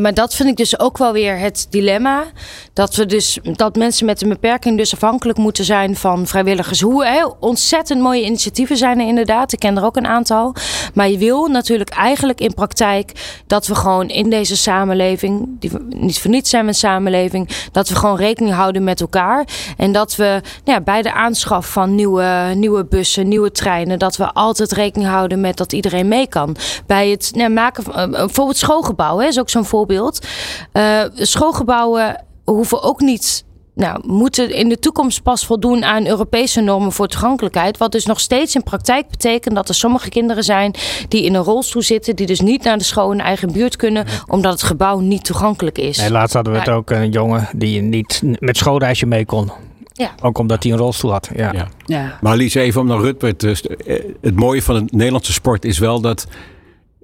maar 0.00 0.14
dat 0.14 0.34
vind 0.34 0.48
ik 0.48 0.56
dus 0.56 0.78
ook 0.78 0.98
wel 0.98 1.12
weer 1.12 1.38
het 1.38 1.66
dilemma. 1.70 2.24
Dat 2.72 2.94
we 2.94 3.06
dus 3.06 3.38
dat 3.42 3.76
mensen 3.76 4.06
met 4.06 4.22
een 4.22 4.28
beperking 4.28 4.76
dus 4.76 4.92
afhankelijk 4.94 5.38
moeten 5.38 5.64
zijn 5.64 5.96
van 5.96 6.26
vrijwilligers. 6.26 6.80
Hoe 6.80 7.04
hè, 7.04 7.24
ontzettend 7.40 8.00
mooie 8.00 8.24
initiatieven 8.24 8.76
zijn 8.76 9.00
er 9.00 9.06
inderdaad. 9.06 9.52
Ik 9.52 9.58
ken 9.58 9.76
er 9.76 9.84
ook 9.84 9.96
een 9.96 10.06
aantal. 10.06 10.54
Maar 10.94 11.10
je 11.10 11.18
wil 11.18 11.46
natuurlijk 11.46 11.90
eigenlijk 11.90 12.40
in 12.40 12.54
praktijk 12.54 13.12
dat 13.46 13.66
we 13.66 13.74
gewoon 13.74 14.08
in 14.08 14.30
deze 14.30 14.56
samenleving, 14.56 15.48
die 15.58 15.70
niet 15.88 16.20
voor 16.20 16.30
niets 16.30 16.50
zijn 16.50 16.68
een 16.68 16.74
samenleving, 16.74 17.48
dat 17.72 17.88
we 17.88 17.94
gewoon 17.94 18.16
rekening 18.16 18.54
houden 18.54 18.84
met 18.84 19.00
elkaar. 19.00 19.46
En 19.76 19.92
dat 19.92 20.16
we 20.16 20.40
nou 20.64 20.78
ja, 20.78 20.80
bij 20.80 21.02
de 21.02 21.12
aanschaf 21.12 21.66
van 21.66 21.94
nieuwe, 21.94 22.52
nieuwe 22.54 22.84
bussen, 22.84 23.28
nieuwe 23.28 23.50
treinen, 23.50 23.98
dat 23.98 24.16
we 24.16 24.32
altijd 24.32 24.72
rekening 24.72 25.10
houden 25.10 25.40
met 25.40 25.56
dat 25.56 25.72
iedereen 25.72 26.08
mee 26.08 26.28
kan. 26.28 26.56
Bij 26.86 27.08
het 27.08 27.30
nou, 27.34 27.50
maken 27.50 27.82
van 27.82 27.98
uh, 27.98 28.10
bijvoorbeeld 28.10 28.56
schoolgebouwen 28.56 29.26
is 29.26 29.38
ook 29.38 29.50
zo'n 29.50 29.61
voorbeeld. 29.64 30.26
Uh, 30.72 31.02
schoolgebouwen 31.14 32.24
hoeven 32.44 32.82
ook 32.82 33.00
niet 33.00 33.44
nou, 33.74 34.00
moeten 34.06 34.54
in 34.54 34.68
de 34.68 34.78
toekomst 34.78 35.22
pas 35.22 35.46
voldoen 35.46 35.84
aan 35.84 36.06
Europese 36.06 36.60
normen 36.60 36.92
voor 36.92 37.06
toegankelijkheid. 37.06 37.78
Wat 37.78 37.92
dus 37.92 38.06
nog 38.06 38.20
steeds 38.20 38.54
in 38.54 38.62
praktijk 38.62 39.08
betekent 39.10 39.54
dat 39.54 39.68
er 39.68 39.74
sommige 39.74 40.08
kinderen 40.08 40.44
zijn 40.44 40.74
die 41.08 41.24
in 41.24 41.34
een 41.34 41.42
rolstoel 41.42 41.82
zitten, 41.82 42.16
die 42.16 42.26
dus 42.26 42.40
niet 42.40 42.62
naar 42.62 42.78
de 42.78 42.84
school 42.84 43.12
in 43.12 43.20
eigen 43.20 43.52
buurt 43.52 43.76
kunnen, 43.76 44.06
omdat 44.26 44.52
het 44.52 44.62
gebouw 44.62 44.98
niet 44.98 45.24
toegankelijk 45.24 45.78
is. 45.78 45.98
Nee, 45.98 46.10
laatst 46.10 46.34
hadden 46.34 46.52
we 46.52 46.58
het 46.58 46.68
ook 46.68 46.90
een 46.90 47.10
jongen 47.10 47.48
die 47.56 47.80
niet 47.80 48.22
met 48.38 48.56
schoolreisje 48.56 49.06
mee 49.06 49.24
kon. 49.24 49.50
Ja. 49.92 50.10
Ook 50.22 50.38
omdat 50.38 50.62
hij 50.62 50.72
een 50.72 50.78
rolstoel 50.78 51.10
had. 51.10 51.30
Ja. 51.34 51.52
ja. 51.52 51.68
ja. 51.86 52.18
Maar 52.20 52.36
Lies, 52.36 52.54
even 52.54 52.80
om 52.80 52.86
naar 52.86 53.00
Rutbert. 53.00 53.40
Dus, 53.40 53.66
eh, 53.66 54.04
het 54.20 54.36
mooie 54.36 54.62
van 54.62 54.74
het 54.74 54.92
Nederlandse 54.92 55.32
sport 55.32 55.64
is 55.64 55.78
wel 55.78 56.00
dat 56.00 56.26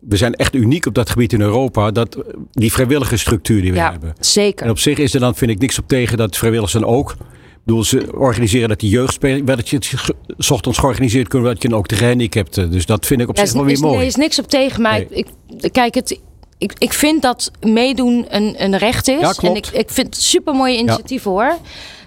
we 0.01 0.17
zijn 0.17 0.35
echt 0.35 0.55
uniek 0.55 0.87
op 0.87 0.95
dat 0.95 1.11
gebied 1.11 1.33
in 1.33 1.41
Europa. 1.41 1.91
Dat, 1.91 2.19
die 2.53 2.73
vrijwillige 2.73 3.17
structuur 3.17 3.61
die 3.63 3.71
we 3.71 3.77
ja, 3.77 3.91
hebben. 3.91 4.15
Zeker. 4.21 4.65
En 4.65 4.71
op 4.71 4.79
zich 4.79 4.99
is 4.99 5.15
er 5.15 5.21
dan, 5.21 5.35
vind 5.35 5.51
ik, 5.51 5.59
niks 5.59 5.79
op 5.79 5.89
tegen 5.89 6.19
dat 6.19 6.37
vrijwilligers 6.37 6.73
dan 6.73 6.85
ook. 6.85 7.11
Ik 7.11 7.75
bedoel, 7.75 7.85
ze 7.85 8.09
organiseren 8.13 8.69
dat 8.69 8.81
die 8.81 8.91
jeugdspelen. 8.91 9.45
Dat 9.45 9.69
je 9.69 9.77
het 9.77 10.51
ochtends 10.51 10.79
georganiseerd 10.79 11.29
kunnen, 11.29 11.53
dat 11.53 11.63
je 11.63 11.69
dan 11.69 11.79
ook 11.79 11.89
de 11.89 11.95
gehandicapten. 11.95 12.71
Dus 12.71 12.87
dat 12.87 13.07
vind 13.07 13.21
ik 13.21 13.29
op 13.29 13.39
zich 13.39 13.53
wel 13.53 13.65
weer 13.65 13.79
mooi. 13.79 13.99
Er 13.99 14.07
is 14.07 14.15
niks 14.15 14.39
op 14.39 14.49
tegen, 14.49 14.83
maar 14.83 15.05
ik, 15.11 15.27
kijk, 15.73 15.95
het, 15.95 16.21
ik, 16.59 16.73
ik 16.79 16.93
vind 16.93 17.23
dat 17.23 17.51
meedoen 17.61 18.27
een, 18.29 18.65
een 18.65 18.77
recht 18.77 19.09
is. 19.09 19.21
Ja, 19.21 19.33
klopt. 19.33 19.43
En 19.43 19.55
ik, 19.55 19.67
ik 19.67 19.91
vind 19.91 20.07
het 20.07 20.25
super 20.25 20.55
mooie 20.55 20.77
initiatief 20.77 21.23
hoor. 21.23 21.59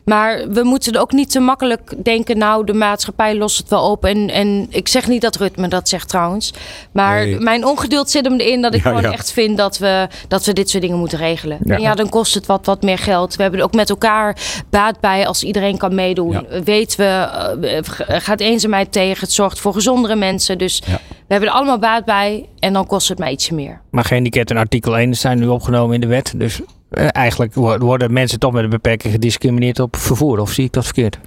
Maar 0.05 0.49
we 0.49 0.63
moeten 0.63 0.95
ook 0.95 1.11
niet 1.11 1.31
te 1.31 1.39
makkelijk 1.39 1.93
denken, 2.03 2.37
nou, 2.37 2.65
de 2.65 2.73
maatschappij 2.73 3.35
lost 3.35 3.57
het 3.57 3.69
wel 3.69 3.91
op. 3.91 4.05
En, 4.05 4.29
en 4.29 4.67
ik 4.69 4.87
zeg 4.87 5.07
niet 5.07 5.21
dat 5.21 5.35
Rutme 5.35 5.67
dat 5.67 5.89
zegt 5.89 6.09
trouwens. 6.09 6.53
Maar 6.91 7.27
mijn 7.27 7.65
ongeduld 7.65 8.09
zit 8.09 8.25
hem 8.25 8.39
erin 8.39 8.61
dat 8.61 8.73
ik 8.73 8.81
gewoon 8.81 9.03
echt 9.03 9.31
vind 9.31 9.57
dat 9.57 9.77
we, 9.77 10.07
dat 10.27 10.45
we 10.45 10.53
dit 10.53 10.69
soort 10.69 10.83
dingen 10.83 10.97
moeten 10.97 11.17
regelen. 11.17 11.59
Ja. 11.63 11.75
En 11.75 11.81
ja, 11.81 11.95
dan 11.95 12.09
kost 12.09 12.33
het 12.33 12.45
wat, 12.45 12.65
wat 12.65 12.81
meer 12.81 12.97
geld. 12.97 13.35
We 13.35 13.41
hebben 13.41 13.59
er 13.59 13.65
ook 13.65 13.73
met 13.73 13.89
elkaar 13.89 14.37
baat 14.69 14.99
bij 14.99 15.27
als 15.27 15.43
iedereen 15.43 15.77
kan 15.77 15.95
meedoen. 15.95 16.45
Weten 16.63 16.99
we, 16.99 17.83
uh, 18.09 18.19
gaat 18.19 18.39
eenzaamheid 18.39 18.91
tegen. 18.91 19.19
Het 19.19 19.31
zorgt 19.31 19.59
voor 19.59 19.73
gezondere 19.73 20.15
mensen. 20.15 20.57
Dus 20.57 20.81
we 20.87 21.27
hebben 21.27 21.49
er 21.49 21.55
allemaal 21.55 21.79
baat 21.79 22.05
bij. 22.05 22.45
En 22.59 22.73
dan 22.73 22.87
kost 22.87 23.07
het 23.07 23.19
maar 23.19 23.31
ietsje 23.31 23.53
meer. 23.53 23.81
Maar 23.91 24.03
gehandicapt 24.05 24.49
en 24.49 24.57
artikel 24.57 24.97
1 24.97 25.15
zijn 25.15 25.39
nu 25.39 25.47
opgenomen 25.47 25.95
in 25.95 26.01
de 26.01 26.07
wet. 26.07 26.33
Dus 26.35 26.61
eh, 26.61 26.67
eigenlijk 26.91 27.53
worden 27.53 28.13
mensen 28.13 28.39
toch 28.39 28.51
met 28.51 28.63
een 28.63 28.69
beperking 28.69 29.13
gediscrimineerd 29.13 29.79
op 29.79 29.95
vervoer. 29.95 30.39
Of 30.39 30.51
zie 30.51 30.65
ik 30.65 30.73
dat 30.73 30.83
verkeerd? 30.83 31.19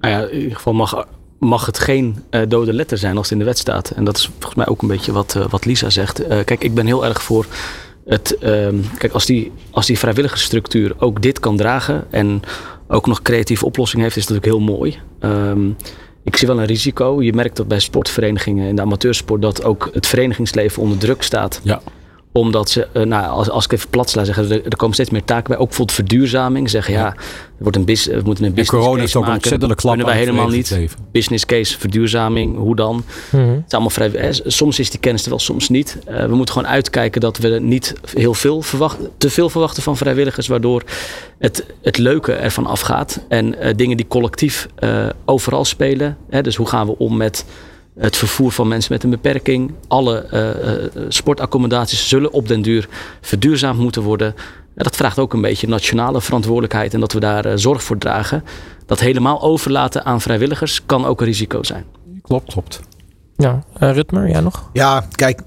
Nou 0.00 0.14
ja, 0.14 0.28
in 0.28 0.38
ieder 0.38 0.56
geval 0.56 0.72
mag, 0.72 1.06
mag 1.38 1.66
het 1.66 1.78
geen 1.78 2.16
uh, 2.30 2.40
dode 2.48 2.72
letter 2.72 2.98
zijn 2.98 3.16
als 3.16 3.24
het 3.24 3.32
in 3.32 3.38
de 3.38 3.44
wet 3.44 3.58
staat. 3.58 3.90
En 3.90 4.04
dat 4.04 4.16
is 4.16 4.26
volgens 4.26 4.54
mij 4.54 4.66
ook 4.66 4.82
een 4.82 4.88
beetje 4.88 5.12
wat, 5.12 5.34
uh, 5.36 5.46
wat 5.48 5.64
Lisa 5.64 5.90
zegt. 5.90 6.22
kijk, 6.26 6.64
ik 6.64 6.74
ben 6.74 6.86
heel 6.86 7.04
erg 7.04 7.22
voor 7.22 7.46
het. 8.04 8.38
Ehm, 8.38 8.76
kijk, 8.98 9.12
als 9.12 9.26
die, 9.26 9.52
als 9.70 9.86
die 9.86 9.98
vrijwillige 9.98 10.38
structuur 10.38 10.94
ook 10.98 11.22
dit 11.22 11.40
kan 11.40 11.56
dragen. 11.56 12.04
en 12.10 12.42
ook 12.88 13.06
nog 13.06 13.22
creatieve 13.22 13.64
oplossingen 13.64 14.04
heeft, 14.04 14.16
is 14.16 14.26
dat 14.26 14.36
natuurlijk 14.36 14.64
heel 14.66 14.76
mooi. 14.76 14.98
Um, 15.20 15.76
ik 16.22 16.36
zie 16.36 16.48
wel 16.48 16.58
een 16.58 16.66
risico. 16.66 17.22
Je 17.22 17.32
merkt 17.32 17.56
dat 17.56 17.68
bij 17.68 17.78
sportverenigingen 17.78 18.68
in 18.68 18.76
de 18.76 18.82
amateursport 18.82 19.42
dat 19.42 19.64
ook 19.64 19.90
het 19.92 20.06
verenigingsleven 20.06 20.82
onder 20.82 20.98
druk 20.98 21.22
staat. 21.22 21.60
Ja 21.62 21.80
omdat 22.36 22.70
ze, 22.70 22.86
uh, 22.92 23.02
nou, 23.02 23.26
als, 23.26 23.50
als 23.50 23.64
ik 23.64 23.72
even 23.72 23.88
plat 23.90 24.10
sla, 24.10 24.24
zeggen 24.24 24.50
er, 24.50 24.64
er 24.64 24.76
komen 24.76 24.94
steeds 24.94 25.10
meer 25.10 25.24
taken 25.24 25.48
bij. 25.48 25.56
Ook 25.56 25.66
bijvoorbeeld 25.66 25.96
verduurzaming. 25.96 26.70
Zeggen 26.70 26.94
ja, 26.94 27.06
er 27.06 27.16
wordt 27.58 27.76
een 27.76 27.84
bus, 27.84 28.06
we 28.06 28.20
moeten 28.24 28.44
een 28.44 28.54
business 28.54 28.70
corona 28.70 28.92
case 28.92 29.04
is 29.04 29.16
ook 29.16 29.26
maken. 29.26 29.52
een 29.52 29.74
klap 29.74 29.94
kunnen 29.94 30.06
wij 30.06 30.16
helemaal 30.16 30.48
niet. 30.48 30.78
Business 31.12 31.46
case, 31.46 31.78
verduurzaming, 31.78 32.56
hoe 32.56 32.76
dan? 32.76 32.94
Mm 32.94 33.04
-hmm. 33.30 33.50
Het 33.50 33.64
is 33.66 33.72
allemaal 33.72 33.90
vrij, 33.90 34.32
soms 34.44 34.78
is 34.78 34.90
die 34.90 35.00
kennis 35.00 35.22
er 35.22 35.28
wel, 35.28 35.38
soms 35.38 35.68
niet. 35.68 35.98
Uh, 36.08 36.24
we 36.24 36.34
moeten 36.34 36.54
gewoon 36.54 36.70
uitkijken 36.70 37.20
dat 37.20 37.38
we 37.38 37.48
niet 37.48 37.94
heel 38.14 38.34
veel 38.34 38.62
verwachten, 38.62 39.10
te 39.18 39.30
veel 39.30 39.48
verwachten 39.48 39.82
van 39.82 39.96
vrijwilligers. 39.96 40.46
Waardoor 40.46 40.82
het, 41.38 41.66
het 41.82 41.98
leuke 41.98 42.32
ervan 42.32 42.66
afgaat. 42.66 43.20
En 43.28 43.54
uh, 43.54 43.74
dingen 43.76 43.96
die 43.96 44.06
collectief 44.08 44.68
overal 45.24 45.64
spelen. 45.64 46.16
Hè, 46.30 46.42
dus 46.42 46.56
hoe 46.56 46.68
gaan 46.68 46.86
we 46.86 46.98
om 46.98 47.16
met 47.16 47.44
het 47.98 48.16
vervoer 48.16 48.52
van 48.52 48.68
mensen 48.68 48.92
met 48.92 49.04
een 49.04 49.10
beperking. 49.10 49.72
Alle 49.88 50.26
uh, 50.32 51.02
sportaccommodaties 51.08 52.08
zullen 52.08 52.32
op 52.32 52.48
den 52.48 52.62
duur 52.62 52.88
verduurzaamd 53.20 53.78
moeten 53.78 54.02
worden. 54.02 54.34
Ja, 54.76 54.82
dat 54.82 54.96
vraagt 54.96 55.18
ook 55.18 55.32
een 55.32 55.40
beetje 55.40 55.68
nationale 55.68 56.20
verantwoordelijkheid 56.20 56.94
en 56.94 57.00
dat 57.00 57.12
we 57.12 57.20
daar 57.20 57.46
uh, 57.46 57.52
zorg 57.54 57.82
voor 57.82 57.98
dragen. 57.98 58.44
Dat 58.86 59.00
helemaal 59.00 59.42
overlaten 59.42 60.04
aan 60.04 60.20
vrijwilligers 60.20 60.86
kan 60.86 61.04
ook 61.04 61.20
een 61.20 61.26
risico 61.26 61.62
zijn. 61.62 61.84
Klopt, 62.22 62.52
klopt. 62.52 62.80
Ja, 63.36 63.64
Rutmer, 63.72 64.28
jij 64.28 64.40
nog? 64.40 64.70
Ja, 64.72 65.06
kijk, 65.10 65.40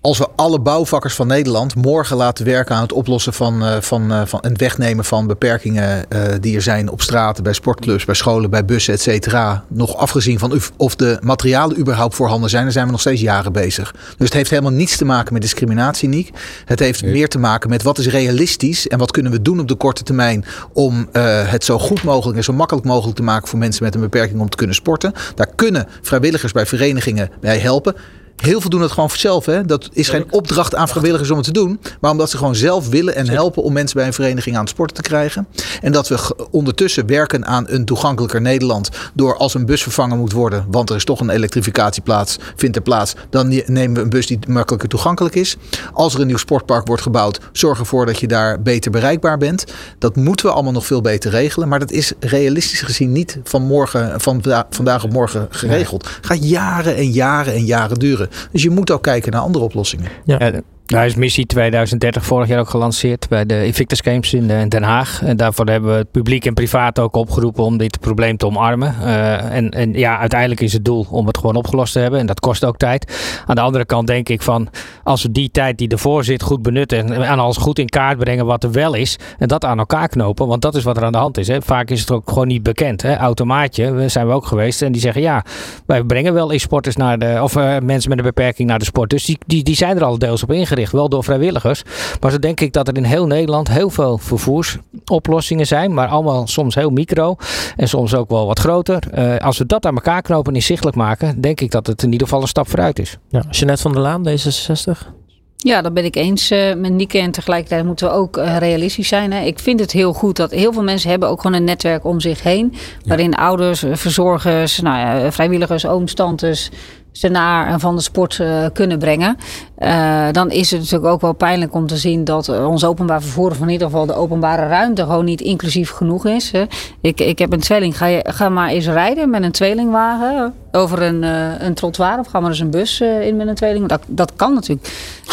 als 0.00 0.18
we 0.18 0.26
alle 0.36 0.60
bouwvakkers 0.60 1.14
van 1.14 1.26
Nederland 1.26 1.74
morgen 1.74 2.16
laten 2.16 2.44
werken 2.44 2.74
aan 2.74 2.82
het 2.82 2.92
oplossen 2.92 3.32
van, 3.32 3.62
uh, 3.62 3.76
van, 3.80 4.12
uh, 4.12 4.22
van 4.24 4.38
het 4.42 4.60
wegnemen 4.60 5.04
van 5.04 5.26
beperkingen 5.26 6.04
uh, 6.08 6.22
die 6.40 6.56
er 6.56 6.62
zijn 6.62 6.90
op 6.90 7.02
straten, 7.02 7.42
bij 7.42 7.52
sportclubs, 7.52 8.04
bij 8.04 8.14
scholen, 8.14 8.50
bij 8.50 8.64
bussen, 8.64 8.94
et 8.94 9.00
cetera. 9.00 9.64
Nog 9.68 9.96
afgezien 9.96 10.38
van 10.38 10.52
of, 10.52 10.72
of 10.76 10.96
de 10.96 11.18
materialen 11.20 11.78
überhaupt 11.78 12.14
voorhanden 12.14 12.50
zijn, 12.50 12.62
dan 12.62 12.72
zijn 12.72 12.84
we 12.84 12.90
nog 12.90 13.00
steeds 13.00 13.20
jaren 13.20 13.52
bezig. 13.52 13.92
Dus 13.92 14.14
het 14.18 14.32
heeft 14.32 14.50
helemaal 14.50 14.72
niets 14.72 14.96
te 14.96 15.04
maken 15.04 15.32
met 15.32 15.42
discriminatie, 15.42 16.08
Niek. 16.08 16.30
Het 16.64 16.78
heeft 16.78 17.02
meer 17.02 17.28
te 17.28 17.38
maken 17.38 17.70
met 17.70 17.82
wat 17.82 17.98
is 17.98 18.06
realistisch 18.06 18.88
en 18.88 18.98
wat 18.98 19.10
kunnen 19.10 19.32
we 19.32 19.42
doen 19.42 19.60
op 19.60 19.68
de 19.68 19.74
korte 19.74 20.02
termijn 20.02 20.44
om 20.72 21.08
het 21.12 21.64
zo 21.64 21.78
goed 21.78 22.02
mogelijk 22.02 22.38
en 22.38 22.44
zo 22.44 22.52
makkelijk 22.52 22.86
mogelijk 22.86 23.16
te 23.16 23.22
maken 23.22 23.48
voor 23.48 23.58
mensen 23.58 23.84
met 23.84 23.94
een 23.94 24.00
beperking 24.00 24.40
om 24.40 24.48
te 24.48 24.56
kunnen 24.56 24.76
sporten. 24.76 25.12
Daar 25.34 25.48
kunnen 25.54 25.86
vrijwilligers 26.02 26.52
bij 26.52 26.66
verenigingen 26.66 27.30
bij 27.40 27.58
helpen. 27.58 27.94
Heel 28.40 28.60
veel 28.60 28.70
doen 28.70 28.80
het 28.80 28.92
gewoon 28.92 29.10
zelf. 29.10 29.46
Hè? 29.46 29.64
Dat 29.64 29.88
is 29.92 30.08
geen 30.08 30.24
opdracht 30.30 30.74
aan 30.74 30.88
vrijwilligers 30.88 31.30
om 31.30 31.36
het 31.36 31.46
te 31.46 31.52
doen. 31.52 31.80
Maar 32.00 32.10
omdat 32.10 32.30
ze 32.30 32.36
gewoon 32.36 32.54
zelf 32.54 32.88
willen 32.88 33.14
en 33.14 33.28
helpen 33.28 33.62
om 33.62 33.72
mensen 33.72 33.96
bij 33.96 34.06
een 34.06 34.12
vereniging 34.12 34.54
aan 34.56 34.60
het 34.60 34.70
sporten 34.70 34.96
te 34.96 35.02
krijgen. 35.02 35.46
En 35.80 35.92
dat 35.92 36.08
we 36.08 36.34
ondertussen 36.50 37.06
werken 37.06 37.46
aan 37.46 37.64
een 37.68 37.84
toegankelijker 37.84 38.40
Nederland. 38.40 38.88
Door 39.14 39.36
als 39.36 39.54
een 39.54 39.66
bus 39.66 39.82
vervangen 39.82 40.18
moet 40.18 40.32
worden. 40.32 40.64
Want 40.70 40.90
er 40.90 40.96
is 40.96 41.04
toch 41.04 41.20
een 41.20 41.30
elektrificatieplaats, 41.30 42.38
vindt 42.56 42.76
er 42.76 42.82
plaats. 42.82 43.14
Dan 43.30 43.48
nemen 43.66 43.94
we 43.94 44.00
een 44.00 44.10
bus 44.10 44.26
die 44.26 44.38
makkelijker 44.48 44.88
toegankelijk 44.88 45.34
is. 45.34 45.56
Als 45.92 46.14
er 46.14 46.20
een 46.20 46.26
nieuw 46.26 46.36
sportpark 46.36 46.86
wordt 46.86 47.02
gebouwd. 47.02 47.40
Zorg 47.52 47.78
ervoor 47.78 48.06
dat 48.06 48.18
je 48.18 48.26
daar 48.26 48.62
beter 48.62 48.90
bereikbaar 48.90 49.38
bent. 49.38 49.64
Dat 49.98 50.16
moeten 50.16 50.46
we 50.46 50.52
allemaal 50.52 50.72
nog 50.72 50.86
veel 50.86 51.00
beter 51.00 51.30
regelen. 51.30 51.68
Maar 51.68 51.78
dat 51.78 51.90
is 51.90 52.12
realistisch 52.20 52.80
gezien 52.80 53.12
niet 53.12 53.38
van, 53.44 53.62
morgen, 53.62 54.20
van 54.20 54.42
vandaag 54.70 55.04
op 55.04 55.12
morgen 55.12 55.46
geregeld. 55.50 56.06
Het 56.16 56.26
gaat 56.26 56.48
jaren 56.48 56.96
en 56.96 57.10
jaren 57.10 57.54
en 57.54 57.64
jaren 57.64 57.98
duren. 57.98 58.29
Dus 58.52 58.62
je 58.62 58.70
moet 58.70 58.90
ook 58.90 59.02
kijken 59.02 59.32
naar 59.32 59.40
andere 59.40 59.64
oplossingen. 59.64 60.10
Ja. 60.24 60.52
Daar 60.90 61.06
is 61.06 61.14
missie 61.14 61.46
2030 61.46 62.24
vorig 62.24 62.48
jaar 62.48 62.60
ook 62.60 62.68
gelanceerd 62.68 63.28
bij 63.28 63.46
de 63.46 63.66
Invictus 63.66 64.00
Games 64.00 64.34
in 64.34 64.50
eh, 64.50 64.68
Den 64.68 64.82
Haag. 64.82 65.22
En 65.22 65.36
daarvoor 65.36 65.66
hebben 65.66 65.90
we 65.90 65.96
het 65.96 66.10
publiek 66.10 66.46
en 66.46 66.54
privaat 66.54 66.98
ook 66.98 67.16
opgeroepen 67.16 67.64
om 67.64 67.76
dit 67.76 68.00
probleem 68.00 68.36
te 68.36 68.46
omarmen. 68.46 68.94
Uh, 69.02 69.54
en, 69.54 69.70
en 69.70 69.92
ja, 69.92 70.18
uiteindelijk 70.18 70.60
is 70.60 70.72
het 70.72 70.84
doel 70.84 71.06
om 71.10 71.26
het 71.26 71.38
gewoon 71.38 71.56
opgelost 71.56 71.92
te 71.92 71.98
hebben. 71.98 72.20
En 72.20 72.26
dat 72.26 72.40
kost 72.40 72.64
ook 72.64 72.76
tijd. 72.76 73.20
Aan 73.46 73.54
de 73.54 73.60
andere 73.60 73.84
kant 73.84 74.06
denk 74.06 74.28
ik 74.28 74.42
van, 74.42 74.68
als 75.04 75.22
we 75.22 75.32
die 75.32 75.50
tijd 75.50 75.78
die 75.78 75.88
ervoor 75.88 76.24
zit 76.24 76.42
goed 76.42 76.62
benutten 76.62 77.12
en 77.12 77.38
alles 77.38 77.56
goed 77.56 77.78
in 77.78 77.88
kaart 77.88 78.18
brengen 78.18 78.46
wat 78.46 78.64
er 78.64 78.72
wel 78.72 78.94
is. 78.94 79.18
En 79.38 79.48
dat 79.48 79.64
aan 79.64 79.78
elkaar 79.78 80.08
knopen, 80.08 80.46
want 80.46 80.62
dat 80.62 80.74
is 80.74 80.82
wat 80.82 80.96
er 80.96 81.04
aan 81.04 81.12
de 81.12 81.18
hand 81.18 81.38
is. 81.38 81.48
Hè. 81.48 81.62
Vaak 81.62 81.90
is 81.90 82.00
het 82.00 82.10
ook 82.10 82.28
gewoon 82.28 82.48
niet 82.48 82.62
bekend. 82.62 83.02
Hè. 83.02 83.16
Automaatje, 83.16 84.08
zijn 84.08 84.26
we 84.26 84.32
ook 84.32 84.46
geweest. 84.46 84.82
En 84.82 84.92
die 84.92 85.00
zeggen 85.00 85.22
ja, 85.22 85.44
wij 85.86 86.02
brengen 86.02 86.34
wel 86.34 86.52
e-sporters 86.52 86.96
naar 86.96 87.18
de, 87.18 87.38
of 87.42 87.56
uh, 87.56 87.78
mensen 87.78 88.08
met 88.08 88.18
een 88.18 88.24
beperking 88.24 88.68
naar 88.68 88.78
de 88.78 88.84
sport. 88.84 89.10
Dus 89.10 89.24
die, 89.24 89.38
die, 89.46 89.62
die 89.62 89.76
zijn 89.76 89.96
er 89.96 90.04
al 90.04 90.18
deels 90.18 90.42
op 90.42 90.52
ingericht 90.52 90.78
ingericht. 90.80 90.92
Wel 90.92 91.08
door 91.08 91.24
vrijwilligers. 91.24 91.82
Maar 92.20 92.30
zo 92.30 92.38
denk 92.38 92.60
ik 92.60 92.72
dat 92.72 92.88
er 92.88 92.96
in 92.96 93.04
heel 93.04 93.26
Nederland 93.26 93.68
heel 93.68 93.90
veel 93.90 94.18
vervoersoplossingen 94.18 95.66
zijn. 95.66 95.94
Maar 95.94 96.08
allemaal 96.08 96.46
soms 96.46 96.74
heel 96.74 96.90
micro. 96.90 97.36
En 97.76 97.88
soms 97.88 98.14
ook 98.14 98.28
wel 98.28 98.46
wat 98.46 98.58
groter. 98.58 99.02
Uh, 99.18 99.36
als 99.36 99.58
we 99.58 99.66
dat 99.66 99.86
aan 99.86 99.94
elkaar 99.94 100.22
knopen 100.22 100.52
en 100.52 100.58
inzichtelijk 100.58 100.96
maken. 100.96 101.40
Denk 101.40 101.60
ik 101.60 101.70
dat 101.70 101.86
het 101.86 102.02
in 102.02 102.12
ieder 102.12 102.26
geval 102.26 102.42
een 102.42 102.48
stap 102.48 102.68
vooruit 102.68 102.98
is. 102.98 103.18
Ja, 103.28 103.44
Jeanette 103.50 103.82
van 103.82 103.92
der 103.92 104.00
Laan, 104.00 104.28
D66. 104.28 105.18
Ja, 105.62 105.82
dat 105.82 105.94
ben 105.94 106.04
ik 106.04 106.16
eens 106.16 106.52
uh, 106.52 106.74
met 106.74 106.92
Nieke. 106.92 107.18
En 107.18 107.30
tegelijkertijd 107.30 107.84
moeten 107.84 108.08
we 108.08 108.14
ook 108.14 108.36
uh, 108.36 108.56
realistisch 108.56 109.08
zijn. 109.08 109.32
Hè. 109.32 109.44
Ik 109.44 109.58
vind 109.58 109.80
het 109.80 109.92
heel 109.92 110.12
goed 110.12 110.36
dat 110.36 110.50
heel 110.50 110.72
veel 110.72 110.82
mensen 110.82 111.10
hebben 111.10 111.28
ook 111.28 111.40
gewoon 111.40 111.56
een 111.56 111.64
netwerk 111.64 112.04
om 112.04 112.20
zich 112.20 112.42
heen. 112.42 112.74
Waarin 113.04 113.34
ouders, 113.34 113.84
verzorgers, 113.92 114.80
nou 114.80 114.98
ja, 114.98 115.32
vrijwilligers, 115.32 115.86
ooms, 115.86 116.14
tantes 116.14 116.70
ze 117.12 117.28
naar 117.28 117.66
en 117.66 117.80
van 117.80 117.96
de 117.96 118.02
sport 118.02 118.38
uh, 118.38 118.66
kunnen 118.72 118.98
brengen. 118.98 119.36
Uh, 119.78 120.26
dan 120.32 120.50
is 120.50 120.70
het 120.70 120.80
natuurlijk 120.80 121.12
ook 121.12 121.20
wel 121.20 121.32
pijnlijk 121.32 121.74
om 121.74 121.86
te 121.86 121.96
zien 121.96 122.24
dat 122.24 122.48
ons 122.48 122.84
openbaar 122.84 123.22
vervoer, 123.22 123.50
of 123.50 123.60
in 123.60 123.68
ieder 123.68 123.86
geval 123.86 124.06
de 124.06 124.14
openbare 124.14 124.66
ruimte, 124.66 125.02
gewoon 125.02 125.24
niet 125.24 125.40
inclusief 125.40 125.90
genoeg 125.90 126.26
is. 126.26 126.50
Hè. 126.50 126.64
Ik, 127.00 127.20
ik 127.20 127.38
heb 127.38 127.52
een 127.52 127.60
tweeling, 127.60 127.96
ga, 127.96 128.06
je, 128.06 128.24
ga 128.28 128.48
maar 128.48 128.68
eens 128.68 128.86
rijden 128.86 129.30
met 129.30 129.42
een 129.42 129.52
tweelingwagen 129.52 130.54
over 130.72 131.02
een, 131.02 131.22
uh, 131.22 131.60
een 131.60 131.74
trottoir 131.74 132.18
of 132.18 132.26
ga 132.26 132.40
maar 132.40 132.50
eens 132.50 132.60
een 132.60 132.70
bus 132.70 133.00
in 133.00 133.36
met 133.36 133.46
een 133.46 133.54
tweeling. 133.54 133.88
Dat, 133.88 134.02
dat 134.06 134.32
kan 134.36 134.54
natuurlijk 134.54 134.88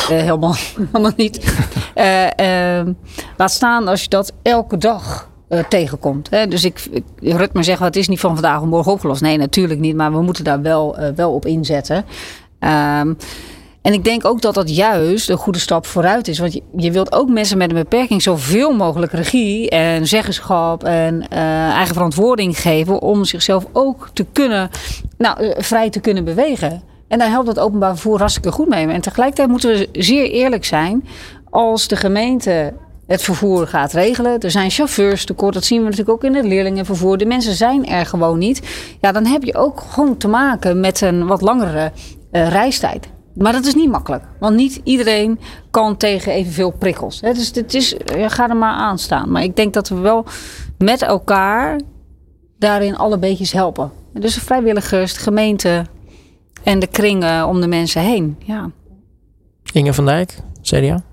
helemaal, 0.08 0.56
helemaal 0.92 1.12
niet. 1.16 1.56
Ehm, 1.94 2.94
laat 3.38 3.52
staan 3.52 3.88
als 3.88 4.02
je 4.02 4.10
dat 4.10 4.34
elke 4.42 4.78
dag 4.78 5.30
uh, 5.50 5.60
tegenkomt. 5.70 6.30
Hè? 6.30 6.48
Dus 6.48 6.66
ik, 6.66 6.88
ik 6.92 7.04
Rutmer 7.20 7.64
zegt, 7.64 7.80
het 7.80 7.96
is 7.96 8.08
niet 8.08 8.20
van 8.20 8.34
vandaag 8.34 8.62
of 8.62 8.68
morgen 8.68 8.92
opgelost. 8.92 9.22
Nee, 9.22 9.38
natuurlijk 9.38 9.80
niet, 9.80 9.96
maar 9.96 10.12
we 10.12 10.22
moeten 10.22 10.44
daar 10.44 10.62
wel, 10.62 11.00
uh, 11.00 11.08
wel 11.16 11.34
op 11.34 11.46
inzetten. 11.46 12.06
Um, 12.60 13.18
en 13.82 13.94
ik 13.94 14.04
denk 14.04 14.26
ook 14.26 14.42
dat 14.42 14.54
dat 14.54 14.76
juist 14.76 15.30
een 15.30 15.38
goede 15.38 15.60
stap 15.60 15.86
vooruit 15.86 16.28
is. 16.28 16.40
Want 16.40 16.54
je, 16.54 16.62
je 16.76 16.92
wilt 16.92 17.14
ook 17.14 17.30
mensen 17.30 17.58
met 17.58 17.70
een 17.70 17.76
beperking 17.76 18.22
zoveel 18.22 18.76
mogelijk 18.76 19.12
regie 19.12 19.70
en 19.70 20.08
zeggenschap 20.08 20.84
en 20.84 21.16
uh, 21.34 21.70
eigen 21.70 21.94
verantwoording 21.94 22.60
geven 22.60 23.02
om 23.02 23.26
zichzelf 23.26 23.66
ook 23.74 24.10
te 24.14 24.26
kunnen, 24.32 24.70
nou, 25.18 25.54
vrij 25.58 25.90
te 25.90 26.00
kunnen 26.00 26.24
bewegen. 26.24 26.82
En 27.08 27.20
daar 27.20 27.30
helpt 27.30 27.48
het 27.48 27.60
openbaar 27.60 27.94
vervoer 27.94 28.20
hartstikke 28.20 28.52
goed 28.52 28.68
mee. 28.68 28.88
En 28.88 29.02
tegelijkertijd 29.02 29.50
moeten 29.50 29.70
we 29.70 29.90
zeer 29.92 30.30
eerlijk 30.30 30.66
zijn. 30.66 31.08
Als 31.50 31.88
de 31.88 31.96
gemeente 31.96 32.74
het 33.08 33.22
vervoer 33.22 33.68
gaat 33.68 33.94
regelen. 33.94 34.40
Er 34.40 34.52
zijn 34.52 34.72
chauffeurs 34.72 35.26
tekort. 35.26 35.54
Dat 35.54 35.64
zien 35.64 35.78
we 35.78 35.84
natuurlijk 35.84 36.10
ook 36.10 36.24
in 36.24 36.36
het 36.36 36.46
leerlingenvervoer. 36.46 37.18
De 37.18 37.26
mensen 37.26 37.54
zijn 37.54 37.86
er 37.86 38.06
gewoon 38.06 38.38
niet. 38.38 38.62
Ja, 39.02 39.12
dan 39.12 39.26
heb 39.26 39.44
je 39.44 39.56
ook 39.56 39.80
gewoon 39.80 40.18
te 40.18 40.28
maken 40.28 40.80
met 40.80 41.02
een 41.02 41.28
wat 41.28 41.42
langere 41.42 41.92
uh, 42.32 42.50
reistijd. 42.50 43.08
Maar 43.34 43.54
dat 43.54 43.66
is 43.66 43.76
niet 43.76 43.90
makkelijk. 43.90 44.24
Want 44.40 44.56
niet 44.56 44.82
iedereen 44.84 45.40
kan 45.72 45.98
tegen 45.98 46.32
evenveel 46.32 46.72
prikkels. 46.72 47.22
Hè. 47.22 47.34
Dus 47.34 47.52
het 47.56 47.74
is, 47.74 47.96
ja, 48.16 48.30
ga 48.30 48.50
er 48.50 48.56
maar 48.56 48.74
aan 48.74 49.00
staan. 49.00 49.32
Maar 49.32 49.44
ik 49.44 49.56
denk 49.56 49.74
dat 49.74 49.90
we 49.90 49.96
wel 49.96 50.26
met 50.78 51.02
elkaar 51.02 51.80
daarin 52.60 52.98
alle 52.98 53.18
beetjes 53.18 53.52
helpen. 53.52 53.92
Dus 54.14 54.34
de 54.34 54.42
vrijwilligers, 54.42 55.14
de 55.14 55.20
gemeente 55.20 55.86
en 56.64 56.80
de 56.80 56.88
kringen 56.88 57.48
om 57.48 57.62
de 57.62 57.68
mensen 57.68 58.02
heen. 58.02 58.38
Ja. 58.46 58.70
Inge 59.74 59.94
van 59.94 60.06
Dijk, 60.06 60.38
CDA. 60.62 61.04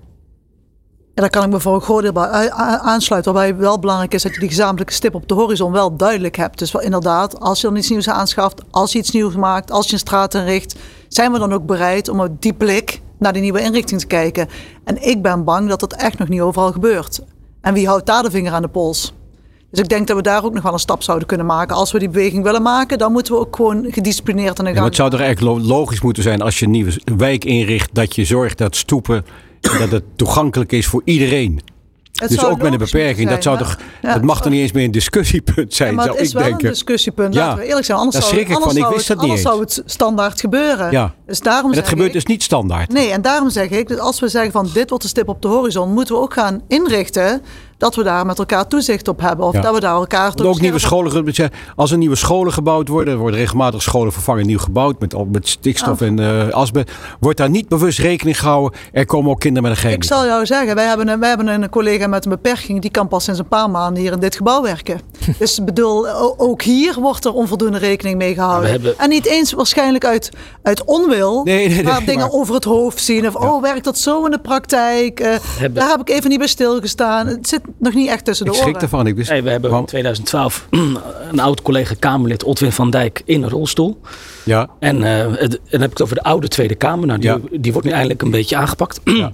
En 1.15 1.21
daar 1.21 1.29
kan 1.29 1.43
ik 1.43 1.49
me 1.49 1.59
voor 1.59 1.75
een 1.75 1.81
groot 1.81 2.01
deel 2.01 2.11
bij 2.11 2.51
aansluiten. 2.51 3.33
Waarbij 3.33 3.55
wel 3.55 3.79
belangrijk 3.79 4.13
is 4.13 4.23
dat 4.23 4.33
je 4.33 4.39
die 4.39 4.49
gezamenlijke 4.49 4.93
stip 4.93 5.15
op 5.15 5.27
de 5.27 5.33
horizon 5.33 5.71
wel 5.71 5.95
duidelijk 5.95 6.35
hebt. 6.35 6.59
Dus 6.59 6.71
wel 6.71 6.81
inderdaad, 6.81 7.39
als 7.39 7.61
je 7.61 7.67
dan 7.67 7.75
iets 7.75 7.89
nieuws 7.89 8.09
aanschaft, 8.09 8.61
als 8.71 8.91
je 8.91 8.97
iets 8.97 9.11
nieuws 9.11 9.35
maakt, 9.35 9.71
als 9.71 9.87
je 9.87 9.93
een 9.93 9.99
straat 9.99 10.33
inricht, 10.33 10.75
zijn 11.07 11.31
we 11.31 11.39
dan 11.39 11.53
ook 11.53 11.65
bereid 11.65 12.09
om 12.09 12.19
op 12.19 12.41
die 12.41 12.53
blik 12.53 13.01
naar 13.19 13.33
die 13.33 13.41
nieuwe 13.41 13.61
inrichting 13.61 13.99
te 13.99 14.07
kijken. 14.07 14.47
En 14.83 15.07
ik 15.07 15.21
ben 15.21 15.43
bang 15.43 15.69
dat 15.69 15.79
dat 15.79 15.93
echt 15.93 16.17
nog 16.17 16.27
niet 16.27 16.41
overal 16.41 16.71
gebeurt. 16.71 17.21
En 17.61 17.73
wie 17.73 17.87
houdt 17.87 18.05
daar 18.05 18.23
de 18.23 18.31
vinger 18.31 18.53
aan 18.53 18.61
de 18.61 18.67
pols? 18.67 19.13
Dus 19.71 19.79
ik 19.79 19.89
denk 19.89 20.07
dat 20.07 20.15
we 20.15 20.23
daar 20.23 20.43
ook 20.43 20.53
nog 20.53 20.63
wel 20.63 20.73
een 20.73 20.79
stap 20.79 21.03
zouden 21.03 21.27
kunnen 21.27 21.45
maken. 21.45 21.75
Als 21.75 21.91
we 21.91 21.99
die 21.99 22.09
beweging 22.09 22.43
willen 22.43 22.61
maken, 22.61 22.97
dan 22.97 23.11
moeten 23.11 23.33
we 23.33 23.39
ook 23.39 23.55
gewoon 23.55 23.85
gedisciplineerd 23.89 24.59
aan 24.59 24.65
de 24.65 24.71
gang. 24.71 24.77
Ja, 24.77 24.85
het 24.85 24.95
zou 24.95 25.13
er 25.13 25.21
eigenlijk 25.21 25.65
logisch 25.65 26.01
moeten 26.01 26.23
zijn 26.23 26.41
als 26.41 26.59
je 26.59 26.65
een 26.65 26.71
nieuwe 26.71 27.01
wijk 27.17 27.45
inricht, 27.45 27.89
dat 27.93 28.15
je 28.15 28.25
zorgt 28.25 28.57
dat 28.57 28.75
stoepen 28.75 29.25
dat 29.79 29.91
het 29.91 30.03
toegankelijk 30.15 30.71
is 30.71 30.87
voor 30.87 31.01
iedereen. 31.05 31.61
Het 32.15 32.29
dus 32.29 32.45
ook 32.45 32.61
met 32.61 32.71
een 32.71 32.77
beperking. 32.77 33.29
dat, 33.29 33.43
zou 33.43 33.57
toch, 33.57 33.77
ja. 34.01 34.13
dat 34.13 34.21
mag 34.21 34.41
toch 34.41 34.51
niet 34.51 34.61
eens 34.61 34.71
meer 34.71 34.83
een 34.83 34.91
discussiepunt 34.91 35.73
zijn, 35.73 35.89
ja, 35.89 35.95
maar 35.95 36.05
zou 36.05 36.17
het 36.17 36.25
is 36.25 36.31
ik 36.31 36.37
wel 36.37 36.47
denken. 36.47 36.65
een 36.65 36.71
discussiepunt, 36.71 37.33
ja. 37.33 37.45
laten 37.45 37.59
we 37.59 37.65
eerlijk 37.67 37.85
zijn. 37.85 37.97
Anders, 37.97 38.15
Daar 38.15 38.23
zou, 38.23 38.35
schrik 38.35 38.49
ik 38.49 38.55
anders, 38.55 38.73
van. 38.73 38.81
Ik 38.81 38.83
zou, 38.83 38.95
wist 38.95 39.07
het, 39.07 39.17
dat 39.17 39.27
niet 39.27 39.45
anders 39.45 39.73
zou 39.73 39.83
het 39.83 39.91
standaard 39.91 40.39
gebeuren. 40.39 40.91
Ja. 40.91 41.13
Dus 41.25 41.39
daarom 41.39 41.71
en 41.71 41.77
dat 41.77 41.87
gebeurt 41.87 42.07
ik, 42.07 42.13
dus 42.13 42.25
niet 42.25 42.43
standaard. 42.43 42.91
Nee, 42.93 43.11
en 43.11 43.21
daarom 43.21 43.49
zeg 43.49 43.69
ik, 43.69 43.87
dat 43.87 43.99
als 43.99 44.19
we 44.19 44.27
zeggen 44.27 44.51
van 44.51 44.69
dit 44.73 44.89
wordt 44.89 45.03
de 45.03 45.09
stip 45.09 45.27
op 45.27 45.41
de 45.41 45.47
horizon, 45.47 45.93
moeten 45.93 46.15
we 46.15 46.21
ook 46.21 46.33
gaan 46.33 46.61
inrichten 46.67 47.41
dat 47.77 47.95
we 47.95 48.03
daar 48.03 48.25
met 48.25 48.39
elkaar 48.39 48.67
toezicht 48.67 49.07
op 49.07 49.21
hebben. 49.21 49.45
Of 49.45 49.53
Ja. 49.53 49.61
dat 49.61 49.73
we 49.73 49.79
daar 49.79 49.93
elkaar 49.95 50.31
Want 50.35 50.41
ook 50.47 50.61
nieuwe 50.61 50.79
scholen, 50.79 51.33
als 51.75 51.91
er 51.91 51.97
nieuwe 51.97 52.15
scholen 52.15 52.53
gebouwd 52.53 52.87
worden, 52.87 53.13
er 53.13 53.19
worden 53.19 53.39
regelmatig 53.39 53.81
scholen 53.81 54.13
vervangen, 54.13 54.45
nieuw 54.45 54.57
gebouwd 54.57 54.99
met, 54.99 55.15
met 55.31 55.47
stikstof 55.47 56.01
Oh. 56.01 56.07
en 56.07 56.19
eh 56.19 56.53
asbest, 56.53 56.91
wordt 57.19 57.37
daar 57.37 57.49
niet 57.49 57.67
bewust 57.67 57.99
rekening 57.99 58.39
gehouden. 58.39 58.79
Er 58.91 59.05
komen 59.05 59.31
ook 59.31 59.39
kinderen 59.39 59.69
met 59.69 59.77
een 59.83 59.83
Ik 59.89 59.93
geen. 59.93 60.03
zal 60.03 60.25
jou 60.25 60.45
zeggen, 60.45 60.75
wij 60.75 60.85
hebben, 60.87 61.07
een, 61.07 61.19
wij 61.19 61.29
hebben 61.29 61.47
een 61.47 61.69
collega 61.69 62.07
met 62.07 62.25
een 62.25 62.31
beperking, 62.31 62.81
die 62.81 62.91
kan 62.91 63.07
pas 63.07 63.23
sinds 63.23 63.39
een 63.39 63.47
paar 63.47 63.69
maanden 63.69 64.01
hier 64.03 64.11
in 64.11 64.19
dit 64.19 64.35
gebouw 64.35 64.61
werken. 64.61 64.99
dus 65.39 65.59
ik 65.59 65.65
bedoel, 65.65 66.07
ook 66.37 66.61
hier 66.61 66.99
wordt 66.99 67.25
er 67.25 67.33
onvoldoende 67.33 67.77
rekening 67.77 68.17
mee 68.17 68.33
gehouden. 68.33 68.69
hebben- 68.71 68.97
En 68.99 69.09
niet 69.09 69.25
eens 69.25 69.51
waarschijnlijk 69.53 70.05
uit, 70.05 70.29
uit 70.63 70.83
onwil, 70.83 71.43
Nee, 71.43 71.67
nee, 71.67 71.75
nee, 71.75 71.83
maar 71.83 71.99
dingen 72.05 72.19
maar- 72.27 72.31
over 72.39 72.53
het 72.55 72.63
hoofd 72.63 72.99
zien. 73.03 73.27
Of, 73.27 73.35
oh, 73.35 73.61
werkt 73.61 73.83
dat 73.83 73.97
zo 73.97 74.25
in 74.25 74.31
de 74.31 74.39
praktijk? 74.39 75.19
Eh, 75.19 75.35
Hebben- 75.57 75.79
Daar 75.81 75.89
heb 75.89 75.99
ik 75.99 76.09
even 76.09 76.29
niet 76.29 76.39
bij 76.39 76.47
stilgestaan. 76.47 77.27
Het 77.27 77.47
zit 77.47 77.61
nog 77.79 77.93
niet 77.93 78.09
echt 78.09 78.25
tussen 78.25 78.45
de 78.45 78.51
Ik 78.51 78.57
oren. 78.57 78.69
schrik 78.69 78.81
ervan. 78.83 79.07
Ik 79.07 79.15
wist, 79.15 79.29
Nee, 79.29 79.41
we 79.43 79.49
hebben 79.49 79.71
in 79.71 79.85
2012 79.85 80.67
een 81.31 81.39
oud 81.39 81.61
collega 81.61 81.93
Kamerlid, 81.99 82.43
Otwin 82.43 82.71
van 82.71 82.89
Dijk, 82.89 83.21
in 83.25 83.43
een 83.43 83.49
rolstoel. 83.49 83.99
ja, 84.43 84.69
En, 84.79 85.03
eh, 85.03 85.25
het, 85.31 85.53
en 85.53 85.59
dan 85.69 85.81
heb 85.81 85.91
ik 85.91 85.97
het 85.97 86.01
over 86.01 86.15
de 86.15 86.23
oude 86.23 86.47
Tweede 86.47 86.75
Kamer. 86.75 87.07
Nou, 87.07 87.19
die, 87.19 87.29
Ja. 87.29 87.39
die 87.59 87.71
wordt 87.71 87.87
nu 87.87 87.93
eindelijk 87.93 88.21
een 88.21 88.31
beetje 88.31 88.55
aangepakt. 88.55 88.99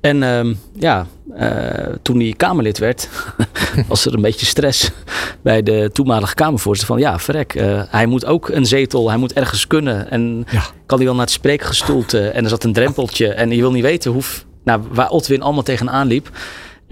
En 0.00 0.22
ehm, 0.22 0.54
ja, 0.72 1.06
eh, 1.36 1.86
toen 2.02 2.20
hij 2.20 2.34
Kamerlid 2.36 2.78
werd, 2.78 3.08
was 3.88 4.06
er 4.06 4.14
een 4.14 4.20
beetje 4.20 4.46
stress 4.46 4.90
bij 5.42 5.62
de 5.62 5.90
toenmalige 5.92 6.34
Kamervoorzitter. 6.34 6.94
Van 6.94 7.04
ja, 7.04 7.18
verrek, 7.18 7.54
eh, 7.54 7.82
hij 7.88 8.06
moet 8.06 8.24
ook 8.26 8.48
een 8.48 8.66
zetel, 8.66 9.08
hij 9.08 9.18
moet 9.18 9.32
ergens 9.32 9.66
kunnen. 9.66 10.10
En 10.10 10.44
Ja. 10.50 10.62
kan 10.86 10.96
hij 10.98 11.06
wel 11.06 11.14
naar 11.16 11.24
het 11.24 11.34
spreekgestoelte? 11.34 12.28
En 12.28 12.42
er 12.44 12.50
zat 12.50 12.64
een 12.64 12.72
drempeltje. 12.72 13.28
En 13.28 13.50
je 13.50 13.60
wil 13.60 13.72
niet 13.72 13.82
weten 13.82 14.12
hoe, 14.12 14.22
nou, 14.64 14.80
waar 14.92 15.08
Otwin 15.10 15.42
allemaal 15.42 15.62
tegenaan 15.62 16.06
liep. 16.06 16.30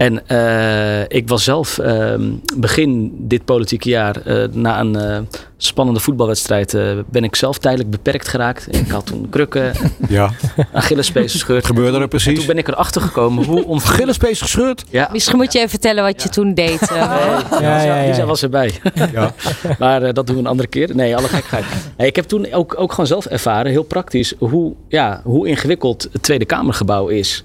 En 0.01 0.27
eh, 0.27 1.17
ik 1.17 1.27
was 1.27 1.43
zelf 1.43 1.77
ehm, 1.77 2.21
begin 2.55 3.11
dit 3.17 3.45
politieke 3.45 3.89
jaar 3.89 4.21
eh, 4.25 4.47
na 4.51 4.79
een 4.79 4.95
eh, 4.95 5.17
spannende 5.57 5.99
voetbalwedstrijd 5.99 6.73
eh, 6.73 6.83
ben 7.11 7.23
ik 7.23 7.35
zelf 7.35 7.57
tijdelijk 7.57 7.89
beperkt 7.89 8.27
geraakt. 8.27 8.75
Ik 8.75 8.89
had 8.89 9.05
toen 9.05 9.29
krukken, 9.29 9.73
ja. 10.09 10.29
Achillespees 10.73 11.31
gescheurd. 11.31 11.65
Gebeurde 11.65 11.89
er 11.89 11.93
En 11.93 11.99
toen 11.99 12.09
precies? 12.09 12.45
ben 12.45 12.57
ik 12.57 12.67
erachter 12.67 13.01
gekomen 13.01 13.43
hoe 13.45 13.55
onvoldoende... 13.65 13.87
Gillespees 13.87 14.41
gescheurd? 14.41 14.83
Ja, 14.89 15.09
Misschien 15.11 15.37
moet 15.37 15.51
je 15.53 15.57
even 15.57 15.69
vertellen 15.69 16.03
wat 16.03 16.23
je 16.23 16.29
toen 16.29 16.53
deed. 16.53 16.81
eh. 16.81 16.97
Ja, 17.61 17.83
ja, 17.83 18.01
ja. 18.01 18.13
die 18.13 18.23
was 18.23 18.43
erbij. 18.43 18.71
Ja. 19.11 19.33
maar 19.79 20.13
dat 20.13 20.27
doen 20.27 20.35
we 20.35 20.41
een 20.41 20.47
andere 20.47 20.69
keer. 20.69 20.95
Nee, 20.95 21.15
alle 21.15 21.27
gekheid. 21.27 21.65
Nee, 21.97 22.07
ik 22.07 22.15
heb 22.15 22.25
toen 22.25 22.51
ook, 22.51 22.79
ook 22.79 22.91
gewoon 22.91 23.07
zelf 23.07 23.25
ervaren, 23.25 23.71
heel 23.71 23.83
praktisch, 23.83 24.33
hoe, 24.37 24.73
ja, 24.87 25.21
hoe 25.23 25.47
ingewikkeld 25.47 26.07
het 26.11 26.23
Tweede 26.23 26.45
Kamergebouw 26.45 27.07
is. 27.07 27.43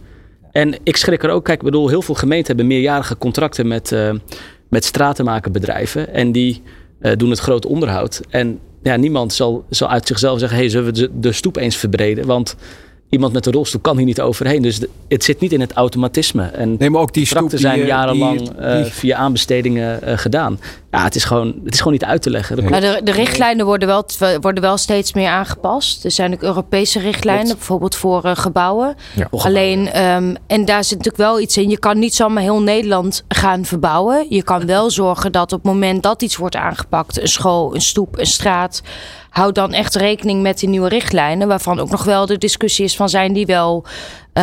En 0.56 0.74
ik 0.82 0.96
schrik 0.96 1.22
er 1.22 1.30
ook, 1.30 1.44
kijk, 1.44 1.58
ik 1.58 1.64
bedoel, 1.64 1.88
heel 1.88 2.02
veel 2.02 2.14
gemeenten 2.14 2.46
hebben 2.46 2.66
meerjarige 2.66 3.18
contracten 3.18 3.68
met, 3.68 3.92
eh 3.92 4.12
met 4.68 4.84
stratenmakerbedrijven. 4.84 6.12
En 6.12 6.32
die 6.32 6.62
eh, 7.00 7.12
doen 7.16 7.30
het 7.30 7.38
groot 7.38 7.66
onderhoud. 7.66 8.20
En 8.30 8.58
ja, 8.82 8.96
niemand 8.96 9.32
zal, 9.32 9.64
zal 9.70 9.88
uit 9.88 10.06
zichzelf 10.06 10.38
zeggen, 10.38 10.58
hey, 10.58 10.68
zullen 10.68 10.94
we 10.94 11.20
de 11.20 11.32
stoep 11.32 11.56
eens 11.56 11.76
verbreden? 11.76 12.26
Want 12.26 12.56
iemand 13.10 13.32
met 13.32 13.46
een 13.46 13.52
rolstoel 13.52 13.80
kan 13.80 13.96
hier 13.96 14.06
niet 14.06 14.20
overheen. 14.20 14.62
Dus 14.62 14.78
de- 14.78 14.88
het 15.08 15.24
zit 15.24 15.40
niet 15.40 15.52
in 15.52 15.60
het 15.60 15.72
automatisme. 15.72 16.42
En 16.44 16.76
Nee, 16.78 16.90
maar 16.90 17.00
ook 17.00 17.12
die 17.12 17.26
stoep 17.26 17.38
contracten 17.40 17.68
die, 17.70 17.76
zijn 17.76 17.80
eh, 17.88 17.94
jarenlang 17.96 18.38
die- 18.38 18.54
eh, 18.58 18.82
die- 18.82 18.92
via 18.92 19.16
aanbestedingen 19.16 20.02
eh, 20.02 20.18
gedaan. 20.18 20.60
Ja, 20.90 21.04
het 21.04 21.14
is, 21.14 21.24
gewoon, 21.24 21.54
het 21.64 21.72
is 21.72 21.78
gewoon 21.78 21.92
niet 21.92 22.04
uit 22.04 22.22
te 22.22 22.30
leggen. 22.30 22.70
Maar 22.70 22.80
de, 22.80 23.00
de 23.04 23.12
richtlijnen 23.12 23.66
worden 23.66 23.88
wel, 23.88 24.04
worden 24.40 24.62
wel 24.62 24.76
steeds 24.76 25.12
meer 25.12 25.28
aangepast. 25.28 26.04
Er 26.04 26.10
zijn 26.10 26.32
ook 26.32 26.42
Europese 26.42 26.98
richtlijnen, 27.00 27.42
Klopt. 27.44 27.58
bijvoorbeeld 27.58 27.94
voor 27.94 28.24
eh, 28.24 28.36
gebouwen. 28.36 28.94
Ja. 29.16 29.28
Alleen, 29.30 29.90
ehm, 29.90 30.34
en 30.46 30.64
daar 30.64 30.84
zit 30.84 30.98
natuurlijk 30.98 31.28
wel 31.30 31.40
iets 31.40 31.56
in. 31.56 31.70
Je 31.70 31.78
kan 31.78 31.98
niet 31.98 32.14
zomaar 32.14 32.42
heel 32.42 32.62
Nederland 32.62 33.24
gaan 33.28 33.64
verbouwen. 33.64 34.26
Je 34.28 34.42
kan 34.42 34.66
wel 34.66 34.90
zorgen 34.90 35.32
dat 35.32 35.52
op 35.52 35.62
het 35.62 35.72
moment 35.72 36.02
dat 36.02 36.22
iets 36.22 36.36
wordt 36.36 36.56
aangepakt, 36.56 37.20
een 37.20 37.28
school, 37.28 37.74
een 37.74 37.80
stoep, 37.80 38.18
een 38.18 38.26
straat, 38.26 38.82
houd 39.36 39.54
dan 39.54 39.72
echt 39.72 39.94
rekening 39.94 40.42
met 40.42 40.58
die 40.58 40.68
nieuwe 40.68 40.88
richtlijnen. 40.88 41.48
Waarvan 41.48 41.78
ook 41.78 41.90
nog 41.90 42.04
wel 42.04 42.26
de 42.26 42.38
discussie 42.38 42.84
is 42.84 42.96
van 42.96 43.08
zijn 43.08 43.32
die 43.32 43.46
wel. 43.46 43.84
eh, 44.32 44.42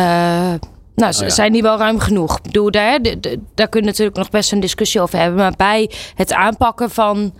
nou, 0.94 1.14
ja. 1.16 1.28
zijn 1.28 1.52
die 1.52 1.62
wel 1.62 1.78
ruim 1.78 1.98
genoeg? 1.98 2.36
Ik 2.36 2.42
bedoel, 2.42 2.70
daar, 2.70 3.00
daar 3.54 3.68
kun 3.68 3.80
je 3.80 3.86
natuurlijk 3.86 4.16
nog 4.16 4.30
best 4.30 4.52
een 4.52 4.60
discussie 4.60 5.00
over 5.00 5.18
hebben. 5.18 5.38
Maar 5.38 5.54
bij 5.56 5.90
het 6.14 6.32
aanpakken 6.32 6.90
van 6.90 7.34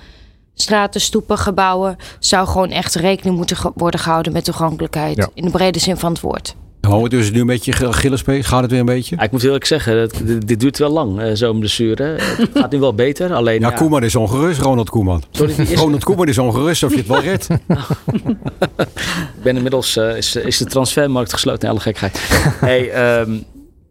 straten, 0.55 1.01
stoepen, 1.01 1.39
gebouwen, 1.39 1.97
zou 2.19 2.47
gewoon 2.47 2.71
echt 2.71 2.95
rekening 2.95 3.37
moeten 3.37 3.57
worden 3.75 4.01
gehouden 4.01 4.33
met 4.33 4.45
toegankelijkheid. 4.45 5.17
Ja. 5.17 5.29
In 5.35 5.45
de 5.45 5.51
brede 5.51 5.79
zin 5.79 5.97
van 5.97 6.13
het 6.13 6.21
woord. 6.21 6.55
Oh, 6.89 7.09
dus 7.09 7.31
nu 7.31 7.41
een 7.41 7.47
beetje 7.47 7.73
Gillespees? 7.73 8.47
Gaat 8.47 8.63
het 8.63 8.71
weer 8.71 8.81
een 8.81 8.87
beetje? 8.87 9.17
Ja, 9.17 9.23
ik 9.23 9.31
moet 9.31 9.43
eerlijk 9.43 9.65
zeggen, 9.65 9.97
dat, 9.97 10.23
dit 10.47 10.61
duurt 10.61 10.79
wel 10.79 10.91
lang, 10.91 11.21
uh, 11.21 11.31
zo'n 11.33 11.59
blessure. 11.59 12.05
Het 12.37 12.51
gaat 12.55 12.71
nu 12.71 12.79
wel 12.79 12.95
beter. 12.95 13.35
Alleen, 13.35 13.61
ja, 13.61 13.71
ja, 13.71 13.77
Koeman 13.77 14.03
is 14.03 14.17
ongerust, 14.17 14.61
Ronald 14.61 14.91
Koeman. 14.91 15.23
Sorry, 15.31 15.55
is... 15.57 15.75
Ronald 15.75 16.05
Koeman 16.05 16.29
is 16.29 16.39
ongerust 16.39 16.83
of 16.83 16.91
je 16.91 16.97
het 16.97 17.07
wel 17.07 17.21
redt. 17.21 17.49
ik 19.37 19.43
ben 19.43 19.57
inmiddels, 19.57 19.97
uh, 19.97 20.17
is, 20.17 20.37
is 20.37 20.59
de 20.59 20.65
transfermarkt 20.65 21.33
gesloten. 21.33 21.69
Alle 21.69 21.81
gekheid. 21.81 22.19
hey, 22.61 23.21
um, 23.21 23.45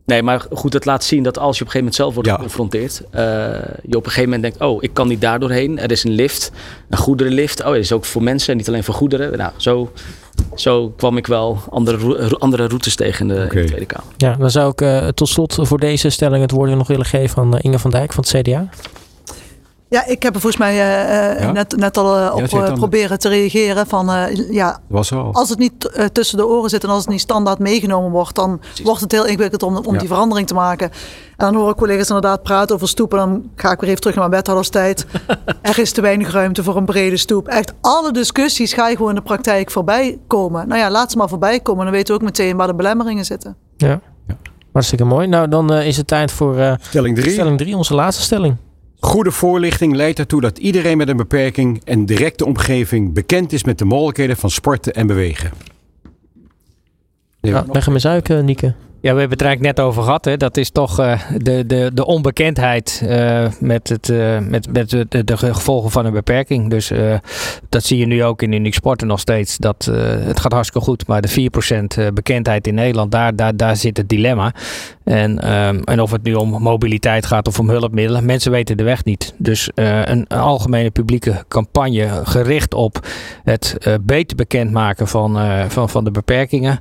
Nee, 0.06 0.24
maar 0.24 0.45
goed, 0.52 0.74
het 0.74 0.86
laat 0.86 1.03
zien 1.03 1.24
dat 1.24 1.38
als 1.38 1.57
je 1.57 1.64
op 1.64 1.68
een 1.68 1.74
gegeven 1.74 1.80
moment 1.80 1.95
zelf 1.95 2.14
wordt 2.14 2.30
geconfronteerd, 2.30 3.02
uh, 3.15 3.22
je 3.84 3.98
op 3.98 4.06
een 4.06 4.11
gegeven 4.11 4.24
moment 4.24 4.41
denkt, 4.41 4.61
oh, 4.61 4.84
ik 4.84 4.94
kan 4.94 5.07
niet 5.07 5.22
daar 5.22 5.40
doorheen. 5.40 5.80
Er 5.80 5.91
is 5.91 6.03
een 6.03 6.11
lift, 6.11 6.52
een 6.90 6.98
goederenlift. 6.98 7.64
Oh, 7.64 7.72
er 7.72 7.78
is 7.78 7.91
ook 7.91 8.06
voor 8.06 8.24
mensen, 8.24 8.57
niet 8.57 8.68
alleen 8.68 8.84
voor 8.84 8.94
goederen. 8.94 9.38
Nou, 9.38 9.52
zo, 9.57 9.91
zo 10.55 10.93
kwam 10.97 11.17
ik 11.17 11.27
wel 11.27 11.57
andere, 11.69 12.38
andere 12.39 12.67
routes 12.67 12.95
tegen 12.95 13.30
in 13.30 13.35
de, 13.35 13.41
in 13.41 13.49
de 13.49 13.65
Tweede 13.65 13.85
Kamer. 13.85 14.13
Ja, 14.17 14.35
dan 14.35 14.51
zou 14.51 14.71
ik 14.71 14.81
uh, 14.81 15.07
tot 15.07 15.30
slot 15.30 15.57
voor 15.61 15.80
deze 15.80 16.09
stelling 16.09 16.41
het 16.41 16.51
woord 16.51 16.75
nog 16.75 16.88
willen 16.88 17.05
geven 17.05 17.41
aan 17.41 17.53
uh, 17.53 17.59
Inge 17.61 17.80
van 17.80 17.91
Dijk 17.91 18.13
van 18.13 18.23
het 18.27 18.41
CDA. 18.41 18.69
Ja, 19.94 20.06
ik 20.06 20.24
heb 20.24 20.36
er 20.36 20.41
volgens 20.41 20.61
mij 20.61 20.74
uh, 20.74 21.41
ja? 21.41 21.52
net, 21.52 21.78
net 21.78 21.98
al 21.98 22.18
uh, 22.18 22.36
op 22.36 22.45
ja, 22.45 22.72
proberen 22.72 23.20
te 23.20 23.30
reageren. 23.30 23.88
Van, 23.88 24.10
uh, 24.10 24.52
ja, 24.52 24.80
als 25.32 25.49
het 25.49 25.60
niet 25.60 25.91
tussen 26.11 26.38
de 26.38 26.48
oren 26.48 26.70
zit 26.70 26.84
en 26.84 26.90
als 26.90 26.99
het 26.99 27.10
niet 27.10 27.20
standaard 27.20 27.60
meegenomen 27.60 28.11
wordt, 28.11 28.36
dan 28.36 28.60
Precies. 28.60 28.86
wordt 28.86 29.02
het 29.02 29.11
heel 29.11 29.26
ingewikkeld 29.26 29.64
om, 29.64 29.78
om 29.78 29.94
ja. 29.94 29.99
die 29.99 30.07
verandering 30.07 30.48
te 30.48 30.53
maken. 30.53 30.90
En 31.38 31.45
dan 31.52 31.56
hoor 31.56 31.70
ik 31.70 31.76
collega's 31.76 32.07
inderdaad 32.07 32.44
praten 32.44 32.76
over 32.76 32.88
stoepen. 32.88 33.18
Dan 33.18 33.49
ga 33.56 33.72
ik 33.72 33.80
weer 33.80 33.90
even 33.90 34.02
terug 34.02 34.15
naar 34.15 34.30
mijn 34.30 34.38
wethouderstijd. 34.38 35.06
er 35.61 35.80
is 35.80 35.91
te 35.91 36.02
weinig 36.02 36.32
ruimte 36.32 36.64
voor 36.64 36.76
een 36.76 36.86
brede 36.86 37.18
stoep. 37.18 37.48
Echt 37.48 37.74
alle 37.82 38.11
discussies 38.11 38.74
ga 38.74 38.88
je 38.88 38.95
gewoon 38.95 39.11
in 39.11 39.15
de 39.15 39.22
praktijk 39.22 39.72
voorbij 39.72 40.20
komen. 40.28 40.68
Nou 40.68 40.80
ja, 40.80 40.91
laat 40.91 41.11
ze 41.11 41.18
maar 41.18 41.30
voorbij 41.30 41.60
komen. 41.60 41.84
Dan 41.84 41.94
weten 41.94 42.15
we 42.15 42.22
ook 42.22 42.28
meteen 42.28 42.57
waar 42.57 42.68
de 42.68 42.76
belemmeringen 42.76 43.26
zitten. 43.26 43.56
Ja, 43.78 44.02
hartstikke 44.72 45.03
mooi. 45.03 45.28
Nou, 45.28 45.48
dan 45.48 45.74
is 45.74 45.98
het 45.98 46.07
tijd 46.07 46.32
voor 46.32 46.78
stelling 46.82 47.15
3. 47.15 47.32
Stelling 47.32 47.57
3, 47.57 47.78
onze 47.78 47.94
laatste 47.94 48.24
stelling. 48.24 48.57
Goede 49.03 49.31
voorlichting 49.31 49.95
leidt 49.95 50.19
ertoe 50.19 50.41
dat 50.41 50.57
iedereen 50.57 50.97
met 50.97 51.09
een 51.09 51.17
beperking 51.17 51.81
en 51.85 52.05
directe 52.05 52.45
omgeving 52.45 53.13
bekend 53.13 53.53
is 53.53 53.63
met 53.63 53.77
de 53.77 53.85
mogelijkheden 53.85 54.38
van 54.38 54.49
sporten 54.49 54.93
en 54.93 55.07
bewegen. 55.07 55.51
Ja, 57.39 57.65
leg 57.71 57.85
hem 57.85 57.93
eens 57.93 58.07
uit, 58.07 58.43
Nieke. 58.43 58.75
Ja, 59.03 59.13
we 59.13 59.19
hebben 59.19 59.38
het 59.38 59.41
er 59.41 59.47
eigenlijk 59.47 59.77
net 59.77 59.85
over 59.85 60.03
gehad. 60.03 60.25
Hè. 60.25 60.38
Dat 60.38 60.57
is 60.57 60.69
toch 60.69 60.99
uh, 60.99 61.21
de, 61.38 61.65
de, 61.65 61.91
de 61.93 62.05
onbekendheid 62.05 63.01
uh, 63.03 63.47
met, 63.59 63.89
het, 63.89 64.09
uh, 64.09 64.39
met, 64.39 64.73
met 64.73 64.89
de, 64.89 65.23
de, 65.23 65.38
gevolgen 65.38 65.91
van 65.91 66.05
een 66.05 66.13
beperking. 66.13 66.69
Dus 66.69 66.91
dat 67.69 67.84
zie 67.84 67.97
je 67.97 68.05
nu 68.05 68.23
ook 68.23 68.41
in 68.41 68.51
Unique 68.51 68.75
Sporten 68.75 69.07
nog 69.07 69.19
steeds. 69.19 69.57
Dat, 69.57 69.85
het 70.25 70.39
gaat 70.39 70.51
hartstikke 70.51 70.88
goed, 70.88 71.07
maar 71.07 71.21
de 71.21 71.49
4% 72.09 72.13
bekendheid 72.13 72.67
in 72.67 72.75
Nederland, 72.75 73.11
daar, 73.11 73.35
daar, 73.35 73.55
daar 73.55 73.75
zit 73.75 73.97
het 73.97 74.09
dilemma. 74.09 74.53
En, 75.03 75.53
um, 75.53 75.84
en 75.84 76.01
of 76.01 76.11
het 76.11 76.23
nu 76.23 76.34
om 76.34 76.49
mobiliteit 76.49 77.25
gaat 77.25 77.47
of 77.47 77.59
om 77.59 77.69
hulpmiddelen, 77.69 78.25
mensen 78.25 78.51
weten 78.51 78.77
de 78.77 78.84
weg 78.84 79.03
niet. 79.03 79.34
Dus 79.38 79.69
een, 79.75 80.11
een, 80.11 80.27
algemene 80.27 80.91
publieke 80.91 81.45
campagne 81.47 82.21
gericht 82.23 82.73
op 82.73 83.07
het 83.43 83.77
beter 84.01 84.38
bekendmaken 84.38 85.07
van, 85.07 85.38
van, 85.69 85.89
van 85.89 86.03
de 86.03 86.11
beperkingen, 86.11 86.80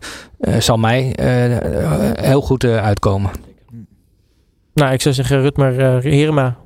zal 0.58 0.76
mij 0.76 1.12
heel 2.20 2.40
goed 2.40 2.64
uitkomen. 2.64 3.30
Nou, 4.74 4.92
ik 4.92 5.00
zou 5.00 5.14
zeggen, 5.14 5.40
Rutmer 5.40 6.02
Herema. 6.02 6.56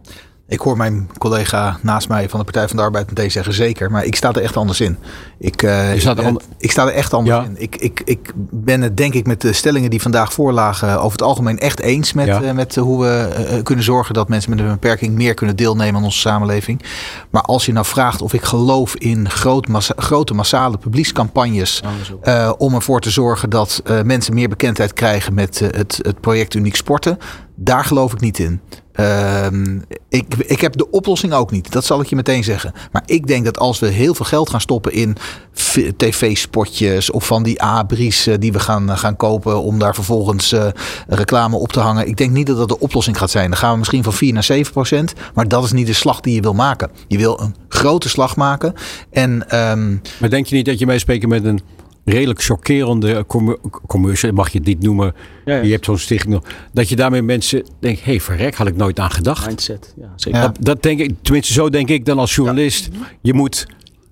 Ik 0.48 0.60
hoor 0.60 0.76
mijn 0.76 1.10
collega 1.18 1.78
naast 1.82 2.08
mij 2.08 2.28
van 2.28 2.38
de 2.38 2.44
Partij 2.44 2.68
van 2.68 2.76
de 2.76 2.82
Arbeid 2.82 3.06
meteen 3.08 3.30
zeggen 3.30 3.52
zeker. 3.52 3.90
Maar 3.90 4.04
ik 4.04 4.16
sta 4.16 4.32
er 4.32 4.42
echt 4.42 4.56
anders 4.56 4.80
in. 4.80 4.98
Ik, 5.38 5.62
uh, 5.62 5.94
ik, 5.94 6.02
er, 6.02 6.36
ik 6.58 6.70
sta 6.70 6.86
er 6.86 6.92
echt 6.92 7.14
anders 7.14 7.46
in. 7.46 7.54
Ik, 7.58 7.76
ik, 7.76 8.02
ik 8.04 8.32
ben 8.50 8.80
het 8.80 8.96
denk 8.96 9.14
ik 9.14 9.26
met 9.26 9.40
de 9.40 9.52
stellingen 9.52 9.90
die 9.90 10.02
vandaag 10.02 10.32
voorlagen 10.32 10.96
over 10.96 11.12
het 11.12 11.22
algemeen 11.22 11.58
echt 11.58 11.80
eens 11.80 12.12
met, 12.12 12.26
ja. 12.26 12.42
uh, 12.42 12.52
met 12.52 12.74
hoe 12.74 13.02
we 13.02 13.60
kunnen 13.62 13.84
zorgen 13.84 14.14
dat 14.14 14.28
mensen 14.28 14.50
met 14.50 14.58
een 14.58 14.66
beperking 14.66 15.14
meer 15.14 15.34
kunnen 15.34 15.56
deelnemen 15.56 15.96
aan 15.96 16.04
onze 16.04 16.18
samenleving. 16.18 16.82
Maar 17.30 17.42
als 17.42 17.66
je 17.66 17.72
nou 17.72 17.86
vraagt 17.86 18.22
of 18.22 18.32
ik 18.32 18.42
geloof 18.42 18.96
in 18.96 19.30
groot 19.30 19.68
massa 19.68 19.94
grote 19.96 20.34
massale 20.34 20.78
publiekscampagnes 20.78 21.82
om 22.58 22.74
ervoor 22.74 23.00
te 23.00 23.10
zorgen 23.10 23.50
dat 23.50 23.82
mensen 24.04 24.34
meer 24.34 24.48
bekendheid 24.48 24.92
krijgen 24.92 25.34
met 25.34 25.58
het, 25.58 25.98
het 26.02 26.20
project 26.20 26.54
Uniek 26.54 26.76
Sporten, 26.76 27.18
daar 27.54 27.84
geloof 27.84 28.12
ik 28.12 28.20
niet 28.20 28.38
in. 28.38 28.60
Uh, 29.00 29.46
ik, 30.08 30.24
ik 30.36 30.60
heb 30.60 30.76
de 30.76 30.90
oplossing 30.90 31.32
ook 31.32 31.50
niet. 31.50 31.72
Dat 31.72 31.84
zal 31.84 32.00
ik 32.00 32.06
je 32.06 32.16
meteen 32.16 32.44
zeggen. 32.44 32.72
Maar 32.92 33.02
ik 33.06 33.26
denk 33.26 33.44
dat 33.44 33.58
als 33.58 33.78
we 33.78 33.86
heel 33.86 34.14
veel 34.14 34.24
geld 34.24 34.50
gaan 34.50 34.60
stoppen 34.60 34.92
in 34.92 35.16
tv-spotjes 35.96 37.10
of 37.10 37.26
van 37.26 37.42
die 37.42 37.62
abris 37.62 38.28
die 38.38 38.52
we 38.52 38.58
gaan, 38.58 38.98
gaan 38.98 39.16
kopen 39.16 39.62
om 39.62 39.78
daar 39.78 39.94
vervolgens 39.94 40.52
uh, 40.52 40.66
reclame 41.08 41.56
op 41.56 41.72
te 41.72 41.80
hangen. 41.80 42.08
Ik 42.08 42.16
denk 42.16 42.30
niet 42.30 42.46
dat 42.46 42.56
dat 42.56 42.68
de 42.68 42.78
oplossing 42.78 43.18
gaat 43.18 43.30
zijn. 43.30 43.50
Dan 43.50 43.58
gaan 43.58 43.72
we 43.72 43.78
misschien 43.78 44.02
van 44.02 44.12
4 44.12 44.32
naar 44.32 44.44
7 44.44 44.72
procent. 44.72 45.12
Maar 45.34 45.48
dat 45.48 45.64
is 45.64 45.72
niet 45.72 45.86
de 45.86 45.92
slag 45.92 46.20
die 46.20 46.34
je 46.34 46.40
wil 46.40 46.54
maken. 46.54 46.90
Je 47.08 47.18
wil 47.18 47.40
een 47.40 47.54
grote 47.68 48.08
slag 48.08 48.36
maken. 48.36 48.74
En, 49.10 49.30
um... 49.70 50.02
Maar 50.20 50.30
denk 50.30 50.46
je 50.46 50.54
niet 50.54 50.66
dat 50.66 50.78
je 50.78 50.86
meespreekt 50.86 51.26
met 51.26 51.44
een 51.44 51.60
redelijk 52.06 52.42
chockerende 52.42 53.24
commercial, 53.86 54.32
mag 54.32 54.48
je 54.48 54.58
het 54.58 54.66
niet 54.66 54.82
noemen. 54.82 55.14
Ja, 55.44 55.56
ja. 55.56 55.62
Je 55.62 55.70
hebt 55.70 55.84
zo'n 55.84 55.98
stichting 55.98 56.34
nog. 56.34 56.42
Dat 56.72 56.88
je 56.88 56.96
daarmee 56.96 57.22
mensen 57.22 57.64
denkt, 57.78 57.98
hé 58.00 58.10
hey, 58.10 58.20
verrek, 58.20 58.54
had 58.54 58.66
ik 58.66 58.76
nooit 58.76 58.98
aan 58.98 59.10
gedacht. 59.10 59.46
Mindset, 59.46 59.94
ja, 60.00 60.12
zeker. 60.16 60.40
Dat, 60.40 60.56
dat, 60.60 60.82
denk 60.82 61.00
ik, 61.00 61.14
tenminste 61.22 61.52
zo 61.52 61.70
denk 61.70 61.88
ik 61.88 62.04
dan 62.04 62.18
als 62.18 62.34
journalist. 62.34 62.88
Je 63.20 63.34
moet 63.34 63.66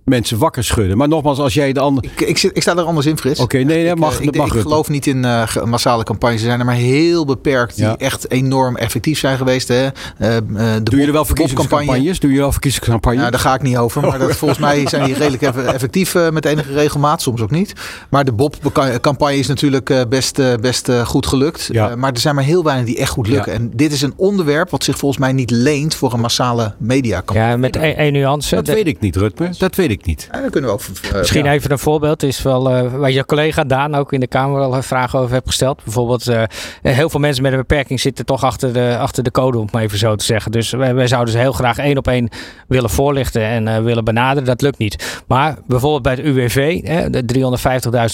mensen 0.05 0.39
wakker 0.39 0.65
schudden. 0.65 0.97
Maar 0.97 1.09
nogmaals, 1.09 1.39
als 1.39 1.55
jij 1.55 1.73
dan... 1.73 1.99
Ik, 2.01 2.21
ik, 2.21 2.43
ik 2.43 2.63
sta 2.63 2.77
er 2.77 2.83
anders 2.83 3.07
in, 3.07 3.19
Frits. 3.19 3.41
Oké, 3.41 3.57
okay, 3.57 3.67
nee, 3.67 3.89
dat 3.89 3.99
mag. 3.99 4.21
Ik, 4.21 4.25
dat 4.25 4.35
mag 4.35 4.55
ik 4.55 4.61
geloof 4.61 4.89
niet 4.89 5.07
in 5.07 5.25
uh, 5.25 5.57
massale 5.65 6.03
campagnes. 6.03 6.41
Er 6.41 6.47
zijn 6.47 6.61
er 6.61 6.67
maar 6.67 6.75
heel 6.75 7.25
beperkt 7.25 7.77
die 7.77 7.85
ja. 7.85 7.97
echt 7.97 8.31
enorm 8.31 8.77
effectief 8.77 9.19
zijn 9.19 9.37
geweest. 9.37 9.69
Hè. 9.69 9.83
Uh, 9.85 9.89
uh, 10.19 10.41
de 10.49 10.83
Doe 10.83 11.01
je 11.01 11.07
er 11.07 11.13
wel 11.13 11.25
verkiezingscampagnes? 11.25 12.21
Doe 12.21 12.33
je 12.33 12.39
wel 12.39 12.53
verkiezingscampagnes? 12.53 13.21
Nou, 13.21 13.31
daar 13.31 13.41
ga 13.41 13.55
ik 13.55 13.63
niet 13.63 13.77
over. 13.77 14.03
Maar 14.03 14.19
dat, 14.19 14.37
volgens 14.37 14.61
mij 14.61 14.89
zijn 14.89 15.05
die 15.05 15.15
redelijk 15.15 15.43
effectief 15.77 16.17
met 16.31 16.45
enige 16.45 16.73
regelmaat. 16.73 17.23
Soms 17.23 17.41
ook 17.41 17.51
niet. 17.51 17.73
Maar 18.09 18.25
de 18.25 18.33
Bob-campagne 18.33 19.37
is 19.37 19.47
natuurlijk 19.47 20.07
best, 20.09 20.61
best 20.61 20.91
goed 21.05 21.27
gelukt. 21.27 21.69
Ja. 21.73 21.97
maar 21.97 22.13
er 22.13 22.19
zijn 22.19 22.35
maar 22.35 22.45
heel 22.45 22.65
weinig 22.65 22.87
die 22.87 22.99
echt 22.99 23.11
goed 23.11 23.29
lukken. 23.29 23.53
Ja. 23.53 23.59
En 23.59 23.71
dit 23.75 23.93
is 23.93 24.03
een 24.03 24.13
onderwerp 24.17 24.71
wat 24.71 24.85
zich 24.85 24.99
volgens 24.99 25.21
mij 25.21 25.33
niet 25.33 25.51
leent 25.51 25.95
voor 25.95 26.13
een 26.13 26.21
massale 26.21 26.75
mediacampagne. 26.79 27.51
Ja, 27.51 27.57
met 27.57 27.77
één 27.77 28.13
nuance. 28.13 28.55
Dat 28.55 28.67
weet 28.67 28.87
ik 28.87 29.01
niet, 29.01 29.17
Rutmer. 29.17 29.51
Dat 29.59 29.75
weet 29.75 29.91
ik 29.91 29.94
ik 29.95 30.07
niet. 30.07 30.29
Ja, 30.33 30.41
dan 30.41 30.51
kunnen 30.51 30.71
we 30.71 30.77
ook, 30.77 30.83
uh, 31.05 31.13
Misschien 31.19 31.45
ja. 31.45 31.53
even 31.53 31.71
een 31.71 31.79
voorbeeld. 31.79 32.23
Is 32.23 32.43
wel 32.43 32.71
uh, 32.71 32.95
waar 32.95 33.11
je 33.11 33.25
collega 33.25 33.65
Daan 33.65 33.95
ook 33.95 34.13
in 34.13 34.21
de 34.21 34.27
Kamer 34.27 34.61
al 34.61 34.83
vragen 34.83 35.19
over 35.19 35.33
heeft 35.33 35.47
gesteld. 35.47 35.85
Bijvoorbeeld, 35.85 36.29
uh, 36.29 36.43
heel 36.83 37.11
veel 37.11 37.21
mensen 37.21 37.43
met 37.43 37.53
een 37.53 37.59
beperking 37.59 38.01
zitten 38.01 38.25
toch 38.25 38.45
achter 38.45 38.73
de, 38.73 38.97
achter 38.99 39.23
de 39.23 39.31
code, 39.31 39.57
om 39.57 39.63
het 39.63 39.73
maar 39.73 39.83
even 39.83 39.99
zo 39.99 40.17
te 40.17 40.25
zeggen. 40.25 40.53
Dus 40.53 40.71
wij, 40.71 40.95
wij 40.95 41.07
zouden 41.07 41.33
ze 41.33 41.39
heel 41.39 41.53
graag 41.53 41.79
één 41.79 41.97
op 41.97 42.09
één 42.09 42.29
willen 42.69 42.91
voorlichten 42.91 43.43
en 43.43 43.85
willen 43.85 44.05
benaderen. 44.05 44.45
Dat 44.45 44.61
lukt 44.61 44.79
niet. 44.79 45.23
Maar 45.27 45.59
bijvoorbeeld 45.67 46.03
bij 46.03 46.13
het 46.13 46.25
UWV, 46.25 46.83
hè, 46.83 47.11
de 47.11 47.25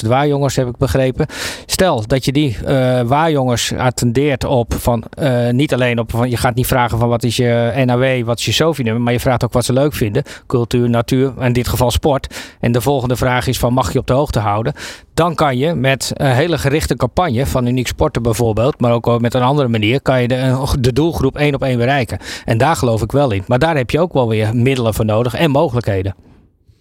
350.000 0.02 0.09
waarjongers 0.09 0.57
heb 0.57 0.69
ik 0.69 0.77
begrepen. 0.77 1.27
Stel 1.66 2.07
dat 2.07 2.24
je 2.24 2.32
die 2.32 2.57
waarjongers 3.05 3.73
attendeert 3.73 4.44
op 4.44 4.74
van 4.78 5.05
niet 5.51 5.74
alleen 5.74 5.98
op 5.98 6.11
van 6.11 6.31
je 6.31 6.36
gaat 6.36 6.55
niet 6.55 6.66
vragen 6.66 6.98
van 6.98 7.09
wat 7.09 7.23
is 7.23 7.36
je 7.36 7.82
NAW, 7.85 8.24
wat 8.24 8.39
is 8.39 8.44
je 8.44 8.52
SOFI-nummer, 8.52 9.02
maar 9.02 9.12
je 9.12 9.20
vraagt 9.20 9.44
ook 9.44 9.52
wat 9.52 9.65
ze 9.65 9.73
leuk 9.73 9.94
vinden. 9.94 10.23
Cultuur, 10.47 10.90
natuur, 10.90 11.32
in 11.40 11.52
dit 11.52 11.69
geval 11.71 11.91
sport. 11.91 12.35
En 12.61 12.73
de 12.73 12.81
volgende 12.81 13.17
vraag 13.17 13.47
is 13.47 13.59
van 13.59 13.73
mag 13.73 13.93
je 13.93 13.99
op 13.99 14.07
de 14.07 14.13
hoogte 14.13 14.39
houden? 14.39 14.73
Dan 15.15 15.35
kan 15.35 15.59
je 15.59 15.75
met 15.75 16.11
een 16.15 16.35
hele 16.35 16.59
gerichte 16.59 16.97
campagne 16.97 17.47
van 17.47 17.67
Uniek 17.67 17.87
Sporten 17.87 18.23
bijvoorbeeld, 18.23 18.81
maar 18.81 18.93
ook 18.93 19.21
met 19.21 19.35
een 19.35 19.43
andere 19.43 19.69
manier, 19.69 20.03
kan 20.03 20.23
je 20.23 20.29
de, 20.29 20.67
de 20.81 20.93
doelgroep 20.93 21.37
één 21.37 21.55
op 21.55 21.63
één 21.63 21.79
bereiken. 21.79 22.19
En 22.45 22.59
daar 22.59 22.77
geloof 22.77 23.03
ik 23.03 23.13
wel 23.13 23.31
in. 23.31 23.45
Maar 23.47 23.59
daar 23.59 23.77
heb 23.77 23.91
je 23.91 24.01
ook 24.01 24.13
wel 24.13 24.29
weer 24.29 24.57
middelen 24.57 24.95
voor 24.95 25.05
nodig 25.05 25.35
en 25.35 25.51
mogelijkheden. 25.51 26.15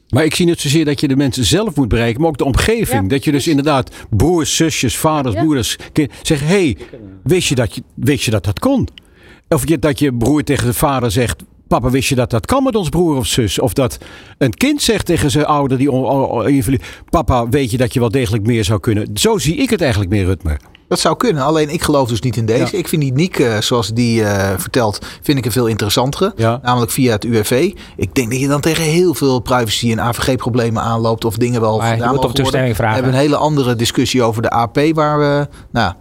Maar 0.10 0.26
ik 0.26 0.36
zie 0.36 0.46
niet 0.46 0.60
zozeer 0.60 0.86
dat 0.86 1.00
je 1.00 1.08
de 1.08 1.16
mensen 1.16 1.46
zelf 1.46 1.76
moet 1.76 1.88
bereiken, 1.88 2.22
maar 2.22 2.30
ook 2.30 2.38
de 2.38 2.46
omgeving. 2.46 3.02
Ja, 3.02 3.08
dat 3.08 3.24
je 3.24 3.32
dus 3.32 3.48
inderdaad 3.48 3.92
broers, 4.10 4.56
zusjes, 4.56 4.98
vaders, 4.98 5.36
ja. 5.36 5.44
moeders 5.44 5.78
zeggen: 6.22 6.48
hé, 6.48 6.54
hey, 6.54 6.78
wist, 7.24 7.48
je 7.48 7.56
dat 7.56 7.76
je, 7.76 7.84
wist 7.96 8.24
je 8.24 8.32
dat 8.32 8.44
dat 8.44 8.60
kon? 8.60 8.88
Of 9.50 9.66
dat 9.66 10.00
je 10.00 10.14
broer 10.14 10.44
tegen 10.44 10.66
de 10.66 10.74
vader 10.74 11.12
zegt: 11.12 11.44
Papa, 11.70 11.90
wist 11.90 12.10
je 12.10 12.16
dat 12.16 12.30
dat 12.30 12.46
kan 12.46 12.64
met 12.64 12.76
ons 12.76 12.90
broer 12.90 13.16
of 13.16 13.26
zus? 13.26 13.60
Of 13.60 13.74
dat 13.74 13.98
een 14.38 14.54
kind 14.54 14.82
zegt 14.82 15.06
tegen 15.06 15.32
zijn 15.32 15.46
ouder 15.46 15.78
die 15.78 16.80
Papa, 17.10 17.50
weet 17.50 17.72
je 17.72 17.78
dat 17.78 17.94
je 17.94 18.00
wel 18.00 18.10
degelijk 18.10 18.46
meer 18.46 18.64
zou 18.64 18.80
kunnen? 18.80 19.08
Zo 19.14 19.38
zie 19.38 19.56
ik 19.56 19.70
het 19.70 19.82
eigenlijk 19.82 20.12
meer, 20.12 20.26
Rutmer. 20.26 20.60
Dat 20.88 21.00
zou 21.00 21.18
kunnen, 21.18 21.44
alleen 21.44 21.70
ik 21.70 21.82
geloof 21.82 22.10
dus 22.10 22.22
niet 22.22 22.38
in 22.38 22.46
deze. 22.46 22.72
Ja. 22.72 22.78
Ik 22.78 22.88
vind 22.88 23.02
die 23.02 23.14
Niek, 23.14 23.40
uh, 23.40 23.58
zoals 23.58 23.94
die 23.94 24.22
uh, 24.22 24.50
vertelt, 24.58 25.06
vind 25.22 25.38
ik 25.38 25.46
een 25.46 25.52
veel 25.52 25.68
interessantere. 25.68 26.34
Ja. 26.36 26.60
Namelijk 26.64 26.92
via 26.92 27.12
het 27.12 27.24
UWV. 27.24 27.72
Ik 27.96 28.16
denk 28.16 28.32
dat 28.32 28.40
je 28.40 28.48
dan 28.48 28.62
tegen 28.62 28.84
heel 28.84 29.14
veel 29.14 29.40
privacy- 29.40 29.92
en 29.92 30.00
AVG-problemen 30.02 30.84
aanloopt. 30.84 31.26
Of 31.26 31.38
dingen 31.38 31.62
wel 31.62 31.78
maar 31.78 31.92
gedaan 31.92 32.08
je 32.08 32.14
moet 32.14 32.22
toch 32.22 32.34
toestemming 32.34 32.76
vragen. 32.76 32.96
We 32.96 33.02
hebben 33.02 33.20
een 33.20 33.26
hele 33.28 33.38
andere 33.38 33.76
discussie 33.76 34.24
over 34.24 34.42
de 34.42 34.50
AP, 34.50 34.80
waar 34.94 35.20
we... 35.20 35.48
Nou, 35.72 35.94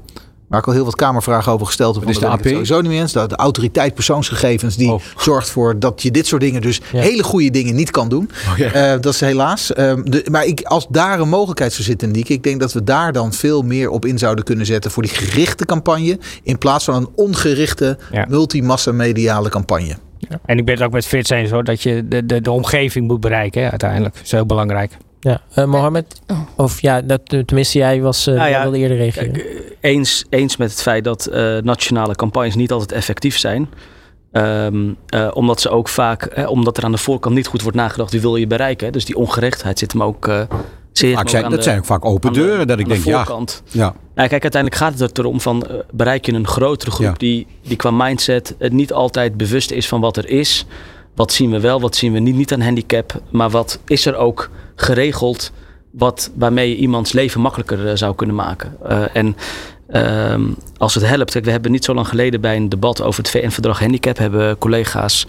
Waar 0.48 0.60
ik 0.60 0.66
al 0.66 0.72
heel 0.72 0.84
wat 0.84 0.94
kamervragen 0.96 1.52
over 1.52 1.66
gesteld 1.66 1.94
heb. 1.94 2.04
Wat 2.04 2.12
is 2.12 2.18
de 2.20 2.26
AP? 2.26 2.46
Sowieso 2.46 2.80
niet 2.80 2.92
eens. 2.92 3.12
De, 3.12 3.26
de 3.26 3.36
autoriteit 3.36 3.94
persoonsgegevens 3.94 4.76
die 4.76 4.90
Oh. 4.92 5.00
zorgt 5.16 5.50
voor 5.50 5.78
dat 5.78 6.02
je 6.02 6.10
dit 6.10 6.26
soort 6.26 6.40
dingen, 6.42 6.60
dus 6.60 6.80
Ja. 6.92 7.00
hele 7.00 7.22
goede 7.22 7.50
dingen, 7.50 7.74
niet 7.74 7.90
kan 7.90 8.08
doen. 8.08 8.30
Oh, 8.52 8.58
ja. 8.58 8.72
Eh, 8.72 9.00
dat 9.00 9.14
is 9.14 9.20
helaas. 9.20 9.72
Ehm, 9.72 10.02
de, 10.04 10.26
maar 10.30 10.44
ik, 10.44 10.60
als 10.62 10.86
daar 10.90 11.20
een 11.20 11.28
mogelijkheid 11.28 11.72
zou 11.72 11.84
zitten, 11.84 12.10
Niek, 12.10 12.28
ik 12.28 12.42
denk 12.42 12.60
dat 12.60 12.72
we 12.72 12.84
daar 12.84 13.12
dan 13.12 13.32
veel 13.32 13.62
meer 13.62 13.90
op 13.90 14.04
in 14.06 14.18
zouden 14.18 14.44
kunnen 14.44 14.66
zetten 14.66 14.90
voor 14.90 15.02
die 15.02 15.12
gerichte 15.12 15.64
campagne. 15.64 16.18
In 16.42 16.58
plaats 16.58 16.84
van 16.84 16.94
een 16.94 17.08
ongerichte 17.14 17.98
Ja. 18.12 18.26
multimassa 18.28 18.92
mediale 18.92 19.48
campagne. 19.48 19.96
En 20.44 20.58
ik 20.58 20.64
ben 20.64 20.74
het 20.74 20.84
ook 20.84 20.92
met 20.92 21.06
Frits 21.06 21.30
eens 21.30 21.50
hoor, 21.50 21.64
dat 21.64 21.82
je 21.82 22.08
de, 22.08 22.26
de, 22.26 22.40
de 22.40 22.50
omgeving 22.50 23.06
moet 23.06 23.20
bereiken 23.20 23.62
hè, 23.62 23.70
uiteindelijk. 23.70 24.14
Dat 24.14 24.24
is 24.24 24.30
heel 24.30 24.46
belangrijk. 24.46 24.96
Ja, 25.20 25.40
eh, 25.54 25.64
Mohammed? 25.64 26.20
Of 26.56 26.80
ja, 26.80 27.00
dat, 27.02 27.20
tenminste 27.26 27.78
jij 27.78 28.00
was, 28.02 28.26
eh 28.26 28.34
Nou 28.34 28.48
ja, 28.50 28.62
wilde 28.62 28.78
eerder 28.78 28.96
reageren. 28.96 29.32
Kijk, 29.32 29.44
eh, 29.44 29.60
eens, 29.80 30.24
eens 30.30 30.56
met 30.56 30.70
het 30.70 30.82
feit 30.82 31.04
dat 31.04 31.26
eh, 31.26 31.56
nationale 31.58 32.14
campagnes 32.14 32.54
niet 32.54 32.72
altijd 32.72 32.92
effectief 32.92 33.38
zijn. 33.38 33.68
Ehm, 34.32 34.92
eh, 35.06 35.28
omdat 35.32 35.60
ze 35.60 35.68
ook 35.68 35.88
vaak, 35.88 36.22
eh, 36.24 36.50
omdat 36.50 36.76
er 36.76 36.84
aan 36.84 36.92
de 36.92 36.98
voorkant 36.98 37.34
niet 37.34 37.46
goed 37.46 37.62
wordt 37.62 37.76
nagedacht, 37.76 38.12
wie 38.12 38.20
wil 38.20 38.36
je 38.36 38.46
bereiken. 38.46 38.92
Dus 38.92 39.04
die 39.04 39.16
ongerechtheid 39.16 39.78
zit 39.78 39.92
hem 39.92 40.02
ook 40.02 40.28
eh 40.28 40.40
zeer 40.92 41.14
Vaak 41.14 41.28
zijn, 41.28 41.44
aan 41.44 41.50
dat 41.50 41.58
de- 41.58 41.64
zijn 41.64 41.78
ook 41.78 41.84
vaak 41.84 42.04
open 42.04 42.32
de- 42.32 42.38
deuren. 42.40 42.66
Dat 42.66 42.78
ik 42.78 42.84
aan 42.84 42.88
de 42.88 42.94
denk, 42.94 43.06
ja, 43.06 43.16
voorkant. 43.24 43.62
ja. 43.70 43.94
Nou, 44.14 44.28
kijk, 44.28 44.42
uiteindelijk 44.42 44.82
gaat 44.82 44.98
het 44.98 45.18
erom 45.18 45.40
van 45.40 45.66
eh, 45.66 45.74
bereik 45.92 46.26
je 46.26 46.32
een 46.32 46.46
grotere 46.46 46.90
groep 46.90 47.06
Ja. 47.06 47.14
die, 47.16 47.46
die 47.62 47.76
qua 47.76 47.90
mindset 47.90 48.54
het 48.58 48.72
niet 48.72 48.92
altijd 48.92 49.36
bewust 49.36 49.70
is 49.70 49.88
van 49.88 50.00
wat 50.00 50.16
er 50.16 50.28
is. 50.28 50.66
Wat 51.18 51.32
zien 51.32 51.50
we 51.50 51.60
wel, 51.60 51.80
wat 51.80 51.96
zien 51.96 52.12
we 52.12 52.18
niet, 52.18 52.34
niet 52.34 52.52
aan 52.52 52.60
handicap, 52.60 53.20
maar 53.30 53.50
wat 53.50 53.80
is 53.86 54.06
er 54.06 54.16
ook 54.16 54.50
geregeld 54.74 55.52
wat, 55.90 56.30
waarmee 56.34 56.68
je 56.68 56.76
iemands 56.76 57.12
leven 57.12 57.40
makkelijker 57.40 57.88
eh, 57.88 57.96
zou 57.96 58.14
kunnen 58.14 58.36
maken. 58.36 58.76
Eh, 58.88 59.16
en 59.16 59.36
ehm, 59.88 60.42
als 60.76 60.94
het 60.94 61.06
helpt, 61.06 61.30
kijk, 61.30 61.44
we 61.44 61.50
hebben 61.50 61.70
niet 61.70 61.84
zo 61.84 61.94
lang 61.94 62.08
geleden 62.08 62.40
bij 62.40 62.56
een 62.56 62.68
debat 62.68 63.02
over 63.02 63.22
het 63.22 63.30
VN-verdrag 63.30 63.78
handicap, 63.80 64.18
hebben 64.18 64.58
collega's 64.58 65.26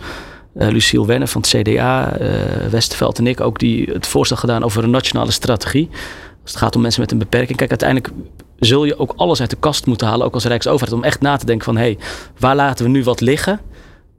eh 0.57 0.67
Luciel 0.67 1.05
Wenner 1.05 1.27
van 1.27 1.41
het 1.41 1.49
CDA, 1.49 2.17
eh 2.17 2.29
Westerveld 2.69 3.17
en 3.17 3.27
ik 3.27 3.41
ook 3.41 3.59
die 3.59 3.89
het 3.93 4.07
voorstel 4.07 4.37
gedaan 4.37 4.63
over 4.63 4.83
een 4.83 4.89
nationale 4.89 5.31
strategie. 5.31 5.89
Als 6.41 6.51
het 6.51 6.61
gaat 6.61 6.75
om 6.75 6.81
mensen 6.81 7.01
met 7.01 7.11
een 7.11 7.17
beperking. 7.17 7.57
Kijk, 7.57 7.69
uiteindelijk 7.69 8.13
zul 8.59 8.85
je 8.85 8.99
ook 8.99 9.13
alles 9.15 9.41
uit 9.41 9.49
de 9.49 9.57
kast 9.59 9.85
moeten 9.85 10.07
halen, 10.07 10.25
ook 10.25 10.33
als 10.33 10.45
Rijksoverheid, 10.45 10.99
om 10.99 11.03
echt 11.03 11.21
na 11.21 11.37
te 11.37 11.45
denken 11.45 11.65
van 11.65 11.77
hé, 11.77 11.81
hey, 11.81 11.97
waar 12.39 12.55
laten 12.55 12.85
we 12.85 12.91
nu 12.91 13.03
wat 13.03 13.21
liggen? 13.21 13.59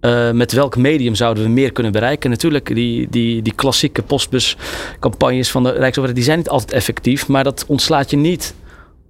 Eh, 0.01 0.31
met 0.31 0.53
welk 0.53 0.77
medium 0.77 1.15
zouden 1.15 1.45
we 1.45 1.51
meer 1.51 1.73
kunnen 1.73 1.93
bereiken? 1.93 2.31
Natuurlijk, 2.31 2.75
die, 2.75 3.09
die, 3.11 3.43
die 3.43 3.55
klassieke 3.55 4.03
postbuscampagnes 4.03 5.51
van 5.51 5.63
de 5.63 5.71
Rijksoverheid, 5.71 6.15
die 6.15 6.25
zijn 6.25 6.39
niet 6.39 6.49
altijd 6.49 6.73
effectief, 6.73 7.29
maar 7.29 7.45
dat 7.45 7.65
ontslaat 7.67 8.11
je 8.11 8.17
niet 8.17 8.55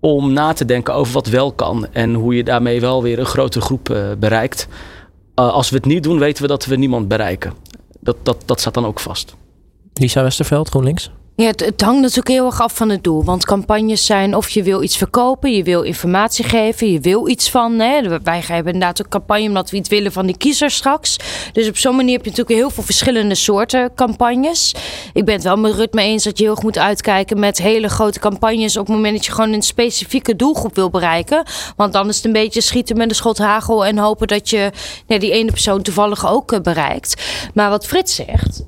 om 0.00 0.32
na 0.32 0.52
te 0.52 0.64
denken 0.64 0.94
over 0.94 1.12
wat 1.12 1.26
wel 1.26 1.52
kan 1.52 1.86
en 1.92 2.14
hoe 2.14 2.34
je 2.34 2.44
daarmee 2.44 2.80
wel 2.80 3.02
weer 3.02 3.18
een 3.18 3.26
grotere 3.26 3.64
groep 3.64 3.90
eh, 3.90 4.10
bereikt. 4.18 4.68
Uh, 4.70 5.52
als 5.52 5.70
we 5.70 5.76
het 5.76 5.84
niet 5.84 6.02
doen, 6.02 6.18
weten 6.18 6.42
we 6.42 6.48
dat 6.48 6.64
we 6.64 6.76
niemand 6.76 7.08
bereiken. 7.08 7.52
Dat, 8.00 8.16
dat, 8.22 8.42
dat 8.44 8.60
staat 8.60 8.74
dan 8.74 8.86
ook 8.86 9.00
vast. 9.00 9.34
Lisa 9.94 10.22
Westerveld, 10.22 10.68
GroenLinks. 10.68 11.10
Ja, 11.40 11.46
het, 11.46 11.80
hangt 11.80 12.00
natuurlijk 12.00 12.28
heel 12.28 12.46
erg 12.46 12.60
af 12.60 12.76
van 12.76 12.88
het 12.88 13.04
doel. 13.04 13.24
Want 13.24 13.44
campagnes 13.44 14.06
zijn 14.06 14.36
of 14.36 14.48
je 14.48 14.62
wil 14.62 14.82
iets 14.82 14.96
verkopen, 14.96 15.52
je 15.52 15.62
wil 15.62 15.82
informatie 15.82 16.44
geven, 16.44 16.92
je 16.92 17.00
wil 17.00 17.28
iets 17.28 17.50
van. 17.50 17.78
Hè. 17.78 18.18
Wij 18.22 18.42
hebben 18.46 18.72
inderdaad 18.72 19.02
ook 19.04 19.10
campagne 19.10 19.46
omdat 19.46 19.70
we 19.70 19.76
iets 19.76 19.88
willen 19.88 20.12
van 20.12 20.26
die 20.26 20.36
kiezers 20.36 20.74
straks. 20.74 21.16
Dus 21.52 21.68
op 21.68 21.76
zo'n 21.76 21.96
manier 21.96 22.12
heb 22.12 22.24
je 22.24 22.30
natuurlijk 22.30 22.58
heel 22.58 22.70
veel 22.70 22.82
verschillende 22.82 23.34
soorten 23.34 23.94
campagnes. 23.94 24.74
Ik 25.12 25.24
ben 25.24 25.34
het 25.34 25.44
wel 25.44 25.56
met 25.56 25.74
Rut 25.74 25.92
mee 25.92 26.08
eens 26.08 26.24
dat 26.24 26.38
je 26.38 26.44
heel 26.44 26.52
erg 26.52 26.62
moet 26.62 26.78
uitkijken 26.78 27.38
met 27.38 27.58
hele 27.58 27.88
grote 27.88 28.18
campagnes 28.18 28.76
op 28.76 28.86
het 28.86 28.96
moment 28.96 29.16
dat 29.16 29.24
je 29.24 29.32
gewoon 29.32 29.52
een 29.52 29.62
specifieke 29.62 30.36
doelgroep 30.36 30.74
wil 30.74 30.90
bereiken. 30.90 31.42
Want 31.76 31.92
dan 31.92 32.08
is 32.08 32.16
het 32.16 32.24
een 32.24 32.32
beetje 32.32 32.60
schieten 32.60 32.96
met 32.96 33.08
een 33.08 33.14
schot 33.14 33.38
hagel 33.38 33.86
en 33.86 33.98
hopen 33.98 34.26
dat 34.26 34.50
je 34.50 34.70
die 35.06 35.32
ene 35.32 35.50
persoon 35.50 35.82
toevallig 35.82 36.30
ook 36.30 36.52
uh, 36.52 36.60
bereikt. 36.60 37.22
Maar 37.54 37.70
wat 37.70 37.86
Frits 37.86 38.14
zegt, 38.14 38.62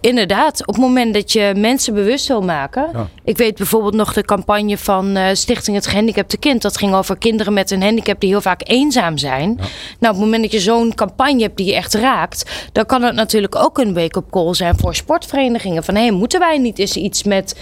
inderdaad, 0.00 0.60
op 0.60 0.74
het 0.74 0.84
moment 0.84 1.14
dat 1.14 1.32
je 1.32 1.52
mensen 1.56 1.94
bewust 1.94 2.28
wil 2.28 2.42
maken. 2.42 2.88
Ja. 2.92 3.08
Ik 3.24 3.36
weet 3.36 3.56
bijvoorbeeld 3.56 3.94
nog 3.94 4.12
de 4.12 4.22
campagne 4.22 4.78
van 4.78 5.16
uh, 5.16 5.26
Stichting 5.32 5.76
Het 5.76 5.86
Gehandicapte 5.86 6.36
Kind. 6.36 6.62
Dat 6.62 6.76
ging 6.76 6.94
over 6.94 7.18
kinderen 7.18 7.52
met 7.52 7.70
een 7.70 7.82
handicap 7.82 8.20
die 8.20 8.30
heel 8.30 8.40
vaak 8.40 8.60
eenzaam 8.64 9.18
zijn. 9.18 9.48
Ja. 9.48 9.64
Nou, 9.98 10.14
op 10.14 10.20
het 10.20 10.20
moment 10.20 10.42
dat 10.42 10.52
je 10.52 10.60
zo'n 10.60 10.94
campagne 10.94 11.42
hebt 11.42 11.56
die 11.56 11.66
je 11.66 11.74
echt 11.74 11.94
raakt, 11.94 12.68
dan 12.72 12.86
kan 12.86 13.02
het 13.02 13.14
natuurlijk 13.14 13.56
ook 13.56 13.78
een 13.78 13.94
wake-up 13.94 14.30
call 14.30 14.54
zijn 14.54 14.78
voor 14.78 14.94
sportverenigingen. 14.94 15.84
Van 15.84 15.94
hé, 15.94 16.00
hey, 16.00 16.10
moeten 16.10 16.40
wij 16.40 16.58
niet 16.58 16.78
eens 16.78 16.96
iets 16.96 17.22
met 17.22 17.56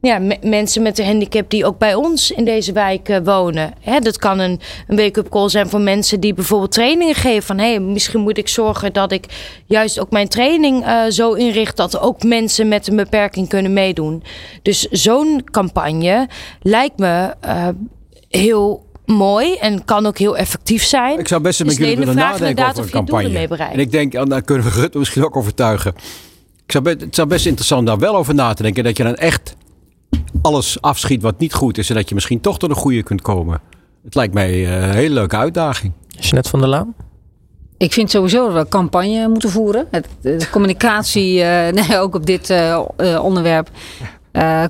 ja, 0.00 0.20
mensen 0.42 0.82
met 0.82 0.98
een 0.98 1.06
handicap 1.06 1.50
die 1.50 1.66
ook 1.66 1.78
bij 1.78 1.94
ons 1.94 2.30
in 2.30 2.44
deze 2.44 2.72
wijk 2.72 3.08
uh, 3.08 3.16
wonen. 3.24 3.72
Hè, 3.80 3.98
dat 3.98 4.18
kan 4.18 4.38
een, 4.38 4.60
een 4.86 4.96
wake-up 4.96 5.28
call 5.28 5.48
zijn 5.48 5.68
voor 5.68 5.80
mensen 5.80 6.20
die 6.20 6.34
bijvoorbeeld 6.34 6.72
trainingen 6.72 7.14
geven. 7.14 7.42
Van 7.42 7.58
hé, 7.58 7.70
hey, 7.70 7.80
misschien 7.80 8.20
moet 8.20 8.38
ik 8.38 8.48
zorgen 8.48 8.92
dat 8.92 9.12
ik 9.12 9.24
juist 9.66 10.00
ook 10.00 10.10
mijn 10.10 10.28
training 10.28 10.86
uh, 10.86 11.04
zo 11.08 11.32
inricht 11.32 11.76
dat 11.76 12.00
ook 12.00 12.22
mensen 12.22 12.68
met 12.68 12.88
een 12.88 12.96
beperking 12.96 13.48
kunnen 13.48 13.72
meedoen. 13.72 14.22
Dus 14.62 14.80
zo'n 14.90 15.44
campagne 15.50 16.28
lijkt 16.62 16.98
me 16.98 17.34
uh, 17.44 17.68
heel 18.28 18.86
mooi 19.06 19.54
en 19.54 19.84
kan 19.84 20.06
ook 20.06 20.18
heel 20.18 20.36
effectief 20.36 20.84
zijn. 20.84 21.18
Ik 21.18 21.28
zou 21.28 21.40
best 21.40 21.58
met 21.58 21.68
dus 21.68 21.78
jullie 21.78 21.96
willen 21.96 22.14
nadenken 22.14 22.68
over 22.68 22.82
een 22.84 22.90
campagne. 22.90 23.48
En 23.72 23.78
ik 23.78 23.90
denk, 23.90 24.12
dan 24.12 24.44
kunnen 24.44 24.66
we 24.66 24.80
Rut 24.80 24.94
misschien 24.94 25.24
ook 25.24 25.36
overtuigen. 25.36 25.94
Ik 26.66 26.72
zou, 26.72 26.88
het 26.88 27.14
zou 27.14 27.28
best 27.28 27.46
interessant 27.46 27.86
daar 27.86 27.98
wel 27.98 28.16
over 28.16 28.34
na 28.34 28.52
te 28.52 28.62
denken. 28.62 28.84
Dat 28.84 28.96
je 28.96 29.02
dan 29.02 29.14
echt 29.14 29.56
alles 30.42 30.80
afschiet 30.80 31.22
wat 31.22 31.38
niet 31.38 31.54
goed 31.54 31.78
is. 31.78 31.88
En 31.88 31.94
dat 31.94 32.08
je 32.08 32.14
misschien 32.14 32.40
toch 32.40 32.58
tot 32.58 32.70
een 32.70 32.76
goede 32.76 33.02
kunt 33.02 33.22
komen. 33.22 33.60
Het 34.04 34.14
lijkt 34.14 34.34
mij 34.34 34.52
uh, 34.52 34.82
een 34.82 34.94
hele 34.94 35.14
leuke 35.14 35.36
uitdaging. 35.36 35.92
Jeanette 36.08 36.50
van 36.50 36.60
der 36.60 36.68
Laan? 36.68 36.94
Ik 37.76 37.92
vind 37.92 38.10
sowieso 38.10 38.52
dat 38.52 38.62
we 38.62 38.68
campagne 38.68 39.28
moeten 39.28 39.50
voeren. 39.50 39.86
Het, 39.90 40.08
de 40.20 40.48
communicatie, 40.50 41.38
uh, 41.38 41.68
nee, 41.88 41.98
ook 41.98 42.14
op 42.14 42.26
dit 42.26 42.50
uh, 42.50 42.80
onderwerp, 43.22 43.70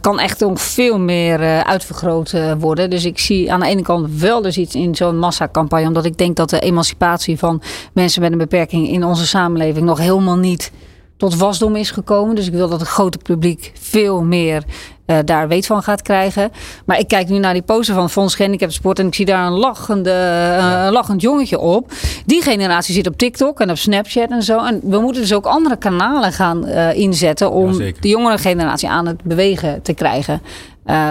kan 0.01 0.19
echt 0.19 0.41
nog 0.41 0.61
veel 0.61 0.99
meer 0.99 1.65
uitvergroot 1.65 2.35
worden. 2.59 2.91
Dus 2.91 3.05
ik 3.05 3.19
zie 3.19 3.53
aan 3.53 3.61
de 3.61 3.67
ene 3.67 3.83
kant 3.83 4.21
wel 4.21 4.43
dus 4.43 4.59
iets 4.59 4.75
in 4.75 4.95
zo'n 4.95 5.19
massacampagne. 5.19 5.87
Omdat 5.87 6.05
ik 6.05 6.19
denk 6.19 6.37
dat 6.37 6.51
de 6.51 6.61
emancipatie 6.61 7.39
van 7.39 7.63
mensen 7.93 8.23
met 8.23 8.33
een 8.33 8.39
beperking 8.39 8.89
in 8.89 9.05
onze 9.05 9.27
samenleving 9.27 9.87
nog 9.87 9.99
helemaal 9.99 10.37
niet 10.37 10.73
tot 11.19 11.37
wasdom 11.37 11.77
is 11.77 11.91
gekomen. 11.91 12.35
Dus 12.35 12.47
ik 12.47 12.53
wil 12.53 12.69
dat 12.69 12.81
het 12.81 12.89
grote 12.89 13.19
publiek 13.19 13.73
veel 13.81 14.23
meer 14.23 14.63
uh, 15.07 15.17
daar 15.25 15.49
weet 15.49 15.67
van 15.67 15.83
gaat 15.83 16.03
krijgen. 16.03 16.51
Maar 16.85 16.99
ik 16.99 17.09
kijk 17.09 17.29
nu 17.29 17.39
naar 17.39 17.53
die 17.53 17.63
poster 17.63 17.95
van 17.95 18.11
Fonds 18.11 18.35
Gehandicapten 18.35 18.77
Sport 18.77 18.99
en 18.99 19.07
ik 19.07 19.15
zie 19.15 19.25
daar 19.25 19.47
een, 19.47 19.59
lachende, 19.59 20.11
uh, 20.11 20.85
een 20.85 20.93
lachend 20.93 21.21
jongetje 21.21 21.59
op. 21.59 21.93
Die 22.27 22.43
generatie 22.43 22.95
zit 22.95 23.07
op 23.07 23.17
TikTok 23.17 23.61
en 23.61 23.71
op 23.71 23.77
Snapchat 23.77 24.31
en 24.31 24.43
zo. 24.43 24.65
En 24.65 24.81
we 24.83 25.01
moeten 25.01 25.23
dus 25.23 25.35
ook 25.35 25.47
andere 25.47 25.77
kanalen 25.77 26.33
gaan 26.33 26.69
uh, 26.69 26.95
inzetten 26.95 27.51
om 27.51 27.77
de 27.77 28.09
jongere 28.09 28.39
generatie 28.39 28.89
aan 28.89 29.07
het 29.07 29.23
bewegen 29.23 29.83
te 29.83 29.95
krijgen. 29.95 30.43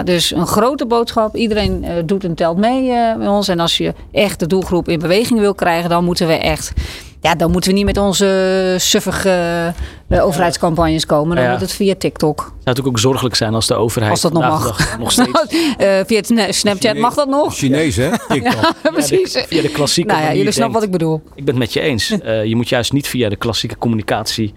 Dus 0.04 0.34
een 0.34 0.46
grote 0.46 0.86
boodschap. 0.86 1.36
Iedereen 1.36 1.84
doet 2.06 2.24
en 2.24 2.34
telt 2.34 2.56
mee 2.56 2.92
met 3.18 3.28
ons. 3.28 3.48
En 3.48 3.60
als 3.60 3.76
je 3.76 3.94
echt 4.12 4.40
de 4.40 4.46
doelgroep 4.46 4.88
in 4.88 4.98
beweging 4.98 5.40
wil 5.40 5.54
krijgen, 5.54 5.90
dan 5.90 6.04
moeten 6.04 6.26
we 6.26 6.34
echt. 6.34 6.72
Ja, 7.20 7.34
dan 7.34 7.50
moeten 7.50 7.70
we 7.70 7.76
niet 7.76 7.86
met 7.86 7.98
onze 7.98 8.74
suffige 8.78 9.74
overheidscampagnes 10.08 11.06
komen. 11.06 11.36
Dan 11.36 11.44
ja. 11.44 11.50
moet 11.50 11.60
het 11.60 11.72
via 11.72 11.94
TikTok. 11.98 12.38
Het 12.38 12.46
zou 12.46 12.56
natuurlijk 12.64 12.96
ook 12.96 12.98
zorgelijk 12.98 13.34
zijn 13.34 13.54
als 13.54 13.66
de 13.66 13.74
overheid. 13.74 14.10
Als 14.10 14.20
dat 14.20 14.32
nog 14.32 14.42
mag. 14.42 14.98
nog 14.98 15.12
steeds. 15.12 15.44
via 16.06 16.22
Snapchat 16.22 16.78
Chinees, 16.78 17.00
mag 17.00 17.14
dat 17.14 17.28
nog. 17.28 17.54
Chinees, 17.54 17.96
hè? 17.96 18.10
TikTok. 18.28 18.72
ja, 18.82 18.90
precies. 18.90 19.32
Ja, 19.32 19.40
de, 19.40 19.46
via 19.48 19.62
de 19.62 19.70
klassieke. 19.70 20.12
Nou 20.12 20.24
ja, 20.24 20.34
jullie 20.34 20.52
snappen 20.52 20.74
wat 20.74 20.82
ik 20.82 20.90
bedoel. 20.90 21.22
Ik 21.34 21.44
ben 21.44 21.54
het 21.54 21.58
met 21.58 21.72
je 21.72 21.80
eens. 21.80 22.08
je 22.50 22.56
moet 22.56 22.68
juist 22.68 22.92
niet 22.92 23.08
via 23.08 23.28
de 23.28 23.36
klassieke 23.36 23.78
communicatie. 23.78 24.52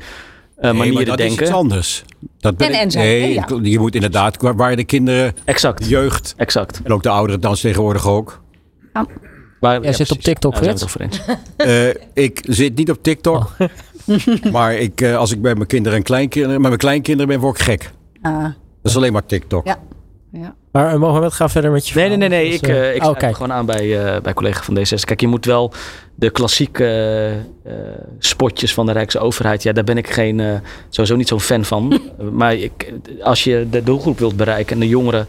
Uh, 0.61 0.63
nee, 0.63 0.73
manieren 0.73 0.93
maar 0.93 1.05
dat 1.05 1.17
denken. 1.17 1.35
is 1.35 1.41
iets 1.41 1.57
anders. 1.57 2.03
Dat 2.39 2.57
ben 2.57 2.67
en, 2.67 2.79
en 2.79 2.91
zijn, 2.91 3.05
nee, 3.05 3.33
ja. 3.33 3.45
je 3.61 3.79
moet 3.79 3.95
inderdaad 3.95 4.37
waar 4.55 4.75
de 4.75 4.83
kinderen, 4.83 5.33
exact. 5.45 5.83
de 5.83 5.89
jeugd 5.89 6.33
exact. 6.37 6.81
en 6.83 6.93
ook 6.93 7.03
de 7.03 7.09
ouderen 7.09 7.41
dan 7.41 7.55
tegenwoordig 7.55 8.07
ook. 8.07 8.41
Ja. 8.93 9.05
Waar, 9.61 9.81
Jij 9.81 9.89
ja, 9.89 9.95
zit 9.95 10.07
precies. 10.07 10.15
op 10.15 10.21
TikTok, 10.21 10.55
ja, 11.57 11.65
uh, 11.65 11.93
Ik 12.25 12.43
zit 12.47 12.75
niet 12.75 12.89
op 12.89 13.03
TikTok, 13.03 13.51
oh. 13.59 14.51
maar 14.53 14.75
ik, 14.75 15.01
uh, 15.01 15.17
als 15.17 15.31
ik 15.31 15.41
bij 15.41 15.55
mijn 15.55 15.67
kinderen 15.67 15.97
en 15.97 16.03
kleinkinderen, 16.03 16.61
met 16.61 16.67
mijn 16.67 16.77
kleinkinderen 16.77 17.27
ben, 17.27 17.39
word 17.39 17.59
ik 17.59 17.63
gek. 17.63 17.91
Uh. 18.23 18.43
Dat 18.43 18.91
is 18.91 18.95
alleen 18.95 19.13
maar 19.13 19.25
TikTok. 19.25 19.65
Ja. 19.65 19.79
Ja. 20.31 20.55
Maar 20.71 20.99
Mohamed, 20.99 21.33
ga 21.33 21.49
verder 21.49 21.71
met 21.71 21.87
je 21.87 21.95
Nee, 21.95 22.07
nee, 22.07 22.17
nee. 22.17 22.29
nee. 22.29 22.49
Dus, 22.49 22.59
ik, 22.59 22.67
uh, 22.67 22.95
ik 22.95 23.03
oh, 23.03 23.15
gewoon 23.17 23.51
aan 23.51 23.65
bij, 23.65 24.15
uh, 24.15 24.21
bij 24.21 24.33
collega 24.33 24.63
van 24.63 24.77
D66. 24.77 25.03
Kijk, 25.05 25.21
je 25.21 25.27
moet 25.27 25.45
wel 25.45 25.73
de 26.15 26.29
klassieke 26.29 27.33
uh, 27.67 27.73
spotjes 28.19 28.73
van 28.73 28.85
de 28.85 28.91
Rijksoverheid... 28.91 29.63
Ja, 29.63 29.71
daar 29.71 29.83
ben 29.83 29.97
ik 29.97 30.09
geen, 30.09 30.61
sowieso 30.89 31.15
niet 31.15 31.27
zo'n 31.27 31.39
fan 31.39 31.65
van. 31.65 32.01
maar 32.31 32.55
ik, 32.55 32.93
als 33.21 33.43
je 33.43 33.67
de 33.69 33.83
doelgroep 33.83 34.19
wilt 34.19 34.35
bereiken 34.35 34.73
en 34.73 34.79
de 34.79 34.87
jongeren... 34.87 35.27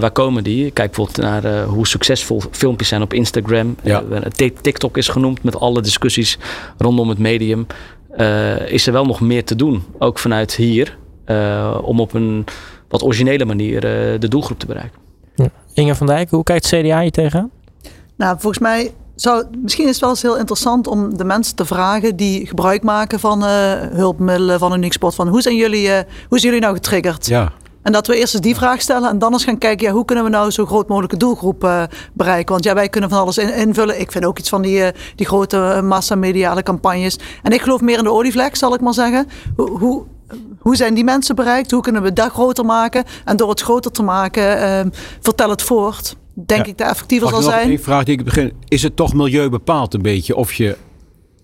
waar 0.00 0.10
komen 0.10 0.44
die? 0.44 0.70
Kijk 0.70 0.92
bijvoorbeeld 0.92 1.42
naar 1.42 1.62
hoe 1.64 1.86
succesvol 1.86 2.42
filmpjes 2.50 2.88
zijn 2.88 3.02
op 3.02 3.12
Instagram. 3.12 3.76
Ja. 3.82 4.02
TikTok 4.60 4.96
is 4.96 5.08
genoemd 5.08 5.42
met 5.42 5.60
alle 5.60 5.80
discussies 5.80 6.38
rondom 6.78 7.08
het 7.08 7.18
medium. 7.18 7.66
is 8.66 8.86
er 8.86 8.92
wel 8.92 9.04
nog 9.04 9.20
meer 9.20 9.44
te 9.44 9.56
doen, 9.56 9.84
ook 9.98 10.18
vanuit 10.18 10.54
hier... 10.54 10.98
om 11.82 12.00
op 12.00 12.14
een 12.14 12.44
wat 12.94 13.02
originele 13.02 13.44
manier 13.44 13.74
uh, 13.74 14.20
de 14.20 14.28
doelgroep 14.28 14.58
te 14.58 14.66
bereiken. 14.66 14.98
Ja. 15.34 15.48
Inge 15.72 15.94
van 15.94 16.06
Dijk, 16.06 16.30
hoe 16.30 16.42
kijkt 16.42 16.66
CDA 16.66 17.00
je 17.00 17.10
tegenaan? 17.10 17.50
Nou, 18.16 18.36
volgens 18.38 18.62
mij 18.62 18.92
zou, 19.14 19.44
misschien 19.62 19.84
is 19.84 19.90
het 19.90 20.00
wel 20.00 20.10
eens 20.10 20.22
heel 20.22 20.38
interessant 20.38 20.86
om 20.86 21.16
de 21.16 21.24
mensen 21.24 21.56
te 21.56 21.64
vragen 21.64 22.16
die 22.16 22.46
gebruik 22.46 22.82
maken 22.82 23.20
van 23.20 23.44
uh, 23.44 23.48
hulpmiddelen, 23.80 24.58
van 24.58 24.72
een. 24.72 24.92
Van 25.14 25.28
hoe 25.28 25.42
zijn 25.42 25.56
jullie, 25.56 25.88
uh, 25.88 25.94
hoe 26.28 26.38
zijn 26.38 26.52
jullie 26.52 26.60
nou 26.60 26.74
getriggerd? 26.74 27.26
Ja. 27.26 27.52
En 27.84 27.92
dat 27.92 28.06
we 28.06 28.16
eerst 28.16 28.34
eens 28.34 28.42
die 28.42 28.54
vraag 28.54 28.80
stellen 28.80 29.10
en 29.10 29.18
dan 29.18 29.32
eens 29.32 29.44
gaan 29.44 29.58
kijken, 29.58 29.86
ja, 29.86 29.92
hoe 29.92 30.04
kunnen 30.04 30.24
we 30.24 30.30
nou 30.30 30.50
zo 30.50 30.66
groot 30.66 30.88
mogelijke 30.88 31.16
doelgroep 31.16 31.64
uh, 31.64 31.82
bereiken? 32.12 32.52
Want 32.52 32.64
ja, 32.64 32.74
wij 32.74 32.88
kunnen 32.88 33.10
van 33.10 33.18
alles 33.18 33.38
in, 33.38 33.54
invullen. 33.54 34.00
Ik 34.00 34.12
vind 34.12 34.24
ook 34.24 34.38
iets 34.38 34.48
van 34.48 34.62
die, 34.62 34.82
die 35.14 35.26
grote 35.26 35.80
massamediale 35.84 36.62
campagnes. 36.62 37.18
En 37.42 37.52
ik 37.52 37.60
geloof 37.62 37.80
meer 37.80 37.98
in 37.98 38.04
de 38.04 38.12
olievlek, 38.12 38.56
zal 38.56 38.74
ik 38.74 38.80
maar 38.80 38.94
zeggen. 38.94 39.26
Hoe, 39.56 39.78
hoe, 39.78 40.02
hoe 40.58 40.76
zijn 40.76 40.94
die 40.94 41.04
mensen 41.04 41.34
bereikt? 41.34 41.70
Hoe 41.70 41.82
kunnen 41.82 42.02
we 42.02 42.12
dat 42.12 42.30
groter 42.30 42.64
maken? 42.64 43.04
En 43.24 43.36
door 43.36 43.48
het 43.48 43.60
groter 43.60 43.90
te 43.90 44.02
maken, 44.02 44.92
vertel 45.20 45.50
het 45.50 45.62
voort 45.62 46.16
denk 46.34 46.66
ik 46.66 46.78
de 46.78 46.84
effectiever 46.84 47.28
zal 47.28 47.42
zijn. 47.42 47.70
Een 47.70 47.78
vraag 47.78 48.04
die 48.04 48.18
ik 48.18 48.24
begin. 48.24 48.52
Is 48.68 48.82
het 48.82 48.96
toch 48.96 49.14
milieu 49.14 49.48
bepaald 49.48 49.94
een 49.94 50.02
beetje 50.02 50.36
of 50.36 50.52
je 50.52 50.76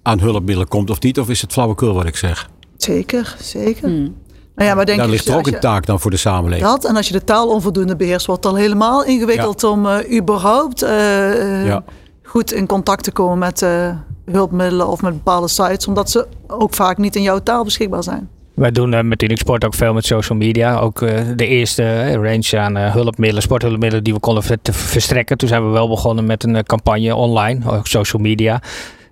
aan 0.02 0.20
hulpmiddelen 0.20 0.68
komt 0.68 0.90
of 0.90 1.00
niet? 1.00 1.18
Of 1.18 1.28
is 1.28 1.40
het 1.40 1.52
flauwekul 1.52 1.94
wat 1.94 2.06
ik 2.06 2.16
zeg? 2.16 2.50
Zeker, 2.76 3.36
zeker. 3.40 3.88
Hmm. 3.88 4.14
Nou 4.54 4.68
ja, 4.68 4.74
maar 4.74 4.86
denk 4.86 4.98
Daar 4.98 5.08
ligt 5.08 5.28
er 5.28 5.36
ook 5.36 5.46
een 5.46 5.60
taak 5.60 5.86
dan 5.86 6.00
voor 6.00 6.10
de 6.10 6.16
samenleving. 6.16 6.68
Dat, 6.68 6.84
en 6.84 6.96
als 6.96 7.06
je 7.06 7.12
de 7.12 7.24
taal 7.24 7.48
onvoldoende 7.48 7.96
beheerst, 7.96 8.26
wordt 8.26 8.44
het 8.44 8.52
al 8.52 8.58
helemaal 8.58 9.04
ingewikkeld 9.04 9.64
om 9.64 9.86
uh, 9.86 10.16
überhaupt 10.18 10.82
uh, 10.82 11.76
goed 12.22 12.52
in 12.52 12.66
contact 12.66 13.04
te 13.04 13.12
komen 13.12 13.38
met 13.38 13.62
uh, 13.62 13.90
hulpmiddelen 14.30 14.88
of 14.88 15.02
met 15.02 15.12
bepaalde 15.12 15.48
sites, 15.48 15.86
omdat 15.86 16.10
ze 16.10 16.26
ook 16.46 16.74
vaak 16.74 16.98
niet 16.98 17.16
in 17.16 17.22
jouw 17.22 17.38
taal 17.38 17.64
beschikbaar 17.64 18.02
zijn. 18.02 18.28
Wij 18.54 18.70
doen 18.70 18.92
uh, 18.92 19.00
met 19.00 19.30
Sport 19.34 19.64
ook 19.64 19.74
veel 19.74 19.92
met 19.92 20.04
social 20.06 20.38
media. 20.38 20.78
Ook 20.78 21.00
uh, 21.00 21.10
de 21.36 21.46
eerste 21.46 21.82
uh, 21.82 22.12
range 22.12 22.58
aan 22.58 22.76
hulpmiddelen, 22.76 23.42
sporthulpmiddelen 23.42 24.04
die 24.04 24.14
we 24.14 24.20
konden 24.20 24.42
verstrekken. 24.62 25.38
Toen 25.38 25.48
zijn 25.48 25.66
we 25.66 25.70
wel 25.70 25.88
begonnen 25.88 26.26
met 26.26 26.44
een 26.44 26.64
campagne 26.64 27.14
online, 27.14 27.70
ook 27.70 27.86
social 27.86 28.22
media 28.22 28.60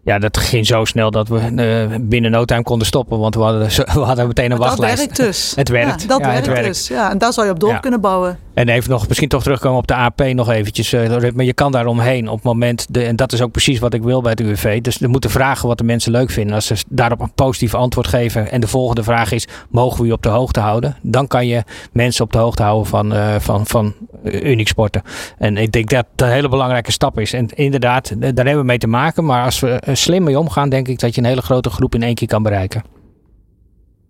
ja, 0.08 0.18
dat 0.18 0.36
ging 0.36 0.66
zo 0.66 0.84
snel 0.84 1.10
dat 1.10 1.28
we 1.28 1.50
uh, 1.90 1.96
binnen 2.00 2.30
no 2.30 2.44
time 2.44 2.62
konden 2.62 2.86
stoppen. 2.86 3.18
Want 3.18 3.34
we 3.34 3.40
hadden, 3.40 3.68
we 4.00 4.00
hadden 4.00 4.26
meteen 4.26 4.50
een 4.50 4.58
wachtlijst. 4.58 4.96
Dat 4.96 5.06
werkt 5.06 5.16
dus. 5.16 5.52
het 5.56 5.68
werkt. 5.68 6.02
Ja, 6.02 6.08
dat 6.08 6.20
werkt, 6.20 6.36
het 6.36 6.46
werkt 6.46 6.66
dus. 6.66 6.88
Ja, 6.88 7.10
en 7.10 7.18
daar 7.18 7.32
zou 7.32 7.46
je 7.46 7.52
op 7.52 7.60
door 7.60 7.80
kunnen 7.80 8.00
bouwen. 8.00 8.38
En 8.58 8.68
even 8.68 8.90
nog, 8.90 9.08
misschien 9.08 9.28
toch 9.28 9.42
terugkomen 9.42 9.78
op 9.78 9.86
de 9.86 9.94
AP 9.94 10.22
nog 10.32 10.50
eventjes. 10.50 10.92
Uh, 10.92 11.30
maar 11.34 11.44
je 11.44 11.52
kan 11.52 11.72
daar 11.72 11.86
omheen 11.86 12.28
op 12.28 12.34
het 12.34 12.44
moment. 12.44 12.86
De, 12.90 13.04
en 13.04 13.16
dat 13.16 13.32
is 13.32 13.42
ook 13.42 13.50
precies 13.50 13.78
wat 13.78 13.94
ik 13.94 14.02
wil 14.02 14.20
bij 14.22 14.30
het 14.30 14.40
UWV. 14.40 14.80
Dus 14.80 14.98
we 14.98 15.06
moeten 15.06 15.30
vragen 15.30 15.68
wat 15.68 15.78
de 15.78 15.84
mensen 15.84 16.12
leuk 16.12 16.30
vinden. 16.30 16.54
Als 16.54 16.66
ze 16.66 16.74
daarop 16.88 17.20
een 17.20 17.32
positief 17.32 17.74
antwoord 17.74 18.06
geven. 18.06 18.50
En 18.50 18.60
de 18.60 18.66
volgende 18.66 19.02
vraag 19.02 19.32
is: 19.32 19.46
mogen 19.68 20.00
we 20.00 20.06
je 20.06 20.12
op 20.12 20.22
de 20.22 20.28
hoogte 20.28 20.60
houden? 20.60 20.96
Dan 21.02 21.26
kan 21.26 21.46
je 21.46 21.62
mensen 21.92 22.24
op 22.24 22.32
de 22.32 22.38
hoogte 22.38 22.62
houden 22.62 22.86
van, 22.86 23.12
uh, 23.12 23.34
van, 23.38 23.66
van 23.66 23.94
uniek 24.24 24.68
sporten. 24.68 25.02
En 25.38 25.56
ik 25.56 25.72
denk 25.72 25.88
dat 25.88 26.06
dat 26.14 26.28
een 26.28 26.34
hele 26.34 26.48
belangrijke 26.48 26.92
stap 26.92 27.18
is. 27.18 27.32
En 27.32 27.48
inderdaad, 27.48 28.20
daar 28.20 28.32
hebben 28.34 28.58
we 28.58 28.64
mee 28.64 28.78
te 28.78 28.86
maken. 28.86 29.24
Maar 29.24 29.44
als 29.44 29.60
we 29.60 29.80
slim 29.92 30.22
mee 30.22 30.38
omgaan, 30.38 30.68
denk 30.68 30.88
ik 30.88 30.98
dat 30.98 31.14
je 31.14 31.20
een 31.20 31.26
hele 31.26 31.42
grote 31.42 31.70
groep 31.70 31.94
in 31.94 32.02
één 32.02 32.14
keer 32.14 32.28
kan 32.28 32.42
bereiken. 32.42 32.82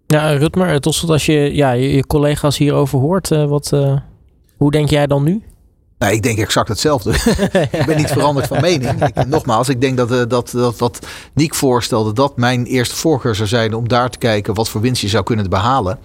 Ja, 0.07 0.31
Rutmer, 0.31 0.81
tot 0.81 0.95
slot 0.95 1.11
als 1.11 1.27
je 1.27 1.55
ja, 1.55 1.73
je, 1.73 2.07
collega's 2.07 2.59
hierover 2.59 2.99
hoort, 2.99 3.31
uh, 3.31 3.45
wat, 3.45 3.71
uh, 3.75 3.97
hoe 4.59 4.71
denk 4.71 4.91
jij 4.91 5.07
dan 5.07 5.23
nu? 5.23 5.43
Nou, 5.99 6.13
ik 6.13 6.23
denk 6.23 6.39
exact 6.39 6.69
hetzelfde. 6.69 7.11
ik 7.79 7.87
ben 7.87 7.97
niet 7.97 8.11
veranderd 8.11 8.47
van 8.47 8.61
mening. 8.61 9.03
Ik, 9.05 9.27
nogmaals, 9.27 9.69
ik 9.69 9.81
denk 9.81 9.97
dat, 9.97 10.13
uh, 10.13 10.23
dat, 10.29 10.51
dat 10.51 10.79
wat 10.79 11.07
Niek 11.35 11.55
voorstelde, 11.55 12.13
dat 12.13 12.37
mijn 12.37 12.65
eerste 12.65 12.97
voorkeur 12.97 13.35
zou 13.35 13.49
zijn 13.49 13.75
om 13.75 13.89
daar 13.89 14.11
te 14.11 14.19
kijken 14.19 14.55
wat 14.55 14.69
voor 14.69 14.81
winst 14.81 15.03
je 15.03 15.09
zou 15.09 15.25
kunnen 15.25 15.51
behalen. 15.51 15.99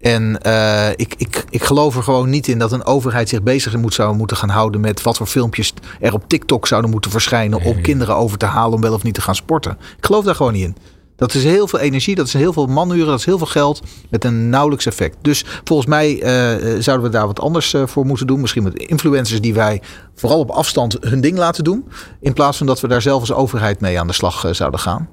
En 0.00 0.40
uh, 0.46 0.88
ik, 0.90 1.14
ik, 1.16 1.44
ik 1.50 1.64
geloof 1.64 1.96
er 1.96 2.02
gewoon 2.02 2.30
niet 2.30 2.48
in 2.48 2.58
dat 2.58 2.72
een 2.72 2.84
overheid 2.84 3.28
zich 3.28 3.42
bezig 3.42 3.76
moet, 3.76 3.94
zou 3.94 4.16
moeten 4.16 4.36
gaan 4.36 4.48
houden 4.48 4.80
met 4.80 5.02
wat 5.02 5.16
voor 5.16 5.26
filmpjes 5.26 5.74
er 6.00 6.12
op 6.12 6.24
TikTok 6.26 6.66
zouden 6.66 6.90
moeten 6.90 7.10
verschijnen 7.10 7.62
om 7.62 7.80
kinderen 7.80 8.16
over 8.16 8.38
te 8.38 8.46
halen 8.46 8.74
om 8.74 8.80
wel 8.80 8.94
of 8.94 9.02
niet 9.02 9.14
te 9.14 9.20
gaan 9.20 9.34
sporten. 9.34 9.72
Ik 9.72 10.06
geloof 10.06 10.24
daar 10.24 10.34
gewoon 10.34 10.52
niet 10.52 10.64
in. 10.64 10.76
Dat 11.20 11.34
is 11.34 11.44
heel 11.44 11.68
veel 11.68 11.78
energie, 11.78 12.14
dat 12.14 12.26
is 12.26 12.32
heel 12.32 12.52
veel 12.52 12.66
manuren, 12.66 13.06
dat 13.06 13.18
is 13.18 13.24
heel 13.24 13.38
veel 13.38 13.46
geld 13.46 13.82
met 14.10 14.24
een 14.24 14.48
nauwelijks 14.48 14.86
effect. 14.86 15.16
Dus 15.22 15.44
volgens 15.64 15.88
mij 15.88 16.14
uh, 16.14 16.80
zouden 16.82 17.06
we 17.06 17.12
daar 17.12 17.26
wat 17.26 17.40
anders 17.40 17.72
uh, 17.72 17.86
voor 17.86 18.06
moeten 18.06 18.26
doen. 18.26 18.40
Misschien 18.40 18.62
met 18.62 18.78
influencers 18.78 19.40
die 19.40 19.54
wij 19.54 19.82
vooral 20.14 20.38
op 20.38 20.50
afstand 20.50 20.96
hun 21.00 21.20
ding 21.20 21.38
laten 21.38 21.64
doen. 21.64 21.88
In 22.20 22.32
plaats 22.32 22.58
van 22.58 22.66
dat 22.66 22.80
we 22.80 22.88
daar 22.88 23.02
zelf 23.02 23.20
als 23.20 23.32
overheid 23.32 23.80
mee 23.80 24.00
aan 24.00 24.06
de 24.06 24.12
slag 24.12 24.48
zouden 24.50 24.80
gaan. 24.80 25.08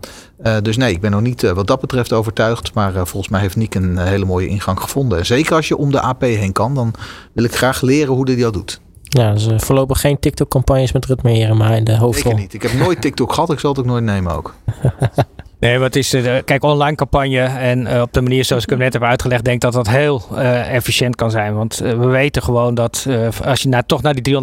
dus 0.62 0.78
nee, 0.78 0.94
ik 0.94 1.02
ben 1.02 1.12
nog 1.12 1.22
niet 1.22 1.42
wat 1.42 1.68
dat 1.68 1.82
betreft 1.82 2.14
overtuigd. 2.14 2.74
Maar 2.74 2.94
volgens 2.94 3.30
mij 3.30 3.42
heeft 3.42 3.56
Niek 3.56 3.76
een 3.76 3.98
hele 3.98 4.26
mooie 4.26 4.48
ingang 4.48 4.80
gevonden. 4.80 5.18
En 5.18 5.26
zeker 5.26 5.56
als 5.56 5.68
je 5.68 5.78
om 5.78 5.92
de 5.92 6.02
AP 6.02 6.22
heen 6.22 6.52
kan, 6.52 6.76
dan 6.76 6.94
wil 7.34 7.44
ik 7.44 7.56
graag 7.56 7.82
leren 7.82 8.14
hoe 8.14 8.32
hij 8.32 8.36
dat 8.36 8.54
doet. 8.54 8.80
Ja, 9.04 9.34
dus 9.34 9.48
voorlopig 9.56 10.00
geen 10.00 10.20
TikTok-campagnes 10.20 10.92
met 10.92 11.06
Rutmer 11.06 11.56
maar 11.56 11.76
in 11.76 11.84
de 11.84 11.98
hoofdrol. 11.98 12.32
Zeker 12.32 12.40
niet. 12.40 12.54
Ik 12.54 12.62
heb 12.62 12.74
nooit 12.74 13.02
TikTok 13.02 13.34
gehad. 13.34 13.52
Ik 13.52 13.60
zal 13.60 13.70
het 13.70 13.80
ook 13.80 13.86
nooit 13.86 14.04
nemen 14.04 14.36
ook. 14.36 14.54
Nee, 15.60 15.80
wat 15.80 15.96
is 15.96 16.10
de, 16.10 16.42
kijk, 16.46 16.64
online 16.64 16.96
campagne 16.96 17.40
en 17.40 17.82
uh, 17.82 18.02
op 18.02 18.14
de 18.14 18.22
manier 18.22 18.46
zoals 18.46 18.64
ik 18.64 18.70
hem 18.70 18.80
net 18.80 18.94
heb 18.94 19.04
uitgelegd, 19.04 19.44
denk 19.44 19.62
dat 19.62 19.74
dat 19.74 19.90
heel 19.90 20.22
uh, 20.32 20.74
efficiënt 20.74 21.16
kan 21.16 21.32
zijn. 21.32 21.56
Want 21.56 21.78
we 21.78 22.06
weten 22.06 22.42
gewoon 22.42 22.76
dat 22.76 23.08
als 23.46 23.62
je 23.62 23.70
naar, 23.70 23.86
toch 23.86 24.02
naar 24.02 24.14
die 24.14 24.40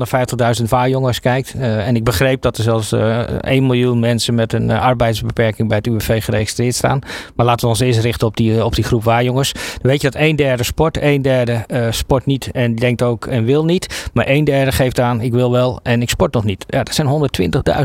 350.000 0.61 0.65
vaarjongens 0.65 1.21
kijkt, 1.21 1.55
en 1.59 1.97
ik 1.97 2.05
begreep 2.05 2.43
dat 2.43 2.57
er 2.57 2.63
zelfs 2.63 2.93
1 2.93 3.67
miljoen 3.67 4.01
mensen 4.01 4.35
met 4.35 4.53
een 4.53 4.71
arbeidsbeperking 4.71 5.69
bij 5.69 5.77
het 5.77 5.87
UWV 5.87 6.25
geregistreerd 6.25 6.75
staan. 6.75 6.99
Maar 7.35 7.47
laten 7.47 7.65
we 7.65 7.71
ons 7.71 7.81
eerst 7.81 8.01
richten 8.01 8.27
op 8.27 8.37
die, 8.37 8.65
op 8.65 8.75
die 8.75 8.85
groep 8.85 9.05
waarjongens. 9.05 9.53
Dan 9.53 9.63
weet 9.91 10.03
je 10.03 10.11
dat 10.11 10.21
een 10.21 10.37
derde 10.37 10.63
sport, 10.63 11.03
een 11.03 11.23
derde 11.23 11.65
sport 11.91 12.27
niet 12.27 12.51
en 12.53 12.75
denkt 12.75 13.03
ook 13.03 13.27
en 13.27 13.45
wil 13.45 13.65
niet. 13.65 14.09
Maar 14.13 14.29
een 14.29 14.45
derde 14.45 14.73
geeft 14.73 15.01
aan, 15.01 15.21
ik 15.21 15.33
wil 15.33 15.51
wel 15.51 15.81
en 15.83 16.03
ik 16.03 16.11
sport 16.11 16.35
nog 16.35 16.45
niet. 16.45 16.65
Ja, 16.69 16.83
dat 16.83 16.95
zijn 16.95 17.31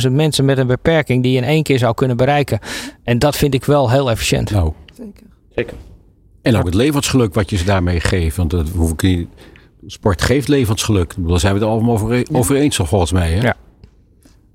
120.000 0.07 0.11
mensen 0.11 0.45
met 0.45 0.57
een 0.57 0.67
beperking 0.67 1.23
die 1.23 1.31
je 1.31 1.37
in 1.37 1.43
één 1.43 1.63
keer 1.63 1.79
zou 1.79 1.93
kunnen 1.93 2.17
bereiken. 2.17 2.59
En 3.03 3.18
dat 3.19 3.35
vind 3.35 3.53
ik 3.53 3.65
wel 3.65 3.91
heel 3.91 4.09
efficiënt. 4.09 4.51
Nou, 4.51 4.73
zeker. 4.93 5.27
zeker. 5.55 5.73
En 6.41 6.55
ook 6.55 6.65
het 6.65 6.73
levensgeluk 6.73 7.33
wat 7.33 7.49
je 7.49 7.57
ze 7.57 7.63
daarmee 7.63 7.99
geeft. 7.99 8.37
Want 8.37 8.49
dat 8.49 8.69
hoef 8.69 8.91
ik 8.91 9.01
niet. 9.01 9.27
Sport 9.85 10.21
geeft 10.21 10.47
levensgeluk. 10.47 11.13
Daar 11.17 11.39
zijn 11.39 11.53
we 11.53 11.59
het 11.59 11.69
allemaal 11.69 11.93
over, 11.93 12.25
over 12.31 12.55
eens, 12.55 12.75
volgens 12.75 13.11
mij. 13.11 13.31
Hè? 13.31 13.41
Ja. 13.41 13.55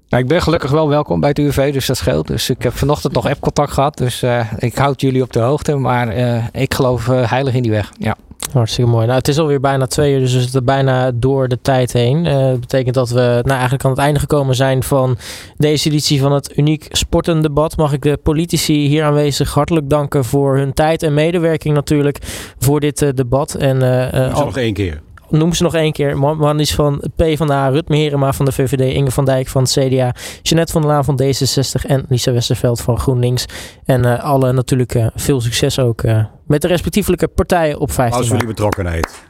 Nou, 0.09 0.23
ik 0.23 0.29
ben 0.29 0.43
gelukkig 0.43 0.71
wel 0.71 0.89
welkom 0.89 1.21
bij 1.21 1.29
het 1.29 1.39
UWV, 1.39 1.73
dus 1.73 1.87
dat 1.87 1.97
scheelt. 1.97 2.27
Dus 2.27 2.51
ik 2.51 2.63
heb 2.63 2.73
vanochtend 2.73 3.13
nog 3.13 3.29
app-contact 3.29 3.73
gehad. 3.73 3.97
Dus 3.97 4.23
uh, 4.23 4.53
ik 4.59 4.75
houd 4.75 5.01
jullie 5.01 5.23
op 5.23 5.33
de 5.33 5.39
hoogte. 5.39 5.77
Maar 5.77 6.17
uh, 6.17 6.45
ik 6.53 6.75
geloof 6.75 7.07
uh, 7.09 7.31
heilig 7.31 7.55
in 7.55 7.63
die 7.63 7.71
weg. 7.71 7.93
Ja. 7.99 8.17
Hartstikke 8.53 8.91
mooi. 8.91 9.07
Nou, 9.07 9.19
het 9.19 9.29
is 9.29 9.39
alweer 9.39 9.61
bijna 9.61 9.87
twee 9.87 10.13
uur, 10.13 10.21
dus 10.21 10.35
we 10.35 10.41
zitten 10.41 10.65
bijna 10.65 11.11
door 11.15 11.49
de 11.49 11.59
tijd 11.63 11.93
heen. 11.93 12.25
Uh, 12.25 12.33
dat 12.33 12.61
betekent 12.61 12.95
dat 12.95 13.11
we 13.11 13.21
nou, 13.21 13.49
eigenlijk 13.49 13.85
aan 13.85 13.91
het 13.91 14.01
einde 14.01 14.21
gekomen 14.21 14.55
zijn 14.55 14.83
van 14.83 15.17
deze 15.57 15.89
editie 15.89 16.21
van 16.21 16.33
het 16.33 16.57
Uniek 16.57 16.87
Sportendebat. 16.91 17.77
Mag 17.77 17.93
ik 17.93 18.03
de 18.03 18.19
politici 18.23 18.87
hier 18.87 19.05
aanwezig 19.05 19.55
hartelijk 19.55 19.91
danken 19.91 20.25
voor 20.25 20.57
hun 20.57 20.73
tijd 20.73 21.03
en 21.03 21.15
medewerking 21.15 21.75
natuurlijk 21.75 22.19
voor 22.59 22.81
dit 22.81 23.03
uh, 23.03 23.09
debat. 23.15 23.55
En, 23.55 23.77
uh, 23.77 24.35
al... 24.35 24.45
nog 24.45 24.57
één 24.57 24.75
keer 24.75 25.01
noem 25.39 25.53
ze 25.53 25.63
nog 25.63 25.75
één 25.75 25.93
keer. 25.93 26.19
Man 26.19 26.61
is 26.61 26.75
van 26.75 27.03
P 27.17 27.23
van 27.37 27.47
de 27.47 27.53
A, 27.53 27.69
Rutme 27.69 27.97
Herema 27.97 28.33
van 28.33 28.45
de 28.45 28.53
VVD, 28.53 28.81
Inge 28.95 29.11
van 29.11 29.25
Dijk 29.25 29.49
van 29.49 29.63
het 29.63 29.73
CDA, 29.73 30.15
Jeanette 30.43 30.73
van 30.73 30.83
der 30.83 30.91
Laan 30.91 31.05
van 31.05 31.21
D66 31.23 31.87
en 31.87 32.05
Lisa 32.09 32.33
Westerveld 32.33 32.81
van 32.81 32.99
GroenLinks. 32.99 33.45
En 33.85 34.07
uh, 34.07 34.25
alle 34.25 34.53
natuurlijk 34.53 34.95
uh, 34.95 35.07
veel 35.15 35.41
succes 35.41 35.79
ook 35.79 36.03
uh, 36.03 36.25
met 36.47 36.63
de 36.63 36.69
respectievelijke 36.69 37.29
partijen 37.29 37.79
op 37.79 37.93
15 37.93 38.19
Als 38.19 38.29
jullie 38.29 38.47
betrokkenheid. 38.47 39.23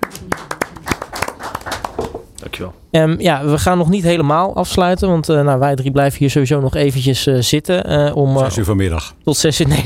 Dankjewel. 2.45 2.75
Um, 2.91 3.21
ja, 3.21 3.45
we 3.45 3.59
gaan 3.59 3.79
nog 3.79 3.89
niet 3.89 4.03
helemaal 4.03 4.57
afsluiten. 4.57 5.09
Want 5.09 5.29
uh, 5.29 5.43
nou, 5.43 5.59
wij 5.59 5.75
drie 5.75 5.91
blijven 5.91 6.19
hier 6.19 6.31
sowieso 6.31 6.61
nog 6.61 6.75
eventjes 6.75 7.27
uh, 7.27 7.41
zitten. 7.41 7.93
Uh, 7.93 8.17
om, 8.17 8.39
zes 8.39 8.57
uur 8.57 8.65
vanmiddag. 8.65 9.15
Tot 9.25 9.37
zes 9.37 9.61
uur. 9.61 9.69
Nee, 9.69 9.85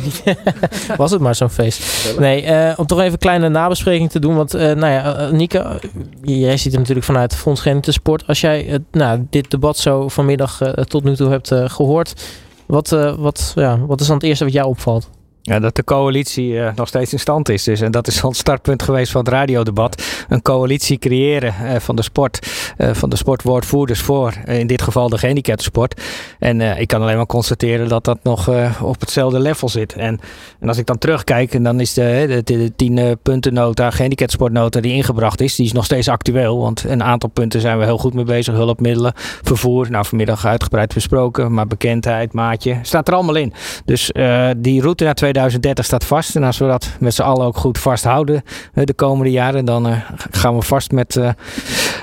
was 0.97 1.10
het 1.10 1.20
maar 1.20 1.35
zo'n 1.35 1.51
feest. 1.51 2.14
Nee, 2.18 2.76
om 2.76 2.86
toch 2.86 2.98
even 2.98 3.12
een 3.12 3.18
kleine 3.18 3.48
nabespreking 3.48 4.10
te 4.10 4.18
doen. 4.18 4.36
Want 4.36 4.52
nou 4.52 4.86
ja, 4.86 5.30
Nieke, 5.30 5.80
jij 6.22 6.56
ziet 6.56 6.72
er 6.72 6.78
natuurlijk 6.78 7.06
vanuit 7.06 7.36
Fonds 7.36 7.66
Sport. 7.80 8.26
Als 8.26 8.40
jij 8.40 8.78
nou, 8.90 9.26
dit 9.30 9.51
debat 9.51 9.76
zo 9.76 10.09
vanmiddag 10.09 10.60
tot 10.85 11.05
nu 11.05 11.16
toe 11.16 11.30
hebt 11.30 11.52
gehoord. 11.55 12.24
Wat, 12.66 12.89
wat, 13.18 13.52
ja, 13.55 13.78
wat 13.86 14.01
is 14.01 14.06
dan 14.06 14.16
het 14.16 14.24
eerste 14.24 14.44
wat 14.44 14.52
jou 14.52 14.68
opvalt? 14.68 15.10
Ja, 15.43 15.59
dat 15.59 15.77
de 15.77 15.85
coalitie 15.85 16.52
uh, 16.52 16.70
nog 16.74 16.89
steeds 16.89 17.12
in 17.12 17.19
stand 17.19 17.48
is. 17.48 17.65
Dus, 17.65 17.81
en 17.81 17.90
dat 17.90 18.06
is 18.06 18.24
ons 18.24 18.39
startpunt 18.39 18.82
geweest 18.82 19.12
van 19.12 19.20
het 19.20 19.31
radiodebat. 19.31 20.02
Een 20.28 20.43
coalitie 20.43 20.98
creëren 20.98 21.55
uh, 21.62 21.77
van 21.77 21.97
de 21.97 22.02
sport, 22.02 22.48
uh, 22.78 22.94
van 22.94 23.10
de 23.10 23.16
sportwoordvoerders 23.16 24.01
voor, 24.01 24.35
in 24.47 24.66
dit 24.66 24.82
geval 24.82 25.09
de 25.09 25.19
gehandicaptensport. 25.19 26.02
En 26.39 26.60
ik 26.60 26.89
kan 26.89 27.02
alleen 27.02 27.16
maar 27.16 27.27
constateren 27.27 27.89
dat 27.89 28.05
dat 28.05 28.19
nog 28.23 28.51
op 28.82 29.01
hetzelfde 29.01 29.40
level 29.40 29.69
zit. 29.69 29.93
En, 29.93 30.20
en 30.60 30.69
als 30.69 30.78
ik 30.78 30.86
dan 30.86 30.98
terugkijk, 30.98 31.55
en 31.55 31.62
dan 31.62 31.81
is 31.81 31.94
de, 31.94 32.27
de, 32.28 32.43
de 32.43 32.73
tien 32.77 33.19
punten 33.23 33.55
nota, 33.55 33.90
gehandicaptensportnota 33.90 34.81
die 34.81 34.93
ingebracht 34.93 35.40
is, 35.40 35.56
die 35.56 35.66
is 35.66 35.73
nog 35.73 35.85
steeds 35.85 36.09
actueel. 36.09 36.59
Want 36.59 36.85
een 36.89 37.02
aantal 37.02 37.31
punten 37.31 37.60
zijn 37.60 37.78
we 37.78 37.85
heel 37.85 37.98
goed 37.98 38.15
mee 38.15 38.24
bezig. 38.24 38.55
Hulpmiddelen, 38.55 39.12
vervoer, 39.43 39.90
nou 39.90 40.05
vanmiddag 40.05 40.47
uitgebreid 40.47 40.94
besproken. 40.94 41.55
Maar 41.55 41.66
bekendheid, 41.66 42.32
maatje, 42.32 42.78
staat 42.82 43.09
er 43.09 43.15
allemaal 43.15 43.36
in. 43.36 43.52
Dus 43.85 44.10
die 44.56 44.81
route 44.81 45.05
naar 45.05 45.15
2030 45.32 45.84
staat 45.84 46.05
vast. 46.05 46.36
En 46.36 46.42
als 46.42 46.59
we 46.59 46.66
dat 46.66 46.90
met 47.00 47.14
z'n 47.14 47.22
allen 47.22 47.46
ook 47.46 47.56
goed 47.56 47.78
vasthouden 47.78 48.42
de 48.74 48.94
komende 48.94 49.30
jaren, 49.30 49.64
dan 49.64 50.02
gaan 50.30 50.56
we 50.56 50.62
vast 50.62 50.90
met 50.90 51.20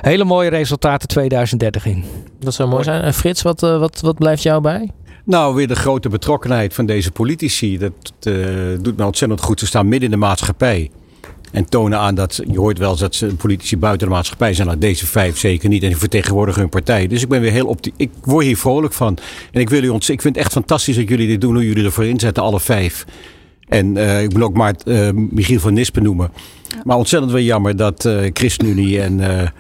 hele 0.01 0.23
mooie 0.23 0.49
resultaten 0.49 1.07
2030 1.07 1.85
in. 1.85 2.03
Dat 2.39 2.53
zou 2.53 2.69
mooi 2.69 2.83
zijn. 2.83 3.01
En 3.01 3.13
Frits, 3.13 3.41
wat, 3.41 3.59
wat, 3.59 4.01
wat 4.01 4.15
blijft 4.15 4.43
jou 4.43 4.61
bij? 4.61 4.89
Nou, 5.23 5.55
weer 5.55 5.67
de 5.67 5.75
grote 5.75 6.09
betrokkenheid 6.09 6.73
van 6.73 6.85
deze 6.85 7.11
politici. 7.11 7.77
Dat 7.77 7.93
doet 8.81 8.97
me 8.97 9.05
ontzettend 9.05 9.41
goed. 9.41 9.59
Ze 9.59 9.65
staan 9.65 9.87
midden 9.87 10.11
in 10.11 10.19
de 10.19 10.25
maatschappij. 10.25 10.91
En 11.55 11.69
tonen 11.69 11.99
aan 11.99 12.15
dat, 12.15 12.41
je 12.51 12.57
hoort 12.57 12.77
wel 12.77 12.91
eens 12.91 12.99
dat 12.99 13.15
ze 13.15 13.35
politici 13.35 13.77
buiten 13.77 14.07
de 14.07 14.13
maatschappij 14.13 14.53
zijn. 14.53 14.67
Nou, 14.67 14.79
deze 14.79 15.05
vijf 15.05 15.37
zeker 15.37 15.69
niet. 15.69 15.83
En 15.83 15.87
die 15.87 15.97
vertegenwoordigen 15.97 16.61
hun 16.61 16.69
partij. 16.69 17.07
Dus 17.07 17.21
ik 17.21 17.29
ben 17.29 17.41
weer 17.41 17.51
heel 17.51 17.67
op 17.67 17.79
Ik 17.97 18.09
word 18.21 18.45
hier 18.45 18.57
vrolijk 18.57 18.93
van. 18.93 19.17
En 19.51 19.61
ik, 19.61 19.69
wil 19.69 19.83
u 19.83 19.93
ik 19.93 20.03
vind 20.05 20.23
het 20.23 20.37
echt 20.37 20.51
fantastisch 20.51 20.95
dat 20.95 21.09
jullie 21.09 21.27
dit 21.27 21.41
doen. 21.41 21.53
Hoe 21.53 21.65
jullie 21.65 21.85
ervoor 21.85 22.05
inzetten, 22.05 22.43
alle 22.43 22.59
vijf. 22.59 23.05
En 23.67 23.95
uh, 23.95 24.23
ik 24.23 24.31
wil 24.31 24.43
ook 24.43 24.53
maar 24.53 24.75
uh, 24.85 25.09
Michiel 25.11 25.59
van 25.59 25.73
Nispen 25.73 26.03
noemen. 26.03 26.31
Maar 26.83 26.97
ontzettend 26.97 27.31
wel 27.31 27.41
jammer 27.41 27.75
dat 27.75 28.05
uh, 28.05 28.29
ChristenUnie 28.33 29.01
en 29.01 29.19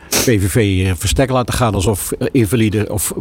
PVV 0.09 0.91
verstek 0.97 1.29
laten 1.29 1.53
gaan 1.53 1.73
alsof 1.73 2.11
invalide 2.31 2.91
of 2.91 3.13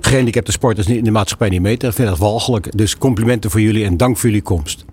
gehandicapte 0.00 0.52
sporters 0.52 0.86
in 0.86 1.04
de 1.04 1.10
maatschappij 1.10 1.48
niet 1.48 1.60
meten. 1.60 1.88
Ik 1.88 1.94
vind 1.94 2.08
dat 2.08 2.18
walgelijk. 2.18 2.76
Dus 2.76 2.98
complimenten 2.98 3.50
voor 3.50 3.60
jullie 3.60 3.84
en 3.84 3.96
dank 3.96 4.16
voor 4.16 4.28
jullie 4.28 4.44
komst. 4.44 4.84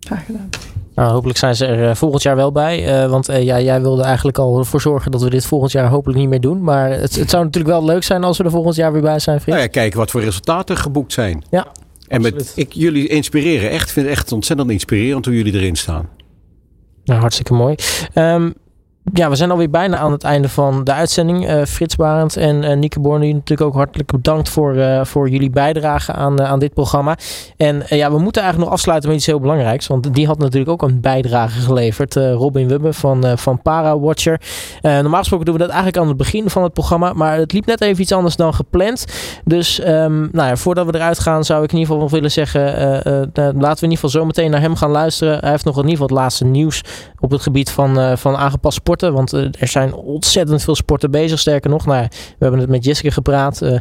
Graag 0.00 0.24
gedaan. 0.24 0.48
Nou, 0.94 1.12
hopelijk 1.12 1.38
zijn 1.38 1.56
ze 1.56 1.66
er 1.66 1.96
volgend 1.96 2.22
jaar 2.22 2.36
wel 2.36 2.52
bij. 2.52 3.08
want 3.08 3.26
ja, 3.26 3.60
jij 3.60 3.82
wilde 3.82 4.02
eigenlijk 4.02 4.38
al 4.38 4.58
ervoor 4.58 4.80
zorgen 4.80 5.10
dat 5.10 5.22
we 5.22 5.30
dit 5.30 5.46
volgend 5.46 5.72
jaar 5.72 5.88
hopelijk 5.88 6.18
niet 6.18 6.28
meer 6.28 6.40
doen. 6.40 6.62
Maar 6.62 6.90
het, 6.90 7.16
het 7.16 7.30
zou 7.30 7.44
natuurlijk 7.44 7.74
wel 7.74 7.84
leuk 7.84 8.02
zijn 8.02 8.24
als 8.24 8.38
we 8.38 8.44
er 8.44 8.50
volgend 8.50 8.76
jaar 8.76 8.92
weer 8.92 9.02
bij 9.02 9.18
zijn, 9.18 9.40
vriend. 9.40 9.56
Nou 9.56 9.68
ja, 9.68 9.72
kijken 9.72 9.98
wat 9.98 10.10
voor 10.10 10.22
resultaten 10.22 10.76
geboekt 10.76 11.12
zijn. 11.12 11.44
Ja, 11.50 11.66
en 12.08 12.20
met, 12.22 12.52
ik, 12.56 12.72
jullie 12.72 13.08
inspireren 13.08 13.70
echt. 13.70 13.86
Ik 13.86 13.92
vind 13.92 14.06
het 14.06 14.16
echt 14.16 14.32
ontzettend 14.32 14.70
inspirerend 14.70 15.24
hoe 15.24 15.36
jullie 15.36 15.54
erin 15.54 15.76
staan. 15.76 16.08
Nou, 17.04 17.20
hartstikke 17.20 17.54
mooi. 17.54 17.74
Um, 18.14 18.54
ja, 19.12 19.28
we 19.28 19.36
zijn 19.36 19.50
alweer 19.50 19.70
bijna 19.70 19.96
aan 19.96 20.12
het 20.12 20.24
einde 20.24 20.48
van 20.48 20.84
de 20.84 20.92
uitzending. 20.92 21.50
Uh, 21.50 21.64
Frits 21.64 21.96
Barend 21.96 22.36
en 22.36 22.62
uh, 22.62 22.76
Nieke 22.76 23.00
Born, 23.00 23.20
natuurlijk 23.20 23.60
ook 23.60 23.74
hartelijk 23.74 24.10
bedankt 24.10 24.48
voor, 24.48 24.74
uh, 24.74 25.04
voor 25.04 25.28
jullie 25.28 25.50
bijdrage 25.50 26.12
aan, 26.12 26.42
aan 26.42 26.58
dit 26.58 26.74
programma. 26.74 27.16
En 27.56 27.82
ja, 27.88 28.10
we 28.10 28.18
moeten 28.18 28.42
eigenlijk 28.42 28.70
nog 28.70 28.78
afsluiten 28.78 29.08
met 29.08 29.18
iets 29.18 29.26
heel 29.26 29.40
belangrijks. 29.40 29.86
Want 29.86 30.14
die 30.14 30.26
had 30.26 30.38
natuurlijk 30.38 30.70
ook 30.70 30.82
een 30.82 31.00
bijdrage 31.00 31.60
geleverd. 31.60 32.14
Robin 32.14 32.68
Wubbe 32.68 32.92
van, 32.92 33.38
van 33.38 33.62
Parawatcher. 33.62 34.40
normaal 34.82 35.18
gesproken 35.18 35.46
doen 35.46 35.54
we 35.54 35.60
dat 35.60 35.70
eigenlijk 35.70 35.98
aan 35.98 36.08
het 36.08 36.16
begin 36.16 36.50
van 36.50 36.62
het 36.62 36.72
programma. 36.72 37.12
Maar 37.12 37.36
het 37.36 37.52
liep 37.52 37.66
net 37.66 37.80
even 37.80 38.02
iets 38.02 38.12
anders 38.12 38.36
dan 38.36 38.54
gepland. 38.54 39.04
Dus 39.44 39.86
um, 39.86 40.28
nou 40.32 40.48
ja, 40.48 40.56
voordat 40.56 40.86
we 40.86 40.94
eruit 40.94 41.18
gaan 41.18 41.44
zou 41.44 41.64
ik 41.64 41.72
in 41.72 41.78
ieder 41.78 41.94
geval 41.94 42.10
willen 42.10 42.30
zeggen... 42.30 42.62
laten 43.34 43.60
we 43.60 43.60
in 43.60 43.90
ieder 43.90 43.90
geval 43.90 44.10
zo 44.10 44.24
meteen 44.24 44.50
naar 44.50 44.60
hem 44.60 44.76
gaan 44.76 44.90
luisteren. 44.90 45.38
Hij 45.38 45.50
heeft 45.50 45.64
nog 45.64 45.76
in 45.76 45.88
ieder 45.88 45.96
geval 45.96 46.16
het 46.16 46.24
laatste 46.24 46.44
nieuws 46.44 46.82
op 47.20 47.30
het 47.30 47.42
gebied 47.42 47.70
van, 47.70 48.18
van 48.18 48.36
aangepast 48.36 48.76
sport 48.76 48.93
want 49.00 49.32
eh, 49.32 49.40
er 49.58 49.68
zijn 49.68 49.94
ontzettend 49.94 50.62
veel 50.62 50.74
sporten 50.74 51.10
bezig. 51.10 51.38
Sterker 51.38 51.70
nog, 51.70 51.86
nou, 51.86 52.06
we 52.10 52.36
hebben 52.38 52.60
het 52.60 52.68
met 52.68 52.84
Jessica 52.84 53.10
gepraat. 53.10 53.62
Uh, 53.62 53.78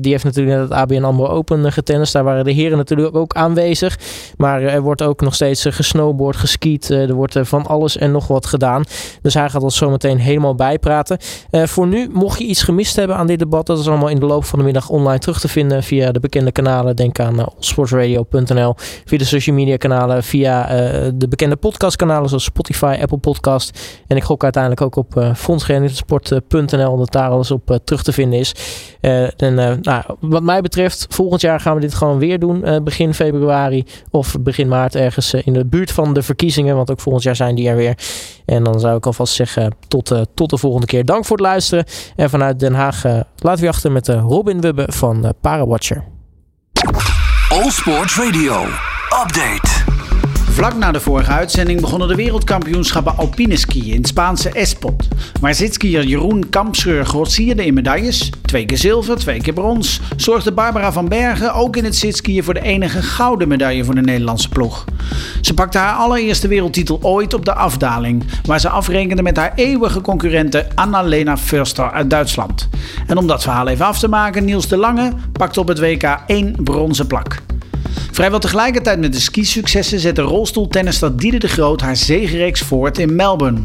die 0.00 0.12
heeft 0.12 0.24
natuurlijk 0.24 0.58
net 0.58 0.68
het 0.68 0.78
ABN 0.78 1.02
AMRO 1.02 1.26
Open 1.26 1.72
getennist. 1.72 2.12
Daar 2.12 2.24
waren 2.24 2.44
de 2.44 2.52
heren 2.52 2.76
natuurlijk 2.76 3.16
ook 3.16 3.34
aanwezig. 3.34 3.98
Maar 4.36 4.62
er 4.62 4.80
wordt 4.80 5.02
ook 5.02 5.20
nog 5.20 5.34
steeds 5.34 5.66
gesnowboard, 5.68 6.36
geskiet. 6.36 6.88
er 6.90 7.14
wordt 7.14 7.38
van 7.42 7.66
alles 7.66 7.96
en 7.96 8.12
nog 8.12 8.26
wat 8.26 8.46
gedaan. 8.46 8.84
Dus 9.22 9.34
hij 9.34 9.48
gaat 9.48 9.62
ons 9.62 9.76
zo 9.76 9.90
meteen 9.90 10.18
helemaal 10.18 10.54
bijpraten. 10.54 11.18
voor 11.50 11.86
nu, 11.86 12.08
mocht 12.12 12.38
je 12.38 12.44
iets 12.44 12.62
gemist 12.62 12.96
hebben 12.96 13.16
aan 13.16 13.26
dit 13.26 13.38
debat, 13.38 13.66
dat 13.66 13.78
is 13.78 13.88
allemaal 13.88 14.08
in 14.08 14.20
de 14.20 14.26
loop 14.26 14.44
van 14.44 14.58
de 14.58 14.64
middag 14.64 14.88
online 14.88 15.18
terug 15.18 15.40
te 15.40 15.48
vinden 15.48 15.82
via 15.82 16.12
de 16.12 16.20
bekende 16.20 16.52
kanalen. 16.52 16.96
Denk 16.96 17.18
aan 17.20 17.46
sportsradio.nl, 17.58 18.74
via 19.04 19.18
de 19.18 19.24
social 19.24 19.56
media 19.56 19.76
kanalen, 19.76 20.22
via 20.22 20.66
de 21.14 21.28
bekende 21.28 21.56
podcastkanalen 21.56 22.28
zoals 22.28 22.44
Spotify, 22.44 22.98
Apple 23.00 23.18
Podcast. 23.18 24.02
En 24.06 24.16
ik 24.16 24.22
gok 24.22 24.44
uiteindelijk 24.54 24.82
ook 24.82 24.96
op 24.96 25.16
uh, 25.16 25.34
fondsgehandicaptensport.nl 25.34 26.96
dat 26.96 27.12
daar 27.12 27.30
alles 27.30 27.50
op 27.50 27.70
uh, 27.70 27.76
terug 27.84 28.02
te 28.02 28.12
vinden 28.12 28.38
is. 28.38 28.54
Uh, 29.00 29.42
en 29.42 29.54
nou, 29.82 30.02
wat 30.20 30.42
mij 30.42 30.60
betreft, 30.60 31.06
volgend 31.08 31.40
jaar 31.40 31.60
gaan 31.60 31.74
we 31.74 31.80
dit 31.80 31.94
gewoon 31.94 32.18
weer 32.18 32.38
doen. 32.38 32.84
begin 32.84 33.14
februari 33.14 33.84
of 34.10 34.36
begin 34.40 34.68
maart 34.68 34.94
ergens 34.94 35.34
in 35.34 35.52
de 35.52 35.66
buurt 35.66 35.92
van 35.92 36.14
de 36.14 36.22
verkiezingen. 36.22 36.76
Want 36.76 36.90
ook 36.90 37.00
volgend 37.00 37.24
jaar 37.24 37.36
zijn 37.36 37.54
die 37.54 37.68
er 37.68 37.76
weer. 37.76 37.98
En 38.46 38.64
dan 38.64 38.80
zou 38.80 38.96
ik 38.96 39.06
alvast 39.06 39.34
zeggen 39.34 39.74
tot, 39.88 40.12
tot 40.34 40.50
de 40.50 40.58
volgende 40.58 40.86
keer. 40.86 41.04
Dank 41.04 41.24
voor 41.24 41.36
het 41.36 41.46
luisteren. 41.46 41.84
En 42.16 42.30
vanuit 42.30 42.60
Den 42.60 42.74
Haag 42.74 43.04
laten 43.36 43.62
we 43.62 43.68
achter 43.68 43.92
met 43.92 44.08
Robin 44.08 44.60
Wubbe 44.60 44.86
van 44.92 45.34
Parawatcher. 45.40 46.04
All 47.48 47.70
Sports 47.70 48.16
Radio. 48.16 48.64
Update. 49.22 49.89
Vlak 50.50 50.76
na 50.76 50.92
de 50.92 51.00
vorige 51.00 51.30
uitzending 51.30 51.80
begonnen 51.80 52.08
de 52.08 52.14
wereldkampioenschappen 52.14 53.16
alpine 53.16 53.56
skiën 53.56 53.92
in 53.92 53.96
het 53.96 54.06
Spaanse 54.06 54.48
Espot. 54.48 55.08
Waar 55.40 55.54
zitskier 55.54 56.04
Jeroen 56.04 56.48
Kampscheur 56.48 57.06
grossierde 57.06 57.66
in 57.66 57.74
medailles, 57.74 58.30
twee 58.42 58.66
keer 58.66 58.78
zilver, 58.78 59.16
twee 59.16 59.40
keer 59.40 59.52
brons, 59.52 60.00
zorgde 60.16 60.52
Barbara 60.52 60.92
van 60.92 61.08
Bergen 61.08 61.54
ook 61.54 61.76
in 61.76 61.84
het 61.84 61.96
zitskiën 61.96 62.44
voor 62.44 62.54
de 62.54 62.62
enige 62.62 63.02
gouden 63.02 63.48
medaille 63.48 63.84
voor 63.84 63.94
de 63.94 64.00
Nederlandse 64.00 64.48
ploeg. 64.48 64.84
Ze 65.40 65.54
pakte 65.54 65.78
haar 65.78 65.94
allereerste 65.94 66.48
wereldtitel 66.48 66.98
ooit 67.02 67.34
op 67.34 67.44
de 67.44 67.54
afdaling, 67.54 68.24
waar 68.44 68.60
ze 68.60 68.68
afrekende 68.68 69.22
met 69.22 69.36
haar 69.36 69.52
eeuwige 69.54 70.00
concurrente 70.00 70.66
Annalena 70.74 71.36
Förster 71.36 71.90
uit 71.90 72.10
Duitsland. 72.10 72.68
En 73.06 73.16
om 73.16 73.26
dat 73.26 73.42
verhaal 73.42 73.68
even 73.68 73.86
af 73.86 73.98
te 73.98 74.08
maken, 74.08 74.44
Niels 74.44 74.68
de 74.68 74.76
Lange 74.76 75.12
pakte 75.32 75.60
op 75.60 75.68
het 75.68 75.78
WK 75.78 76.18
één 76.26 76.54
bronzen 76.62 77.06
plak. 77.06 77.42
Vrijwel 78.20 78.40
tegelijkertijd 78.40 79.00
met 79.00 79.12
de 79.12 79.20
ski-successen 79.20 80.00
zette 80.00 80.22
rolstoeltennister 80.22 81.16
Diede 81.16 81.38
de 81.38 81.48
Groot 81.48 81.80
haar 81.80 81.96
zegenreeks 81.96 82.60
voort 82.60 82.98
in 82.98 83.14
Melbourne. 83.14 83.60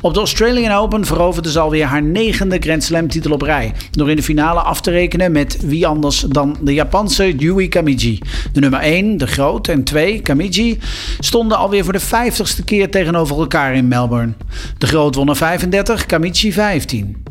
Op 0.00 0.14
de 0.14 0.18
Australian 0.18 0.72
Open 0.72 1.04
veroverde 1.04 1.50
ze 1.50 1.60
alweer 1.60 1.84
haar 1.84 2.02
negende 2.02 2.58
Grand 2.60 2.84
Slam 2.84 3.08
titel 3.08 3.32
op 3.32 3.42
rij, 3.42 3.72
door 3.90 4.10
in 4.10 4.16
de 4.16 4.22
finale 4.22 4.60
af 4.60 4.80
te 4.80 4.90
rekenen 4.90 5.32
met 5.32 5.58
wie 5.66 5.86
anders 5.86 6.20
dan 6.20 6.56
de 6.60 6.74
Japanse 6.74 7.36
Yui 7.36 7.68
Kamiji. 7.68 8.18
De 8.52 8.60
nummer 8.60 8.80
1, 8.80 9.16
de 9.16 9.26
Groot, 9.26 9.68
en 9.68 9.84
2, 9.84 10.20
Kamiji, 10.20 10.78
stonden 11.18 11.58
alweer 11.58 11.84
voor 11.84 11.92
de 11.92 12.00
vijftigste 12.00 12.64
keer 12.64 12.90
tegenover 12.90 13.38
elkaar 13.38 13.74
in 13.74 13.88
Melbourne. 13.88 14.32
De 14.78 14.86
Groot 14.86 15.14
won 15.14 15.28
er 15.28 15.36
35, 15.36 16.06
Kamiji 16.06 16.52
15. 16.52 17.21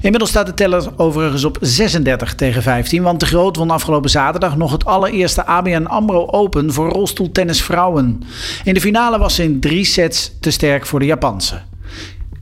Inmiddels 0.00 0.30
staat 0.30 0.46
de 0.46 0.54
teller 0.54 0.88
overigens 0.96 1.44
op 1.44 1.58
36 1.60 2.34
tegen 2.34 2.62
15, 2.62 3.02
want 3.02 3.20
de 3.20 3.26
Groot 3.26 3.56
won 3.56 3.70
afgelopen 3.70 4.10
zaterdag 4.10 4.56
nog 4.56 4.72
het 4.72 4.84
allereerste 4.84 5.46
ABN 5.46 5.84
AMRO 5.84 6.26
Open 6.26 6.72
voor 6.72 6.88
rolstoeltennis 6.88 7.62
vrouwen. 7.62 8.22
In 8.64 8.74
de 8.74 8.80
finale 8.80 9.18
was 9.18 9.34
ze 9.34 9.42
in 9.42 9.60
drie 9.60 9.84
sets 9.84 10.32
te 10.40 10.50
sterk 10.50 10.86
voor 10.86 10.98
de 10.98 11.06
Japanse. 11.06 11.60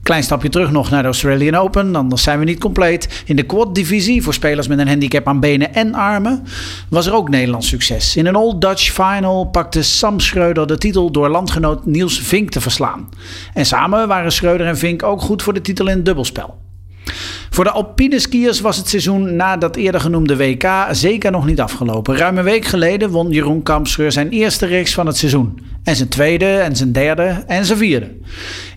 Klein 0.03 0.23
stapje 0.23 0.49
terug 0.49 0.71
nog 0.71 0.89
naar 0.89 1.01
de 1.01 1.07
Australian 1.07 1.55
Open, 1.55 1.95
anders 1.95 2.23
zijn 2.23 2.39
we 2.39 2.45
niet 2.45 2.59
compleet. 2.59 3.23
In 3.25 3.35
de 3.35 3.43
quad-divisie 3.43 4.23
voor 4.23 4.33
spelers 4.33 4.67
met 4.67 4.79
een 4.79 4.87
handicap 4.87 5.27
aan 5.27 5.39
benen 5.39 5.73
en 5.73 5.93
armen 5.93 6.43
was 6.89 7.05
er 7.05 7.13
ook 7.13 7.29
Nederlands 7.29 7.67
succes. 7.67 8.15
In 8.15 8.25
een 8.25 8.35
Old 8.35 8.61
Dutch 8.61 8.91
Final 8.91 9.45
pakte 9.45 9.83
Sam 9.83 10.19
Schreuder 10.19 10.67
de 10.67 10.77
titel 10.77 11.11
door 11.11 11.29
landgenoot 11.29 11.85
Niels 11.85 12.19
Vink 12.19 12.49
te 12.49 12.61
verslaan. 12.61 13.09
En 13.53 13.65
samen 13.65 14.07
waren 14.07 14.31
Schreuder 14.31 14.67
en 14.67 14.77
Vink 14.77 15.03
ook 15.03 15.21
goed 15.21 15.43
voor 15.43 15.53
de 15.53 15.61
titel 15.61 15.87
in 15.87 15.95
het 15.95 16.05
dubbelspel. 16.05 16.57
Voor 17.49 17.63
de 17.63 17.71
alpine 17.71 18.19
skiers 18.19 18.59
was 18.59 18.77
het 18.77 18.89
seizoen 18.89 19.35
na 19.35 19.57
dat 19.57 19.75
eerder 19.75 20.01
genoemde 20.01 20.37
WK 20.37 20.67
zeker 20.91 21.31
nog 21.31 21.45
niet 21.45 21.61
afgelopen. 21.61 22.17
Ruim 22.17 22.37
een 22.37 22.43
week 22.43 22.65
geleden 22.65 23.09
won 23.09 23.29
Jeroen 23.31 23.63
Kampscheur 23.63 24.11
zijn 24.11 24.29
eerste 24.29 24.67
race 24.67 24.93
van 24.93 25.07
het 25.07 25.17
seizoen. 25.17 25.59
En 25.83 25.95
zijn 25.95 26.09
tweede 26.09 26.45
en 26.45 26.75
zijn 26.75 26.91
derde 26.91 27.43
en 27.47 27.65
zijn 27.65 27.77
vierde. 27.77 28.11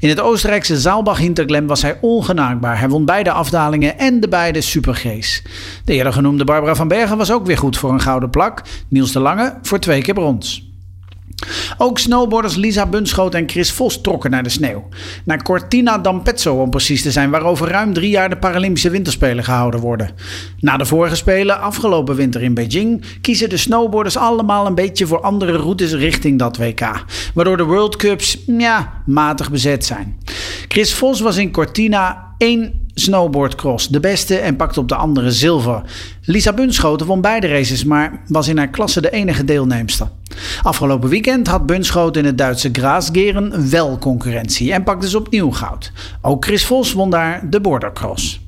In 0.00 0.08
het 0.08 0.20
Oostenrijkse 0.20 0.76
Zaalbach 0.76 1.18
Hinterglem 1.18 1.66
was 1.66 1.82
hij 1.82 1.98
ongenaakbaar. 2.00 2.78
Hij 2.78 2.88
won 2.88 3.04
beide 3.04 3.32
afdalingen 3.32 3.98
en 3.98 4.20
de 4.20 4.28
beide 4.28 4.60
superg's. 4.60 5.42
De 5.84 5.92
eerder 5.92 6.12
genoemde 6.12 6.44
Barbara 6.44 6.74
van 6.74 6.88
Bergen 6.88 7.16
was 7.16 7.32
ook 7.32 7.46
weer 7.46 7.58
goed 7.58 7.78
voor 7.78 7.92
een 7.92 8.00
gouden 8.00 8.30
plak. 8.30 8.62
Niels 8.88 9.12
de 9.12 9.20
Lange 9.20 9.58
voor 9.62 9.78
twee 9.78 10.02
keer 10.02 10.14
brons. 10.14 10.71
Ook 11.78 11.98
snowboarders 11.98 12.56
Lisa 12.56 12.86
Bunschoot 12.86 13.34
en 13.34 13.48
Chris 13.48 13.72
Vos 13.72 14.00
trokken 14.00 14.30
naar 14.30 14.42
de 14.42 14.48
sneeuw. 14.48 14.88
Naar 15.24 15.42
Cortina 15.42 15.98
d'Ampezzo 15.98 16.54
om 16.54 16.70
precies 16.70 17.02
te 17.02 17.10
zijn, 17.10 17.30
waar 17.30 17.44
over 17.44 17.68
ruim 17.68 17.92
drie 17.92 18.10
jaar 18.10 18.30
de 18.30 18.36
Paralympische 18.36 18.90
Winterspelen 18.90 19.44
gehouden 19.44 19.80
worden. 19.80 20.10
Na 20.58 20.76
de 20.76 20.84
vorige 20.84 21.16
Spelen, 21.16 21.60
afgelopen 21.60 22.14
winter 22.14 22.42
in 22.42 22.54
Beijing, 22.54 23.04
kiezen 23.20 23.48
de 23.48 23.56
snowboarders 23.56 24.16
allemaal 24.16 24.66
een 24.66 24.74
beetje 24.74 25.06
voor 25.06 25.20
andere 25.20 25.52
routes 25.52 25.92
richting 25.92 26.38
dat 26.38 26.56
WK. 26.56 27.04
Waardoor 27.34 27.56
de 27.56 27.64
World 27.64 27.96
Cups, 27.96 28.38
ja, 28.46 29.02
matig 29.06 29.50
bezet 29.50 29.84
zijn. 29.84 30.18
Chris 30.68 30.94
Vos 30.94 31.20
was 31.20 31.36
in 31.36 31.52
Cortina 31.52 32.34
één 32.38 32.81
snowboardcross, 32.94 33.88
de 33.88 34.00
beste 34.00 34.36
en 34.36 34.56
pakte 34.56 34.80
op 34.80 34.88
de 34.88 34.94
andere 34.94 35.30
zilver. 35.32 35.82
Lisa 36.24 36.52
Bunschoten 36.52 37.06
won 37.06 37.20
beide 37.20 37.48
races, 37.48 37.84
maar 37.84 38.22
was 38.26 38.48
in 38.48 38.58
haar 38.58 38.68
klasse 38.68 39.00
de 39.00 39.10
enige 39.10 39.44
deelnemster. 39.44 40.08
Afgelopen 40.62 41.08
weekend 41.08 41.46
had 41.46 41.66
Bunschoten 41.66 42.20
in 42.20 42.26
het 42.26 42.38
Duitse 42.38 42.68
Graasgeren 42.72 43.70
wel 43.70 43.98
concurrentie 43.98 44.72
en 44.72 44.82
pakte 44.82 45.08
ze 45.08 45.18
opnieuw 45.18 45.50
goud. 45.50 45.92
Ook 46.20 46.44
Chris 46.44 46.64
Vos 46.64 46.92
won 46.92 47.10
daar 47.10 47.50
de 47.50 47.60
bordercross. 47.60 48.40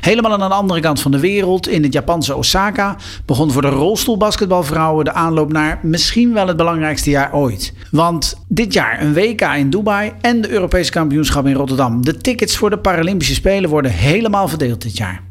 Helemaal 0.00 0.32
aan 0.32 0.48
de 0.48 0.54
andere 0.54 0.80
kant 0.80 1.00
van 1.00 1.10
de 1.10 1.20
wereld, 1.20 1.68
in 1.68 1.82
het 1.82 1.92
Japanse 1.92 2.36
Osaka, 2.36 2.96
begon 3.26 3.52
voor 3.52 3.62
de 3.62 3.68
rolstoelbasketbalvrouwen 3.68 5.04
de 5.04 5.12
aanloop 5.12 5.52
naar 5.52 5.78
misschien 5.82 6.32
wel 6.32 6.46
het 6.46 6.56
belangrijkste 6.56 7.10
jaar 7.10 7.34
ooit. 7.34 7.74
Want 7.90 8.42
dit 8.48 8.72
jaar 8.72 9.02
een 9.02 9.14
WK 9.14 9.40
in 9.40 9.70
Dubai 9.70 10.12
en 10.20 10.40
de 10.40 10.50
Europese 10.50 10.90
kampioenschap 10.90 11.46
in 11.46 11.54
Rotterdam. 11.54 12.04
De 12.04 12.16
tickets 12.16 12.56
voor 12.56 12.70
de 12.70 12.78
Paralympische 12.78 13.34
Spelen 13.34 13.70
worden 13.70 13.90
helemaal 13.90 14.48
verdeeld 14.48 14.82
dit 14.82 14.96
jaar. 14.96 15.22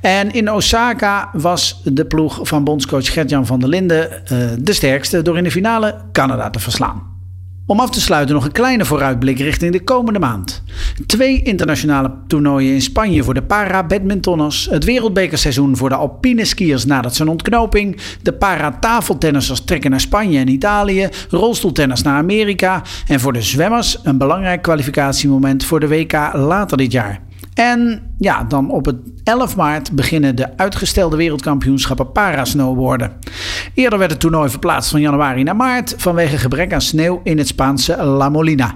En 0.00 0.30
in 0.30 0.50
Osaka 0.50 1.30
was 1.32 1.80
de 1.84 2.04
ploeg 2.04 2.38
van 2.42 2.64
bondscoach 2.64 3.12
Gert-Jan 3.12 3.46
van 3.46 3.60
der 3.60 3.68
Linden 3.68 4.10
uh, 4.10 4.38
de 4.58 4.72
sterkste 4.72 5.22
door 5.22 5.36
in 5.36 5.44
de 5.44 5.50
finale 5.50 5.94
Canada 6.12 6.50
te 6.50 6.58
verslaan. 6.58 7.09
Om 7.70 7.80
af 7.80 7.90
te 7.90 8.00
sluiten 8.00 8.34
nog 8.34 8.44
een 8.44 8.52
kleine 8.52 8.84
vooruitblik 8.84 9.38
richting 9.38 9.72
de 9.72 9.84
komende 9.84 10.18
maand. 10.18 10.62
Twee 11.06 11.42
internationale 11.42 12.12
toernooien 12.26 12.74
in 12.74 12.82
Spanje 12.82 13.22
voor 13.22 13.34
de 13.34 13.42
para-badmintonners. 13.42 14.68
Het 14.70 14.84
wereldbekerseizoen 14.84 15.76
voor 15.76 15.88
de 15.88 15.94
alpine 15.94 16.44
skiers 16.44 16.84
nadat 16.84 17.14
zijn 17.14 17.28
ontknoping. 17.28 18.00
De 18.22 18.32
para-tafeltennissers 18.32 19.60
trekken 19.60 19.90
naar 19.90 20.00
Spanje 20.00 20.38
en 20.38 20.48
Italië. 20.48 21.08
Rolstoeltennis 21.28 22.02
naar 22.02 22.16
Amerika. 22.16 22.82
En 23.06 23.20
voor 23.20 23.32
de 23.32 23.42
zwemmers 23.42 23.98
een 24.02 24.18
belangrijk 24.18 24.62
kwalificatiemoment 24.62 25.64
voor 25.64 25.80
de 25.80 25.88
WK 25.88 26.12
later 26.32 26.76
dit 26.76 26.92
jaar. 26.92 27.20
En 27.60 28.02
ja, 28.18 28.44
dan 28.44 28.70
op 28.70 28.84
het 28.84 28.96
11 29.24 29.56
maart 29.56 29.92
beginnen 29.92 30.36
de 30.36 30.56
uitgestelde 30.56 31.16
wereldkampioenschappen 31.16 32.12
parasnowboarden. 32.12 33.12
Eerder 33.74 33.98
werd 33.98 34.10
het 34.10 34.20
toernooi 34.20 34.50
verplaatst 34.50 34.90
van 34.90 35.00
januari 35.00 35.42
naar 35.42 35.56
maart 35.56 35.94
vanwege 35.96 36.38
gebrek 36.38 36.72
aan 36.72 36.80
sneeuw 36.80 37.20
in 37.24 37.38
het 37.38 37.46
Spaanse 37.46 38.04
La 38.04 38.28
Molina. 38.28 38.74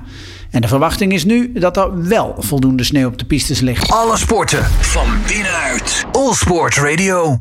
En 0.51 0.61
de 0.61 0.69
verwachting 0.69 1.12
is 1.12 1.24
nu 1.24 1.52
dat 1.52 1.77
er 1.77 2.09
wel 2.09 2.35
voldoende 2.39 2.85
sneeuw 2.85 3.09
op 3.09 3.19
de 3.19 3.24
pistes 3.24 3.61
ligt. 3.61 3.93
Alle 3.93 4.16
sporten 4.16 4.65
van 4.65 5.06
binnenuit. 5.27 6.06
All 6.12 6.32
Sport 6.32 6.77
Radio. 6.77 7.32